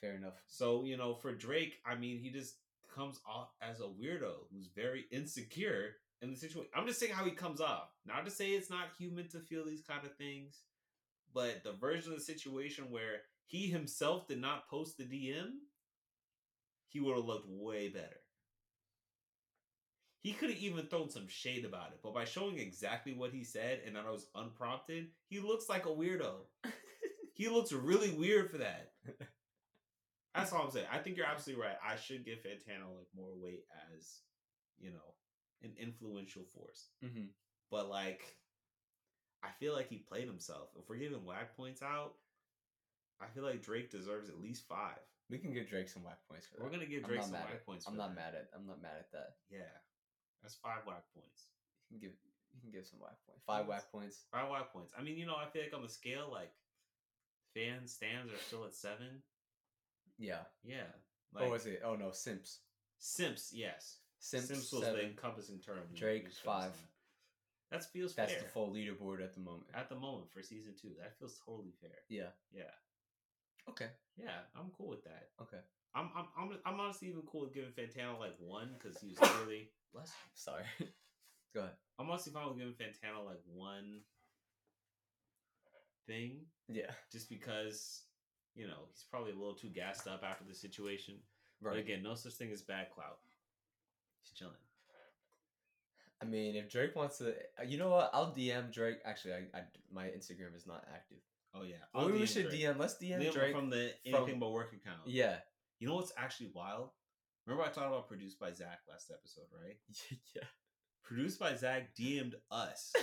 fair 0.01 0.15
enough 0.15 0.41
So 0.47 0.83
you 0.83 0.97
know, 0.97 1.13
for 1.15 1.33
Drake, 1.33 1.79
I 1.85 1.95
mean, 1.95 2.19
he 2.19 2.29
just 2.31 2.55
comes 2.93 3.19
off 3.27 3.49
as 3.61 3.79
a 3.79 3.83
weirdo 3.83 4.33
who's 4.51 4.67
very 4.75 5.05
insecure 5.11 5.97
in 6.21 6.31
the 6.31 6.35
situation. 6.37 6.71
I'm 6.75 6.87
just 6.87 6.99
saying 6.99 7.13
how 7.13 7.23
he 7.23 7.31
comes 7.31 7.61
off. 7.61 7.89
Not 8.05 8.25
to 8.25 8.31
say 8.31 8.49
it's 8.51 8.69
not 8.71 8.87
human 8.97 9.27
to 9.29 9.39
feel 9.39 9.63
these 9.65 9.83
kind 9.83 10.03
of 10.03 10.15
things, 10.15 10.63
but 11.33 11.63
the 11.63 11.73
version 11.73 12.11
of 12.11 12.17
the 12.17 12.23
situation 12.25 12.85
where 12.89 13.21
he 13.49 13.67
himself 13.67 14.27
did 14.27 14.39
not 14.39 14.69
post 14.69 14.97
the 14.97 15.03
DM, 15.03 15.49
he 16.87 16.99
would 16.99 17.15
have 17.15 17.25
looked 17.25 17.49
way 17.49 17.89
better. 17.89 18.21
he 20.21 20.33
could 20.33 20.49
have 20.49 20.59
even 20.59 20.85
thrown 20.85 21.09
some 21.09 21.27
shade 21.27 21.65
about 21.65 21.91
it, 21.91 21.99
but 22.03 22.13
by 22.13 22.25
showing 22.25 22.59
exactly 22.59 23.13
what 23.13 23.31
he 23.31 23.43
said 23.43 23.79
and 23.85 23.95
that 23.95 24.05
I 24.07 24.11
was 24.11 24.27
unprompted, 24.35 25.07
he 25.27 25.39
looks 25.39 25.69
like 25.69 25.85
a 25.85 25.89
weirdo. 25.89 26.33
he 27.33 27.47
looks 27.47 27.71
really 27.71 28.11
weird 28.11 28.51
for 28.51 28.57
that. 28.57 28.91
That's 30.35 30.51
all 30.53 30.65
I'm 30.65 30.71
saying. 30.71 30.87
I 30.91 30.99
think 30.99 31.17
you're 31.17 31.25
absolutely 31.25 31.63
right. 31.63 31.77
I 31.85 31.95
should 31.95 32.25
give 32.25 32.39
Fantano 32.39 32.95
like 32.97 33.07
more 33.15 33.31
weight 33.41 33.63
as, 33.95 34.19
you 34.77 34.91
know, 34.91 35.15
an 35.63 35.71
influential 35.81 36.43
force. 36.53 36.89
Mm-hmm. 37.03 37.27
But 37.71 37.89
like, 37.89 38.21
I 39.43 39.49
feel 39.59 39.73
like 39.73 39.89
he 39.89 39.97
played 39.97 40.27
himself. 40.27 40.69
If 40.77 40.89
we're 40.89 40.97
giving 40.97 41.25
whack 41.25 41.55
points 41.55 41.81
out, 41.81 42.13
I 43.21 43.27
feel 43.27 43.43
like 43.43 43.61
Drake 43.61 43.89
deserves 43.91 44.29
at 44.29 44.39
least 44.39 44.67
five. 44.67 44.99
We 45.29 45.37
can 45.37 45.53
give 45.53 45.69
Drake 45.69 45.89
some 45.89 46.03
whack 46.03 46.19
points 46.29 46.47
for 46.47 46.57
that. 46.57 46.63
We're 46.63 46.71
gonna 46.71 46.85
give 46.87 47.03
Drake 47.03 47.21
some 47.21 47.33
whack 47.33 47.49
at- 47.53 47.65
points. 47.65 47.85
I'm 47.87 47.93
for 47.93 47.97
not 47.97 48.15
that. 48.15 48.33
mad 48.33 48.35
at. 48.35 48.49
I'm 48.55 48.65
not 48.65 48.81
mad 48.81 48.97
at 48.99 49.11
that. 49.11 49.35
Yeah, 49.49 49.69
that's 50.41 50.55
five 50.55 50.85
whack 50.87 51.03
points. 51.13 51.47
You 51.89 51.99
can 51.99 52.09
give. 52.09 52.17
You 52.53 52.61
can 52.61 52.71
give 52.71 52.87
some 52.87 52.99
whack 52.99 53.15
points. 53.27 53.43
Five 53.45 53.67
whack 53.67 53.91
points. 53.91 54.25
Five 54.31 54.49
whack 54.49 54.73
points. 54.73 54.91
I 54.97 55.03
mean, 55.03 55.17
you 55.17 55.25
know, 55.27 55.35
I 55.35 55.45
feel 55.49 55.61
like 55.61 55.73
on 55.75 55.83
the 55.83 55.89
scale, 55.89 56.29
like 56.31 56.51
fan 57.53 57.85
stands 57.87 58.31
are 58.33 58.37
still 58.47 58.65
at 58.65 58.73
seven. 58.73 59.21
Yeah. 60.17 60.39
Yeah. 60.63 60.87
Like, 61.33 61.45
oh, 61.45 61.51
was 61.51 61.65
it? 61.67 61.81
Oh 61.85 61.95
no, 61.95 62.11
Simps. 62.11 62.59
Simps? 62.97 63.51
Yes. 63.53 63.97
Simps, 64.19 64.47
Simps 64.47 64.71
was 64.73 64.83
seven. 64.83 64.97
the 64.99 65.05
encompassing 65.05 65.59
term. 65.59 65.77
Drake, 65.95 66.31
five. 66.43 66.73
That 67.71 67.85
feels 67.85 68.13
fair. 68.13 68.25
That's 68.25 68.33
fair. 68.33 68.43
the 68.43 68.49
full 68.49 68.73
leaderboard 68.73 69.23
at 69.23 69.33
the 69.35 69.39
moment. 69.41 69.67
At 69.75 69.89
the 69.89 69.95
moment 69.95 70.31
for 70.33 70.41
season 70.41 70.73
two, 70.81 70.89
that 70.99 71.17
feels 71.19 71.39
totally 71.45 71.71
fair. 71.79 71.91
yeah. 72.09 72.29
Yeah. 72.51 72.63
Okay. 73.69 73.87
Yeah, 74.17 74.39
I'm 74.55 74.71
cool 74.77 74.89
with 74.89 75.03
that. 75.03 75.29
Okay. 75.41 75.57
I'm 75.95 76.09
I'm 76.15 76.25
I'm, 76.37 76.57
I'm 76.65 76.79
honestly 76.79 77.07
even 77.09 77.21
cool 77.23 77.41
with 77.41 77.53
giving 77.53 77.71
Fantano 77.71 78.19
like 78.19 78.35
one 78.39 78.75
because 78.77 78.99
he 79.01 79.07
was 79.09 79.17
clearly. 79.17 79.69
Bless 79.93 80.07
you. 80.07 80.13
Sorry. 80.35 80.63
Go 81.53 81.61
ahead. 81.61 81.73
I'm 81.97 82.09
honestly 82.09 82.31
fine 82.31 82.47
with 82.47 82.57
giving 82.57 82.73
Fantano 82.73 83.25
like 83.25 83.41
one 83.51 84.01
thing, 86.07 86.41
Yeah. 86.67 86.91
just 87.11 87.29
because 87.29 88.03
you 88.55 88.67
know 88.67 88.87
he's 88.91 89.05
probably 89.09 89.31
a 89.31 89.35
little 89.35 89.55
too 89.55 89.69
gassed 89.69 90.07
up 90.07 90.23
after 90.23 90.43
the 90.45 90.53
situation. 90.55 91.15
But 91.61 91.69
Right. 91.71 91.79
again, 91.79 92.03
no 92.03 92.15
such 92.15 92.33
thing 92.33 92.51
as 92.51 92.61
bad 92.61 92.89
clout. 92.91 93.19
He's 94.21 94.31
chilling. 94.31 94.53
I 96.21 96.25
mean, 96.25 96.55
if 96.55 96.69
Drake 96.69 96.95
wants 96.95 97.17
to, 97.19 97.29
uh, 97.57 97.63
you 97.65 97.77
know 97.77 97.89
what? 97.89 98.09
I'll 98.13 98.33
DM 98.33 98.71
Drake. 98.73 98.99
Actually, 99.05 99.33
I, 99.35 99.57
I 99.57 99.61
my 99.91 100.05
Instagram 100.07 100.55
is 100.55 100.67
not 100.67 100.85
active. 100.93 101.19
Oh 101.55 101.63
yeah, 101.63 101.75
Well, 101.93 102.05
I'll 102.05 102.11
we 102.11 102.19
DM 102.19 102.27
should 102.27 102.49
Drake. 102.49 102.61
DM. 102.61 102.77
Let's 102.77 102.95
DM 102.95 103.33
Drake. 103.33 103.55
from 103.55 103.69
the 103.69 103.91
from- 104.03 104.15
anything 104.15 104.39
but 104.39 104.51
work 104.51 104.71
account. 104.73 105.01
yeah. 105.07 105.37
You 105.79 105.87
know 105.87 105.95
what's 105.95 106.11
actually 106.17 106.51
wild? 106.53 106.89
Remember 107.47 107.63
I 107.63 107.67
talked 107.71 107.87
about 107.87 108.07
produced 108.07 108.37
by 108.39 108.51
Zach 108.51 108.79
last 108.89 109.09
episode, 109.11 109.45
right? 109.63 109.77
yeah. 110.35 110.43
Produced 111.03 111.39
by 111.39 111.55
Zach 111.55 111.95
DM'd 111.95 112.35
us 112.51 112.93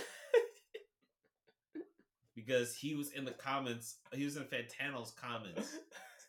because 2.35 2.75
he 2.75 2.95
was 2.95 3.11
in 3.11 3.25
the 3.25 3.31
comments. 3.31 3.97
He 4.13 4.23
was 4.25 4.37
in 4.37 4.43
Fantano's 4.43 5.11
comments 5.11 5.75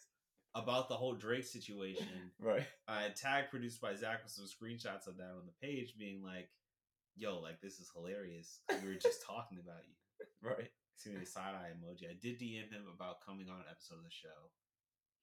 about 0.55 0.89
the 0.89 0.97
whole 0.97 1.15
Drake 1.15 1.45
situation. 1.45 2.07
Right. 2.41 2.67
I 2.89 3.09
tagged 3.15 3.51
produced 3.51 3.81
by 3.81 3.95
Zach 3.95 4.23
with 4.25 4.33
some 4.33 4.47
screenshots 4.47 5.07
of 5.07 5.17
that 5.19 5.31
on 5.39 5.47
the 5.47 5.67
page, 5.67 5.95
being 5.99 6.23
like, 6.23 6.49
"Yo, 7.17 7.39
like 7.41 7.61
this 7.61 7.79
is 7.79 7.91
hilarious. 7.95 8.61
We 8.83 8.89
were 8.89 8.95
just 8.95 9.25
talking 9.25 9.59
about 9.63 9.83
you." 9.87 10.27
Right. 10.49 10.71
See 10.99 11.15
the 11.15 11.25
side 11.25 11.55
eye 11.55 11.71
emoji. 11.71 12.11
I 12.11 12.19
did 12.21 12.41
DM 12.41 12.75
him 12.75 12.91
about 12.93 13.25
coming 13.25 13.49
on 13.49 13.63
an 13.63 13.71
episode 13.71 14.03
of 14.03 14.05
the 14.05 14.11
show. 14.11 14.51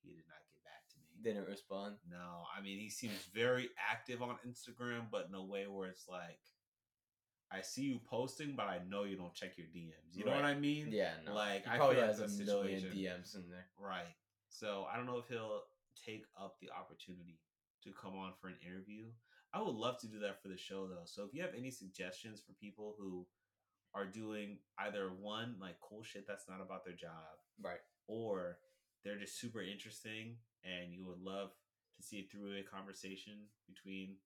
He 0.01 0.15
did 0.15 0.23
not 0.23 0.39
get 0.47 0.63
back 0.63 0.87
to 0.87 0.97
me. 1.03 1.19
Didn't 1.19 1.51
respond. 1.51 1.95
No, 2.09 2.47
I 2.47 2.63
mean 2.63 2.79
he 2.79 2.89
seems 2.89 3.27
very 3.33 3.69
active 3.91 4.21
on 4.21 4.37
Instagram, 4.47 5.11
but 5.11 5.27
in 5.27 5.35
a 5.35 5.43
way 5.43 5.67
where 5.67 5.89
it's 5.89 6.07
like, 6.07 6.39
I 7.51 7.59
see 7.61 7.83
you 7.83 7.99
posting, 8.09 8.55
but 8.55 8.67
I 8.67 8.79
know 8.89 9.03
you 9.03 9.17
don't 9.17 9.33
check 9.33 9.57
your 9.57 9.67
DMs. 9.67 10.15
You 10.15 10.23
know 10.23 10.31
what 10.31 10.45
I 10.45 10.55
mean? 10.55 10.87
Yeah. 10.91 11.11
No. 11.25 11.35
Like 11.35 11.65
he 11.65 11.71
I 11.71 11.77
probably 11.77 11.97
has 11.97 12.19
a 12.21 12.27
the 12.27 12.45
million 12.45 12.81
DMs 12.83 13.35
in 13.35 13.43
there. 13.49 13.67
Right. 13.77 14.15
So 14.47 14.87
I 14.91 14.95
don't 14.95 15.05
know 15.05 15.17
if 15.17 15.27
he'll 15.27 15.63
take 16.05 16.23
up 16.41 16.55
the 16.61 16.69
opportunity 16.71 17.39
to 17.83 17.91
come 17.91 18.15
on 18.17 18.31
for 18.39 18.47
an 18.47 18.55
interview. 18.65 19.07
I 19.53 19.61
would 19.61 19.75
love 19.75 19.99
to 19.99 20.07
do 20.07 20.19
that 20.19 20.41
for 20.41 20.47
the 20.47 20.57
show 20.57 20.87
though. 20.87 21.05
So 21.05 21.23
if 21.23 21.33
you 21.33 21.41
have 21.41 21.53
any 21.57 21.71
suggestions 21.71 22.41
for 22.41 22.53
people 22.53 22.95
who 22.97 23.25
are 23.95 24.05
doing 24.05 24.59
either 24.79 25.09
one 25.21 25.55
like 25.59 25.79
cool 25.79 26.03
shit 26.03 26.27
that's 26.27 26.47
not 26.49 26.61
about 26.61 26.83
their 26.85 26.93
job 26.95 27.39
Right. 27.61 27.79
or 28.07 28.59
they're 29.03 29.17
just 29.17 29.39
super 29.39 29.61
interesting 29.61 30.37
and 30.63 30.93
you 30.93 31.05
would 31.05 31.19
love 31.19 31.51
to 31.97 32.03
see 32.03 32.19
a 32.19 32.23
three-way 32.27 32.63
conversation 32.63 33.47
between 33.67 34.17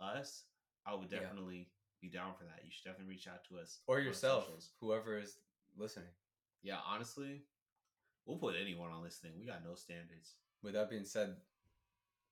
us, 0.00 0.44
I 0.86 0.94
would 0.94 1.10
Yeah. 1.10 1.20
definitely 1.20 1.72
be 2.00 2.08
down 2.08 2.34
for 2.36 2.44
that. 2.44 2.64
You 2.64 2.70
should 2.70 2.84
definitely 2.84 3.14
reach 3.14 3.26
out 3.26 3.44
to 3.48 3.58
us 3.58 3.80
Or 3.88 3.98
yourself, 4.00 4.48
whoever 4.78 5.18
is 5.18 5.38
listening. 5.74 6.14
Yeah, 6.62 6.80
honestly, 6.84 7.42
we'll 8.26 8.38
put 8.38 8.54
anyone 8.54 8.92
on 8.92 9.02
this 9.02 9.18
thing. 9.18 9.36
We 9.38 9.44
got 9.46 9.64
no 9.64 9.74
standards. 9.74 10.36
With 10.62 10.74
that 10.74 10.88
being 10.90 11.04
said, 11.04 11.36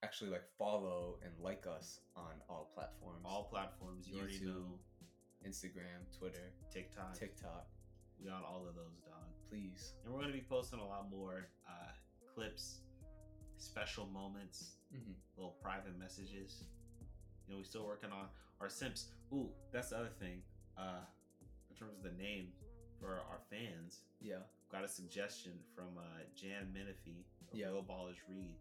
actually 0.02 0.30
like 0.30 0.46
follow 0.58 1.18
and 1.24 1.36
like 1.40 1.66
us 1.66 2.00
on 2.14 2.40
all 2.48 2.70
platforms. 2.74 3.22
All 3.24 3.44
platforms, 3.48 4.06
you 4.06 4.18
already 4.18 4.38
YouTube, 4.38 4.44
know. 4.54 4.80
Instagram, 5.46 6.00
Twitter, 6.16 6.52
TikTok, 6.72 7.18
TikTok. 7.18 7.66
we 8.22 8.30
on 8.30 8.42
all 8.44 8.66
of 8.68 8.74
those, 8.74 8.98
dog. 9.04 9.28
Please. 9.50 9.94
And 10.04 10.12
we're 10.14 10.20
gonna 10.20 10.32
be 10.32 10.44
posting 10.48 10.78
a 10.80 10.86
lot 10.86 11.10
more 11.10 11.48
uh, 11.68 11.92
clips, 12.34 12.80
special 13.58 14.06
moments, 14.06 14.76
Mm-hmm. 14.94 15.10
little 15.36 15.56
private 15.60 15.98
messages. 15.98 16.62
You 17.48 17.52
know, 17.54 17.58
we're 17.58 17.64
still 17.64 17.84
working 17.84 18.10
on 18.12 18.26
our 18.60 18.68
simps. 18.68 19.08
Ooh, 19.32 19.50
that's 19.72 19.88
the 19.90 19.96
other 19.98 20.12
thing. 20.20 20.40
Uh, 20.78 21.02
in 21.68 21.74
terms 21.76 21.96
of 21.96 22.04
the 22.04 22.16
name 22.22 22.52
for 23.00 23.14
our 23.28 23.40
fans, 23.50 24.02
Yeah. 24.20 24.36
got 24.70 24.84
a 24.84 24.88
suggestion 24.88 25.52
from 25.74 25.98
uh, 25.98 26.02
Jan 26.36 26.72
Menifee 26.72 27.26
of 27.52 27.58
Yeah. 27.58 27.66
Real 27.70 27.82
Ballers 27.82 28.14
Read 28.28 28.54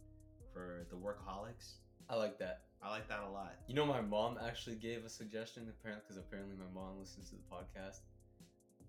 for 0.51 0.88
the 0.89 0.95
Workaholics. 0.95 1.73
I 2.10 2.15
like 2.15 2.39
that. 2.39 2.64
I 2.84 2.89
like 2.89 3.07
that 3.07 3.22
a 3.27 3.31
lot. 3.31 3.53
You 3.68 3.76
know, 3.76 3.85
my 3.85 4.01
mom 4.01 4.38
actually 4.45 4.76
gave 4.76 5.05
a 5.05 5.10
suggestion 5.10 5.68
apparently 5.69 6.03
because 6.07 6.18
apparently 6.18 6.55
my 6.57 6.72
mom 6.73 6.99
listens 6.99 7.30
to 7.30 7.35
the 7.35 7.41
podcast. 7.51 7.99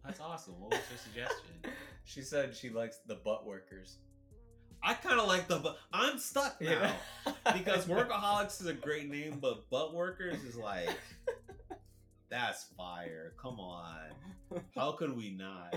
That's 0.04 0.20
awesome. 0.20 0.54
What 0.58 0.72
was 0.72 0.80
your 0.90 0.98
suggestion? 0.98 1.72
she 2.04 2.22
said 2.22 2.56
she 2.56 2.70
likes 2.70 2.98
the 3.06 3.14
butt 3.14 3.46
workers. 3.46 3.98
I 4.82 4.92
kind 4.94 5.18
of 5.18 5.26
like 5.26 5.48
the, 5.48 5.58
but 5.60 5.78
I'm 5.92 6.18
stuck 6.18 6.60
now 6.60 6.92
because 7.54 7.86
Workaholics 7.86 8.60
is 8.60 8.66
a 8.66 8.74
great 8.74 9.08
name, 9.08 9.38
but 9.40 9.70
Butt 9.70 9.94
Workers 9.94 10.44
is 10.44 10.56
like, 10.56 10.90
that's 12.30 12.66
fire. 12.76 13.32
Come 13.40 13.58
on. 13.60 14.10
How 14.76 14.92
could 14.92 15.16
we 15.16 15.30
not? 15.30 15.74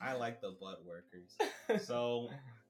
I 0.00 0.14
like 0.14 0.40
the 0.40 0.56
Butt 0.60 0.82
Workers. 0.84 1.86
So 1.86 2.28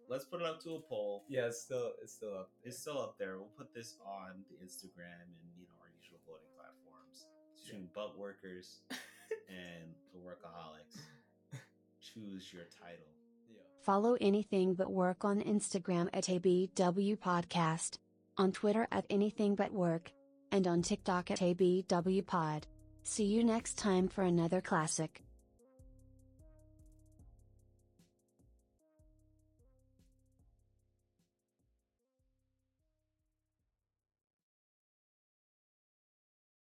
let's 0.08 0.24
put 0.24 0.40
it 0.40 0.46
up 0.46 0.62
to 0.62 0.76
a 0.76 0.80
poll. 0.80 1.24
yeah, 1.28 1.46
it's 1.46 1.60
still 1.62 1.92
it's 2.02 2.12
still 2.14 2.34
up. 2.34 2.50
It's 2.62 2.78
still 2.78 2.98
up 2.98 3.16
there. 3.18 3.38
We'll 3.38 3.52
put 3.56 3.74
this 3.74 3.96
on 4.04 4.44
the 4.50 4.56
Instagram 4.64 5.22
and 5.22 5.50
you 5.56 5.66
know 5.66 5.74
our 5.80 5.90
usual 6.00 6.18
voting 6.26 6.48
platforms. 6.56 7.26
It's 7.52 7.64
between 7.64 7.88
Butt 7.94 8.18
Workers 8.18 8.80
and 9.48 9.94
the 10.12 10.18
Workaholics. 10.18 11.00
Choose 12.00 12.52
your 12.52 12.64
title. 12.80 13.06
Yeah. 13.48 13.60
Follow 13.82 14.16
anything 14.20 14.74
but 14.74 14.90
work 14.90 15.24
on 15.24 15.40
Instagram 15.40 16.08
at 16.12 16.24
ABW 16.24 17.18
Podcast, 17.18 17.98
on 18.36 18.52
Twitter 18.52 18.86
at 18.90 19.06
anything 19.10 19.54
but 19.54 19.72
work, 19.72 20.10
and 20.50 20.66
on 20.66 20.82
TikTok 20.82 21.30
at 21.30 21.40
ABW 21.40 22.26
Pod. 22.26 22.66
See 23.04 23.24
you 23.24 23.42
next 23.44 23.78
time 23.78 24.08
for 24.08 24.22
another 24.22 24.60
classic. 24.60 25.22